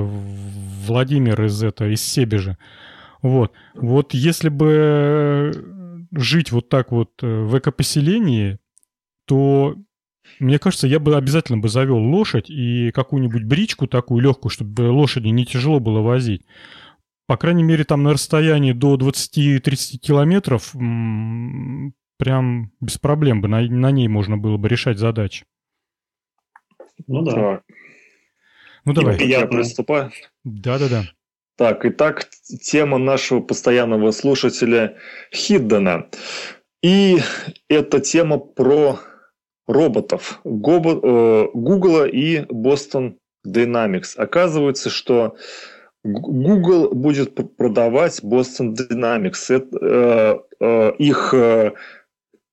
Владимир 0.87 1.43
из, 1.43 1.63
это, 1.63 1.91
из 1.91 2.01
Себежа? 2.01 2.57
Вот. 3.21 3.51
Вот 3.73 4.13
если 4.13 4.49
бы 4.49 5.51
жить 6.11 6.51
вот 6.51 6.69
так 6.69 6.91
вот 6.91 7.11
э, 7.23 7.27
в 7.43 7.57
экопоселении, 7.57 8.59
то 9.25 9.75
мне 10.39 10.59
кажется, 10.59 10.87
я 10.87 10.99
бы 10.99 11.15
обязательно 11.15 11.57
бы 11.57 11.69
завел 11.69 11.97
лошадь 11.97 12.49
и 12.49 12.91
какую-нибудь 12.91 13.43
бричку 13.43 13.87
такую 13.87 14.21
легкую, 14.21 14.51
чтобы 14.51 14.81
лошади 14.91 15.27
не 15.27 15.45
тяжело 15.45 15.79
было 15.79 16.01
возить. 16.01 16.45
По 17.27 17.37
крайней 17.37 17.63
мере, 17.63 17.83
там 17.83 18.03
на 18.03 18.13
расстоянии 18.13 18.73
до 18.73 18.95
20-30 18.95 19.97
километров 19.97 20.73
прям 22.17 22.71
без 22.79 22.97
проблем 22.97 23.41
бы 23.41 23.47
на, 23.47 23.61
на 23.61 23.91
ней 23.91 24.07
можно 24.07 24.37
было 24.37 24.57
бы 24.57 24.67
решать 24.69 24.99
задачи. 24.99 25.45
Ну 27.07 27.23
да. 27.23 27.61
Ну 28.85 28.93
давай. 28.93 29.25
Я 29.27 29.47
приступаю. 29.47 30.11
Да-да-да. 30.43 31.05
Так, 31.57 31.85
итак, 31.85 32.27
тема 32.61 32.97
нашего 32.97 33.39
постоянного 33.39 34.11
слушателя 34.11 34.97
Хиддена. 35.33 36.07
И 36.83 37.17
эта 37.69 37.99
тема 38.01 38.37
про 38.37 38.99
роботов 39.67 40.41
э, 40.43 40.49
Google 40.49 42.05
и 42.05 42.39
Boston 42.41 43.15
Dynamics. 43.45 44.15
Оказывается, 44.17 44.89
что 44.89 45.35
Google 46.03 46.93
будет 46.93 47.35
продавать 47.57 48.21
Boston 48.23 48.75
Dynamics. 48.75 49.49
Это, 49.49 49.77
э, 49.81 50.39
э, 50.59 50.95
их 50.97 51.33
э, 51.33 51.73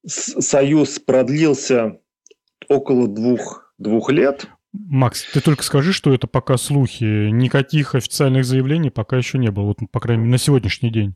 союз 0.07 0.99
продлился 0.99 1.99
около 2.69 3.09
двух, 3.09 3.75
двух 3.79 4.11
лет. 4.11 4.47
Макс, 4.73 5.31
ты 5.31 5.43
только 5.43 5.63
скажи, 5.65 5.93
что 5.93 6.15
это 6.15 6.27
пока 6.27 6.57
слухи. 6.57 7.05
Никаких 7.31 7.95
официальных 7.95 8.47
заявлений 8.47 8.91
пока 8.91 9.19
еще 9.19 9.37
не 9.37 9.51
было, 9.51 9.67
вот, 9.67 9.79
по 9.91 10.01
крайней 10.01 10.23
мере, 10.23 10.33
на 10.33 10.39
сегодняшний 10.39 10.91
день. 10.91 11.15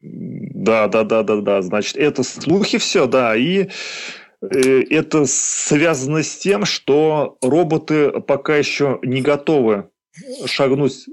Да, 0.00 0.88
да, 0.88 1.04
да, 1.04 1.22
да, 1.22 1.40
да. 1.40 1.62
Значит, 1.62 1.96
это 1.96 2.24
слухи 2.24 2.78
все, 2.78 3.06
да. 3.06 3.36
И 3.36 3.68
это 4.40 5.26
связано 5.26 6.22
с 6.22 6.36
тем, 6.36 6.64
что 6.64 7.36
роботы 7.42 8.10
пока 8.20 8.56
еще 8.56 8.98
не 9.02 9.20
готовы 9.20 9.90
шагнуть 10.44 11.06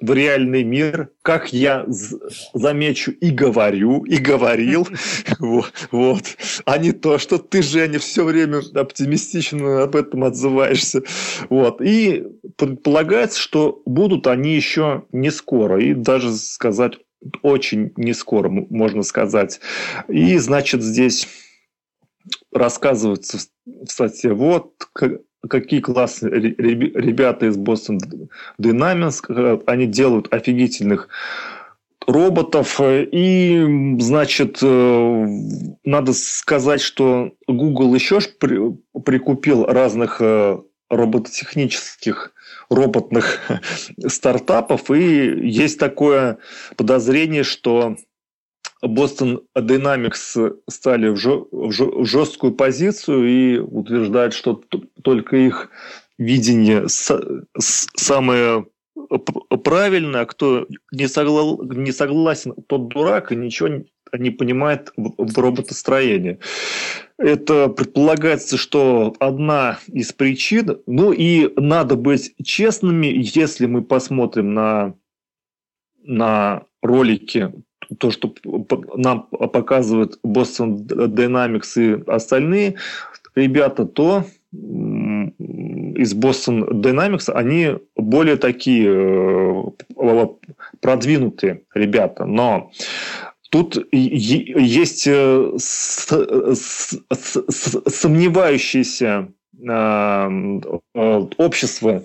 в 0.00 0.12
реальный 0.12 0.62
мир, 0.62 1.10
как 1.22 1.52
я 1.52 1.86
замечу 2.52 3.10
и 3.12 3.30
говорю, 3.30 4.04
и 4.04 4.18
говорил, 4.18 4.86
вот, 5.38 5.72
вот, 5.90 6.24
а 6.64 6.78
не 6.78 6.92
то, 6.92 7.18
что 7.18 7.38
ты, 7.38 7.62
Женя, 7.62 7.98
все 7.98 8.24
время 8.24 8.60
оптимистично 8.74 9.82
об 9.82 9.96
этом 9.96 10.24
отзываешься. 10.24 11.02
Вот. 11.48 11.80
И 11.80 12.24
предполагается, 12.56 13.40
что 13.40 13.82
будут 13.86 14.26
они 14.26 14.54
еще 14.54 15.04
не 15.12 15.30
скоро, 15.30 15.80
и 15.82 15.94
даже 15.94 16.32
сказать 16.34 16.98
очень 17.42 17.92
не 17.96 18.12
скоро, 18.12 18.48
можно 18.48 19.02
сказать. 19.02 19.60
И, 20.08 20.38
значит, 20.38 20.82
здесь 20.82 21.26
рассказывается 22.52 23.38
в 23.66 23.90
статье, 23.90 24.32
вот 24.32 24.74
какие 25.48 25.80
классные 25.80 26.40
ребята 26.40 27.46
из 27.46 27.56
Boston 27.56 27.98
Dynamics, 28.60 29.62
они 29.66 29.86
делают 29.86 30.32
офигительных 30.32 31.08
роботов. 32.06 32.80
И, 32.82 33.96
значит, 34.00 34.58
э, 34.62 35.26
надо 35.84 36.12
сказать, 36.14 36.80
что 36.80 37.32
Google 37.46 37.94
еще 37.94 38.20
прикупил 39.04 39.66
разных 39.66 40.20
э, 40.20 40.58
робототехнических 40.90 42.32
роботных 42.70 43.40
стартапов. 44.06 44.90
И 44.90 45.48
есть 45.48 45.78
такое 45.78 46.38
подозрение, 46.76 47.44
что 47.44 47.96
Boston 48.84 49.40
Dynamics 49.56 50.56
стали 50.68 51.08
в 51.08 52.06
жесткую 52.06 52.52
позицию 52.52 53.28
и 53.28 53.58
утверждают, 53.58 54.34
что 54.34 54.62
только 55.02 55.36
их 55.36 55.70
видение 56.18 56.86
самое 56.88 58.66
правильное, 59.64 60.22
а 60.22 60.26
кто 60.26 60.66
не, 60.92 61.08
согла... 61.08 61.56
не 61.64 61.92
согласен, 61.92 62.54
тот 62.66 62.88
дурак 62.88 63.32
и 63.32 63.36
ничего 63.36 63.84
не 64.12 64.30
понимает 64.30 64.92
в 64.96 65.38
роботостроении. 65.38 66.38
Это 67.18 67.68
предполагается, 67.68 68.56
что 68.56 69.14
одна 69.18 69.78
из 69.88 70.12
причин, 70.12 70.80
ну 70.86 71.12
и 71.12 71.52
надо 71.60 71.96
быть 71.96 72.34
честными, 72.42 73.06
если 73.06 73.66
мы 73.66 73.82
посмотрим 73.82 74.54
на, 74.54 74.94
на 76.02 76.64
ролики 76.82 77.52
то, 77.98 78.10
что 78.10 78.34
нам 78.94 79.22
показывают 79.22 80.18
Boston 80.24 80.86
Dynamics 80.86 81.76
и 81.76 82.02
остальные 82.10 82.74
ребята, 83.34 83.84
то 83.86 84.24
из 84.52 86.14
Boston 86.14 86.70
Dynamics 86.70 87.30
они 87.30 87.76
более 87.96 88.36
такие 88.36 88.88
э, 88.88 89.62
продвинутые 90.80 91.62
ребята. 91.74 92.24
Но 92.24 92.70
тут 93.50 93.76
есть 93.92 95.06
э, 95.06 95.52
сомневающиеся 97.86 99.28
э, 99.68 100.60
общество 101.36 102.04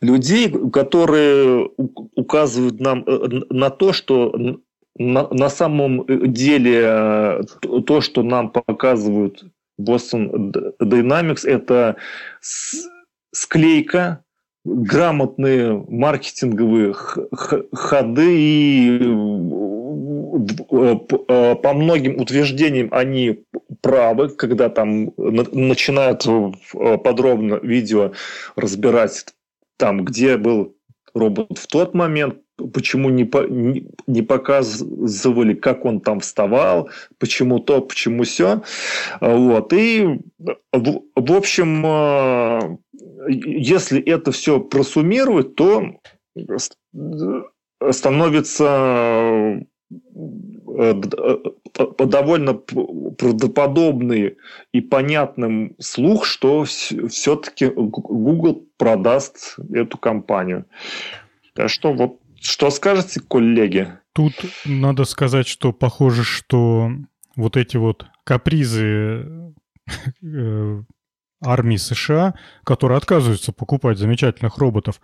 людей, 0.00 0.52
которые 0.72 1.70
указывают 2.16 2.80
нам 2.80 3.04
на 3.50 3.70
то, 3.70 3.92
что 3.92 4.58
на, 4.96 5.28
на 5.28 5.48
самом 5.48 6.04
деле 6.06 6.82
э, 6.84 7.42
то, 7.86 8.00
что 8.00 8.22
нам 8.22 8.50
показывают 8.50 9.44
Boston 9.80 10.52
Dynamics, 10.80 11.46
это 11.48 11.96
склейка, 13.32 14.24
грамотные 14.64 15.84
маркетинговые 15.88 16.94
ходы 16.94 18.38
и 18.38 18.98
э, 20.70 20.96
э, 21.28 21.54
по 21.56 21.72
многим 21.74 22.20
утверждениям 22.20 22.88
они 22.92 23.44
правы, 23.80 24.28
когда 24.28 24.68
там 24.68 25.12
начинают 25.16 26.24
подробно 27.02 27.58
видео 27.62 28.12
разбирать 28.54 29.26
там, 29.76 30.04
где 30.04 30.36
был 30.36 30.76
робот 31.14 31.58
в 31.58 31.66
тот 31.66 31.94
момент, 31.94 32.43
почему 32.56 33.10
не, 33.10 33.24
по, 33.24 33.46
не, 33.46 33.88
не 34.06 34.22
показывали, 34.22 35.54
как 35.54 35.84
он 35.84 36.00
там 36.00 36.20
вставал, 36.20 36.88
почему 37.18 37.58
то, 37.58 37.80
почему 37.80 38.24
все. 38.24 38.62
Вот. 39.20 39.72
И, 39.72 40.20
в, 40.72 41.02
в 41.16 41.32
общем, 41.32 41.82
а, 41.86 42.76
если 43.28 44.00
это 44.00 44.32
все 44.32 44.60
просуммировать, 44.60 45.54
то 45.54 45.96
становится 47.90 49.60
э, 50.66 50.94
довольно 51.98 52.54
правдоподобный 52.54 54.36
и 54.72 54.80
понятным 54.80 55.74
слух, 55.78 56.24
что 56.24 56.64
все-таки 56.64 57.66
Google 57.66 58.66
продаст 58.76 59.56
эту 59.72 59.98
компанию. 59.98 60.64
Так 61.54 61.68
что 61.70 61.92
вот 61.92 62.18
что 62.44 62.70
скажете, 62.70 63.20
коллеги? 63.20 63.88
Тут 64.12 64.34
надо 64.64 65.04
сказать, 65.04 65.48
что 65.48 65.72
похоже, 65.72 66.24
что 66.24 66.90
вот 67.36 67.56
эти 67.56 67.76
вот 67.78 68.06
капризы 68.22 69.54
э, 70.22 70.82
армии 71.42 71.76
США, 71.76 72.34
которые 72.64 72.98
отказываются 72.98 73.52
покупать 73.52 73.98
замечательных 73.98 74.58
роботов, 74.58 75.00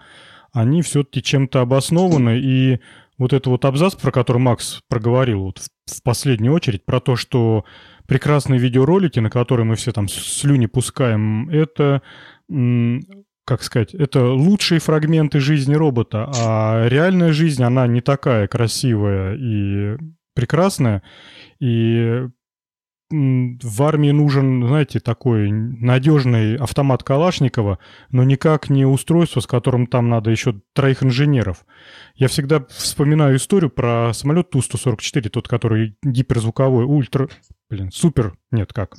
они 0.53 0.83
все-таки 0.83 1.23
чем-то 1.23 1.61
обоснованы. 1.61 2.39
И 2.39 2.81
вот 3.19 3.33
этот 3.33 3.47
вот 3.49 3.65
абзац, 3.65 3.95
про 3.95 4.12
который 4.12 4.39
Макс 4.39 4.83
проговорил 4.89 5.45
вот 5.45 5.61
в 5.87 6.03
последнюю 6.03 6.53
очередь, 6.53 6.85
про 6.85 7.01
то, 7.01 7.17
что 7.17 7.65
прекрасные 8.07 8.61
видеоролики, 8.61 9.19
на 9.19 9.31
которые 9.31 9.65
мы 9.65 9.77
все 9.77 9.93
там 9.93 10.09
слюни 10.09 10.67
пускаем, 10.67 11.49
это, 11.49 12.03
как 13.51 13.64
сказать, 13.64 13.94
это 13.97 14.27
лучшие 14.27 14.78
фрагменты 14.78 15.40
жизни 15.40 15.74
робота, 15.74 16.31
а 16.36 16.86
реальная 16.86 17.32
жизнь, 17.32 17.64
она 17.64 17.89
не 17.89 18.01
такая 18.01 18.47
красивая 18.47 19.35
и 19.35 19.98
прекрасная, 20.36 21.02
и 21.59 22.28
в 23.10 23.82
армии 23.82 24.12
нужен, 24.12 24.64
знаете, 24.64 25.01
такой 25.01 25.51
надежный 25.51 26.55
автомат 26.59 27.02
Калашникова, 27.02 27.81
но 28.10 28.22
никак 28.22 28.70
не 28.70 28.85
устройство, 28.85 29.40
с 29.40 29.48
которым 29.48 29.89
там 29.89 30.09
надо 30.09 30.31
еще 30.31 30.60
троих 30.72 31.02
инженеров. 31.02 31.66
Я 32.14 32.28
всегда 32.28 32.64
вспоминаю 32.68 33.36
историю 33.36 33.70
про 33.70 34.12
самолет 34.14 34.51
Ту-144, 34.51 35.28
тот, 35.28 35.48
который 35.48 35.97
гиперзвуковой, 36.05 36.85
ультра... 36.85 37.28
Блин, 37.68 37.90
супер... 37.90 38.36
Нет, 38.52 38.72
как? 38.72 38.94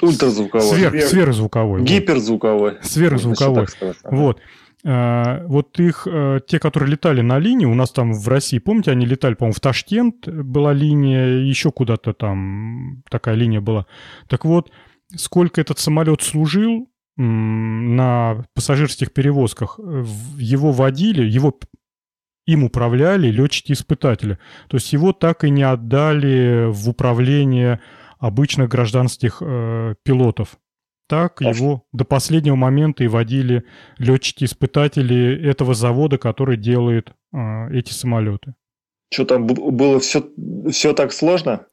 Ультразвуковой. 0.00 0.62
Свер... 0.62 1.00
Сверхзвуковой. 1.02 1.82
Гиперзвуковой. 1.82 2.72
Вот. 2.72 2.84
Сверхзвуковой. 2.84 3.66
Вот. 4.04 4.40
А, 4.84 5.44
вот 5.46 5.78
их, 5.78 6.08
э, 6.10 6.40
те, 6.46 6.58
которые 6.58 6.90
летали 6.90 7.20
на 7.20 7.38
линии, 7.38 7.66
у 7.66 7.74
нас 7.74 7.90
там 7.90 8.12
в 8.12 8.26
России, 8.28 8.58
помните, 8.58 8.90
они 8.90 9.06
летали, 9.06 9.34
по-моему, 9.34 9.54
в 9.54 9.60
Ташкент 9.60 10.28
была 10.28 10.72
линия, 10.72 11.38
еще 11.38 11.70
куда-то 11.70 12.12
там 12.12 13.02
такая 13.08 13.36
линия 13.36 13.60
была. 13.60 13.86
Так 14.28 14.44
вот, 14.44 14.72
сколько 15.14 15.60
этот 15.60 15.78
самолет 15.78 16.22
служил 16.22 16.88
на 17.16 18.44
пассажирских 18.54 19.12
перевозках, 19.12 19.78
его 20.36 20.72
водили, 20.72 21.22
его 21.22 21.56
им 22.46 22.64
управляли 22.64 23.28
летчики-испытатели. 23.28 24.38
То 24.68 24.76
есть 24.76 24.92
его 24.92 25.12
так 25.12 25.44
и 25.44 25.50
не 25.50 25.62
отдали 25.62 26.66
в 26.70 26.88
управление 26.88 27.80
обычных 28.22 28.68
гражданских 28.68 29.38
э, 29.40 29.94
пилотов 30.04 30.56
так 31.08 31.40
его 31.40 31.82
до 31.92 32.04
последнего 32.04 32.54
момента 32.54 33.02
и 33.02 33.08
водили 33.08 33.64
летчики-испытатели 33.98 35.44
этого 35.44 35.74
завода, 35.74 36.18
который 36.18 36.56
делает 36.56 37.12
э, 37.34 37.72
эти 37.72 37.92
самолеты. 37.92 38.54
Что 39.12 39.24
там 39.24 39.46
было 39.46 39.98
все, 39.98 40.24
все 40.70 40.92
так 40.94 41.12
сложно? 41.12 41.66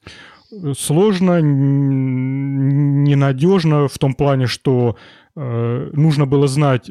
Сложно, 0.76 1.40
ненадежно 1.40 3.88
в 3.88 4.00
том 4.00 4.16
плане, 4.16 4.48
что 4.48 4.98
э, 5.36 5.90
нужно 5.94 6.26
было 6.26 6.48
знать 6.48 6.90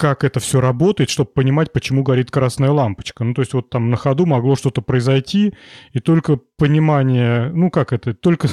как 0.00 0.24
это 0.24 0.40
все 0.40 0.62
работает, 0.62 1.10
чтобы 1.10 1.28
понимать, 1.30 1.74
почему 1.74 2.02
горит 2.02 2.30
красная 2.30 2.70
лампочка. 2.70 3.22
Ну, 3.22 3.34
то 3.34 3.42
есть 3.42 3.52
вот 3.52 3.68
там 3.68 3.90
на 3.90 3.98
ходу 3.98 4.24
могло 4.24 4.56
что-то 4.56 4.80
произойти, 4.80 5.52
и 5.92 6.00
только 6.00 6.40
понимание, 6.56 7.50
ну, 7.52 7.70
как 7.70 7.92
это, 7.92 8.14
только, 8.14 8.48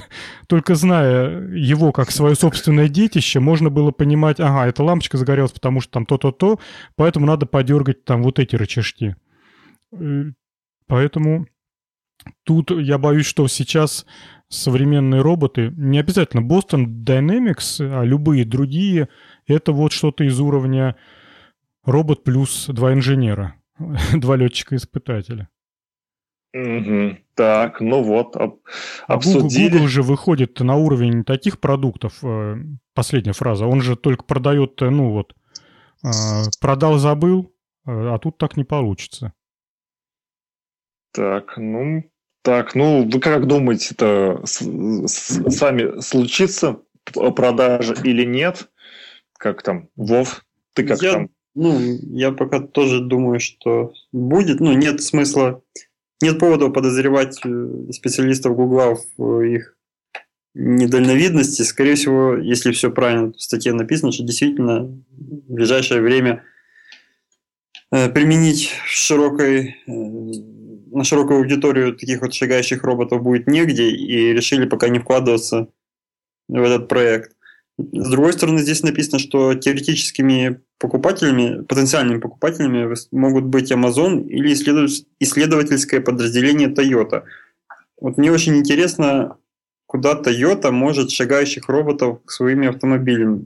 только 0.49 0.75
зная 0.75 1.47
его 1.53 1.93
как 1.93 2.11
свое 2.11 2.35
собственное 2.35 2.89
детище, 2.89 3.39
можно 3.39 3.69
было 3.69 3.91
понимать, 3.91 4.41
ага, 4.41 4.67
эта 4.67 4.83
лампочка 4.83 5.17
загорелась, 5.17 5.53
потому 5.53 5.79
что 5.79 5.93
там 5.93 6.05
то-то-то, 6.05 6.59
поэтому 6.97 7.25
надо 7.25 7.45
подергать 7.45 8.03
там 8.03 8.23
вот 8.23 8.39
эти 8.39 8.57
рычажки. 8.57 9.15
Э, 9.93 10.23
поэтому 10.85 11.47
тут 12.43 12.71
я 12.71 12.97
боюсь, 12.97 13.25
что 13.25 13.47
сейчас 13.47 14.05
современные 14.49 15.21
роботы, 15.21 15.73
не 15.77 15.97
обязательно 15.97 16.41
Boston 16.41 17.05
Dynamics, 17.05 17.79
а 17.79 18.03
любые 18.03 18.43
другие, 18.43 19.07
это 19.47 19.71
вот 19.71 19.93
что-то 19.93 20.25
из 20.25 20.37
уровня 20.41 20.97
Робот 21.87 22.25
плюс 22.25 22.67
два 22.67 22.93
инженера, 22.93 23.55
два 24.13 24.35
летчика-испытателя. 24.35 25.47
Угу. 26.53 27.17
Так, 27.33 27.79
ну 27.79 28.03
вот, 28.03 28.35
об, 28.35 28.59
а 29.07 29.13
обсудили. 29.13 29.67
Google, 29.67 29.77
Google 29.77 29.87
же 29.87 30.03
выходит 30.03 30.59
на 30.59 30.75
уровень 30.75 31.23
таких 31.23 31.61
продуктов, 31.61 32.19
э, 32.23 32.57
последняя 32.93 33.31
фраза, 33.31 33.67
он 33.67 33.81
же 33.81 33.95
только 33.95 34.25
продает, 34.25 34.81
э, 34.81 34.89
ну 34.89 35.11
вот, 35.11 35.33
э, 36.03 36.09
продал, 36.59 36.97
забыл, 36.97 37.53
а 37.85 38.17
тут 38.17 38.37
так 38.37 38.57
не 38.57 38.65
получится. 38.65 39.31
Так, 41.13 41.55
ну, 41.55 42.03
так, 42.41 42.75
ну, 42.75 43.09
вы 43.09 43.19
как 43.21 43.47
думаете, 43.47 43.93
это 43.93 44.41
с, 44.45 44.61
с, 44.61 45.51
сами 45.51 46.01
случится 46.01 46.81
продажа 47.13 47.93
или 48.03 48.25
нет? 48.25 48.69
Как 49.37 49.63
там, 49.63 49.87
Вов, 49.95 50.43
ты 50.73 50.85
как 50.85 51.01
Я 51.01 51.13
там? 51.13 51.29
Ну, 51.59 51.79
я 52.11 52.31
пока 52.31 52.59
тоже 52.59 52.99
думаю, 52.99 53.39
что 53.39 53.91
будет. 54.11 54.59
Ну, 54.59 54.73
нет 54.73 55.01
смысла, 55.01 55.63
нет 56.21 56.37
повода 56.37 56.69
подозревать 56.69 57.39
э, 57.43 57.91
специалистов 57.91 58.55
Гугла 58.55 58.95
в 59.17 59.41
их 59.41 59.75
недальновидности. 60.53 61.63
Скорее 61.63 61.95
всего, 61.95 62.35
если 62.35 62.71
все 62.71 62.91
правильно 62.91 63.33
в 63.33 63.41
статье 63.41 63.73
написано, 63.73 64.11
что 64.11 64.23
действительно 64.23 64.83
в 64.83 65.51
ближайшее 65.51 66.01
время 66.01 66.43
э, 67.91 68.07
применить 68.09 68.69
широкой, 68.85 69.77
э, 69.87 69.91
на 69.91 71.03
широкую 71.03 71.39
аудиторию 71.39 71.95
таких 71.95 72.21
вот 72.21 72.35
шагающих 72.35 72.83
роботов 72.83 73.23
будет 73.23 73.47
негде, 73.47 73.89
и 73.89 74.31
решили 74.31 74.67
пока 74.67 74.89
не 74.89 74.99
вкладываться 74.99 75.69
в 76.47 76.61
этот 76.61 76.87
проект. 76.87 77.36
С 77.77 78.09
другой 78.09 78.33
стороны, 78.33 78.59
здесь 78.59 78.81
написано, 78.81 79.19
что 79.19 79.53
теоретическими 79.53 80.61
покупателями, 80.79 81.63
потенциальными 81.63 82.19
покупателями 82.19 82.95
могут 83.11 83.45
быть 83.45 83.71
Amazon 83.71 84.27
или 84.27 84.53
исследовательское 85.19 86.01
подразделение 86.01 86.69
Toyota. 86.69 87.23
Вот 88.01 88.17
мне 88.17 88.31
очень 88.31 88.57
интересно, 88.57 89.37
куда 89.85 90.19
Toyota 90.19 90.71
может 90.71 91.11
шагающих 91.11 91.69
роботов 91.69 92.19
к 92.25 92.31
своими 92.31 92.67
автомобилями 92.67 93.45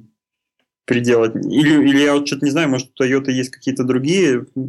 приделать. 0.85 1.35
Или, 1.35 1.89
или 1.89 1.99
я 1.99 2.13
вот 2.13 2.27
что-то 2.27 2.45
не 2.45 2.51
знаю, 2.51 2.69
может 2.69 2.89
у 2.97 3.03
Toyota 3.03 3.31
есть 3.31 3.49
какие-то 3.49 3.83
другие... 3.83 4.45
Э, 4.57 4.61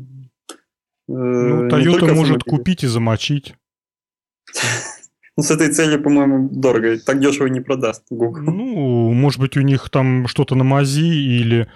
ну, 1.09 1.69
Toyota 1.69 2.13
может 2.13 2.43
купить 2.43 2.83
и 2.83 2.89
замочить. 2.89 3.55
Ну, 5.37 5.43
с 5.43 5.51
этой 5.51 5.69
целью, 5.69 6.03
по-моему, 6.03 6.49
дорого. 6.51 6.99
Так 6.99 7.21
дешево 7.21 7.47
не 7.47 7.61
продаст 7.61 8.05
Google. 8.11 8.43
Ну, 8.43 9.13
может 9.13 9.41
быть, 9.41 9.57
у 9.57 9.63
них 9.63 9.89
там 9.89 10.27
что-то 10.27 10.55
на 10.55 10.65
мази 10.65 11.01
или 11.01 11.69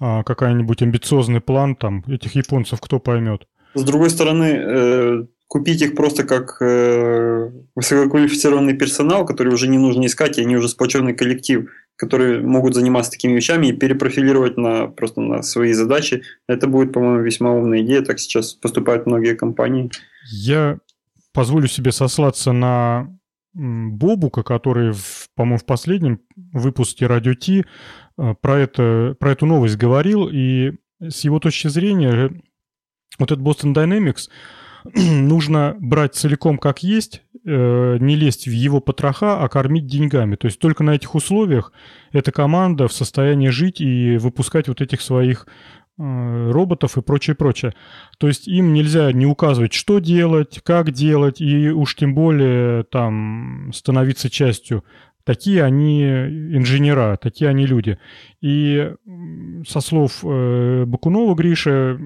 а, 0.00 0.22
какой-нибудь 0.22 0.82
амбициозный 0.82 1.40
план 1.40 1.76
там 1.76 2.04
этих 2.08 2.34
японцев, 2.34 2.80
кто 2.80 2.98
поймет. 2.98 3.46
С 3.74 3.84
другой 3.84 4.10
стороны, 4.10 4.44
э, 4.44 5.24
купить 5.46 5.82
их 5.82 5.94
просто 5.94 6.24
как 6.24 6.56
э, 6.60 7.50
высококвалифицированный 7.74 8.74
персонал, 8.74 9.26
который 9.26 9.52
уже 9.52 9.68
не 9.68 9.78
нужно 9.78 10.06
искать, 10.06 10.38
и 10.38 10.42
они 10.42 10.56
уже 10.56 10.68
сплоченный 10.68 11.14
коллектив, 11.14 11.70
которые 11.96 12.40
могут 12.40 12.74
заниматься 12.74 13.10
такими 13.10 13.34
вещами 13.34 13.68
и 13.68 13.72
перепрофилировать 13.72 14.56
на, 14.56 14.86
просто 14.86 15.20
на 15.20 15.42
свои 15.42 15.72
задачи. 15.72 16.22
Это 16.48 16.66
будет, 16.66 16.92
по-моему, 16.92 17.22
весьма 17.22 17.52
умная 17.52 17.82
идея. 17.82 18.02
Так 18.02 18.18
сейчас 18.18 18.54
поступают 18.54 19.06
многие 19.06 19.34
компании. 19.34 19.90
Я 20.30 20.78
позволю 21.32 21.66
себе 21.66 21.92
сослаться 21.92 22.52
на 22.52 23.08
Бобука, 23.54 24.42
который, 24.42 24.94
по-моему, 25.34 25.58
в 25.58 25.66
последнем 25.66 26.20
выпуске 26.36 27.06
Радио 27.06 27.34
Ти 27.34 27.64
э, 28.16 28.34
про, 28.40 28.58
это, 28.58 29.14
про 29.20 29.32
эту 29.32 29.44
новость 29.44 29.76
говорил, 29.76 30.28
и 30.32 30.72
с 31.00 31.24
его 31.24 31.38
точки 31.38 31.68
зрения 31.68 32.30
вот 33.18 33.30
этот 33.30 33.44
Boston 33.44 33.74
Dynamics 33.74 34.30
нужно 34.94 35.76
брать 35.80 36.14
целиком 36.14 36.56
как 36.56 36.82
есть, 36.82 37.22
э, 37.44 37.98
не 38.00 38.16
лезть 38.16 38.46
в 38.46 38.52
его 38.52 38.80
потроха, 38.80 39.42
а 39.42 39.48
кормить 39.50 39.86
деньгами. 39.86 40.36
То 40.36 40.46
есть 40.46 40.58
только 40.58 40.82
на 40.82 40.94
этих 40.94 41.14
условиях 41.14 41.72
эта 42.12 42.32
команда 42.32 42.88
в 42.88 42.92
состоянии 42.94 43.48
жить 43.48 43.82
и 43.82 44.16
выпускать 44.16 44.68
вот 44.68 44.80
этих 44.80 45.02
своих 45.02 45.46
Э, 45.46 45.81
роботов 45.98 46.96
и 46.96 47.02
прочее, 47.02 47.36
прочее. 47.36 47.74
То 48.18 48.28
есть 48.28 48.48
им 48.48 48.72
нельзя 48.72 49.12
не 49.12 49.26
указывать, 49.26 49.72
что 49.72 49.98
делать, 49.98 50.60
как 50.64 50.90
делать, 50.90 51.40
и 51.40 51.70
уж 51.70 51.96
тем 51.96 52.14
более 52.14 52.84
там 52.84 53.70
становиться 53.74 54.30
частью. 54.30 54.84
Такие 55.24 55.62
они 55.62 56.02
инженера, 56.02 57.16
такие 57.16 57.48
они 57.48 57.66
люди. 57.66 57.98
И 58.40 58.92
со 59.66 59.80
слов 59.80 60.24
э, 60.24 60.84
Бакунова 60.84 61.34
Гриша, 61.34 61.98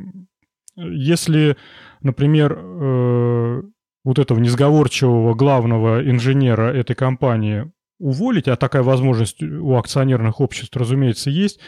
если, 0.76 1.56
например, 2.02 2.58
э, 2.58 3.62
вот 4.04 4.18
этого 4.18 4.38
несговорчивого 4.38 5.34
главного 5.34 6.08
инженера 6.08 6.72
этой 6.72 6.94
компании 6.94 7.72
уволить, 7.98 8.48
а 8.48 8.56
такая 8.56 8.82
возможность 8.82 9.42
у 9.42 9.76
акционерных 9.76 10.40
обществ, 10.40 10.76
разумеется, 10.76 11.30
есть, 11.30 11.60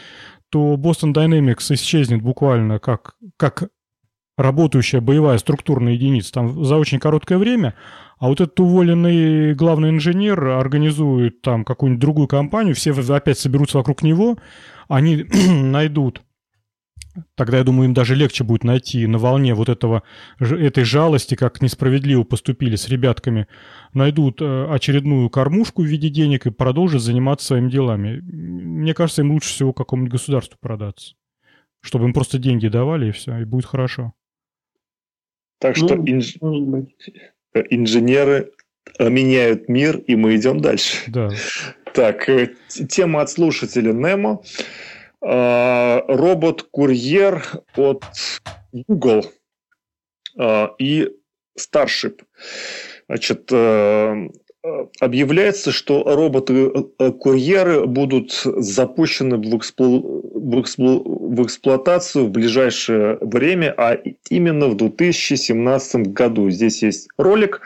то 0.49 0.75
Boston 0.75 1.13
Dynamics 1.13 1.73
исчезнет 1.73 2.21
буквально 2.21 2.79
как, 2.79 3.15
как 3.37 3.69
работающая 4.37 5.01
боевая 5.01 5.37
структурная 5.37 5.93
единица 5.93 6.31
там 6.31 6.63
за 6.63 6.77
очень 6.77 6.99
короткое 6.99 7.37
время, 7.37 7.75
а 8.19 8.27
вот 8.27 8.41
этот 8.41 8.59
уволенный 8.59 9.53
главный 9.53 9.89
инженер 9.89 10.43
организует 10.47 11.41
там 11.41 11.65
какую-нибудь 11.65 12.01
другую 12.01 12.27
компанию, 12.27 12.75
все 12.75 12.91
опять 12.93 13.39
соберутся 13.39 13.77
вокруг 13.77 14.01
него, 14.01 14.37
они 14.87 15.25
найдут 15.47 16.21
Тогда, 17.35 17.57
я 17.57 17.63
думаю, 17.63 17.85
им 17.85 17.93
даже 17.93 18.15
легче 18.15 18.43
будет 18.43 18.63
найти 18.63 19.05
на 19.07 19.17
волне 19.17 19.53
вот 19.53 19.69
этого, 19.69 20.03
этой 20.39 20.83
жалости, 20.83 21.35
как 21.35 21.61
несправедливо 21.61 22.23
поступили 22.23 22.75
с 22.75 22.89
ребятками, 22.89 23.47
найдут 23.93 24.41
э, 24.41 24.67
очередную 24.69 25.29
кормушку 25.29 25.81
в 25.81 25.85
виде 25.85 26.09
денег 26.09 26.45
и 26.45 26.51
продолжат 26.51 27.01
заниматься 27.01 27.47
своими 27.47 27.69
делами. 27.69 28.19
Мне 28.21 28.93
кажется, 28.93 29.21
им 29.21 29.31
лучше 29.31 29.49
всего 29.49 29.73
какому-нибудь 29.73 30.13
государству 30.13 30.57
продаться. 30.59 31.15
Чтобы 31.81 32.05
им 32.05 32.13
просто 32.13 32.37
деньги 32.37 32.67
давали, 32.67 33.09
и 33.09 33.11
все, 33.11 33.37
и 33.37 33.45
будет 33.45 33.65
хорошо. 33.65 34.13
Так 35.59 35.75
что 35.75 35.95
ну, 35.95 36.05
инж... 36.05 36.37
инженеры 37.69 38.51
э, 38.97 39.09
меняют 39.09 39.69
мир, 39.69 39.97
и 39.97 40.15
мы 40.15 40.35
идем 40.35 40.61
дальше. 40.61 40.97
Да. 41.07 41.29
Так, 41.93 42.29
э, 42.29 42.53
тема 42.67 43.21
от 43.21 43.29
слушателя 43.29 43.93
Немо. 43.93 44.41
А, 45.21 46.03
робот-курьер 46.07 47.43
от 47.75 48.03
Google 48.71 49.25
а, 50.37 50.73
и 50.79 51.09
Starship. 51.57 52.21
Значит, 53.07 53.51
э, 53.51 54.29
объявляется, 54.99 55.71
что 55.71 56.03
роботы-курьеры 56.03 57.85
будут 57.85 58.31
запущены 58.31 59.37
в, 59.37 59.57
эксплу... 59.57 60.21
в, 60.33 60.61
эксплу... 60.61 61.03
в 61.03 61.43
эксплуатацию 61.43 62.25
в 62.25 62.29
ближайшее 62.29 63.17
время, 63.19 63.73
а 63.77 63.97
именно 64.29 64.67
в 64.67 64.77
2017 64.77 66.13
году. 66.13 66.49
Здесь 66.49 66.83
есть 66.83 67.09
ролик, 67.17 67.61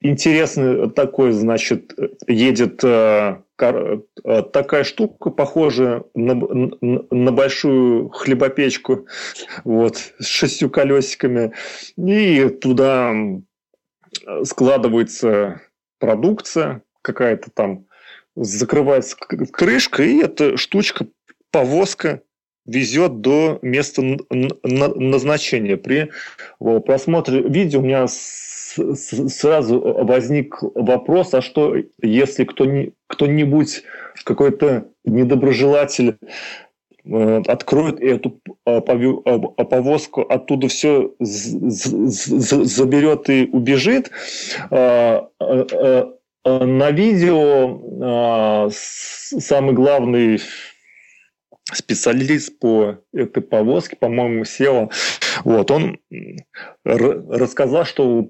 интересный 0.00 0.90
такой, 0.90 1.32
значит, 1.32 1.94
едет 2.26 2.82
э, 2.84 3.38
э, 3.58 4.42
такая 4.52 4.84
штука, 4.84 5.30
похожая 5.30 6.04
на, 6.14 6.34
на 6.34 7.32
большую 7.32 8.08
хлебопечку, 8.10 9.06
вот, 9.64 9.96
с 10.18 10.26
шестью 10.26 10.70
колесиками, 10.70 11.52
и 11.96 12.48
туда 12.48 13.14
складывается 14.44 15.60
продукция 15.98 16.82
какая-то 17.02 17.50
там, 17.50 17.86
закрывается 18.36 19.16
крышка, 19.16 20.02
и 20.02 20.18
эта 20.18 20.56
штучка, 20.56 21.06
повозка 21.50 22.22
везет 22.68 23.20
до 23.20 23.58
места 23.62 24.02
назначения. 24.30 25.76
При 25.76 26.10
просмотре 26.58 27.40
видео 27.40 27.80
у 27.80 27.82
меня 27.82 28.06
сразу 28.08 29.80
возник 29.80 30.58
вопрос, 30.74 31.34
а 31.34 31.42
что 31.42 31.74
если 32.02 32.44
кто-нибудь, 32.44 33.82
какой-то 34.24 34.88
недоброжелатель 35.04 36.18
э, 37.04 37.42
откроет 37.46 38.00
эту 38.00 38.40
а, 38.66 38.76
а, 38.76 39.64
повозку, 39.64 40.22
оттуда 40.22 40.68
все 40.68 41.12
заберет 42.38 43.30
и 43.30 43.48
убежит. 43.50 44.10
А, 44.70 45.28
на 46.44 46.90
видео 46.90 48.70
самый 48.70 49.74
главный 49.74 50.40
специалист 51.72 52.58
по 52.58 52.98
этой 53.12 53.42
повозке, 53.42 53.96
по-моему, 53.96 54.42
SEO, 54.42 54.90
вот, 55.44 55.70
он 55.70 55.98
рассказал, 56.84 57.84
что 57.84 58.28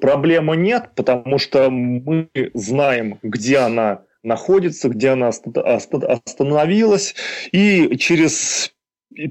проблемы 0.00 0.56
нет, 0.56 0.90
потому 0.94 1.38
что 1.38 1.70
мы 1.70 2.28
знаем, 2.52 3.18
где 3.22 3.58
она 3.58 4.02
находится, 4.22 4.88
где 4.88 5.10
она 5.10 5.28
остановилась, 5.28 7.14
и 7.52 7.96
через 7.96 8.72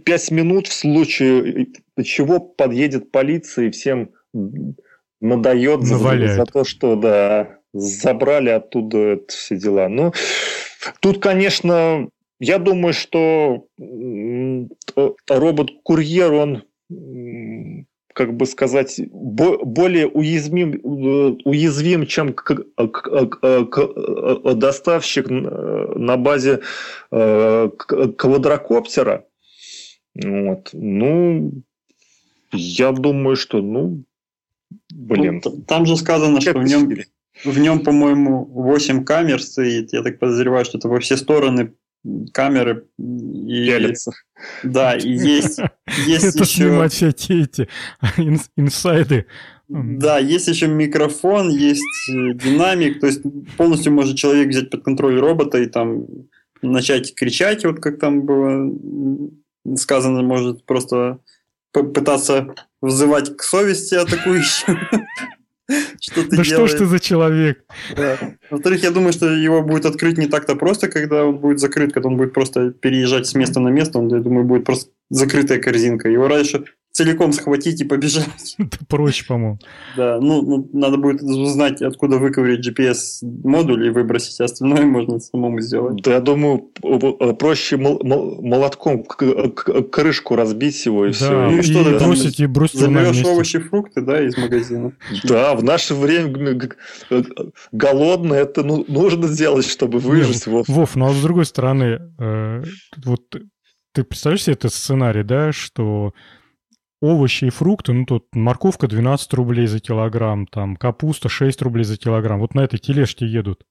пять 0.05 0.31
минут 0.31 0.67
в 0.67 0.73
случае 0.73 1.67
чего 2.03 2.39
подъедет 2.39 3.11
полиция 3.11 3.67
и 3.67 3.71
всем 3.71 4.11
надает 5.19 5.83
за, 5.83 5.97
за 5.97 6.45
то, 6.45 6.63
что 6.63 6.95
да, 6.95 7.57
забрали 7.73 8.49
оттуда 8.49 9.19
все 9.27 9.57
дела. 9.57 9.89
Ну, 9.89 10.13
тут, 10.99 11.21
конечно, 11.21 12.09
я 12.39 12.59
думаю, 12.59 12.93
что 12.93 13.67
робот-курьер, 15.29 16.33
он 16.33 16.63
как 18.13 18.35
бы 18.35 18.45
сказать, 18.45 19.01
более 19.11 20.07
уязвим, 20.07 20.73
э, 20.73 21.37
уязвим 21.45 22.05
чем 22.05 22.35
доставщик 24.55 25.29
на 25.29 26.17
базе 26.17 26.61
э, 27.11 27.69
квадрокоптера. 28.17 29.25
Вот. 30.15 30.69
Ну, 30.73 31.51
я 32.51 32.91
думаю, 32.91 33.35
что, 33.35 33.61
ну, 33.61 34.03
блин. 34.93 35.41
Ну, 35.43 35.61
там 35.67 35.85
же 35.85 35.97
сказано, 35.97 36.39
что 36.39 36.59
в 36.59 36.63
нем, 36.63 36.87
в 37.43 37.59
нем, 37.59 37.79
по-моему, 37.79 38.45
8 38.45 39.03
камер 39.03 39.41
стоит. 39.41 39.91
Я 39.91 40.03
так 40.03 40.19
подозреваю, 40.19 40.65
что 40.65 40.77
это 40.77 40.87
во 40.87 40.99
все 40.99 41.17
стороны 41.17 41.73
камеры 42.33 42.85
и 42.97 43.65
Пялятся. 43.65 44.11
да 44.63 44.95
и 44.97 45.09
есть 45.09 45.59
есть 46.05 46.25
это 46.25 46.43
еще 46.43 46.45
снимать 46.45 46.93
все 46.93 47.09
эти 47.09 47.69
инсайды 48.57 49.27
да 49.69 50.19
есть 50.19 50.47
еще 50.47 50.67
микрофон 50.67 51.49
есть 51.49 52.09
э, 52.09 52.33
динамик 52.33 52.99
то 52.99 53.07
есть 53.07 53.21
полностью 53.57 53.93
может 53.93 54.17
человек 54.17 54.49
взять 54.49 54.69
под 54.69 54.83
контроль 54.83 55.19
робота 55.19 55.59
и 55.59 55.67
там 55.67 56.05
начать 56.61 57.15
кричать 57.15 57.63
вот 57.65 57.79
как 57.79 57.99
там 57.99 58.23
было 58.23 58.71
сказано 59.75 60.21
может 60.21 60.65
просто 60.65 61.19
пытаться 61.71 62.53
взывать 62.81 63.35
к 63.37 63.43
совести 63.43 63.95
атакующим 63.95 64.77
Что 65.99 66.23
ты 66.23 66.37
да 66.37 66.43
что 66.43 66.67
ж 66.67 66.73
ты 66.73 66.85
за 66.85 66.99
человек? 66.99 67.63
Во-вторых, 68.49 68.83
я 68.83 68.91
думаю, 68.91 69.13
что 69.13 69.29
его 69.29 69.61
будет 69.61 69.85
открыть 69.85 70.17
не 70.17 70.27
так-то 70.27 70.55
просто, 70.55 70.87
когда 70.87 71.25
он 71.25 71.37
будет 71.37 71.59
закрыт, 71.59 71.93
когда 71.93 72.09
он 72.09 72.17
будет 72.17 72.33
просто 72.33 72.71
переезжать 72.71 73.27
с 73.27 73.35
места 73.35 73.59
на 73.59 73.69
место, 73.69 73.99
он, 73.99 74.09
я 74.09 74.19
думаю, 74.19 74.45
будет 74.45 74.65
просто 74.65 74.91
закрытая 75.09 75.59
корзинка. 75.59 76.09
Его 76.09 76.27
раньше 76.27 76.65
целиком 76.93 77.33
схватить 77.33 77.81
и 77.81 77.85
побежать. 77.85 78.55
Это 78.57 78.77
проще, 78.87 79.25
по-моему. 79.25 79.57
Да, 79.97 80.19
ну, 80.21 80.41
ну, 80.43 80.69
надо 80.73 80.97
будет 80.97 81.23
узнать, 81.23 81.81
откуда 81.81 82.19
выковырять 82.19 82.65
GPS-модуль 82.65 83.87
и 83.87 83.89
выбросить, 83.89 84.39
а 84.39 84.45
остальное 84.45 84.85
можно 84.85 85.19
самому 85.19 85.59
сделать. 85.59 86.01
Да, 86.03 86.13
я 86.13 86.21
думаю, 86.21 86.69
проще 87.39 87.77
молотком 87.77 89.03
крышку 89.03 90.35
разбить 90.35 90.85
его 90.85 91.07
и 91.07 91.09
да, 91.09 91.13
все. 91.13 91.49
И, 91.49 91.59
и 91.59 91.61
что 91.63 91.83
ты 91.83 91.97
бросить, 91.97 92.39
и 92.39 92.45
бросить 92.45 92.79
Заберешь 92.79 93.25
овощи, 93.25 93.59
фрукты, 93.59 94.01
да, 94.01 94.23
из 94.23 94.37
магазина. 94.37 94.93
Да, 95.23 95.55
в 95.55 95.63
наше 95.63 95.95
время 95.95 96.69
голодно, 97.71 98.35
это 98.35 98.63
ну, 98.63 98.85
нужно 98.87 99.27
сделать, 99.27 99.65
чтобы 99.65 99.97
выжить. 99.97 100.45
Вов, 100.45 100.67
Вов, 100.67 100.95
ну 100.95 101.07
а 101.07 101.13
с 101.13 101.21
другой 101.21 101.45
стороны, 101.45 101.99
э, 102.19 102.63
вот 103.03 103.21
ты 103.93 104.03
представляешь 104.03 104.43
себе 104.43 104.53
этот 104.53 104.73
сценарий, 104.73 105.23
да, 105.23 105.51
что 105.51 106.13
овощи 107.03 107.45
и 107.45 107.49
фрукты, 107.49 107.91
ну 107.91 108.05
тут 108.05 108.27
морковка 108.33 108.87
12 108.87 109.33
рублей 109.33 109.67
за 109.67 109.79
килограмм, 109.79 110.47
там 110.47 110.77
капуста 110.77 111.27
6 111.27 111.61
рублей 111.61 111.83
за 111.83 111.97
килограмм. 111.97 112.39
Вот 112.39 112.55
на 112.55 112.61
этой 112.61 112.79
тележке 112.79 113.27
едут. 113.27 113.65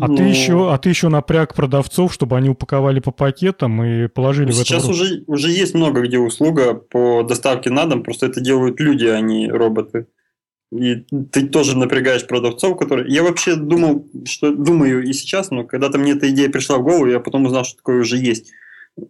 А, 0.00 0.08
Но... 0.08 0.16
ты 0.16 0.22
еще, 0.24 0.72
а 0.72 0.78
ты 0.78 0.88
еще 0.88 1.08
напряг 1.08 1.54
продавцов, 1.54 2.14
чтобы 2.14 2.36
они 2.36 2.48
упаковали 2.48 2.98
по 2.98 3.12
пакетам 3.12 3.84
и 3.84 4.08
положили 4.08 4.50
Сейчас 4.50 4.58
в 4.58 4.60
это. 4.60 4.68
Сейчас 4.68 4.88
уже, 4.88 5.24
уже 5.26 5.50
есть 5.50 5.74
много 5.74 6.00
где 6.00 6.18
услуга 6.18 6.74
по 6.74 7.22
доставке 7.22 7.70
на 7.70 7.84
дом, 7.84 8.02
просто 8.02 8.26
это 8.26 8.40
делают 8.40 8.80
люди, 8.80 9.04
а 9.04 9.20
не 9.20 9.50
роботы. 9.50 10.06
И 10.72 11.04
ты 11.30 11.46
тоже 11.46 11.76
напрягаешь 11.76 12.26
продавцов, 12.26 12.76
которые... 12.78 13.12
Я 13.12 13.22
вообще 13.22 13.54
думал, 13.54 14.08
что 14.24 14.50
думаю 14.50 15.04
и 15.04 15.12
сейчас, 15.12 15.50
но 15.50 15.64
когда-то 15.64 15.98
мне 15.98 16.12
эта 16.12 16.28
идея 16.30 16.48
пришла 16.48 16.78
в 16.78 16.82
голову, 16.82 17.06
я 17.06 17.20
потом 17.20 17.44
узнал, 17.44 17.64
что 17.64 17.76
такое 17.76 18.00
уже 18.00 18.16
есть 18.16 18.50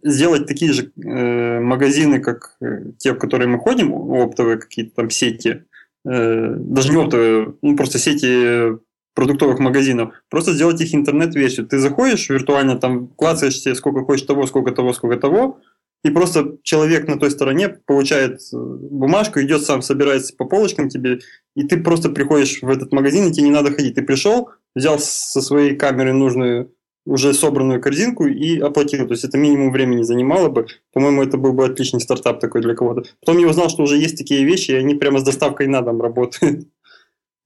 сделать 0.03 0.47
такие 0.47 0.73
же 0.73 0.91
э, 0.95 1.59
магазины, 1.59 2.19
как 2.19 2.57
э, 2.61 2.91
те, 2.97 3.13
в 3.13 3.17
которые 3.17 3.47
мы 3.47 3.59
ходим, 3.59 3.93
оптовые 3.93 4.57
какие-то 4.57 4.95
там 4.95 5.09
сети, 5.09 5.65
э, 6.05 6.55
даже 6.57 6.91
не 6.91 6.97
оптовые, 6.97 7.55
ну 7.61 7.75
просто 7.75 7.99
сети 7.99 8.77
продуктовых 9.13 9.59
магазинов, 9.59 10.13
просто 10.29 10.53
сделать 10.53 10.81
их 10.81 10.93
интернет-версию. 10.93 11.67
Ты 11.67 11.79
заходишь 11.79 12.29
виртуально, 12.29 12.77
там 12.77 13.07
клацаешь 13.07 13.59
себе 13.59 13.75
сколько 13.75 14.01
хочешь 14.01 14.25
того, 14.25 14.45
сколько 14.45 14.71
того, 14.71 14.93
сколько 14.93 15.17
того, 15.17 15.59
и 16.03 16.11
просто 16.11 16.57
человек 16.61 17.07
на 17.07 17.17
той 17.17 17.31
стороне 17.31 17.69
получает 17.69 18.39
э, 18.53 18.57
бумажку, 18.57 19.41
идет 19.41 19.63
сам, 19.63 19.81
собирается 19.81 20.35
по 20.35 20.45
полочкам 20.45 20.89
тебе, 20.89 21.19
и 21.55 21.63
ты 21.63 21.81
просто 21.81 22.09
приходишь 22.09 22.61
в 22.61 22.69
этот 22.69 22.91
магазин, 22.91 23.27
и 23.27 23.31
тебе 23.31 23.45
не 23.45 23.51
надо 23.51 23.71
ходить. 23.71 23.95
Ты 23.95 24.03
пришел, 24.03 24.49
взял 24.75 24.99
со 24.99 25.41
своей 25.41 25.75
камеры 25.75 26.13
нужную 26.13 26.71
уже 27.05 27.33
собранную 27.33 27.81
корзинку 27.81 28.25
и 28.25 28.59
оплатил. 28.59 29.07
То 29.07 29.13
есть 29.13 29.23
это 29.23 29.37
минимум 29.37 29.71
времени 29.71 30.01
занимало 30.01 30.49
бы. 30.49 30.67
По-моему, 30.91 31.23
это 31.23 31.37
был 31.37 31.53
бы 31.53 31.65
отличный 31.65 32.01
стартап 32.01 32.39
такой 32.39 32.61
для 32.61 32.75
кого-то. 32.75 33.03
Потом 33.19 33.37
я 33.37 33.47
узнал, 33.47 33.69
что 33.69 33.83
уже 33.83 33.97
есть 33.97 34.17
такие 34.17 34.43
вещи, 34.43 34.71
и 34.71 34.75
они 34.75 34.95
прямо 34.95 35.19
с 35.19 35.23
доставкой 35.23 35.67
на 35.67 35.81
дом 35.81 36.01
работают. 36.01 36.67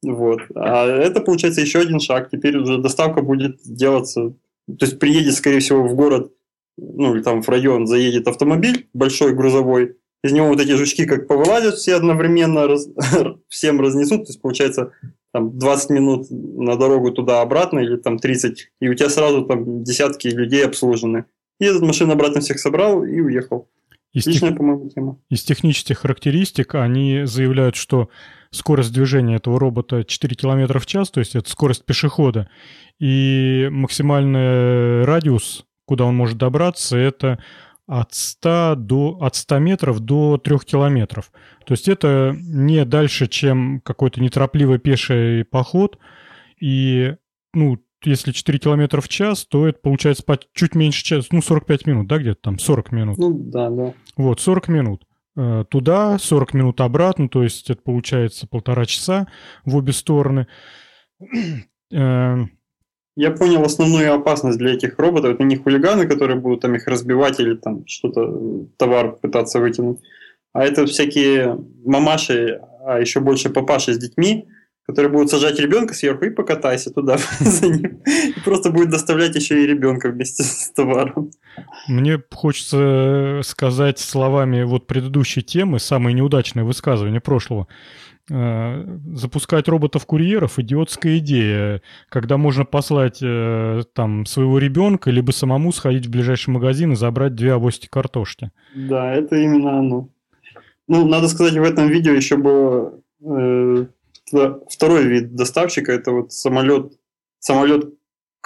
Вот. 0.01 0.39
А 0.55 0.85
это, 0.87 1.19
получается, 1.19 1.59
еще 1.59 1.79
один 1.79 1.99
шаг. 1.99 2.29
Теперь 2.31 2.55
уже 2.55 2.77
доставка 2.77 3.21
будет 3.21 3.59
делаться... 3.65 4.33
То 4.65 4.85
есть 4.85 4.97
приедет, 4.97 5.33
скорее 5.33 5.59
всего, 5.59 5.85
в 5.85 5.93
город, 5.93 6.31
ну, 6.77 7.13
или 7.13 7.21
там 7.21 7.41
в 7.41 7.49
район 7.49 7.85
заедет 7.85 8.25
автомобиль 8.29 8.87
большой, 8.93 9.33
грузовой, 9.33 9.97
из 10.23 10.31
него 10.31 10.47
вот 10.47 10.59
эти 10.59 10.71
жучки 10.71 11.05
как 11.05 11.27
повылазят 11.27 11.75
все 11.75 11.95
одновременно, 11.95 12.67
раз, 12.67 12.87
всем 13.47 13.79
разнесут, 13.79 14.25
то 14.25 14.29
есть 14.29 14.41
получается 14.41 14.91
там 15.31 15.57
20 15.57 15.89
минут 15.91 16.27
на 16.29 16.75
дорогу 16.75 17.11
туда-обратно 17.11 17.79
или 17.79 17.97
там 17.97 18.17
30, 18.17 18.71
и 18.81 18.89
у 18.89 18.93
тебя 18.93 19.09
сразу 19.09 19.45
там 19.45 19.83
десятки 19.83 20.27
людей 20.27 20.65
обслужены. 20.65 21.25
И 21.59 21.65
этот 21.65 21.81
машина 21.81 22.13
обратно 22.13 22.41
всех 22.41 22.59
собрал 22.59 23.03
и 23.03 23.19
уехал. 23.19 23.67
Из, 24.11 24.23
тех... 24.23 24.57
по-моему, 24.57 24.89
тема. 24.89 25.19
Из 25.29 25.43
технических 25.43 25.99
характеристик 25.99 26.73
они 26.75 27.25
заявляют, 27.25 27.75
что 27.75 28.09
скорость 28.49 28.91
движения 28.91 29.35
этого 29.35 29.59
робота 29.59 30.03
4 30.03 30.35
км 30.35 30.79
в 30.79 30.85
час, 30.87 31.11
то 31.11 31.19
есть 31.19 31.35
это 31.35 31.49
скорость 31.49 31.85
пешехода, 31.85 32.49
и 32.99 33.67
максимальный 33.71 35.03
радиус, 35.03 35.65
куда 35.85 36.05
он 36.05 36.15
может 36.15 36.37
добраться, 36.37 36.97
это 36.97 37.39
от 37.89 38.13
100, 38.13 38.75
до, 38.77 39.17
от 39.19 39.35
100 39.35 39.59
метров 39.59 39.99
до 39.99 40.37
3 40.37 40.59
километров. 40.59 41.31
То 41.65 41.73
есть 41.73 41.87
это 41.87 42.35
не 42.37 42.85
дальше, 42.85 43.27
чем 43.27 43.81
какой-то 43.83 44.21
неторопливый 44.21 44.77
пеший 44.77 45.43
поход. 45.43 45.97
И, 46.61 47.15
ну, 47.53 47.79
если 48.03 48.31
4 48.31 48.59
километра 48.59 49.01
в 49.01 49.09
час, 49.09 49.43
то 49.45 49.67
это 49.67 49.79
получается 49.79 50.23
по 50.23 50.37
чуть 50.53 50.75
меньше 50.75 51.03
часа, 51.03 51.27
ну, 51.31 51.41
45 51.41 51.87
минут, 51.87 52.07
да, 52.07 52.19
где-то 52.19 52.39
там, 52.41 52.59
40 52.59 52.91
минут. 52.91 53.17
Ну, 53.17 53.33
да, 53.33 53.71
да. 53.71 53.93
Вот, 54.15 54.39
40 54.39 54.67
минут. 54.67 55.07
Э, 55.35 55.65
туда, 55.67 56.19
40 56.19 56.53
минут 56.53 56.81
обратно, 56.81 57.27
то 57.27 57.41
есть 57.41 57.71
это 57.71 57.81
получается 57.81 58.47
полтора 58.47 58.85
часа 58.85 59.27
в 59.65 59.75
обе 59.75 59.93
стороны. 59.93 60.47
Э, 63.19 63.21
я 63.21 63.31
понял 63.31 63.63
основную 63.63 64.13
опасность 64.13 64.57
для 64.57 64.73
этих 64.73 64.97
роботов. 64.97 65.33
Это 65.33 65.43
не 65.43 65.57
хулиганы, 65.57 66.07
которые 66.07 66.39
будут 66.39 66.61
там 66.61 66.75
их 66.75 66.87
разбивать 66.87 67.39
или 67.39 67.55
там 67.55 67.85
что-то, 67.87 68.67
товар 68.77 69.17
пытаться 69.21 69.59
вытянуть, 69.59 69.99
а 70.53 70.63
это 70.63 70.85
всякие 70.85 71.57
мамаши, 71.85 72.61
а 72.85 72.99
еще 72.99 73.19
больше 73.19 73.49
папаши 73.49 73.93
с 73.93 73.97
детьми, 73.97 74.47
которые 74.87 75.11
будут 75.11 75.29
сажать 75.29 75.59
ребенка 75.59 75.93
сверху 75.93 76.25
и 76.25 76.31
покатайся 76.31 76.91
туда 76.91 77.17
за 77.39 77.67
ним. 77.67 78.01
И 78.07 78.39
просто 78.43 78.71
будет 78.71 78.89
доставлять 78.89 79.35
еще 79.35 79.63
и 79.63 79.67
ребенка 79.67 80.09
вместе 80.09 80.43
с 80.43 80.71
товаром. 80.71 81.31
Мне 81.87 82.19
хочется 82.31 83.41
сказать 83.43 83.99
словами 83.99 84.63
вот 84.63 84.87
предыдущей 84.87 85.43
темы, 85.43 85.79
самое 85.79 86.15
неудачное 86.15 86.63
высказывание 86.63 87.21
прошлого. 87.21 87.67
Э, 88.31 88.85
запускать 89.15 89.67
роботов-курьеров 89.67 90.59
идиотская 90.59 91.17
идея, 91.17 91.81
когда 92.09 92.37
можно 92.37 92.63
послать 92.63 93.19
э, 93.23 93.81
там 93.93 94.25
своего 94.25 94.59
ребенка, 94.59 95.09
либо 95.09 95.31
самому 95.31 95.71
сходить 95.71 96.05
в 96.05 96.11
ближайший 96.11 96.51
магазин 96.51 96.91
и 96.91 96.95
забрать 96.95 97.33
две 97.33 97.53
авости 97.53 97.87
картошки. 97.87 98.51
Да, 98.75 99.13
это 99.13 99.35
именно 99.35 99.79
оно. 99.79 100.09
Ну, 100.87 101.07
надо 101.07 101.27
сказать, 101.27 101.53
в 101.53 101.63
этом 101.63 101.87
видео 101.87 102.13
еще 102.13 102.37
было 102.37 102.93
э, 103.21 103.85
второй 104.69 105.07
вид 105.07 105.35
доставщика, 105.35 105.91
это 105.91 106.11
вот 106.11 106.31
самолет, 106.31 106.93
самолет, 107.39 107.93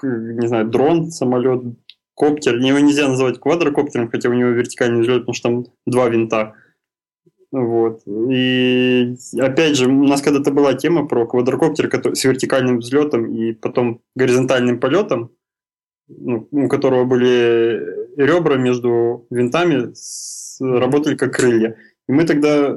не 0.01 0.47
знаю, 0.47 0.69
дрон, 0.69 1.11
самолет, 1.11 1.61
коптер. 2.15 2.57
Его 2.57 2.79
нельзя 2.79 3.09
называть 3.09 3.39
квадрокоптером, 3.39 4.09
хотя 4.09 4.29
у 4.29 4.33
него 4.33 4.49
вертикальный 4.49 5.01
взлет, 5.01 5.21
потому 5.21 5.33
что 5.33 5.49
там 5.49 5.65
два 5.85 6.07
винта. 6.07 6.53
Вот. 7.53 8.01
И 8.07 9.15
опять 9.39 9.77
же, 9.77 9.87
у 9.87 10.07
нас 10.07 10.23
когда-то 10.23 10.51
была 10.51 10.73
тема 10.73 11.07
про 11.07 11.27
квадрокоптер 11.27 11.87
который, 11.87 12.15
с 12.15 12.23
вертикальным 12.23 12.79
взлетом 12.79 13.31
и 13.31 13.53
потом 13.53 14.01
горизонтальным 14.15 14.79
полетом, 14.79 15.29
ну, 16.07 16.47
у 16.49 16.67
которого 16.67 17.05
были 17.05 17.79
ребра 18.17 18.55
между 18.55 19.27
винтами, 19.29 19.91
с, 19.93 20.57
работали 20.61 21.15
как 21.15 21.35
крылья. 21.35 21.77
И 22.09 22.11
мы 22.11 22.25
тогда 22.25 22.75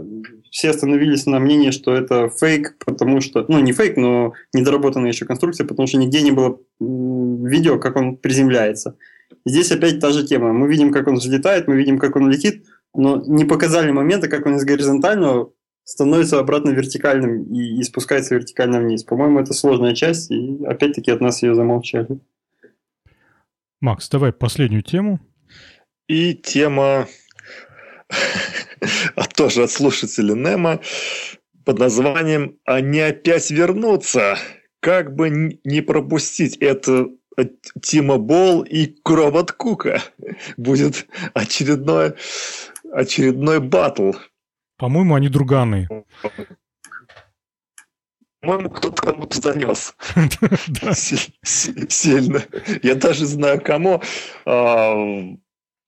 все 0.50 0.68
остановились 0.68 1.24
на 1.24 1.38
мнении, 1.38 1.70
что 1.70 1.94
это 1.94 2.28
фейк, 2.28 2.76
потому 2.84 3.22
что, 3.22 3.46
ну 3.48 3.60
не 3.60 3.72
фейк, 3.72 3.96
но 3.96 4.34
недоработанная 4.52 5.10
еще 5.10 5.24
конструкция, 5.24 5.66
потому 5.66 5.86
что 5.86 5.96
нигде 5.96 6.20
не 6.20 6.32
было 6.32 6.60
видео, 6.80 7.78
как 7.78 7.96
он 7.96 8.18
приземляется. 8.18 8.98
Здесь 9.46 9.72
опять 9.72 10.00
та 10.00 10.10
же 10.10 10.26
тема. 10.26 10.52
Мы 10.52 10.68
видим, 10.68 10.92
как 10.92 11.08
он 11.08 11.14
взлетает, 11.14 11.66
мы 11.66 11.76
видим, 11.76 11.98
как 11.98 12.14
он 12.16 12.30
летит, 12.30 12.66
но 12.96 13.22
не 13.26 13.44
показали 13.44 13.90
момента, 13.90 14.28
как 14.28 14.46
он 14.46 14.56
из 14.56 14.64
горизонтального 14.64 15.52
становится 15.84 16.40
обратно 16.40 16.70
вертикальным 16.70 17.44
и, 17.44 17.78
и 17.78 17.82
спускается 17.84 18.34
вертикально 18.34 18.80
вниз. 18.80 19.04
По-моему, 19.04 19.38
это 19.38 19.52
сложная 19.52 19.94
часть, 19.94 20.30
и 20.30 20.64
опять-таки 20.64 21.10
от 21.10 21.20
нас 21.20 21.42
ее 21.42 21.54
замолчали. 21.54 22.18
Макс, 23.80 24.08
давай 24.08 24.32
последнюю 24.32 24.82
тему. 24.82 25.20
И 26.08 26.34
тема 26.34 27.06
а 29.14 29.24
тоже 29.24 29.64
от 29.64 29.70
слушателя 29.70 30.34
Нема 30.34 30.80
под 31.64 31.78
названием 31.78 32.58
«Они 32.64 33.00
опять 33.00 33.50
вернутся». 33.50 34.38
Как 34.80 35.14
бы 35.16 35.58
не 35.64 35.80
пропустить 35.80 36.56
это 36.58 37.08
Тима 37.82 38.18
Бол 38.18 38.62
и 38.62 38.86
Кроват 39.02 39.52
Кука. 39.52 40.02
Будет 40.56 41.06
очередное 41.34 42.14
очередной 42.96 43.60
батл. 43.60 44.12
По-моему, 44.78 45.14
они 45.14 45.28
друганы. 45.28 45.88
По-моему, 48.40 48.70
кто-то 48.70 49.02
кому-то 49.02 49.40
занес. 49.40 49.94
Сильно. 51.42 52.42
Я 52.82 52.94
даже 52.94 53.26
знаю, 53.26 53.60
кому. 53.60 54.02
А, 54.44 54.94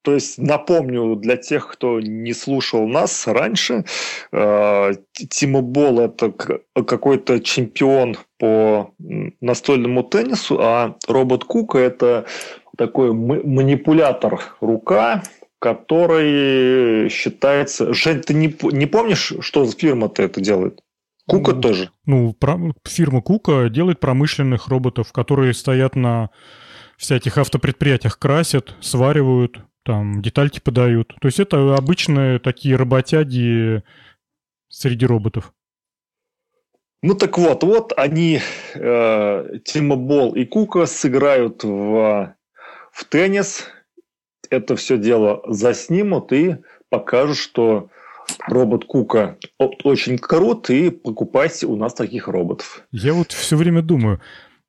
то 0.02 0.14
есть 0.14 0.39
напомню 0.39 1.16
для 1.16 1.36
тех, 1.36 1.68
кто 1.68 2.01
не 2.01 2.32
слушал 2.32 2.86
нас 2.86 3.26
раньше, 3.26 3.85
а, 4.32 4.93
Тима 5.12 5.62
Бол 5.62 6.01
это 6.01 6.32
какой-то 6.32 7.40
чемпион 7.40 8.16
по 8.39 8.93
настольному 9.40 10.02
теннису, 10.02 10.59
а 10.60 10.97
Робот 11.06 11.44
Кука 11.44 11.78
это 11.78 12.26
такой 12.76 13.12
манипулятор 13.12 14.40
рука, 14.60 15.22
который 15.59 17.09
считается... 17.09 17.93
Жень, 17.93 18.20
ты 18.20 18.35
не, 18.35 18.55
не 18.72 18.86
помнишь, 18.86 19.32
что 19.40 19.64
за 19.64 19.76
фирма-то 19.76 20.22
это 20.22 20.40
делает? 20.40 20.80
Кука 21.26 21.55
ну, 21.55 21.60
тоже. 21.60 21.90
Ну, 22.06 22.32
про, 22.32 22.59
фирма 22.86 23.20
Кука 23.20 23.68
делает 23.68 24.01
промышленных 24.01 24.68
роботов, 24.68 25.12
которые 25.12 25.52
стоят 25.52 25.94
на 25.94 26.30
всяких 26.97 27.36
автопредприятиях, 27.36 28.18
красят, 28.18 28.74
сваривают, 28.80 29.59
там, 29.85 30.22
детальки 30.22 30.60
подают. 30.60 31.14
То 31.20 31.28
есть 31.28 31.39
это 31.39 31.74
обычные 31.74 32.39
такие 32.39 32.76
работяги 32.76 33.82
среди 34.68 35.06
роботов. 35.06 35.52
Ну 37.02 37.14
так 37.14 37.39
вот, 37.39 37.62
вот 37.62 37.93
они, 37.97 38.40
э, 38.74 39.59
Тима 39.64 39.97
Бол 39.97 40.35
и 40.35 40.44
Кука 40.44 40.86
сыграют 40.86 41.62
в, 41.62 42.35
в 42.90 43.05
теннис, 43.05 43.66
это 44.51 44.77
все 44.77 44.98
дело 44.98 45.43
заснимут 45.47 46.32
и 46.32 46.56
покажут, 46.90 47.36
что 47.36 47.89
робот 48.47 48.85
Кука 48.85 49.36
очень 49.59 50.19
крут, 50.19 50.70
и 50.70 50.90
покупайте 50.90 51.66
у 51.66 51.77
нас 51.77 51.94
таких 51.94 52.28
роботов. 52.28 52.82
Я 52.93 53.15
вот 53.15 53.32
все 53.32 53.56
время 53.56 53.82
думаю, 53.82 54.20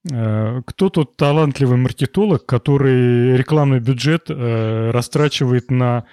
э, 0.09 0.61
кто 0.65 0.89
тот 0.89 1.17
талантливый 1.17 1.77
маркетолог, 1.77 2.45
который 2.45 3.37
рекламный 3.37 3.79
бюджет 3.79 4.29
э, 4.29 4.91
растрачивает 4.91 5.71
на 5.71 6.05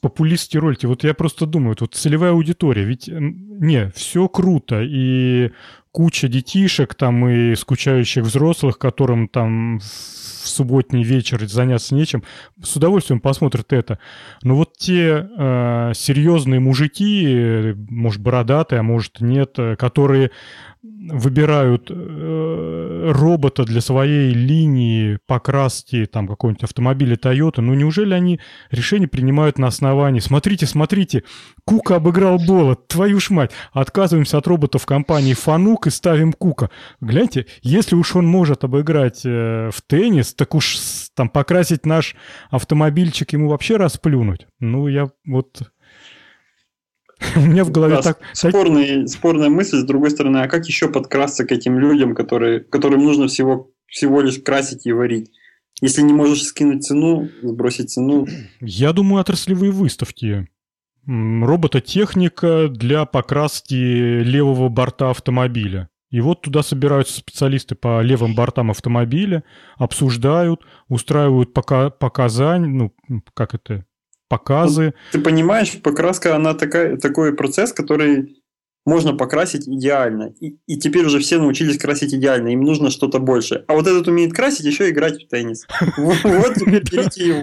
популистские 0.00 0.60
ролики? 0.60 0.86
Вот 0.86 1.04
я 1.04 1.14
просто 1.14 1.46
думаю, 1.46 1.76
вот 1.78 1.94
целевая 1.94 2.32
аудитория, 2.32 2.84
ведь 2.84 3.08
не, 3.08 3.90
все 3.94 4.28
круто, 4.28 4.82
и 4.82 5.52
куча 5.92 6.28
детишек 6.28 6.94
там 6.94 7.28
и 7.28 7.54
скучающих 7.54 8.24
взрослых, 8.24 8.78
которым 8.78 9.28
там 9.28 9.78
в 9.78 10.48
субботний 10.48 11.04
вечер 11.04 11.46
заняться 11.46 11.94
нечем, 11.94 12.24
с 12.62 12.74
удовольствием 12.74 13.20
посмотрят 13.20 13.72
это. 13.72 13.98
Но 14.42 14.56
вот 14.56 14.76
те 14.76 15.28
э, 15.38 15.92
серьезные 15.94 16.58
мужики, 16.58 17.74
может, 17.88 18.20
бородатые, 18.20 18.80
а 18.80 18.82
может, 18.82 19.20
нет, 19.20 19.58
э, 19.58 19.76
которые 19.76 20.32
выбирают 20.82 21.90
э, 21.90 23.12
робота 23.12 23.64
для 23.64 23.80
своей 23.80 24.34
линии 24.34 25.18
покраски 25.26 26.06
там 26.06 26.26
какой-нибудь 26.26 26.64
автомобиля 26.64 27.14
Toyota, 27.14 27.60
ну 27.60 27.74
неужели 27.74 28.14
они 28.14 28.40
решение 28.70 29.06
принимают 29.06 29.58
на 29.58 29.68
основании 29.68 30.18
смотрите, 30.18 30.66
смотрите, 30.66 31.22
Кука 31.64 31.96
обыграл 31.96 32.38
Бола, 32.38 32.74
твою 32.74 33.20
ж 33.20 33.30
мать, 33.30 33.52
отказываемся 33.72 34.38
от 34.38 34.46
роботов 34.48 34.84
компании 34.84 35.34
Фанук 35.34 35.86
и 35.86 35.90
ставим 35.90 36.32
Кука. 36.32 36.70
Гляньте, 37.00 37.46
если 37.62 37.94
уж 37.94 38.16
он 38.16 38.26
может 38.26 38.64
обыграть 38.64 39.22
э, 39.24 39.70
в 39.72 39.80
теннис, 39.86 40.34
так 40.34 40.54
уж 40.54 40.78
там 41.14 41.28
покрасить 41.28 41.86
наш 41.86 42.16
автомобильчик 42.50 43.32
ему 43.32 43.48
вообще 43.48 43.76
расплюнуть. 43.76 44.46
Ну, 44.58 44.88
я 44.88 45.10
вот 45.24 45.62
у 47.36 47.40
меня 47.40 47.64
в 47.64 47.70
голове 47.70 47.96
да, 47.96 48.02
так... 48.02 48.20
Спорный, 48.32 49.08
спорная 49.08 49.48
мысль, 49.48 49.78
с 49.78 49.84
другой 49.84 50.10
стороны, 50.10 50.38
а 50.38 50.48
как 50.48 50.66
еще 50.66 50.88
подкрасться 50.88 51.44
к 51.44 51.52
этим 51.52 51.78
людям, 51.78 52.14
которые, 52.14 52.60
которым 52.60 53.04
нужно 53.04 53.28
всего, 53.28 53.70
всего 53.86 54.20
лишь 54.20 54.38
красить 54.38 54.86
и 54.86 54.92
варить? 54.92 55.30
Если 55.80 56.02
не 56.02 56.12
можешь 56.12 56.44
скинуть 56.44 56.84
цену, 56.84 57.28
сбросить 57.42 57.90
цену... 57.90 58.26
Я 58.60 58.92
думаю, 58.92 59.20
отраслевые 59.20 59.72
выставки. 59.72 60.48
Робототехника 61.06 62.68
для 62.68 63.04
покраски 63.06 63.74
левого 64.22 64.68
борта 64.68 65.10
автомобиля. 65.10 65.88
И 66.12 66.20
вот 66.20 66.42
туда 66.42 66.62
собираются 66.62 67.18
специалисты 67.18 67.74
по 67.74 68.02
левым 68.02 68.34
бортам 68.34 68.70
автомобиля, 68.70 69.44
обсуждают, 69.76 70.60
устраивают 70.88 71.54
пока, 71.54 71.88
показания, 71.88 72.66
ну, 73.08 73.22
как 73.32 73.54
это, 73.54 73.86
показы. 74.32 74.94
Ты 75.12 75.20
понимаешь, 75.20 75.78
покраска, 75.82 76.34
она 76.34 76.54
такая, 76.54 76.96
такой 76.96 77.34
процесс, 77.34 77.70
который 77.74 78.42
можно 78.86 79.14
покрасить 79.14 79.68
идеально. 79.68 80.32
И, 80.40 80.56
и 80.66 80.78
теперь 80.78 81.04
уже 81.04 81.18
все 81.18 81.38
научились 81.38 81.76
красить 81.76 82.14
идеально, 82.14 82.48
им 82.48 82.62
нужно 82.62 82.88
что-то 82.90 83.18
больше. 83.18 83.64
А 83.68 83.74
вот 83.74 83.86
этот 83.86 84.08
умеет 84.08 84.32
красить, 84.32 84.64
еще 84.64 84.88
играть 84.88 85.22
в 85.22 85.28
теннис. 85.28 85.66
Вот 85.98 86.56
берите 86.66 87.26
его. 87.26 87.42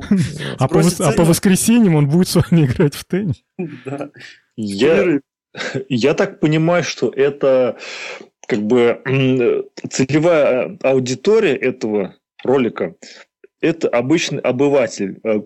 А, 0.57 0.66
а 0.66 1.11
по 1.11 1.24
воскресеньям 1.24 1.95
он 1.95 2.10
будет 2.10 2.28
с 2.28 2.36
вами 2.36 2.66
играть 2.66 2.95
в 2.95 3.06
теннис? 3.06 3.44
Да. 3.86 4.10
Я 4.56 6.14
так 6.16 6.40
понимаю, 6.40 6.84
что 6.84 7.14
это 7.16 7.78
как 8.48 8.64
бы 8.64 8.99
целевая 9.91 10.76
аудитория 10.82 11.56
этого 11.56 12.16
ролика 12.44 12.95
это 13.61 13.90
обычный 13.90 14.40
обыватель, 14.40 15.19
э, 15.23 15.41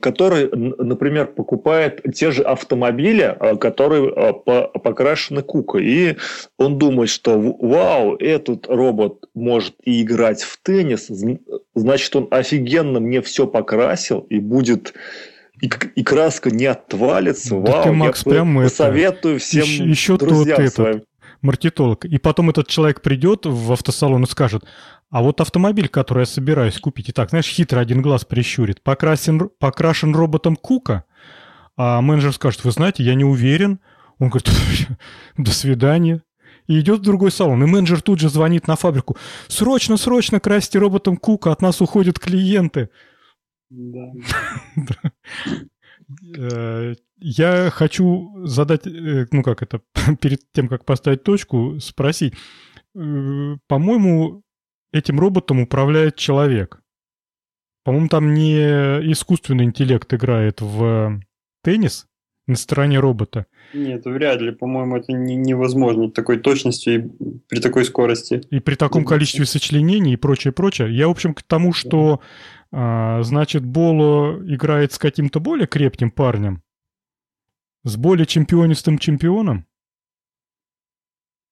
который, 0.00 0.48
например, 0.52 1.26
покупает 1.26 2.02
те 2.14 2.30
же 2.30 2.42
автомобили, 2.42 3.36
э, 3.38 3.56
которые 3.56 4.10
э, 4.10 4.32
покрашены 4.78 5.42
кукой. 5.42 5.84
И 5.84 6.16
он 6.58 6.78
думает, 6.78 7.10
что 7.10 7.38
вау, 7.38 8.16
этот 8.16 8.68
робот 8.68 9.26
может 9.34 9.74
и 9.82 10.02
играть 10.02 10.42
в 10.42 10.58
теннис, 10.62 11.10
значит, 11.74 12.16
он 12.16 12.28
офигенно 12.30 13.00
мне 13.00 13.20
все 13.20 13.46
покрасил 13.46 14.20
и 14.30 14.38
будет 14.38 14.94
и, 15.60 15.70
и 15.94 16.02
краска 16.02 16.50
не 16.50 16.66
отвалится. 16.66 17.50
Да 17.50 17.72
Вау, 17.72 17.82
ты, 17.84 17.92
Макс, 17.92 18.26
я 18.26 18.32
прям 18.32 18.68
советую 18.68 19.38
всем 19.38 19.62
еще, 19.62 19.84
еще 19.84 20.16
друзьям 20.16 20.56
тот 20.56 20.72
своим. 20.72 20.96
Этот 20.96 21.11
маркетолог. 21.42 22.04
И 22.04 22.18
потом 22.18 22.50
этот 22.50 22.68
человек 22.68 23.02
придет 23.02 23.44
в 23.44 23.72
автосалон 23.72 24.24
и 24.24 24.26
скажет, 24.26 24.64
а 25.10 25.22
вот 25.22 25.40
автомобиль, 25.40 25.88
который 25.88 26.20
я 26.20 26.26
собираюсь 26.26 26.78
купить, 26.78 27.10
и 27.10 27.12
так, 27.12 27.30
знаешь, 27.30 27.46
хитро 27.46 27.80
один 27.80 28.00
глаз 28.00 28.24
прищурит, 28.24 28.82
покрасен, 28.82 29.50
покрашен 29.58 30.14
роботом 30.14 30.56
Кука, 30.56 31.04
а 31.76 32.00
менеджер 32.00 32.32
скажет, 32.32 32.64
вы 32.64 32.70
знаете, 32.70 33.02
я 33.02 33.14
не 33.14 33.24
уверен. 33.24 33.80
Он 34.18 34.28
говорит, 34.28 34.48
до 35.36 35.50
свидания. 35.50 36.22
И 36.68 36.78
идет 36.78 37.00
в 37.00 37.02
другой 37.02 37.32
салон. 37.32 37.62
И 37.62 37.66
менеджер 37.66 38.00
тут 38.02 38.20
же 38.20 38.28
звонит 38.28 38.68
на 38.68 38.76
фабрику. 38.76 39.16
Срочно, 39.48 39.96
срочно 39.96 40.38
красьте 40.38 40.78
роботом 40.78 41.16
Кука, 41.16 41.50
от 41.50 41.60
нас 41.60 41.80
уходят 41.80 42.18
клиенты. 42.18 42.88
Да. 43.70 44.12
Э, 46.36 46.94
я 47.18 47.70
хочу 47.70 48.46
задать, 48.46 48.86
э, 48.86 49.26
ну 49.30 49.42
как 49.42 49.62
это, 49.62 49.80
перед 50.20 50.40
тем, 50.52 50.68
как 50.68 50.84
поставить 50.84 51.22
точку, 51.22 51.78
спросить. 51.80 52.34
Э, 52.94 53.56
по-моему, 53.68 54.42
этим 54.92 55.20
роботом 55.20 55.60
управляет 55.60 56.16
человек. 56.16 56.80
По-моему, 57.84 58.08
там 58.08 58.34
не 58.34 58.60
искусственный 59.12 59.64
интеллект 59.64 60.12
играет 60.14 60.60
в 60.60 61.20
теннис 61.64 62.06
на 62.46 62.56
стороне 62.56 62.98
робота. 62.98 63.46
Нет, 63.74 64.04
вряд 64.04 64.40
ли. 64.40 64.52
По-моему, 64.52 64.96
это 64.96 65.12
не, 65.12 65.36
невозможно 65.36 66.10
такой 66.10 66.38
точности 66.38 66.90
и 66.90 67.38
при 67.48 67.60
такой 67.60 67.84
скорости. 67.84 68.42
И 68.50 68.60
при 68.60 68.74
таком 68.74 69.04
количестве 69.04 69.46
сочленений 69.46 70.14
и 70.14 70.16
прочее, 70.16 70.52
прочее. 70.52 70.94
Я, 70.94 71.08
в 71.08 71.12
общем, 71.12 71.34
к 71.34 71.42
тому, 71.42 71.72
что, 71.72 72.20
а, 72.72 73.22
значит, 73.22 73.64
Боло 73.64 74.42
играет 74.46 74.92
с 74.92 74.98
каким-то 74.98 75.40
более 75.40 75.66
крепким 75.66 76.10
парнем, 76.10 76.62
с 77.84 77.96
более 77.96 78.26
чемпионистым 78.26 78.98
чемпионом. 78.98 79.66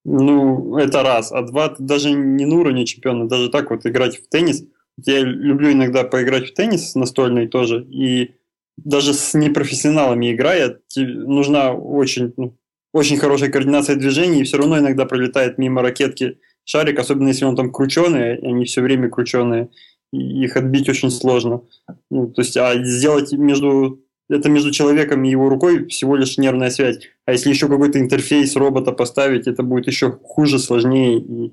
Ну, 0.05 0.78
это 0.78 1.02
раз. 1.02 1.30
А 1.30 1.42
два, 1.42 1.74
даже 1.78 2.10
не 2.10 2.47
на 2.47 2.56
уровне 2.56 2.86
чемпиона, 2.86 3.28
даже 3.28 3.51
так 3.51 3.70
вот 3.70 3.84
играть 3.84 4.16
в 4.16 4.28
теннис. 4.28 4.64
Я 4.97 5.20
люблю 5.20 5.72
иногда 5.72 6.05
поиграть 6.05 6.51
в 6.51 6.55
теннис 6.55 6.94
настольный 6.94 7.48
тоже. 7.48 7.84
И 7.90 8.34
даже 8.76 9.12
с 9.12 9.34
непрофессионалами 9.34 10.32
играя, 10.32 10.80
нужна 10.97 11.72
очень, 11.72 12.32
ну, 12.38 12.56
очень 12.92 13.18
хорошая 13.18 13.51
координация 13.51 13.97
движений, 13.97 14.40
и 14.40 14.44
все 14.44 14.56
равно 14.56 14.78
иногда 14.78 15.05
пролетает 15.05 15.59
мимо 15.59 15.82
ракетки 15.82 16.38
шарик, 16.64 16.98
особенно 16.98 17.28
если 17.28 17.44
он 17.44 17.56
там 17.56 17.70
крученый, 17.70 18.38
они 18.38 18.64
все 18.64 18.80
время 18.80 19.10
крученые, 19.10 19.70
их 20.12 20.56
отбить 20.56 20.88
очень 20.88 21.10
сложно. 21.10 21.62
Ну, 22.10 22.28
то 22.28 22.42
есть, 22.42 22.56
а 22.56 22.82
сделать 22.82 23.32
между 23.32 24.00
это 24.30 24.48
между 24.48 24.70
человеком 24.70 25.24
и 25.24 25.30
его 25.30 25.48
рукой 25.48 25.86
всего 25.88 26.14
лишь 26.14 26.38
нервная 26.38 26.70
связь. 26.70 27.00
А 27.26 27.32
если 27.32 27.50
еще 27.50 27.68
какой-то 27.68 27.98
интерфейс 27.98 28.54
робота 28.54 28.92
поставить, 28.92 29.48
это 29.48 29.62
будет 29.62 29.88
еще 29.88 30.12
хуже, 30.22 30.58
сложнее 30.58 31.18
и 31.18 31.52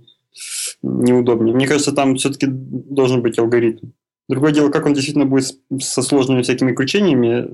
неудобнее. 0.83 1.55
Мне 1.55 1.67
кажется, 1.67 1.91
там 1.91 2.15
все-таки 2.15 2.45
должен 2.47 3.23
быть 3.23 3.39
алгоритм. 3.39 3.87
Другое 4.29 4.51
дело, 4.51 4.69
как 4.69 4.85
он 4.85 4.93
действительно 4.93 5.25
будет 5.25 5.55
со 5.79 6.01
сложными 6.01 6.41
всякими 6.41 6.73
кручениями 6.73 7.47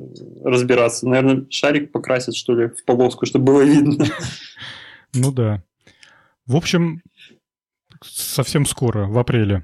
разбираться. 0.44 1.08
Наверное, 1.08 1.46
шарик 1.50 1.92
покрасит, 1.92 2.36
что 2.36 2.56
ли, 2.56 2.68
в 2.68 2.84
полоску, 2.84 3.26
чтобы 3.26 3.46
было 3.46 3.62
видно. 3.62 4.06
Ну 5.14 5.32
да. 5.32 5.64
В 6.48 6.56
общем, 6.56 7.02
совсем 8.04 8.66
скоро, 8.66 9.06
в 9.06 9.18
апреле. 9.20 9.64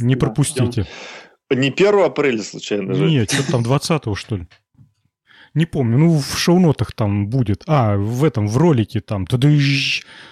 Не 0.00 0.16
пропустите. 0.16 0.86
Не 1.50 1.68
1 1.68 1.98
апреля, 2.00 2.42
случайно 2.42 2.94
же? 2.94 3.06
Нет, 3.06 3.30
что 3.30 3.50
там 3.50 3.62
20 3.62 4.16
что 4.16 4.36
ли? 4.36 4.48
Не 5.54 5.66
помню, 5.66 5.98
ну 5.98 6.18
в 6.18 6.36
шоу-нотах 6.36 6.92
там 6.92 7.28
будет. 7.28 7.62
А, 7.68 7.96
в 7.96 8.24
этом, 8.24 8.48
в 8.48 8.56
ролике 8.56 9.00
там. 9.00 9.26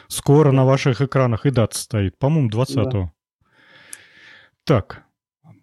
Скоро 0.08 0.50
на 0.50 0.64
ваших 0.64 1.00
экранах 1.00 1.46
и 1.46 1.50
дата 1.50 1.78
стоит. 1.78 2.18
По-моему, 2.18 2.50
20-го. 2.50 2.90
Да. 2.90 3.12
Так, 4.64 5.04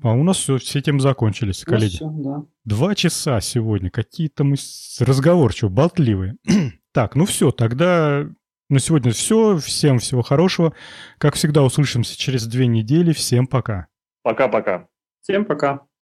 а 0.02 0.14
у 0.14 0.24
нас 0.24 0.38
все, 0.38 0.58
все 0.58 0.82
темы 0.82 1.02
закончились, 1.02 1.64
ну, 1.66 1.74
коллеги. 1.74 1.96
Все, 1.96 2.10
да. 2.10 2.44
Два 2.64 2.96
часа 2.96 3.42
сегодня. 3.42 3.90
Какие-то 3.90 4.46
мы 4.46 4.56
разговорчивые, 5.00 5.74
болтливые. 5.74 6.36
так, 6.94 7.16
ну 7.16 7.26
все, 7.26 7.52
тогда 7.52 8.30
на 8.70 8.80
сегодня 8.80 9.12
все. 9.12 9.58
Всем 9.58 10.00
всего 10.00 10.22
хорошего. 10.22 10.74
Как 11.18 11.36
всегда, 11.36 11.64
услышимся 11.64 12.18
через 12.18 12.48
две 12.48 12.68
недели. 12.68 13.14
Всем 13.14 13.48
пока. 13.48 13.88
Пока-пока. 14.24 14.88
Всем 15.22 15.46
пока. 15.46 15.89